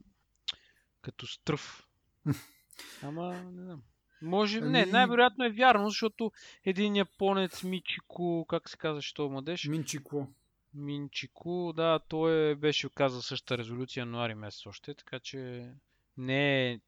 като 1.02 1.28
стръв. 1.28 1.88
Ама, 3.04 3.44
не 3.44 3.64
знам. 3.64 3.82
Може, 4.22 4.58
ами... 4.58 4.70
не, 4.70 4.86
най-вероятно 4.86 5.46
е 5.46 5.50
вярно, 5.50 5.90
защото 5.90 6.32
един 6.64 6.96
японец 6.96 7.64
Мичико, 7.64 8.46
как 8.50 8.70
се 8.70 8.78
казва, 8.78 9.02
що 9.02 9.30
младеж? 9.30 9.68
Минчико. 9.68 10.28
Минчико, 10.74 11.74
да, 11.76 12.00
той 12.08 12.56
беше 12.56 12.90
казал 12.90 13.22
същата 13.22 13.58
резолюция 13.58 14.02
януари 14.02 14.36
месец 14.36 14.66
още, 14.66 14.94
така 14.94 15.20
че 15.20 15.70
не 16.18 16.72
е, 16.72 16.80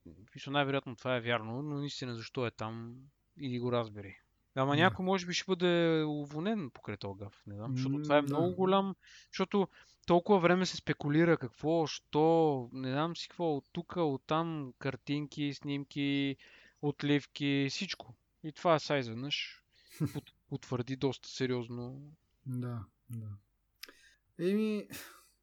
най-вероятно 0.48 0.96
това 0.96 1.16
е 1.16 1.22
вярно, 1.22 1.62
но 1.62 1.76
наистина 1.76 2.16
защо 2.16 2.48
е 2.48 2.52
там 2.52 2.96
и 3.38 3.60
го 3.60 3.72
разбери. 3.72 4.18
Ама 4.58 4.76
да. 4.76 4.82
някой 4.82 5.06
може 5.06 5.26
би 5.26 5.34
ще 5.34 5.46
бъде 5.48 6.04
уволнен 6.08 6.70
покрай 6.70 6.98
този 6.98 7.20
гав. 7.20 7.44
Не 7.48 7.56
знам, 7.56 7.76
защото 7.76 8.02
това 8.02 8.18
е 8.18 8.22
много 8.22 8.56
голям. 8.56 8.96
Защото 9.32 9.68
толкова 10.08 10.40
време 10.40 10.66
се 10.66 10.78
спекулира 10.78 11.38
какво, 11.38 11.88
що, 11.88 12.70
не 12.74 12.92
знам 12.92 13.16
си 13.16 13.30
какво, 13.30 13.56
от 13.56 13.66
тук, 13.72 13.96
от 13.96 14.24
там, 14.28 14.74
картинки, 14.80 15.54
снимки, 15.54 16.38
отливки, 16.82 17.68
всичко. 17.70 18.14
И 18.44 18.52
това 18.52 18.80
са 18.80 18.98
изведнъж 18.98 19.64
потвърди 20.50 20.96
доста 20.96 21.30
сериозно. 21.30 22.12
Да, 22.46 22.86
да. 23.10 23.28
Еми, 24.40 24.88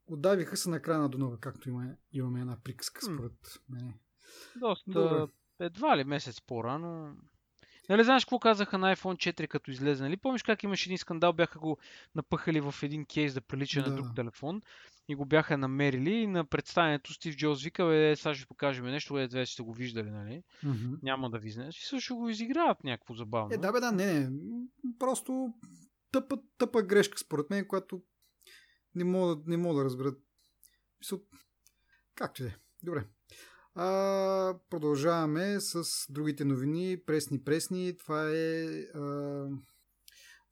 отдавиха 0.07 0.57
се 0.57 0.71
на 0.71 0.83
края 0.83 0.99
на 0.99 1.09
Дунава, 1.09 1.41
както 1.41 1.69
има, 1.69 1.97
имаме 2.13 2.41
една 2.41 2.57
приказка 2.65 3.01
според 3.03 3.61
мене. 3.69 3.99
Доста, 4.57 4.91
да, 4.93 5.29
едва 5.61 5.97
ли 5.97 6.05
месец 6.05 6.41
по-рано. 6.41 7.17
Нали 7.89 8.05
знаеш 8.05 8.25
какво 8.25 8.39
казаха 8.39 8.79
на 8.79 8.97
iPhone 8.97 9.33
4 9.33 9.49
като 9.49 9.71
излезе? 9.71 10.03
Нали 10.03 10.17
помниш 10.17 10.43
как 10.43 10.63
имаше 10.63 10.89
един 10.89 10.99
скандал, 10.99 11.33
бяха 11.33 11.59
го 11.59 11.79
напъхали 12.15 12.61
в 12.61 12.75
един 12.83 13.07
кейс 13.07 13.35
да 13.35 13.41
прилича 13.41 13.83
да. 13.83 13.91
на 13.91 13.97
друг 13.97 14.07
телефон 14.17 14.63
и 15.09 15.15
го 15.15 15.25
бяха 15.25 15.59
намерили 15.59 16.11
и 16.11 16.27
на 16.27 16.45
представянето 16.45 17.15
Стив 17.15 17.37
Джобс 17.37 17.63
вика, 17.63 17.87
бе, 17.87 18.17
сега 18.17 18.35
ще 18.35 18.47
покажем 18.47 18.87
нещо, 18.87 19.19
е, 19.19 19.29
две 19.29 19.47
сте 19.47 19.63
го 19.63 19.73
виждали, 19.73 20.11
нали? 20.11 20.43
Mm-hmm. 20.65 20.99
Няма 21.03 21.31
да 21.31 21.39
ви 21.39 21.51
знаеш. 21.51 21.79
И 21.79 21.87
също 21.87 22.17
го 22.17 22.29
изиграват 22.29 22.85
някакво 22.85 23.15
забавно. 23.15 23.55
Е, 23.55 23.57
да, 23.57 23.73
бе, 23.73 23.81
да, 23.81 23.93
не, 23.93 24.21
не. 24.21 24.31
Просто 24.99 25.55
тъпа, 26.13 26.39
тъпа 26.59 26.83
грешка, 26.83 27.19
според 27.19 27.51
мен, 27.51 27.67
която 27.69 28.03
не 28.95 29.05
мога, 29.05 29.43
не 29.47 29.57
мога 29.57 29.79
да 29.79 29.85
разбера. 29.85 30.15
Както 32.15 32.43
и 32.43 32.45
да 32.45 32.51
е. 32.51 32.57
Добре. 32.83 33.05
А, 33.75 34.55
продължаваме 34.71 35.61
с 35.61 35.85
другите 36.09 36.45
новини. 36.45 36.99
Пресни-пресни. 37.07 37.97
Това 37.97 38.31
е 38.31 38.65
а, 38.95 39.49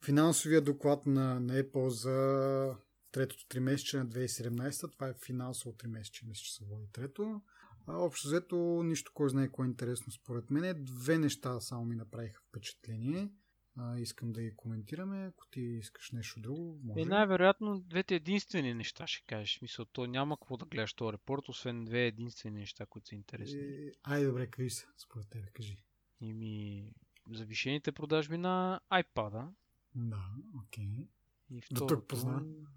финансовия 0.05 0.61
доклад 0.61 1.07
на, 1.07 1.41
на 1.41 1.63
Apple 1.63 1.89
за 1.89 2.77
третото 3.13 3.49
тримесечие 3.49 4.01
на 4.01 4.07
2017. 4.07 4.93
Това 4.93 5.09
е 5.09 5.15
финансово 5.27 5.75
тримесечие, 5.75 6.29
мисля, 6.29 6.43
че 6.43 6.55
се 6.55 6.65
води 6.65 6.87
трето. 6.93 7.43
А, 7.87 7.97
общо 7.97 8.29
взето, 8.29 8.83
нищо 8.85 9.13
кой 9.15 9.29
знае 9.29 9.49
кое 9.49 9.67
е 9.67 9.69
интересно 9.69 10.13
според 10.13 10.51
мен. 10.51 10.85
Две 10.85 11.19
неща 11.19 11.61
само 11.61 11.85
ми 11.85 11.97
направиха 11.97 12.41
впечатление 12.49 13.31
а, 13.77 13.99
искам 13.99 14.33
да 14.33 14.43
ги 14.43 14.57
коментираме. 14.57 15.27
Ако 15.27 15.47
ти 15.47 15.61
искаш 15.61 16.11
нещо 16.11 16.41
друго, 16.41 16.81
може. 16.83 17.01
Е, 17.01 17.05
най-вероятно 17.05 17.81
двете 17.81 18.15
единствени 18.15 18.75
неща 18.75 19.07
ще 19.07 19.27
кажеш. 19.27 19.63
Мисля, 19.63 19.87
то 19.93 20.07
няма 20.07 20.37
какво 20.37 20.57
да 20.57 20.67
гледаш 20.67 20.95
този 20.95 21.13
репорт, 21.13 21.49
освен 21.49 21.85
две 21.85 22.07
единствени 22.07 22.59
неща, 22.59 22.87
които 22.87 23.09
са 23.09 23.15
интересни. 23.15 23.61
Е, 23.61 23.93
ай, 24.03 24.25
добре, 24.25 24.47
какви 24.47 24.71
са, 24.71 24.87
според 24.99 25.29
тебе, 25.29 25.47
кажи. 25.53 25.83
Ими, 26.21 26.87
завишените 27.31 27.93
продажби 27.93 28.39
на 28.39 28.81
iPad. 28.93 29.49
Да, 29.95 30.25
окей. 30.65 30.85
Okay. 30.85 31.07
И 31.51 31.61
второто, 31.61 32.17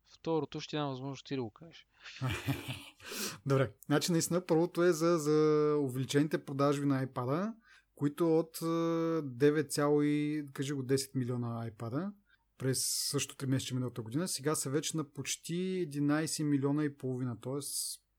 второто 0.07 0.59
ще 0.59 0.77
няма 0.77 0.89
възможност 0.89 1.25
ти 1.25 1.35
да 1.35 1.43
го 1.43 1.51
кажеш. 1.51 1.87
Добре, 3.45 3.71
значи 3.85 4.11
наистина 4.11 4.45
първото 4.45 4.83
е 4.83 4.93
за, 4.93 5.17
за 5.17 5.77
увеличените 5.79 6.45
продажби 6.45 6.85
на 6.85 7.07
iPad 7.07 7.53
които 7.95 8.39
от 8.39 8.57
9, 8.57 10.51
кажи 10.53 10.73
го 10.73 10.83
10 10.83 11.15
милиона 11.15 11.69
iPad 11.71 12.11
през 12.57 12.85
същото 13.09 13.45
3 13.45 13.49
месеца 13.49 13.75
миналата 13.75 14.01
година, 14.01 14.27
сега 14.27 14.55
са 14.55 14.69
вече 14.69 14.97
на 14.97 15.03
почти 15.03 15.87
11 15.91 16.43
милиона 16.43 16.83
и 16.83 16.97
половина, 16.97 17.41
т.е. 17.41 17.59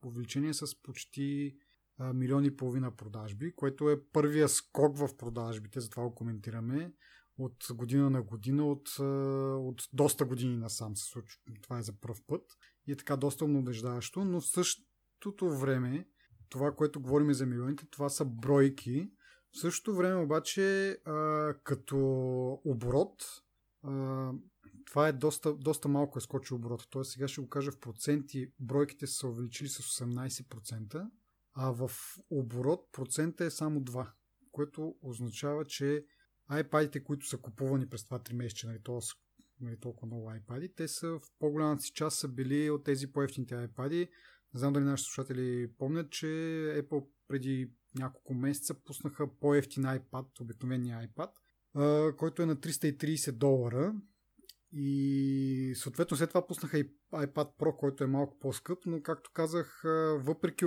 увеличение 0.06 0.54
с 0.54 0.82
почти 0.82 1.56
милион 2.14 2.44
и 2.44 2.56
половина 2.56 2.96
продажби, 2.96 3.54
което 3.56 3.90
е 3.90 4.02
първия 4.12 4.48
скок 4.48 4.98
в 4.98 5.16
продажбите, 5.16 5.80
затова 5.80 6.02
го 6.02 6.14
коментираме, 6.14 6.92
от 7.38 7.66
година 7.72 8.10
на 8.10 8.22
година, 8.22 8.66
от, 8.66 8.88
от 9.68 9.82
доста 9.92 10.24
години 10.24 10.56
насам 10.56 10.96
се 10.96 11.04
случва. 11.04 11.40
Това 11.62 11.78
е 11.78 11.82
за 11.82 12.00
първ 12.00 12.16
път 12.26 12.42
и 12.86 12.92
е 12.92 12.96
така 12.96 13.16
доста 13.16 13.46
мнодеждаващо, 13.46 14.24
но 14.24 14.40
в 14.40 14.46
същото 14.46 15.50
време 15.50 16.08
това, 16.48 16.74
което 16.74 17.00
говорим 17.00 17.32
за 17.32 17.46
милионите, 17.46 17.86
това 17.90 18.08
са 18.08 18.24
бройки, 18.24 19.10
в 19.56 19.60
същото 19.60 19.96
време 19.96 20.22
обаче 20.22 20.90
а, 21.04 21.54
като 21.64 21.98
оборот 22.64 23.24
а, 23.82 24.32
това 24.86 25.08
е 25.08 25.12
доста, 25.12 25.54
доста 25.54 25.88
малко 25.88 26.18
е 26.18 26.22
скочи 26.22 26.54
оборот. 26.54 26.86
Тоест 26.90 27.10
сега 27.10 27.28
ще 27.28 27.40
го 27.40 27.48
кажа 27.48 27.72
в 27.72 27.78
проценти. 27.78 28.52
Бройките 28.60 29.06
са 29.06 29.28
увеличили 29.28 29.68
с 29.68 29.82
18%, 29.82 31.10
а 31.54 31.70
в 31.70 31.90
оборот 32.30 32.88
процента 32.92 33.44
е 33.44 33.50
само 33.50 33.80
2, 33.80 34.10
което 34.52 34.94
означава, 35.02 35.64
че 35.64 36.04
iPad-ите, 36.50 37.02
които 37.02 37.26
са 37.26 37.38
купувани 37.38 37.88
през 37.88 38.04
това 38.04 38.18
3 38.18 38.32
месеца, 38.32 38.66
нали, 38.66 38.78
т.е. 38.84 38.98
Нали, 39.60 39.76
толкова 39.80 40.06
много 40.06 40.30
iPad, 40.30 40.72
те 40.76 40.88
са 40.88 41.08
в 41.08 41.20
по-голямата 41.38 41.82
си 41.82 41.92
част 41.92 42.18
са 42.18 42.28
били 42.28 42.70
от 42.70 42.84
тези 42.84 43.12
по-ефтините 43.12 43.54
iPad. 43.54 44.08
Не 44.54 44.60
знам 44.60 44.72
дали 44.72 44.84
нашите 44.84 45.06
слушатели 45.06 45.72
помнят, 45.78 46.10
че 46.10 46.26
Apple 46.78 47.06
преди 47.28 47.70
няколко 47.98 48.34
месеца 48.34 48.74
пуснаха 48.74 49.26
по-ефтин 49.40 49.82
iPad, 49.82 50.40
обикновения 50.40 51.08
iPad, 51.08 51.30
който 52.16 52.42
е 52.42 52.46
на 52.46 52.56
330 52.56 53.32
долара. 53.32 53.94
И 54.72 55.72
съответно 55.76 56.16
след 56.16 56.30
това 56.30 56.46
пуснаха 56.46 56.78
и 56.78 56.90
iPad 57.12 57.56
Pro, 57.58 57.76
който 57.76 58.04
е 58.04 58.06
малко 58.06 58.38
по-скъп, 58.38 58.78
но 58.86 59.02
както 59.02 59.30
казах, 59.34 59.80
въпреки 60.18 60.64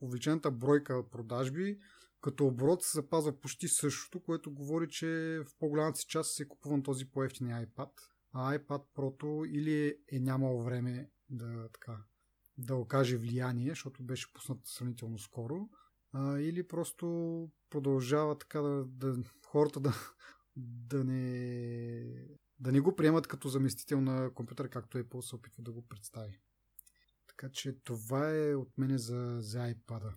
увеличената 0.00 0.50
бройка 0.50 1.10
продажби, 1.10 1.78
като 2.20 2.46
оборот 2.46 2.82
се 2.82 2.98
запазва 2.98 3.40
почти 3.40 3.68
същото, 3.68 4.20
което 4.20 4.54
говори, 4.54 4.88
че 4.88 5.40
в 5.46 5.58
по-голямата 5.58 5.98
си 5.98 6.06
част 6.06 6.34
се 6.34 6.48
купувам 6.48 6.82
този 6.82 7.10
по-ефтиния 7.10 7.66
iPad. 7.66 7.90
А 8.32 8.58
iPad 8.58 8.82
Pro 8.96 9.46
или 9.46 9.96
е 10.12 10.18
нямал 10.18 10.62
време 10.62 11.10
да, 11.30 11.68
така, 11.72 11.96
да 12.58 12.74
окаже 12.74 13.16
влияние, 13.16 13.68
защото 13.68 14.02
беше 14.02 14.32
пуснат 14.32 14.58
сравнително 14.64 15.18
скоро, 15.18 15.68
а, 16.12 16.38
или 16.38 16.68
просто 16.68 17.06
продължава 17.70 18.38
така 18.38 18.60
да, 18.60 18.84
да 18.84 19.22
хората 19.46 19.80
да, 19.80 19.94
да 20.56 21.04
не 21.04 22.38
да 22.60 22.72
не 22.72 22.80
го 22.80 22.96
приемат 22.96 23.26
като 23.26 23.48
заместител 23.48 24.00
на 24.00 24.34
компютър, 24.34 24.68
както 24.68 24.98
Apple 24.98 25.20
се 25.20 25.36
опитва 25.36 25.62
да 25.62 25.72
го 25.72 25.88
представи. 25.88 26.40
Така 27.26 27.48
че 27.48 27.78
това 27.84 28.36
е 28.36 28.54
от 28.54 28.78
мене 28.78 28.98
за, 28.98 29.36
за 29.40 29.58
iPad 29.58 30.12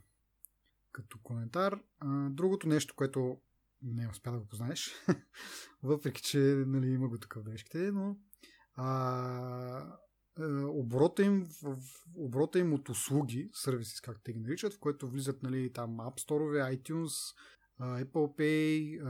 като 0.92 1.20
коментар. 1.24 1.80
А, 2.00 2.30
другото 2.30 2.68
нещо, 2.68 2.96
което 2.96 3.42
не 3.82 4.08
успя 4.08 4.32
да 4.32 4.40
го 4.40 4.48
познаеш, 4.48 4.92
въпреки 5.84 6.22
че 6.22 6.38
нали, 6.68 6.88
има 6.88 7.10
го 7.10 7.18
такъв 7.18 7.44
днешките, 7.44 7.92
но 7.92 8.18
а, 8.74 9.98
оборота 10.68 11.24
им, 11.24 11.46
в, 11.64 11.78
оборота 12.16 12.60
им 12.60 12.74
от 12.74 12.90
услуги, 12.90 13.50
сервиси, 13.54 14.02
както 14.02 14.22
те 14.24 14.34
ги 14.34 14.40
наричат, 14.40 14.74
в 14.74 14.80
което 14.80 15.08
влизат 15.08 15.44
нали, 15.44 15.74
там 15.74 15.98
App 15.98 16.28
Store, 16.28 16.78
iTunes, 16.78 17.36
Apple 17.82 18.38
Pay, 18.38 19.02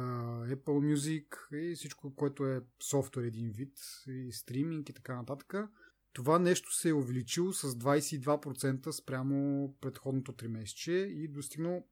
Apple 0.56 0.94
Music 0.96 1.56
и 1.56 1.76
всичко, 1.76 2.16
което 2.16 2.46
е 2.46 2.62
софтуер 2.84 3.24
един 3.24 3.52
вид, 3.52 3.78
и 4.08 4.32
стриминг 4.32 4.90
и 4.90 4.94
така 4.94 5.16
нататък. 5.16 5.54
Това 6.14 6.40
нещо 6.40 6.74
се 6.74 6.90
е 6.90 6.94
увеличило 6.94 7.54
с 7.54 7.74
22% 7.74 8.92
спрямо 8.92 9.70
предходното 9.82 10.32
3 10.32 10.48
месече 10.48 10.92
и 10.92 11.28
достигнал 11.28 11.88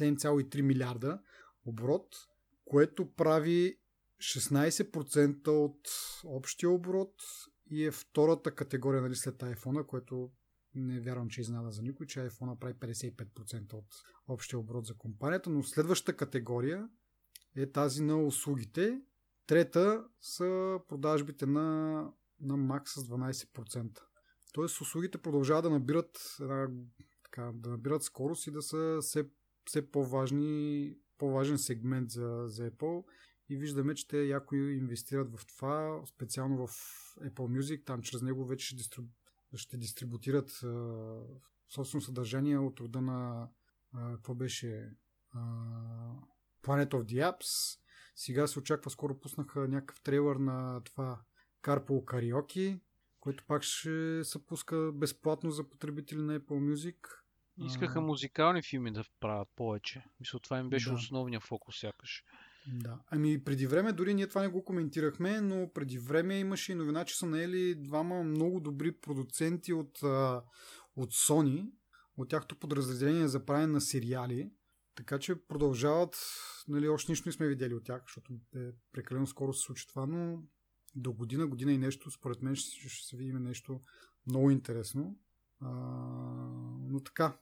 7,3 0.00 0.60
милиарда 0.60 1.20
оборот, 1.66 2.16
което 2.64 3.12
прави 3.12 3.78
16% 4.20 5.48
от 5.48 5.88
общия 6.24 6.70
оборот 6.70 7.14
и 7.70 7.84
е 7.84 7.90
втората 7.90 8.54
категория 8.54 9.02
нали, 9.02 9.14
след 9.14 9.36
iPhone, 9.36 9.86
което 9.86 10.30
не 10.74 11.00
вярвам, 11.00 11.28
че 11.28 11.40
е 11.40 11.42
изнада 11.42 11.70
за 11.70 11.82
никой, 11.82 12.06
че 12.06 12.20
iPhone 12.20 12.58
прави 12.58 12.74
55% 12.74 13.72
от 13.74 13.86
общия 14.28 14.58
оборот 14.58 14.86
за 14.86 14.94
компанията, 14.94 15.50
но 15.50 15.62
следващата 15.62 16.16
категория 16.16 16.88
е 17.56 17.72
тази 17.72 18.02
на 18.02 18.22
услугите. 18.22 19.00
Трета 19.46 20.04
са 20.20 20.78
продажбите 20.88 21.46
на, 21.46 21.92
на 22.40 22.54
Mac 22.54 22.88
с 22.88 23.00
12%. 23.00 23.98
Тоест 24.52 24.80
услугите 24.80 25.18
продължават 25.18 25.62
да 25.64 25.70
набират, 25.70 26.36
така, 27.24 27.52
да 27.54 27.70
набират 27.70 28.02
скорост 28.02 28.46
и 28.46 28.50
да 28.50 28.62
са 28.62 28.98
все, 29.00 29.28
все 29.64 29.90
по-важни, 29.90 30.94
по-важен 31.18 31.58
сегмент 31.58 32.10
за, 32.10 32.42
за 32.46 32.70
Apple 32.70 33.04
и 33.48 33.56
виждаме, 33.56 33.94
че 33.94 34.08
те 34.08 34.22
яко 34.22 34.54
инвестират 34.54 35.38
в 35.38 35.46
това, 35.46 36.02
специално 36.06 36.66
в 36.66 36.70
Apple 37.20 37.58
Music, 37.60 37.84
там 37.84 38.02
чрез 38.02 38.22
него 38.22 38.44
вече 38.46 38.66
ще, 38.66 38.76
дистрибу... 38.76 39.08
ще 39.54 39.76
дистрибутират 39.76 40.50
а, 40.64 41.16
собствено 41.68 42.02
съдържание 42.02 42.58
от 42.58 42.80
рода 42.80 43.00
на 43.00 43.48
какво 43.94 44.34
беше 44.34 44.90
а, 45.30 45.38
Planet 46.62 46.90
of 46.90 47.02
the 47.02 47.32
Apps. 47.32 47.78
Сега 48.16 48.46
се 48.46 48.58
очаква, 48.58 48.90
скоро 48.90 49.20
пуснаха 49.20 49.68
някакъв 49.68 50.00
трейлър 50.00 50.36
на 50.36 50.80
това 50.84 51.20
Carpool 51.62 52.04
Karaoke, 52.04 52.80
който 53.20 53.44
пак 53.46 53.62
ще 53.62 54.24
се 54.24 54.46
пуска 54.46 54.92
безплатно 54.94 55.50
за 55.50 55.68
потребители 55.70 56.22
на 56.22 56.40
Apple 56.40 56.74
Music. 56.74 56.96
Искаха 57.66 58.00
музикални 58.00 58.62
филми 58.62 58.92
да 58.92 59.04
правят 59.20 59.48
повече. 59.56 60.04
Мисля, 60.20 60.38
това 60.38 60.58
им 60.58 60.70
беше 60.70 60.88
да. 60.88 60.94
основния 60.94 61.40
фокус 61.40 61.80
сякаш. 61.80 62.24
Да. 62.72 63.00
Ами 63.06 63.44
преди 63.44 63.66
време, 63.66 63.92
дори 63.92 64.14
ние 64.14 64.26
това 64.26 64.42
не 64.42 64.48
го 64.48 64.64
коментирахме, 64.64 65.40
но 65.40 65.70
преди 65.74 65.98
време 65.98 66.38
имаше 66.38 66.72
и 66.72 66.74
новина, 66.74 67.04
че 67.04 67.18
са 67.18 67.26
наели 67.26 67.74
двама 67.74 68.22
много 68.22 68.60
добри 68.60 68.92
продуценти 68.92 69.72
от, 69.72 70.02
от 70.96 71.12
Sony, 71.12 71.70
от 72.16 72.28
тяхто 72.28 72.56
подразделение 72.56 73.28
за 73.28 73.44
правене 73.44 73.66
на 73.66 73.80
сериали. 73.80 74.50
Така 74.94 75.18
че 75.18 75.46
продължават, 75.46 76.16
нали, 76.68 76.88
още 76.88 77.12
нищо 77.12 77.28
не 77.28 77.32
сме 77.32 77.48
видели 77.48 77.74
от 77.74 77.84
тях, 77.84 78.02
защото 78.06 78.32
е 78.56 78.70
прекалено 78.92 79.26
скоро 79.26 79.52
се 79.52 79.62
случи 79.62 79.88
това, 79.88 80.06
но 80.06 80.42
до 80.96 81.12
година, 81.12 81.46
година 81.46 81.72
и 81.72 81.78
нещо, 81.78 82.10
според 82.10 82.42
мен 82.42 82.56
ще, 82.56 82.88
ще 82.88 83.06
се 83.06 83.16
видим 83.16 83.42
нещо 83.42 83.80
много 84.26 84.50
интересно. 84.50 85.18
А, 85.60 85.70
но 86.90 87.00
така, 87.00 87.38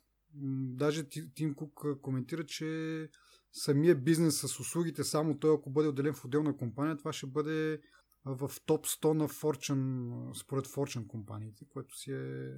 даже 0.74 1.08
Тим 1.34 1.54
Кук 1.54 2.00
коментира, 2.02 2.46
че 2.46 3.08
самия 3.56 3.94
бизнес 3.94 4.40
с 4.40 4.60
услугите, 4.60 5.04
само 5.04 5.38
той 5.38 5.54
ако 5.54 5.70
бъде 5.70 5.88
отделен 5.88 6.14
в 6.14 6.24
отделна 6.24 6.56
компания, 6.56 6.96
това 6.96 7.12
ще 7.12 7.26
бъде 7.26 7.80
в 8.24 8.50
топ 8.66 8.86
100 8.86 9.12
на 9.12 9.28
Fortune, 9.28 10.34
според 10.34 10.66
Fortune 10.66 11.06
компаниите, 11.06 11.64
което 11.68 11.98
си 11.98 12.12
е 12.12 12.52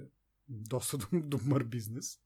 доста 0.49 0.97
добър 1.13 1.63
бизнес. 1.63 2.19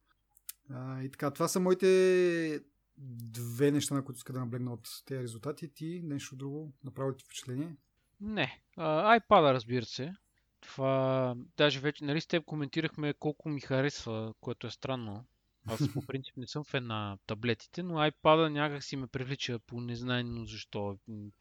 А, 0.70 1.04
и 1.04 1.12
така, 1.12 1.32
това 1.32 1.48
са 1.48 1.60
моите 1.60 2.64
две 2.98 3.72
неща, 3.72 3.96
на 3.96 4.06
които 4.06 4.18
иска 4.18 4.34
да 4.34 4.40
наблегна 4.40 4.74
от 4.74 4.88
тези 5.06 5.24
резултати. 5.24 5.74
Ти 5.74 6.02
нещо 6.04 6.36
друго 6.36 6.74
направи 6.84 7.18
ти 7.18 7.24
впечатление? 7.24 7.76
Не. 8.22 8.64
А, 8.78 9.20
iPad, 9.20 9.54
разбира 9.54 9.86
се. 9.86 10.14
Това, 10.62 11.36
даже 11.58 11.80
вече, 11.80 12.06
нали 12.06 12.22
с 12.22 12.28
теб 12.28 12.46
коментирахме 12.46 13.14
колко 13.14 13.50
ми 13.50 13.62
харесва, 13.62 14.34
което 14.42 14.68
е 14.68 14.72
странно. 14.72 15.26
Аз 15.66 15.94
по 15.94 16.06
принцип 16.06 16.38
не 16.38 16.48
съм 16.48 16.64
фен 16.64 16.88
на 16.88 17.18
таблетите, 17.28 17.84
но 17.84 17.94
iPad 17.94 18.48
някак 18.48 18.84
си 18.84 18.96
ме 18.96 19.08
привлича 19.08 19.60
по 19.60 19.82
незнайно 19.82 20.46
защо. 20.46 20.98
Не 21.08 21.32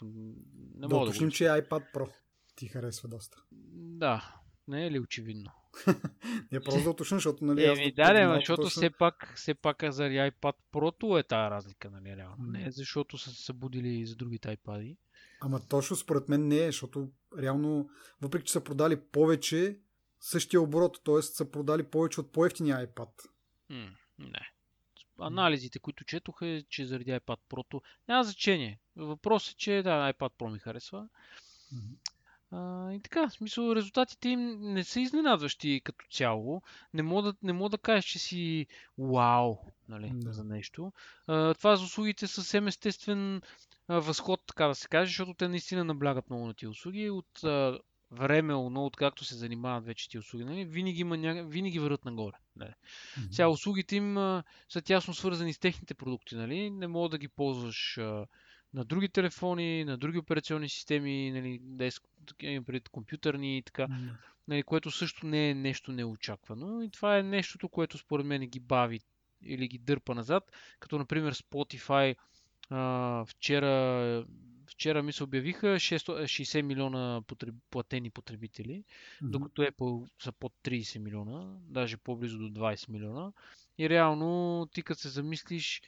да 0.75 0.89
мога 0.89 1.05
уточним, 1.05 1.29
да 1.29 1.35
че 1.35 1.45
iPad 1.45 1.95
Pro 1.95 2.13
ти 2.57 2.69
харесва 2.69 3.09
доста. 3.09 3.37
Да, 3.99 4.35
не 4.69 4.87
е 4.87 4.91
ли 4.91 5.01
очевидно? 5.01 5.51
не 6.53 6.61
просто 6.61 6.83
да 6.83 6.91
уточня, 6.91 7.17
защото 7.17 7.45
нали, 7.45 7.65
Еми, 7.65 7.93
да, 7.93 8.13
да, 8.13 8.35
защото 8.35 8.63
точно... 8.63 8.81
все 8.81 8.91
пак, 8.91 9.33
все 9.37 9.55
пак 9.55 9.85
заради 9.89 10.17
iPad 10.17 10.55
Pro 10.73 11.21
е 11.21 11.23
тази 11.23 11.51
разлика, 11.51 11.91
нали, 11.91 12.17
реално. 12.17 12.37
Не 12.39 12.71
защото 12.71 13.19
са 13.19 13.31
се 13.31 13.43
събудили 13.43 14.07
за 14.07 14.17
другите 14.17 14.57
iPad. 14.57 14.97
Ама 15.41 15.61
точно 15.69 15.97
според 15.97 16.29
мен 16.29 16.49
не 16.49 16.59
е, 16.59 16.67
защото 16.67 17.09
реално, 17.39 17.89
въпреки 18.21 18.45
че 18.45 18.53
са 18.53 18.65
продали 18.65 19.01
повече, 19.01 19.79
същия 20.21 20.61
оборот, 20.61 21.01
т.е. 21.05 21.23
са 21.23 21.51
продали 21.51 21.83
повече 21.83 22.21
от 22.21 22.33
по-ефтиния 22.33 22.87
iPad. 22.87 23.09
М- 23.71 23.91
не. 24.23 24.53
Анализите, 25.19 25.79
които 25.79 26.05
четох 26.05 26.39
е, 26.43 26.65
че 26.69 26.87
заради 26.87 27.11
iPad 27.11 27.39
Pro 27.51 27.83
няма 28.09 28.25
значение. 28.25 28.79
Въпросът 28.97 29.55
е, 29.55 29.57
че 29.57 29.83
да, 29.83 30.13
iPad 30.13 30.33
Pro 30.39 30.53
ми 30.53 30.59
харесва. 30.59 31.09
Mm-hmm. 31.75 32.13
А, 32.53 32.93
и 32.93 33.01
така, 33.01 33.29
в 33.29 33.33
смисъл, 33.33 33.75
резултатите 33.77 34.29
им 34.29 34.59
не 34.61 34.85
са 34.85 35.01
изненадващи 35.01 35.81
като 35.85 36.07
цяло. 36.11 36.63
Не 36.95 37.03
мога 37.03 37.23
да, 37.23 37.39
не 37.43 37.53
мога 37.53 37.69
да 37.69 37.79
кажеш, 37.79 38.05
че 38.05 38.19
си 38.19 38.67
вау 38.99 39.57
нали, 39.89 40.11
да. 40.15 40.33
за 40.33 40.45
нещо. 40.45 40.93
А, 41.27 41.55
това 41.55 41.77
за 41.77 41.85
услугите 41.85 42.27
съвсем 42.27 42.69
естествен 42.69 43.43
а, 43.89 44.01
възход, 44.01 44.43
така 44.47 44.67
да 44.67 44.75
се 44.75 44.89
каже, 44.89 45.09
защото 45.09 45.35
те 45.35 45.49
наистина 45.49 45.85
наблягат 45.85 46.31
много 46.31 46.47
на 46.47 46.55
тия 46.55 46.71
услуги. 46.71 47.11
От 47.11 47.45
а, 47.45 47.79
време, 48.13 48.53
но 48.53 48.87
откакто 48.87 49.25
се 49.25 49.35
занимават 49.35 49.85
вече 49.85 50.09
ти 50.09 50.19
услуги, 50.19 50.45
нали, 50.45 50.65
винаги, 50.65 51.01
има 51.01 51.17
ня... 51.17 51.45
винаги 51.45 51.79
върват 51.79 52.05
нагоре. 52.05 52.37
Нали. 52.57 52.71
Mm-hmm. 52.71 53.31
Сега 53.31 53.49
услугите 53.49 53.97
им 53.97 54.17
а, 54.17 54.43
са 54.69 54.83
тясно 54.83 55.15
свързани 55.15 55.53
с 55.53 55.59
техните 55.59 55.95
продукти. 55.95 56.37
Нали. 56.37 56.71
Не 56.71 56.87
мога 56.87 57.09
да 57.09 57.19
ги 57.19 57.29
ползваш 57.29 57.99
а, 57.99 58.27
на 58.75 58.85
други 58.85 59.09
телефони, 59.09 59.85
на 59.85 59.99
други 59.99 60.19
операционни 60.19 60.69
системи, 60.69 61.31
нали, 61.31 61.59
деск, 61.63 62.03
пред 62.39 62.89
компютърни 62.89 63.59
и 63.59 63.63
така, 63.63 63.89
mm-hmm. 63.89 64.17
нали, 64.49 64.63
което 64.63 64.91
също 64.91 65.27
не 65.27 65.51
е 65.51 65.55
нещо 65.55 65.93
неочаквано. 65.93 66.83
И 66.83 66.91
това 66.91 67.19
е 67.19 67.23
нещото, 67.23 67.69
което 67.69 67.99
според 67.99 68.27
мен 68.27 68.41
ги 68.41 68.61
бави 68.61 69.01
или 69.45 69.69
ги 69.69 69.79
дърпа 69.79 70.15
назад, 70.15 70.53
като 70.81 70.99
например 70.99 71.35
Spotify 71.35 72.17
а, 72.71 73.25
вчера 73.25 74.25
вчера 74.73 75.03
ми 75.03 75.13
се 75.13 75.25
обявиха 75.25 75.67
60 75.67 76.63
милиона 76.63 77.23
потреб... 77.27 77.55
платени 77.71 78.11
потребители, 78.11 78.73
mm-hmm. 78.73 79.31
докато 79.31 79.63
Apple 79.63 80.09
са 80.23 80.33
под 80.33 80.53
30 80.65 80.99
милиона, 80.99 81.57
даже 81.69 81.97
по-близо 81.97 82.39
до 82.39 82.61
20 82.61 82.89
милиона. 82.89 83.33
И 83.79 83.89
реално 83.89 84.69
ти 84.75 84.83
като 84.83 85.01
се 85.01 85.09
замислиш, 85.09 85.83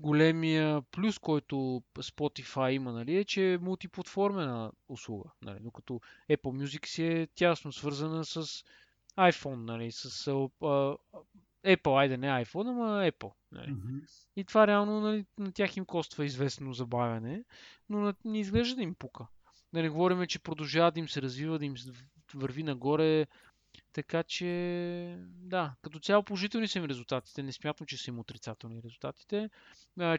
големия 0.00 0.82
плюс, 0.82 1.18
който 1.18 1.82
Spotify 1.98 2.70
има, 2.70 2.92
нали, 2.92 3.16
е, 3.16 3.24
че 3.24 3.52
е 3.52 3.58
мултиплатформена 3.58 4.72
услуга. 4.88 5.30
Нали, 5.42 5.58
докато 5.60 6.00
Apple 6.30 6.64
Music 6.64 6.86
си 6.86 7.04
е 7.04 7.26
тясно 7.26 7.72
свързана 7.72 8.24
с 8.24 8.64
iPhone, 9.18 9.64
нали, 9.64 9.92
с 9.92 10.28
а, 10.62 10.96
Apple, 11.66 12.00
айде 12.00 12.16
не 12.16 12.26
iPhone, 12.26 12.70
ама 12.70 13.10
Apple. 13.10 13.32
Нали. 13.52 13.70
Мгм. 13.70 13.98
И 14.36 14.44
това 14.44 14.66
реално 14.66 15.00
нали, 15.00 15.26
на 15.38 15.52
тях 15.52 15.76
им 15.76 15.84
коства 15.84 16.24
известно 16.24 16.72
забавяне, 16.72 17.44
но 17.88 17.98
на, 17.98 18.14
не 18.24 18.40
изглежда 18.40 18.76
да 18.76 18.82
им 18.82 18.94
пука. 18.94 19.26
Да 19.72 19.82
не 19.82 19.88
говорим, 19.88 20.26
че 20.26 20.38
продължава 20.38 20.92
да 20.92 21.00
им 21.00 21.08
се 21.08 21.22
развива, 21.22 21.58
да 21.58 21.64
им 21.64 21.74
върви 22.34 22.62
нагоре. 22.62 23.26
Така 23.92 24.22
че, 24.22 25.18
да, 25.28 25.74
като 25.82 25.98
цяло 25.98 26.22
положителни 26.22 26.68
са 26.68 26.78
им 26.78 26.84
резултатите. 26.84 27.42
Не 27.42 27.52
смятам, 27.52 27.86
че 27.86 27.96
са 27.96 28.10
им 28.10 28.18
отрицателни 28.18 28.82
резултатите. 28.84 29.50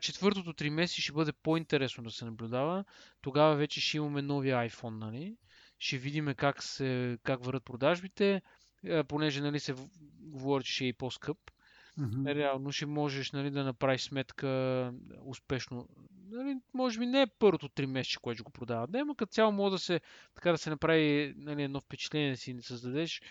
Четвъртото 0.01 0.53
три 0.53 0.69
месеца 0.69 1.01
ще 1.01 1.11
бъде 1.11 1.31
по-интересно 1.31 2.03
да 2.03 2.11
се 2.11 2.25
наблюдава. 2.25 2.85
Тогава 3.21 3.55
вече 3.55 3.81
ще 3.81 3.97
имаме 3.97 4.21
новия 4.21 4.69
iPhone, 4.69 4.97
нали? 4.97 5.37
Ще 5.79 5.97
видим 5.97 6.33
как, 6.37 6.63
се, 6.63 7.17
как 7.23 7.45
върват 7.45 7.65
продажбите, 7.65 8.41
понеже 9.07 9.41
нали, 9.41 9.59
се 9.59 9.75
говори, 10.19 10.63
че 10.63 10.73
ще 10.73 10.85
е 10.85 10.87
и 10.87 10.93
по-скъп. 10.93 11.37
Мгм. 11.97 12.27
Реално 12.27 12.71
ще 12.71 12.85
можеш 12.85 13.31
нали, 13.31 13.51
да 13.51 13.63
направиш 13.63 14.01
сметка 14.01 14.93
успешно. 15.25 15.87
Нали, 16.31 16.57
може 16.73 16.99
би 16.99 17.05
не 17.05 17.21
е 17.21 17.27
първото 17.27 17.69
три 17.69 17.85
месеца, 17.85 18.19
което 18.19 18.43
го 18.43 18.51
продават. 18.51 18.89
Не, 18.89 19.03
но 19.03 19.15
като 19.15 19.31
цяло 19.31 19.51
може 19.51 19.71
да 19.71 19.79
се, 19.79 20.01
така 20.35 20.51
да 20.51 20.57
се 20.57 20.69
направи 20.69 21.33
нали, 21.37 21.63
едно 21.63 21.79
впечатление 21.79 22.31
да 22.31 22.37
си 22.37 22.53
не 22.53 22.61
създадеш. 22.61 23.21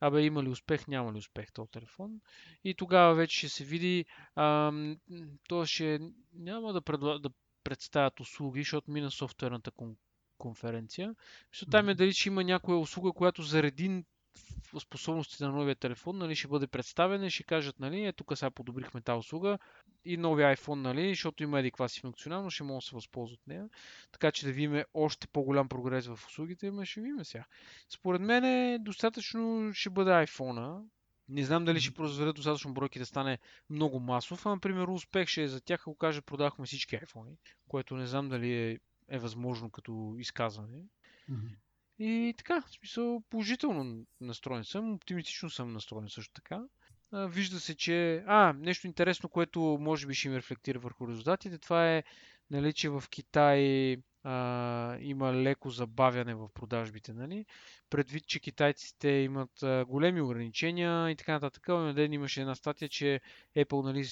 Абе, 0.00 0.22
има 0.22 0.42
ли 0.42 0.48
успех, 0.48 0.88
няма 0.88 1.12
ли 1.12 1.18
успех 1.18 1.52
този 1.52 1.70
телефон. 1.70 2.20
И 2.64 2.74
тогава 2.74 3.14
вече 3.14 3.38
ще 3.38 3.48
се 3.48 3.64
види. 3.64 4.04
Ам, 4.36 4.96
то 5.48 5.66
ще 5.66 6.00
няма 6.34 6.72
да, 6.72 6.80
предла... 6.80 7.18
да 7.18 7.30
представят 7.64 8.20
услуги, 8.20 8.60
защото 8.60 8.90
мина 8.90 9.10
софтуерната 9.10 9.70
кон- 9.70 9.96
конференция. 10.38 11.14
Мисля, 11.52 11.66
там 11.70 11.88
е 11.88 11.94
дали 11.94 12.12
ще 12.12 12.28
има 12.28 12.44
някоя 12.44 12.78
услуга, 12.78 13.12
която 13.12 13.42
заради 13.42 14.04
способностите 14.80 15.44
на 15.44 15.52
новия 15.52 15.74
телефон, 15.74 16.18
нали, 16.18 16.36
ще 16.36 16.48
бъде 16.48 16.66
представена 16.66 17.26
и 17.26 17.30
ще 17.30 17.42
кажат, 17.42 17.80
нали, 17.80 18.04
е, 18.04 18.12
тук 18.12 18.38
сега 18.38 18.50
подобрихме 18.50 19.00
тази 19.00 19.18
услуга 19.18 19.58
и 20.04 20.16
новия 20.16 20.56
iPhone, 20.56 20.74
нали, 20.74 21.08
защото 21.08 21.42
има 21.42 21.60
еди 21.60 21.70
каква 21.70 21.88
си 21.88 22.00
функционалност, 22.00 22.54
ще 22.54 22.64
могат 22.64 22.80
да 22.80 22.86
се 22.86 22.94
възползват 22.94 23.40
от 23.40 23.46
нея. 23.46 23.68
Така 24.12 24.32
че 24.32 24.46
да 24.46 24.52
видим 24.52 24.82
още 24.94 25.26
по-голям 25.26 25.68
прогрес 25.68 26.06
в 26.06 26.18
услугите, 26.26 26.66
ама 26.66 26.86
ще 26.86 27.00
видим 27.00 27.24
сега. 27.24 27.44
Според 27.88 28.20
мен 28.20 28.44
е 28.44 28.78
достатъчно 28.78 29.70
ще 29.74 29.90
бъде 29.90 30.10
iPhone-а. 30.10 30.82
Не 31.28 31.44
знам 31.44 31.64
дали 31.64 31.80
ще 31.80 31.94
произведат 31.94 32.36
достатъчно 32.36 32.74
бройки 32.74 32.98
да 32.98 33.06
стане 33.06 33.38
много 33.70 34.00
масов, 34.00 34.46
а, 34.46 34.48
например, 34.48 34.88
успех 34.88 35.28
ще 35.28 35.42
е 35.42 35.48
за 35.48 35.60
тях, 35.60 35.80
ако 35.80 35.96
каже 35.96 36.20
продахме 36.20 36.66
всички 36.66 36.96
iPhone, 36.96 37.36
което 37.68 37.96
не 37.96 38.06
знам 38.06 38.28
дали 38.28 38.52
е, 38.52 38.78
е 39.08 39.18
възможно 39.18 39.70
като 39.70 40.14
изказване. 40.18 40.78
Мгм. 41.28 41.46
И 41.98 42.34
така, 42.38 42.60
в 42.60 42.70
смисъл 42.70 43.22
положително 43.30 44.06
настроен 44.20 44.64
съм, 44.64 44.94
оптимистично 44.94 45.50
съм 45.50 45.72
настроен 45.72 46.08
също 46.08 46.34
така. 46.34 46.62
А, 47.12 47.26
вижда 47.26 47.60
се, 47.60 47.74
че... 47.74 48.24
А, 48.26 48.52
нещо 48.52 48.86
интересно, 48.86 49.28
което 49.28 49.78
може 49.80 50.06
би 50.06 50.14
ще 50.14 50.28
им 50.28 50.36
рефлектира 50.36 50.78
върху 50.78 51.08
резултатите, 51.08 51.58
това 51.58 51.94
е, 51.94 52.02
нали, 52.50 52.72
че 52.72 52.88
в 52.88 53.04
Китай 53.10 53.96
а, 54.22 54.96
има 55.00 55.32
леко 55.32 55.70
забавяне 55.70 56.34
в 56.34 56.48
продажбите, 56.54 57.12
нали? 57.12 57.46
Предвид, 57.90 58.26
че 58.26 58.40
китайците 58.40 59.08
имат 59.08 59.62
а, 59.62 59.84
големи 59.88 60.20
ограничения 60.20 61.10
и 61.10 61.16
така 61.16 61.32
нататък. 61.32 61.68
Онен 61.68 61.94
ден 61.94 62.12
имаше 62.12 62.40
една 62.40 62.54
статия, 62.54 62.88
че 62.88 63.20
Apple, 63.56 63.84
нали, 63.84 64.04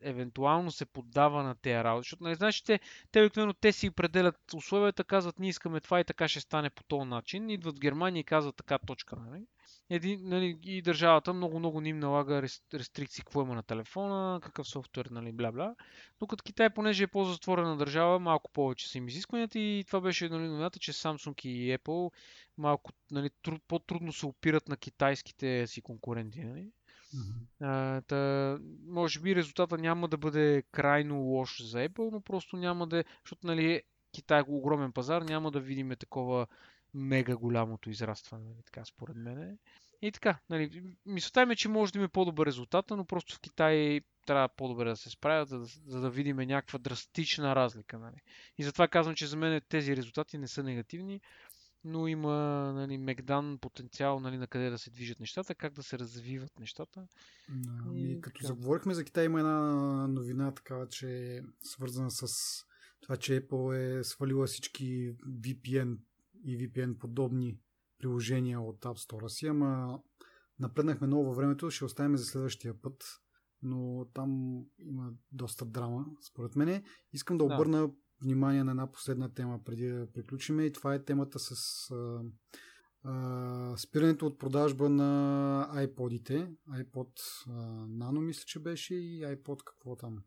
евентуално 0.00 0.70
се 0.70 0.86
поддава 0.86 1.42
на 1.42 1.54
тези 1.54 1.74
работи. 1.74 2.06
Защото, 2.06 2.24
нали, 2.24 2.34
знаеш, 2.34 2.62
те, 2.62 2.80
те 3.12 3.20
обикновено 3.20 3.52
те 3.52 3.72
си 3.72 3.88
определят 3.88 4.54
условията, 4.54 5.04
казват, 5.04 5.38
ние 5.38 5.50
искаме 5.50 5.80
това 5.80 6.00
и 6.00 6.04
така 6.04 6.28
ще 6.28 6.40
стане 6.40 6.70
по 6.70 6.82
този 6.82 7.08
начин. 7.08 7.50
Идват 7.50 7.76
в 7.76 7.80
Германия 7.80 8.20
и 8.20 8.24
казват 8.24 8.56
така 8.56 8.78
точка, 8.78 9.16
нали? 9.16 9.42
Един, 9.90 10.20
нали, 10.28 10.58
и 10.62 10.82
държавата 10.82 11.34
много-много 11.34 11.80
ни 11.80 11.88
им 11.88 11.98
налага 11.98 12.42
рес- 12.42 12.74
рестрикции, 12.74 13.24
какво 13.24 13.42
има 13.42 13.54
на 13.54 13.62
телефона, 13.62 14.40
какъв 14.42 14.68
софтуер, 14.68 15.06
нали, 15.06 15.32
бля-бля. 15.32 15.74
Докато 16.20 16.44
Китай, 16.44 16.70
понеже 16.70 17.04
е 17.04 17.06
по-затворена 17.06 17.76
държава, 17.76 18.18
малко 18.18 18.50
повече 18.50 18.88
са 18.88 18.98
им 18.98 19.08
изискванията 19.08 19.58
и 19.58 19.84
това 19.86 20.00
беше 20.00 20.28
нали, 20.28 20.48
новината, 20.48 20.78
че 20.78 20.92
Samsung 20.92 21.46
и 21.46 21.78
Apple 21.78 22.12
малко 22.58 22.92
нали, 23.10 23.30
труд, 23.42 23.62
по-трудно 23.68 24.12
се 24.12 24.26
опират 24.26 24.68
на 24.68 24.76
китайските 24.76 25.66
си 25.66 25.82
конкуренти. 25.82 26.40
Нали? 26.40 26.70
А, 27.60 28.00
та, 28.00 28.58
може 28.86 29.20
би 29.20 29.36
резултата 29.36 29.78
няма 29.78 30.08
да 30.08 30.16
бъде 30.16 30.62
крайно 30.72 31.20
лош 31.20 31.62
за 31.62 31.78
Apple, 31.78 32.10
но 32.12 32.20
просто 32.20 32.56
няма 32.56 32.86
да 32.86 32.98
е, 32.98 33.04
защото 33.24 33.46
нали, 33.46 33.82
Китай 34.12 34.40
е 34.40 34.44
огромен 34.48 34.92
пазар, 34.92 35.22
няма 35.22 35.50
да 35.50 35.60
видим 35.60 35.90
такова 35.98 36.46
мега 36.94 37.36
голямото 37.36 37.90
израстване, 37.90 38.44
нали, 38.44 38.62
така 38.64 38.84
според 38.84 39.16
мен. 39.16 39.58
И 40.02 40.12
така, 40.12 40.38
нали, 40.50 40.82
мисълта 41.06 41.46
ми 41.46 41.52
е, 41.52 41.56
че 41.56 41.68
може 41.68 41.92
да 41.92 41.98
има 41.98 42.08
по-добър 42.08 42.46
резултат, 42.46 42.90
но 42.90 43.04
просто 43.04 43.34
в 43.34 43.40
Китай 43.40 44.00
трябва 44.26 44.48
по-добре 44.48 44.88
да 44.88 44.96
се 44.96 45.10
справят, 45.10 45.48
за 45.48 45.58
да, 45.58 45.66
за 45.66 46.00
да 46.00 46.10
видим 46.10 46.36
някаква 46.36 46.78
драстична 46.78 47.56
разлика. 47.56 47.98
Нали. 47.98 48.16
И 48.58 48.62
затова 48.62 48.88
казвам, 48.88 49.14
че 49.14 49.26
за 49.26 49.36
мен 49.36 49.60
тези 49.68 49.96
резултати 49.96 50.38
не 50.38 50.48
са 50.48 50.62
негативни, 50.62 51.20
но 51.84 52.08
има 52.08 52.34
нали, 52.74 52.98
Мегдан 52.98 53.58
потенциал 53.58 54.20
нали, 54.20 54.36
на 54.36 54.46
къде 54.46 54.70
да 54.70 54.78
се 54.78 54.90
движат 54.90 55.20
нещата, 55.20 55.54
как 55.54 55.72
да 55.72 55.82
се 55.82 55.98
развиват 55.98 56.58
нещата. 56.60 57.06
Да, 57.48 57.72
И 57.94 58.12
Ами, 58.12 58.20
като 58.20 58.40
така. 58.40 58.46
заговорихме 58.46 58.94
за 58.94 59.04
Китай, 59.04 59.24
има 59.24 59.38
една 59.38 60.06
новина 60.08 60.54
такава, 60.54 60.88
че 60.88 61.36
е 61.36 61.40
свързана 61.62 62.10
с 62.10 62.26
това, 63.00 63.16
че 63.16 63.40
Apple 63.40 63.98
е 63.98 64.04
свалила 64.04 64.46
всички 64.46 65.16
VPN 65.40 65.98
и 66.44 66.58
VPN 66.58 66.98
подобни 66.98 67.58
приложения 67.98 68.60
от 68.60 68.80
App 68.80 69.10
Store 69.10 69.28
си, 69.28 69.46
ама 69.46 70.00
напреднахме 70.58 71.06
много 71.06 71.24
във 71.24 71.36
времето, 71.36 71.70
ще 71.70 71.84
оставим 71.84 72.16
за 72.16 72.24
следващия 72.24 72.80
път, 72.80 73.04
но 73.62 74.06
там 74.14 74.60
има 74.78 75.12
доста 75.32 75.64
драма, 75.64 76.06
според 76.22 76.56
мен. 76.56 76.84
Искам 77.12 77.38
да 77.38 77.44
Да. 77.46 77.90
Внимание 78.22 78.64
на 78.64 78.70
една 78.70 78.92
последна 78.92 79.28
тема 79.28 79.60
преди 79.64 79.88
да 79.88 80.12
приключим 80.12 80.60
и 80.60 80.72
това 80.72 80.94
е 80.94 81.04
темата 81.04 81.38
с 81.38 81.54
а, 81.90 82.20
а, 83.02 83.76
спирането 83.76 84.26
от 84.26 84.38
продажба 84.38 84.88
на 84.88 85.70
iPod-ите. 85.74 86.50
iPod 86.70 87.10
а, 87.46 87.50
Nano 87.86 88.20
мисля, 88.20 88.42
че 88.46 88.58
беше 88.58 88.94
и 88.94 89.22
iPod 89.22 89.64
какво 89.64 89.96
там? 89.96 90.18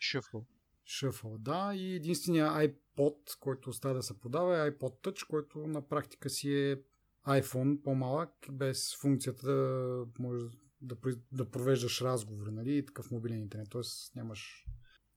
Шъфъл. 0.00 0.46
Shuffle, 0.86 1.38
да. 1.38 1.74
И 1.74 1.94
единствения 1.94 2.46
iPod, 2.46 3.38
който 3.40 3.70
остава 3.70 3.94
да 3.94 4.02
се 4.02 4.20
продава 4.20 4.58
е 4.66 4.70
iPod 4.70 5.02
Touch, 5.02 5.26
който 5.26 5.66
на 5.66 5.88
практика 5.88 6.30
си 6.30 6.54
е 6.54 6.82
iPhone 7.26 7.82
по-малък, 7.82 8.30
без 8.52 8.96
функцията 9.00 9.46
да 9.46 10.06
може 10.18 10.44
да, 10.80 10.96
да 11.32 11.50
провеждаш 11.50 12.00
разговори, 12.02 12.50
нали, 12.50 12.76
и 12.76 12.86
такъв 12.86 13.10
мобилен 13.10 13.40
интернет. 13.40 13.70
Тоест 13.70 14.16
нямаш 14.16 14.65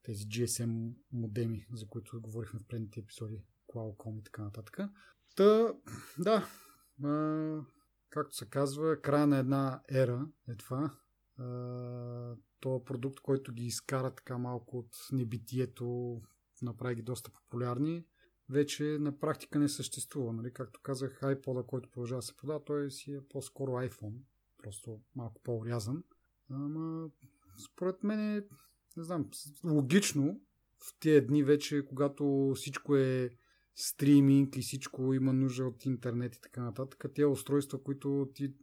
тези 0.09 0.25
GSM 0.25 0.93
модеми, 1.11 1.67
за 1.73 1.87
които 1.87 2.21
говорихме 2.21 2.59
в 2.59 2.67
предните 2.67 2.99
епизоди, 2.99 3.43
Qualcomm 3.67 4.19
и 4.19 4.23
така 4.23 4.43
нататък. 4.43 4.79
Та, 5.35 5.73
да, 6.19 6.47
а, 7.03 7.61
както 8.09 8.35
се 8.35 8.49
казва, 8.49 9.01
края 9.01 9.27
на 9.27 9.37
една 9.37 9.81
ера 9.89 10.27
е 10.47 10.55
това. 10.55 10.93
А, 11.37 12.35
то 12.59 12.83
продукт, 12.83 13.19
който 13.19 13.53
ги 13.53 13.65
изкара 13.65 14.15
така 14.15 14.37
малко 14.37 14.77
от 14.77 14.95
небитието, 15.11 16.21
направи 16.61 16.95
ги 16.95 17.01
доста 17.01 17.31
популярни, 17.31 18.05
вече 18.49 18.83
на 18.83 19.19
практика 19.19 19.59
не 19.59 19.69
съществува. 19.69 20.33
Нали? 20.33 20.53
Както 20.53 20.81
казах, 20.81 21.19
iPod, 21.21 21.65
който 21.65 21.89
продължава 21.91 22.19
да 22.19 22.25
се 22.25 22.37
продава, 22.37 22.63
той 22.63 22.91
си 22.91 23.13
е 23.13 23.27
по-скоро 23.29 23.71
iPhone, 23.71 24.17
просто 24.57 25.01
малко 25.15 25.41
по-урязан. 25.43 26.03
Ама, 26.49 27.09
според 27.65 28.03
мен 28.03 28.37
е, 28.37 28.43
не 28.99 29.05
знам, 29.05 29.29
логично 29.63 30.41
в 30.77 30.99
тези 30.99 31.21
дни 31.21 31.43
вече, 31.43 31.85
когато 31.85 32.53
всичко 32.55 32.95
е 32.95 33.29
стриминг 33.75 34.57
и 34.57 34.61
всичко 34.61 35.13
има 35.13 35.33
нужда 35.33 35.65
от 35.65 35.85
интернет 35.85 36.35
и 36.35 36.41
така 36.41 36.63
нататък, 36.63 37.05
тези 37.15 37.25
устройства, 37.25 37.83
които 37.83 38.29
ти 38.33 38.53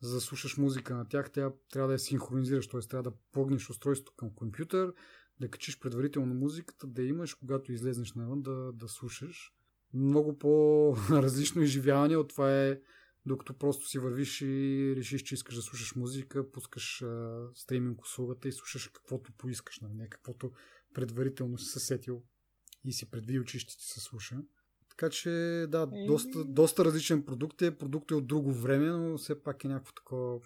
за 0.00 0.20
музика 0.58 0.96
на 0.96 1.08
тях, 1.08 1.30
тя 1.30 1.52
трябва 1.70 1.88
да 1.88 1.94
я 1.94 1.98
синхронизираш, 1.98 2.68
т.е. 2.68 2.80
трябва 2.80 3.10
да 3.10 3.16
погнеш 3.32 3.70
устройството 3.70 4.12
към 4.16 4.34
компютър, 4.34 4.92
да 5.40 5.48
качиш 5.48 5.78
предварително 5.78 6.34
музиката, 6.34 6.86
да 6.86 7.02
имаш, 7.02 7.34
когато 7.34 7.72
излезнеш 7.72 8.12
навън, 8.12 8.42
да, 8.42 8.72
да 8.72 8.88
слушаш. 8.88 9.52
Много 9.94 10.38
по-различно 10.38 11.62
изживяване 11.62 12.16
от 12.16 12.28
това 12.28 12.62
е 12.62 12.80
докато 13.26 13.58
просто 13.58 13.86
си 13.86 13.98
вървиш 13.98 14.40
и 14.40 14.94
решиш, 14.96 15.22
че 15.22 15.34
искаш 15.34 15.54
да 15.54 15.62
слушаш 15.62 15.94
музика, 15.94 16.52
пускаш 16.52 17.02
а, 17.02 17.40
стриминг 17.54 18.02
услугата 18.02 18.48
и 18.48 18.52
слушаш 18.52 18.88
каквото 18.88 19.32
поискаш, 19.32 19.80
нали? 19.80 19.94
не 19.94 20.08
каквото 20.08 20.52
предварително 20.94 21.58
си 21.58 21.66
се 21.66 21.80
сетил 21.80 22.22
и 22.84 22.92
си 22.92 23.10
предвидил, 23.10 23.44
че 23.44 23.58
ще 23.58 23.76
ти 23.76 23.84
се 23.84 24.00
слуша. 24.00 24.36
Така 24.90 25.10
че, 25.10 25.30
да, 25.68 25.86
доста, 25.86 26.44
доста 26.44 26.84
различен 26.84 27.24
продукт 27.24 27.62
е. 27.62 27.78
Продукт 27.78 28.10
е 28.10 28.14
от 28.14 28.26
друго 28.26 28.52
време, 28.52 28.90
но 28.90 29.18
все 29.18 29.42
пак 29.42 29.64
е 29.64 29.68
някакво 29.68 29.92
такова. 29.92 30.40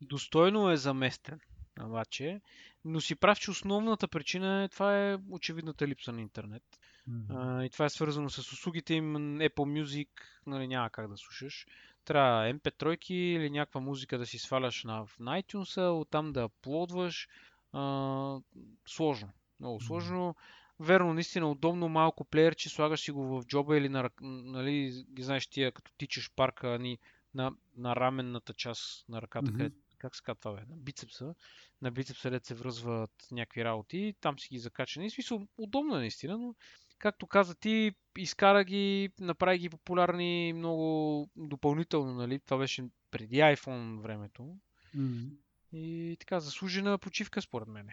Достойно 0.00 0.70
е 0.70 0.76
заместен, 0.76 1.40
обаче, 1.80 2.40
но 2.84 3.00
си 3.00 3.14
прав, 3.14 3.38
че 3.38 3.50
основната 3.50 4.08
причина 4.08 4.64
е 4.64 4.68
това 4.68 5.10
е 5.10 5.18
очевидната 5.30 5.88
липса 5.88 6.12
на 6.12 6.20
интернет. 6.20 6.62
м, 7.06 7.24
А, 7.28 7.64
и 7.64 7.70
това 7.70 7.84
е 7.84 7.90
свързано 7.90 8.30
с 8.30 8.38
услугите 8.38 8.94
им 8.94 9.14
Apple 9.38 9.82
Music, 9.82 10.08
нали, 10.46 10.68
няма 10.68 10.90
как 10.90 11.08
да 11.08 11.16
слушаш. 11.16 11.66
Трябва 12.04 12.52
MP3 12.52 13.12
или 13.12 13.50
някаква 13.50 13.80
музика 13.80 14.18
да 14.18 14.26
си 14.26 14.38
сваляш 14.38 14.84
на, 14.84 15.06
на 15.20 15.42
iTunes, 15.42 16.00
оттам 16.00 16.32
да 16.32 16.42
аплодваш. 16.42 17.28
А, 17.72 18.40
сложно. 18.86 19.28
Много 19.60 19.80
сложно. 19.80 20.34
Верно, 20.80 21.14
наистина 21.14 21.50
удобно 21.50 21.88
малко 21.88 22.24
плеер, 22.24 22.54
че 22.54 22.68
слагаш 22.68 23.00
си 23.00 23.10
го 23.10 23.22
в 23.24 23.46
джоба 23.46 23.78
или 23.78 23.88
на, 23.88 24.10
нали, 24.20 25.04
ги 25.10 25.22
знаеш 25.22 25.46
тия, 25.46 25.72
като 25.72 25.92
тичаш 25.98 26.30
парка 26.36 26.78
ни, 26.78 26.98
на, 27.34 27.52
на 27.76 27.96
раменната 27.96 28.54
част 28.54 29.08
на 29.08 29.22
ръката, 29.22 29.50
mm-hmm. 29.50 29.56
къде, 29.58 29.74
как 29.98 30.16
се 30.16 30.22
казва 30.22 30.40
това, 30.40 30.54
бе? 30.54 30.60
На 30.68 30.76
бицепса. 30.76 31.34
На 31.82 31.90
бицепса, 31.90 32.22
където 32.22 32.46
се 32.46 32.54
връзват 32.54 33.28
някакви 33.32 33.64
работи, 33.64 34.14
там 34.20 34.38
си 34.38 34.48
ги 34.48 34.58
закачани. 34.58 35.10
Смисъл, 35.10 35.46
удобно 35.58 35.96
е 35.96 35.98
наистина, 35.98 36.38
но 36.38 36.54
както 36.98 37.26
каза 37.26 37.54
ти, 37.54 37.92
изкара 38.18 38.64
ги, 38.64 39.10
направи 39.20 39.58
ги 39.58 39.68
популярни 39.68 40.52
много 40.52 41.30
допълнително, 41.36 42.14
нали? 42.14 42.40
Това 42.40 42.58
беше 42.58 42.84
преди 43.10 43.36
iPhone 43.36 44.02
времето. 44.02 44.56
Mm-hmm. 44.96 45.30
И 45.72 46.16
така, 46.20 46.40
заслужена 46.40 46.98
почивка 46.98 47.42
според 47.42 47.68
мен. 47.68 47.88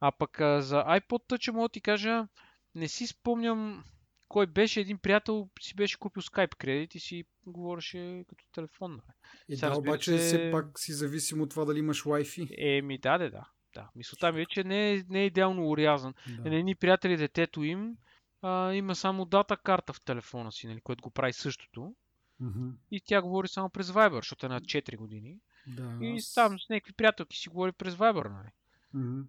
А 0.00 0.12
пък 0.12 0.36
за 0.38 0.84
iPod 0.86 1.28
Touch 1.28 1.50
мога 1.50 1.68
да 1.68 1.72
ти 1.72 1.80
кажа, 1.80 2.28
не 2.74 2.88
си 2.88 3.06
спомням 3.06 3.84
кой 4.28 4.46
беше 4.46 4.80
един 4.80 4.98
приятел, 4.98 5.48
си 5.60 5.74
беше 5.74 5.98
купил 5.98 6.22
Skype 6.22 6.54
кредит 6.54 6.94
и 6.94 7.00
си 7.00 7.24
говореше 7.46 8.24
като 8.28 8.44
телефон. 8.52 9.00
И 9.48 9.56
да, 9.56 9.78
обаче 9.78 10.18
се... 10.18 10.26
все 10.26 10.50
пак 10.52 10.80
си 10.80 10.92
зависим 10.92 11.40
от 11.40 11.50
това 11.50 11.64
дали 11.64 11.78
имаш 11.78 12.02
Wi-Fi. 12.02 12.54
Еми, 12.58 12.98
да, 12.98 13.18
да, 13.18 13.30
да. 13.30 13.50
Да. 13.74 13.88
Мисълта 13.96 14.32
ми 14.32 14.40
е, 14.40 14.46
че 14.46 14.64
не 14.64 14.94
е, 14.94 15.02
не 15.08 15.22
е 15.22 15.26
идеално 15.26 15.68
урязан. 15.68 16.14
Да. 16.28 16.50
На 16.50 16.56
едни 16.56 16.74
приятели 16.74 17.16
детето 17.16 17.62
им 17.62 17.96
а, 18.42 18.72
има 18.72 18.94
само 18.94 19.24
дата 19.24 19.56
карта 19.56 19.92
в 19.92 20.00
телефона 20.00 20.52
си, 20.52 20.66
нали, 20.66 20.80
което 20.80 21.02
го 21.02 21.10
прави 21.10 21.32
същото. 21.32 21.94
Mm-hmm. 22.42 22.72
И 22.90 23.00
тя 23.00 23.22
говори 23.22 23.48
само 23.48 23.70
през 23.70 23.90
Viber, 23.90 24.16
защото 24.16 24.46
е 24.46 24.48
на 24.48 24.60
4 24.60 24.96
години. 24.96 25.38
Да, 25.66 25.98
и 26.00 26.16
аз... 26.16 26.34
там 26.34 26.58
с 26.60 26.68
някакви 26.68 26.92
приятелки 26.92 27.36
си 27.36 27.48
говори 27.48 27.72
през 27.72 27.94
Viber, 27.94 28.30
нали? 28.30 28.48
Mm-hmm. 28.94 29.24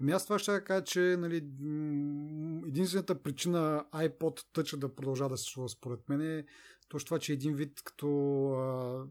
Ами 0.00 0.12
аз 0.12 0.24
това 0.24 0.38
ще 0.38 0.64
кажа, 0.64 0.84
че 0.84 1.00
нали, 1.00 1.36
единствената 2.68 3.22
причина 3.22 3.84
iPod 3.94 4.40
Touch 4.54 4.76
да 4.76 4.94
продължава 4.94 5.30
да 5.30 5.36
се 5.36 5.44
случва 5.44 5.68
според 5.68 6.08
мен 6.08 6.20
е 6.20 6.44
точно 6.88 7.04
това, 7.06 7.18
че 7.18 7.32
е 7.32 7.34
един 7.34 7.54
вид 7.54 7.82
като 7.84 8.08
а, 8.52 9.06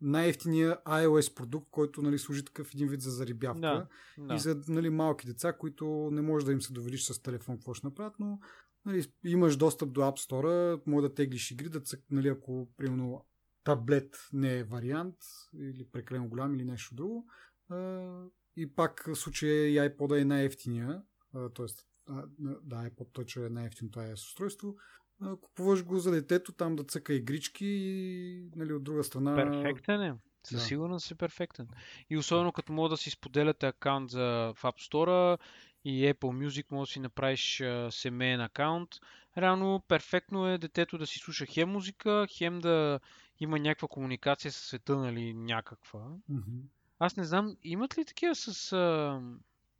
най-ефтиния 0.00 0.78
iOS 0.86 1.34
продукт, 1.34 1.68
който 1.70 2.02
нали, 2.02 2.18
служи 2.18 2.44
такъв 2.44 2.74
един 2.74 2.88
вид 2.88 3.00
за 3.00 3.10
зарибявка 3.10 3.60
да, 3.60 3.88
да. 4.18 4.34
и 4.34 4.38
за 4.38 4.62
нали, 4.68 4.90
малки 4.90 5.26
деца, 5.26 5.52
които 5.52 6.08
не 6.12 6.22
може 6.22 6.46
да 6.46 6.52
им 6.52 6.62
се 6.62 6.72
довериш 6.72 7.04
с 7.04 7.22
телефон 7.22 7.56
какво 7.56 7.74
ще 7.74 7.86
направят, 7.86 8.14
но 8.18 8.38
нали, 8.84 9.04
имаш 9.24 9.56
достъп 9.56 9.92
до 9.92 10.00
App 10.00 10.28
Store, 10.28 10.80
може 10.86 11.08
да 11.08 11.14
теглиш 11.14 11.50
игри, 11.50 11.68
да 11.68 11.80
цък, 11.80 12.00
нали, 12.10 12.28
ако 12.28 12.68
примерно 12.76 13.26
таблет 13.64 14.16
не 14.32 14.58
е 14.58 14.64
вариант 14.64 15.16
или 15.54 15.88
прекалено 15.92 16.28
голям 16.28 16.54
или 16.54 16.64
нещо 16.64 16.94
друго. 16.94 17.26
И 18.56 18.74
пак 18.74 19.04
в 19.06 19.14
случая 19.14 19.68
и 19.68 19.76
iPod 19.76 20.20
е 20.20 20.24
най-ефтиния, 20.24 21.02
т.е. 21.32 21.66
да, 22.38 22.76
iPod 22.76 23.12
Touch 23.12 23.46
е 23.46 23.50
най-ефтиното 23.50 23.98
iOS 23.98 24.14
устройство. 24.14 24.76
Купуваш 25.40 25.84
го 25.84 25.98
за 25.98 26.10
детето, 26.10 26.52
там 26.52 26.76
да 26.76 26.84
цъка 26.84 27.14
игрички 27.14 27.66
и 27.66 28.50
нали, 28.56 28.72
от 28.72 28.84
друга 28.84 29.04
страна... 29.04 29.34
Перфектен 29.34 30.02
е. 30.02 30.14
Със 30.46 30.60
да. 30.60 30.64
сигурност 30.64 31.10
е 31.10 31.14
перфектен. 31.14 31.68
И 32.10 32.16
особено 32.16 32.52
като 32.52 32.72
мога 32.72 32.88
да 32.88 32.96
си 32.96 33.10
споделяте 33.10 33.66
акаунт 33.66 34.10
за, 34.10 34.52
в 34.56 34.62
App 34.62 34.90
Store 34.90 35.38
и 35.84 36.04
Apple 36.04 36.46
Music, 36.46 36.66
може 36.70 36.88
да 36.88 36.92
си 36.92 37.00
направиш 37.00 37.60
а, 37.60 37.88
семейен 37.90 38.40
акаунт. 38.40 38.90
Реално 39.38 39.82
перфектно 39.88 40.48
е 40.48 40.58
детето 40.58 40.98
да 40.98 41.06
си 41.06 41.18
слуша 41.18 41.46
хем 41.46 41.68
музика, 41.68 42.26
хем 42.30 42.58
да 42.58 43.00
има 43.40 43.58
някаква 43.58 43.88
комуникация 43.88 44.52
с 44.52 44.56
света, 44.56 44.96
нали, 44.96 45.34
някаква. 45.34 46.00
Mm-hmm. 46.30 46.62
Аз 47.02 47.16
не 47.16 47.24
знам, 47.24 47.56
имат 47.62 47.98
ли 47.98 48.04
такива 48.04 48.34
с 48.34 48.72
а, 48.72 49.20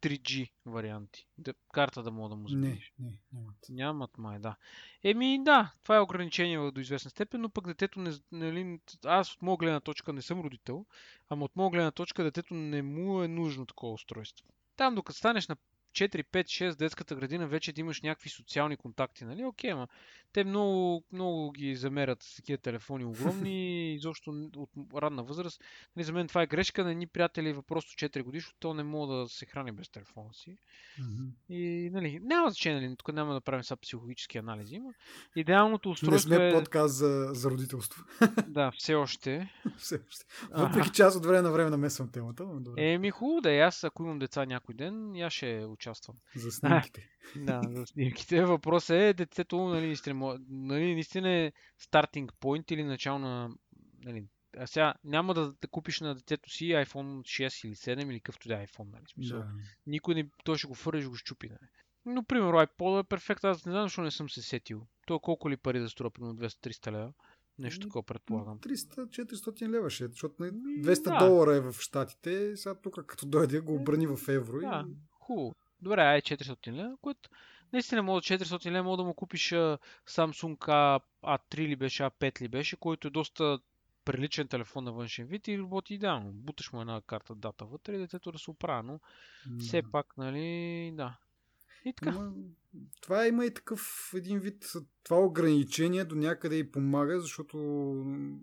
3G 0.01 0.51
варианти? 0.67 1.27
Да, 1.39 1.55
карта 1.73 2.03
да 2.03 2.11
мога 2.11 2.29
да 2.29 2.37
му 2.37 2.49
запишеш? 2.49 2.93
Не, 2.99 3.07
не, 3.07 3.19
нямат. 3.33 3.57
Нямат, 3.69 4.19
май, 4.19 4.39
да. 4.39 4.57
Еми, 5.05 5.45
да, 5.45 5.73
това 5.83 5.97
е 5.97 6.01
ограничение 6.01 6.71
до 6.71 6.81
известна 6.81 7.11
степен, 7.11 7.41
но 7.41 7.51
пък 7.51 7.67
детето 7.67 8.01
не, 8.01 8.13
нали, 8.33 8.81
аз 9.05 9.35
от 9.35 9.43
моя 9.43 9.57
гледна 9.57 9.81
точка 9.81 10.13
не 10.13 10.23
съм 10.23 10.41
родител, 10.41 10.87
ама 11.29 11.45
от 11.45 11.57
моя 11.57 11.71
гледна 11.71 11.91
точка 11.91 12.25
детето 12.25 12.55
не 12.55 12.83
му 12.83 13.23
е 13.23 13.29
нужно 13.29 13.67
такова 13.67 13.93
устройство. 13.93 14.47
Там, 14.77 14.95
докато 14.95 15.19
станеш 15.19 15.49
на 15.49 15.57
4, 15.93 16.25
5, 16.25 16.45
6 16.45 16.75
детската 16.77 17.15
градина 17.15 17.47
вече 17.47 17.73
да 17.73 17.81
имаш 17.81 18.03
някакви 18.03 18.31
социални 18.31 18.77
контакти, 18.77 19.25
нали? 19.25 19.45
Окей, 19.45 19.71
ама 19.71 19.89
те 20.33 20.45
много, 20.45 21.05
много 21.13 21.53
ги 21.53 21.77
замерят 21.77 22.23
с 22.23 22.37
такива 22.37 22.59
телефони 22.59 23.05
огромни, 23.05 23.95
изобщо 23.95 24.51
от 24.57 24.71
ранна 24.95 25.23
възраст. 25.23 25.65
Нали, 25.97 26.05
за 26.05 26.13
мен 26.13 26.29
това 26.29 26.43
е 26.43 26.47
грешка 26.47 26.85
на 26.85 26.91
едни 26.91 27.07
приятели 27.07 27.53
въпрос 27.53 27.85
4 27.85 28.23
годишно, 28.23 28.53
то 28.61 28.75
не 28.75 28.83
мога 28.83 29.17
да 29.17 29.29
се 29.29 29.47
храни 29.47 29.73
без 29.73 29.89
телефона 29.89 30.35
си. 30.35 30.57
Mm-hmm. 31.01 31.55
И, 31.55 31.91
нали, 31.93 32.21
няма 32.23 32.51
значение, 32.51 32.81
нали, 32.81 32.97
тук 32.97 33.13
няма 33.13 33.35
да 33.35 33.41
правим 33.41 33.65
сега 33.65 33.77
психологически 33.77 34.39
анализи, 34.39 34.75
има. 34.75 34.93
Идеалното 35.37 35.91
устройство 35.91 36.31
Не 36.31 36.37
сме 36.37 36.49
е... 36.49 36.53
подкаст 36.53 36.95
за, 36.95 37.29
за 37.33 37.51
родителство. 37.51 38.05
да, 38.49 38.71
все 38.71 38.95
още. 38.95 39.53
все 39.79 40.01
още. 40.09 40.25
Въпреки 40.51 40.91
час 40.91 41.17
от 41.17 41.27
време 41.27 41.43
на 41.43 41.51
време 41.51 41.71
намесвам 41.71 42.09
темата. 42.09 42.45
Добре. 42.45 42.83
Еми, 42.83 43.11
хубаво 43.11 43.41
да 43.41 43.53
е. 43.53 43.59
Аз, 43.59 43.85
ако 43.85 44.03
имам 44.03 44.19
деца 44.19 44.47
някой 44.47 44.75
ден, 44.75 45.17
я 45.17 45.31
ще 45.31 45.65
участвам. 45.83 46.17
За 46.37 46.53
снимките. 46.53 47.09
да, 47.37 47.61
за 47.71 47.87
снимките. 47.87 48.45
Въпросът 48.45 48.91
е 48.91 49.15
детето, 49.15 49.69
нали, 49.69 49.87
наистина, 49.87 50.39
нали, 50.49 50.95
наистина 50.95 51.31
е 51.31 51.53
стартинг 51.79 52.33
point 52.33 52.73
или 52.73 52.85
начална... 52.85 53.51
Нали, 54.05 54.27
а 54.57 54.67
сега 54.67 54.95
няма 55.05 55.35
да, 55.35 55.53
да 55.53 55.69
купиш 55.69 56.01
на 56.01 56.15
детето 56.15 56.51
си 56.51 56.65
iPhone 56.65 57.21
6 57.21 57.67
или 57.67 57.75
7 57.75 58.11
или 58.11 58.21
какъвто 58.21 58.49
да 58.49 58.63
е 58.63 58.67
iPhone. 58.67 58.93
Нали, 58.93 59.05
смисъл. 59.15 59.39
Да. 59.39 59.49
Никой 59.87 60.15
не, 60.15 60.31
той 60.45 60.59
ще 60.59 60.67
го 60.67 60.75
фърли 60.75 61.01
ще 61.01 61.09
го 61.09 61.17
щупи. 61.17 61.49
Нали. 61.49 61.71
Но, 62.05 62.25
примерно, 62.25 62.53
iPod 62.53 63.01
е 63.01 63.09
перфект. 63.09 63.45
Аз 63.45 63.67
не 63.67 63.73
знам, 63.73 63.85
защо 63.85 64.03
не 64.03 64.11
съм 64.11 64.31
се 64.31 64.43
сетил. 64.43 64.87
То 65.07 65.21
колко 65.21 65.51
ли 65.51 65.57
пари 65.57 65.81
да 65.81 65.89
струва, 65.89 66.11
примерно 66.11 66.37
200-300 66.37 66.93
лева. 66.93 67.13
Нещо 67.59 67.87
такова 67.87 68.03
предполагам. 68.03 68.59
300-400 68.59 69.69
лева 69.69 69.91
ще, 69.91 70.09
защото 70.09 70.35
200 70.43 71.03
да. 71.05 71.27
долара 71.27 71.57
е 71.57 71.61
в 71.61 71.73
Штатите, 71.81 72.57
сега 72.57 72.75
тук 72.75 73.07
като 73.07 73.27
дойде 73.27 73.61
го 73.61 73.75
обрани 73.75 74.07
в 74.07 74.19
евро. 74.29 74.61
Да, 74.61 74.85
и... 74.89 74.95
хубаво. 75.11 75.55
Добре, 75.83 76.01
ай 76.01 76.21
400 76.21 76.73
лева, 76.73 76.97
което 77.03 77.31
наистина 77.73 78.03
мога 78.03 78.21
400 78.21 78.71
лева, 78.71 78.83
мога 78.83 78.97
да 78.97 79.05
му 79.05 79.15
купиш 79.15 79.49
Samsung 80.09 80.57
A3 81.23 81.59
ли 81.59 81.77
беше, 81.77 82.03
A5 82.03 82.41
ли 82.41 82.49
беше, 82.49 82.77
който 82.77 83.09
е 83.09 83.11
доста 83.11 83.59
приличен 84.05 84.49
телефон 84.49 84.85
на 84.85 84.93
външен 84.93 85.27
вид 85.27 85.49
и 85.49 85.59
работи 85.59 85.95
идеално. 85.95 86.33
Буташ 86.33 86.73
му 86.73 86.81
една 86.81 87.01
карта 87.01 87.35
дата 87.35 87.65
вътре 87.65 87.95
и 87.95 87.99
детето 87.99 88.33
да 88.33 88.39
се 88.39 88.51
оправя, 88.51 88.83
но 88.83 89.01
mm. 89.49 89.61
все 89.61 89.83
пак, 89.93 90.17
нали, 90.17 90.93
да. 90.95 91.19
И 91.85 91.93
така. 91.93 92.11
Но, 92.11 92.35
това 93.01 93.27
има 93.27 93.47
и 93.47 93.55
такъв 93.55 94.13
един 94.17 94.39
вид, 94.39 94.67
това 95.05 95.21
ограничение 95.21 96.05
до 96.05 96.15
някъде 96.15 96.57
и 96.57 96.71
помага, 96.71 97.21
защото, 97.21 97.57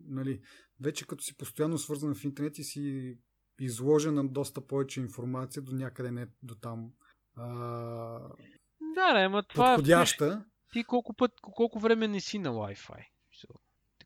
нали, 0.08 0.42
вече 0.82 1.08
като 1.08 1.24
си 1.24 1.38
постоянно 1.38 1.78
свързан 1.78 2.16
в 2.16 2.24
интернет 2.24 2.60
и 2.60 2.64
си 2.64 3.18
изложен 3.60 4.14
на 4.14 4.28
доста 4.28 4.68
повече 4.68 5.00
информация, 5.00 5.64
до 5.64 5.76
някъде 5.76 6.12
не 6.12 6.28
до 6.44 6.56
там 6.56 6.92
а, 7.36 7.44
да, 8.96 9.14
да, 9.14 9.20
ама 9.20 9.44
това 9.44 9.76
подходяща. 9.76 10.46
Ти 10.74 10.84
колко, 10.84 11.14
път, 11.14 11.32
колко 11.42 11.80
време 11.80 12.08
не 12.08 12.20
си 12.20 12.40
на 12.40 12.50
Wi-Fi? 12.50 13.06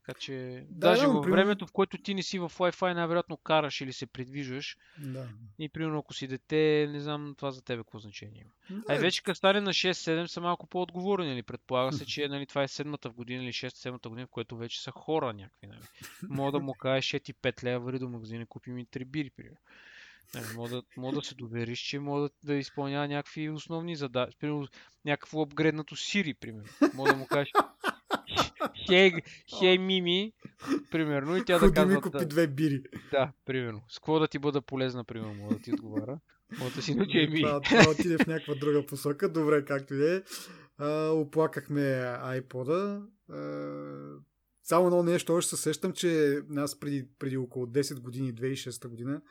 Така 0.05 0.19
че, 0.19 0.65
да, 0.69 0.87
даже 0.87 1.01
да, 1.01 1.07
във 1.07 1.23
примерно... 1.23 1.43
времето, 1.43 1.67
в 1.67 1.71
което 1.71 1.97
ти 1.97 2.13
не 2.13 2.23
си 2.23 2.39
в 2.39 2.49
Wi-Fi, 2.49 2.93
най-вероятно 2.93 3.37
караш 3.37 3.81
или 3.81 3.93
се 3.93 4.05
придвижваш. 4.05 4.77
Да. 4.99 5.29
И 5.59 5.69
примерно, 5.69 5.99
ако 5.99 6.13
си 6.13 6.27
дете, 6.27 6.87
не 6.91 6.99
знам 6.99 7.33
това 7.37 7.51
за 7.51 7.61
тебе 7.61 7.83
какво 7.83 7.99
значение 7.99 8.41
има. 8.41 8.81
Да, 8.81 8.93
а 8.93 8.99
вече 8.99 9.23
като 9.23 9.35
стане 9.35 9.61
на 9.61 9.73
6-7 9.73 10.25
са 10.25 10.41
малко 10.41 10.67
по-отговорни, 10.67 11.27
нали? 11.27 11.43
Предполага 11.43 11.91
се, 11.93 12.05
че 12.05 12.27
нали, 12.27 12.45
това 12.45 12.63
е 12.63 12.67
седмата 12.67 13.09
в 13.09 13.13
година 13.13 13.43
или 13.43 13.53
6-7 13.53 14.09
година, 14.09 14.27
в 14.27 14.29
което 14.29 14.57
вече 14.57 14.81
са 14.81 14.91
хора 14.91 15.33
някакви. 15.33 15.67
Нали? 15.67 15.81
Мога 16.29 16.51
да 16.51 16.59
му 16.59 16.73
кажеш, 16.73 17.05
ще 17.05 17.19
ти 17.19 17.33
5 17.33 17.63
лева, 17.63 17.85
вари 17.85 17.99
до 17.99 18.09
магазина, 18.09 18.45
купи 18.45 18.71
ми 18.71 18.85
3 18.85 19.05
бири, 19.05 19.29
примерно. 19.29 19.57
Нали, 20.35 20.45
мога, 20.55 20.69
да, 20.69 20.81
мога 20.97 21.15
да 21.15 21.25
се 21.25 21.35
довериш, 21.35 21.79
че 21.79 21.99
мога 21.99 22.21
да, 22.21 22.29
да 22.43 22.53
изпълнява 22.53 23.07
някакви 23.07 23.49
основни 23.49 23.95
задачи. 23.95 24.37
Примерно 24.39 24.67
някакво 25.05 25.41
апгрейднато 25.41 25.95
Сири, 25.95 26.33
примерно. 26.33 26.69
Мога 26.93 27.11
да 27.11 27.17
му 27.17 27.27
кажеш 27.27 27.51
хей, 28.87 29.11
хей 29.59 29.77
Мими, 29.77 30.33
примерно, 30.91 31.37
и 31.37 31.45
тя 31.45 31.59
Ходи 31.59 31.71
да 31.71 31.75
казва... 31.75 31.95
ми 31.95 32.01
купи 32.01 32.17
да, 32.17 32.25
две 32.25 32.47
бири. 32.47 32.83
Да, 33.11 33.31
примерно. 33.45 33.81
С 33.89 33.95
какво 33.95 34.19
да 34.19 34.27
ти 34.27 34.39
бъда 34.39 34.61
полезна, 34.61 35.03
примерно, 35.03 35.33
мога 35.33 35.55
да 35.55 35.61
ти 35.61 35.73
отговаря. 35.73 36.19
Мога 36.59 36.71
да 36.75 36.81
си 36.81 36.95
научи 36.95 37.17
Еми. 37.17 37.41
Това, 37.41 37.61
това 37.61 37.91
отиде 37.91 38.17
в 38.17 38.27
някаква 38.27 38.55
друга 38.55 38.85
посока. 38.85 39.29
Добре, 39.29 39.65
както 39.65 39.93
и 39.93 40.15
е. 40.15 40.23
Оплакахме 41.11 41.81
iPod-а. 42.23 43.01
само 44.63 44.87
едно 44.87 45.03
нещо, 45.03 45.33
още 45.33 45.55
се 45.55 45.61
сещам, 45.61 45.93
че 45.93 46.41
аз 46.57 46.79
преди, 46.79 47.07
преди 47.19 47.37
около 47.37 47.65
10 47.65 47.99
години, 47.99 48.33
2006 48.33 48.87
година, 48.87 49.21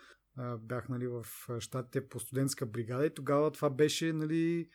бях 0.58 0.88
нали, 0.88 1.06
в 1.06 1.26
щатите 1.58 2.08
по 2.08 2.20
студентска 2.20 2.66
бригада 2.66 3.06
и 3.06 3.14
тогава 3.14 3.50
това 3.50 3.70
беше 3.70 4.12
нали, 4.12 4.68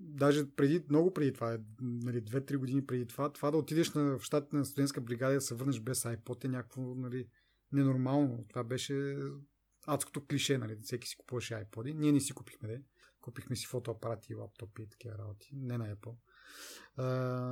даже 0.00 0.50
преди, 0.56 0.84
много 0.88 1.14
преди 1.14 1.32
това, 1.32 1.58
нали, 1.80 2.22
2-3 2.24 2.56
години 2.56 2.86
преди 2.86 3.06
това, 3.06 3.32
това 3.32 3.50
да 3.50 3.56
отидеш 3.56 3.92
на, 3.92 4.18
в 4.18 4.22
щатите 4.22 4.56
на 4.56 4.64
студентска 4.64 5.00
бригада 5.00 5.32
и 5.32 5.36
да 5.36 5.40
се 5.40 5.54
върнеш 5.54 5.80
без 5.80 6.02
iPod 6.02 6.44
е 6.44 6.48
някакво 6.48 6.94
нали, 6.94 7.28
ненормално. 7.72 8.46
Това 8.48 8.64
беше 8.64 9.16
адското 9.86 10.26
клише, 10.26 10.58
нали, 10.58 10.76
всеки 10.82 11.08
си 11.08 11.16
купуваше 11.16 11.54
iPod. 11.54 11.94
Ние 11.94 12.12
не 12.12 12.20
си 12.20 12.32
купихме, 12.32 12.68
де. 12.68 12.82
Купихме 13.20 13.56
си 13.56 13.66
фотоапарати, 13.66 14.34
лаптопи 14.34 14.82
и 14.82 14.88
такива 14.88 15.18
работи. 15.18 15.50
Не 15.52 15.78
на 15.78 15.96
Apple. 15.96 16.14
А, 16.96 17.06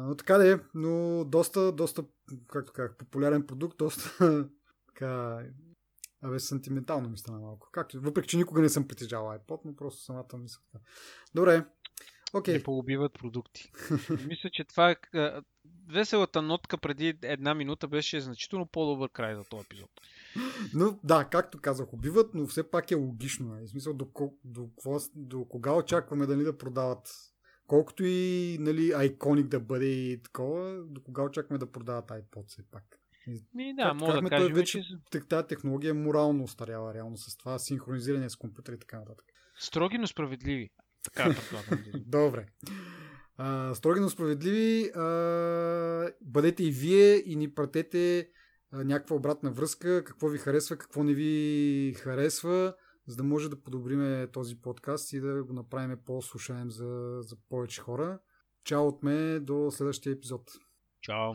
но 0.08 0.14
така 0.14 0.38
да 0.38 0.52
е, 0.52 0.58
но 0.74 1.24
доста, 1.24 1.72
доста, 1.72 2.04
както 2.48 2.72
казах, 2.72 2.96
популярен 2.96 3.46
продукт, 3.46 3.78
доста 3.78 4.48
така, 4.86 5.42
абе, 6.22 6.38
сантиментално 6.38 7.08
ми 7.08 7.18
стана 7.18 7.38
малко. 7.38 7.68
Както, 7.72 8.00
въпреки, 8.00 8.28
че 8.28 8.36
никога 8.36 8.62
не 8.62 8.68
съм 8.68 8.88
притежавал 8.88 9.38
iPod, 9.38 9.60
но 9.64 9.76
просто 9.76 10.02
самата 10.02 10.28
така. 10.28 10.84
Добре, 11.34 11.64
Okay. 12.32 12.52
Не 12.52 12.62
поубиват 12.62 13.12
продукти. 13.12 13.72
Мисля, 14.10 14.50
че 14.52 14.64
това 14.64 14.90
е... 14.90 14.96
Веселата 15.88 16.42
нотка 16.42 16.78
преди 16.78 17.18
една 17.22 17.54
минута 17.54 17.88
беше 17.88 18.20
значително 18.20 18.66
по-добър 18.66 19.10
край 19.10 19.34
за 19.34 19.44
този 19.44 19.64
епизод. 19.64 19.90
Но 20.74 20.98
да, 21.04 21.24
както 21.24 21.60
казах, 21.60 21.92
убиват, 21.92 22.34
но 22.34 22.46
все 22.46 22.70
пак 22.70 22.90
е 22.90 22.94
логично. 22.94 23.56
Е. 23.56 23.60
В 23.60 23.68
смисъл, 23.68 23.94
до, 23.94 24.08
до, 24.44 24.70
до, 24.84 25.00
до 25.14 25.44
кога 25.44 25.72
очакваме 25.72 26.26
дали 26.26 26.44
да 26.44 26.58
продават 26.58 27.08
колкото 27.66 28.04
и 28.04 28.56
нали, 28.60 28.92
айконик 28.92 29.46
да 29.46 29.60
бъде 29.60 29.86
и 29.86 30.22
такова, 30.22 30.82
до 30.84 31.02
кога 31.02 31.22
очакваме 31.22 31.58
да 31.58 31.72
продават 31.72 32.08
iPod 32.08 32.48
все 32.48 32.62
пак. 32.70 32.97
Ми, 33.54 33.74
да, 33.74 33.94
мога 33.94 34.22
да 34.22 34.28
кажем, 34.28 34.54
вече 34.54 34.82
че... 35.12 35.20
тази 35.28 35.46
технология 35.46 35.90
е 35.90 35.92
морално 35.92 36.44
устаряла 36.44 36.94
реално 36.94 37.16
с 37.16 37.36
това 37.36 37.58
синхронизиране 37.58 38.30
с 38.30 38.36
компютър 38.36 38.72
и 38.72 38.78
така 38.78 38.98
нататък. 38.98 39.26
Строги, 39.58 39.98
но 39.98 40.06
справедливи. 40.06 40.70
Така 41.02 41.34
Добре. 42.06 42.46
А, 43.36 43.74
строги, 43.74 44.00
но 44.00 44.08
справедливи. 44.08 44.90
А, 44.94 46.10
бъдете 46.20 46.64
и 46.64 46.70
вие 46.70 47.22
и 47.26 47.36
ни 47.36 47.54
пратете 47.54 48.28
а, 48.70 48.84
някаква 48.84 49.16
обратна 49.16 49.50
връзка, 49.50 50.04
какво 50.04 50.28
ви 50.28 50.38
харесва, 50.38 50.76
какво 50.76 51.02
не 51.02 51.14
ви 51.14 51.94
харесва, 51.96 52.74
за 53.06 53.16
да 53.16 53.22
може 53.22 53.50
да 53.50 53.62
подобриме 53.62 54.26
този 54.32 54.60
подкаст 54.60 55.12
и 55.12 55.20
да 55.20 55.44
го 55.44 55.52
направим 55.52 55.98
по-слушаем 56.06 56.70
за, 56.70 57.18
за 57.20 57.36
повече 57.48 57.80
хора. 57.80 58.18
Чао 58.64 58.86
от 58.86 59.02
мен 59.02 59.44
до 59.44 59.70
следващия 59.70 60.12
епизод. 60.12 60.50
Чао. 61.00 61.32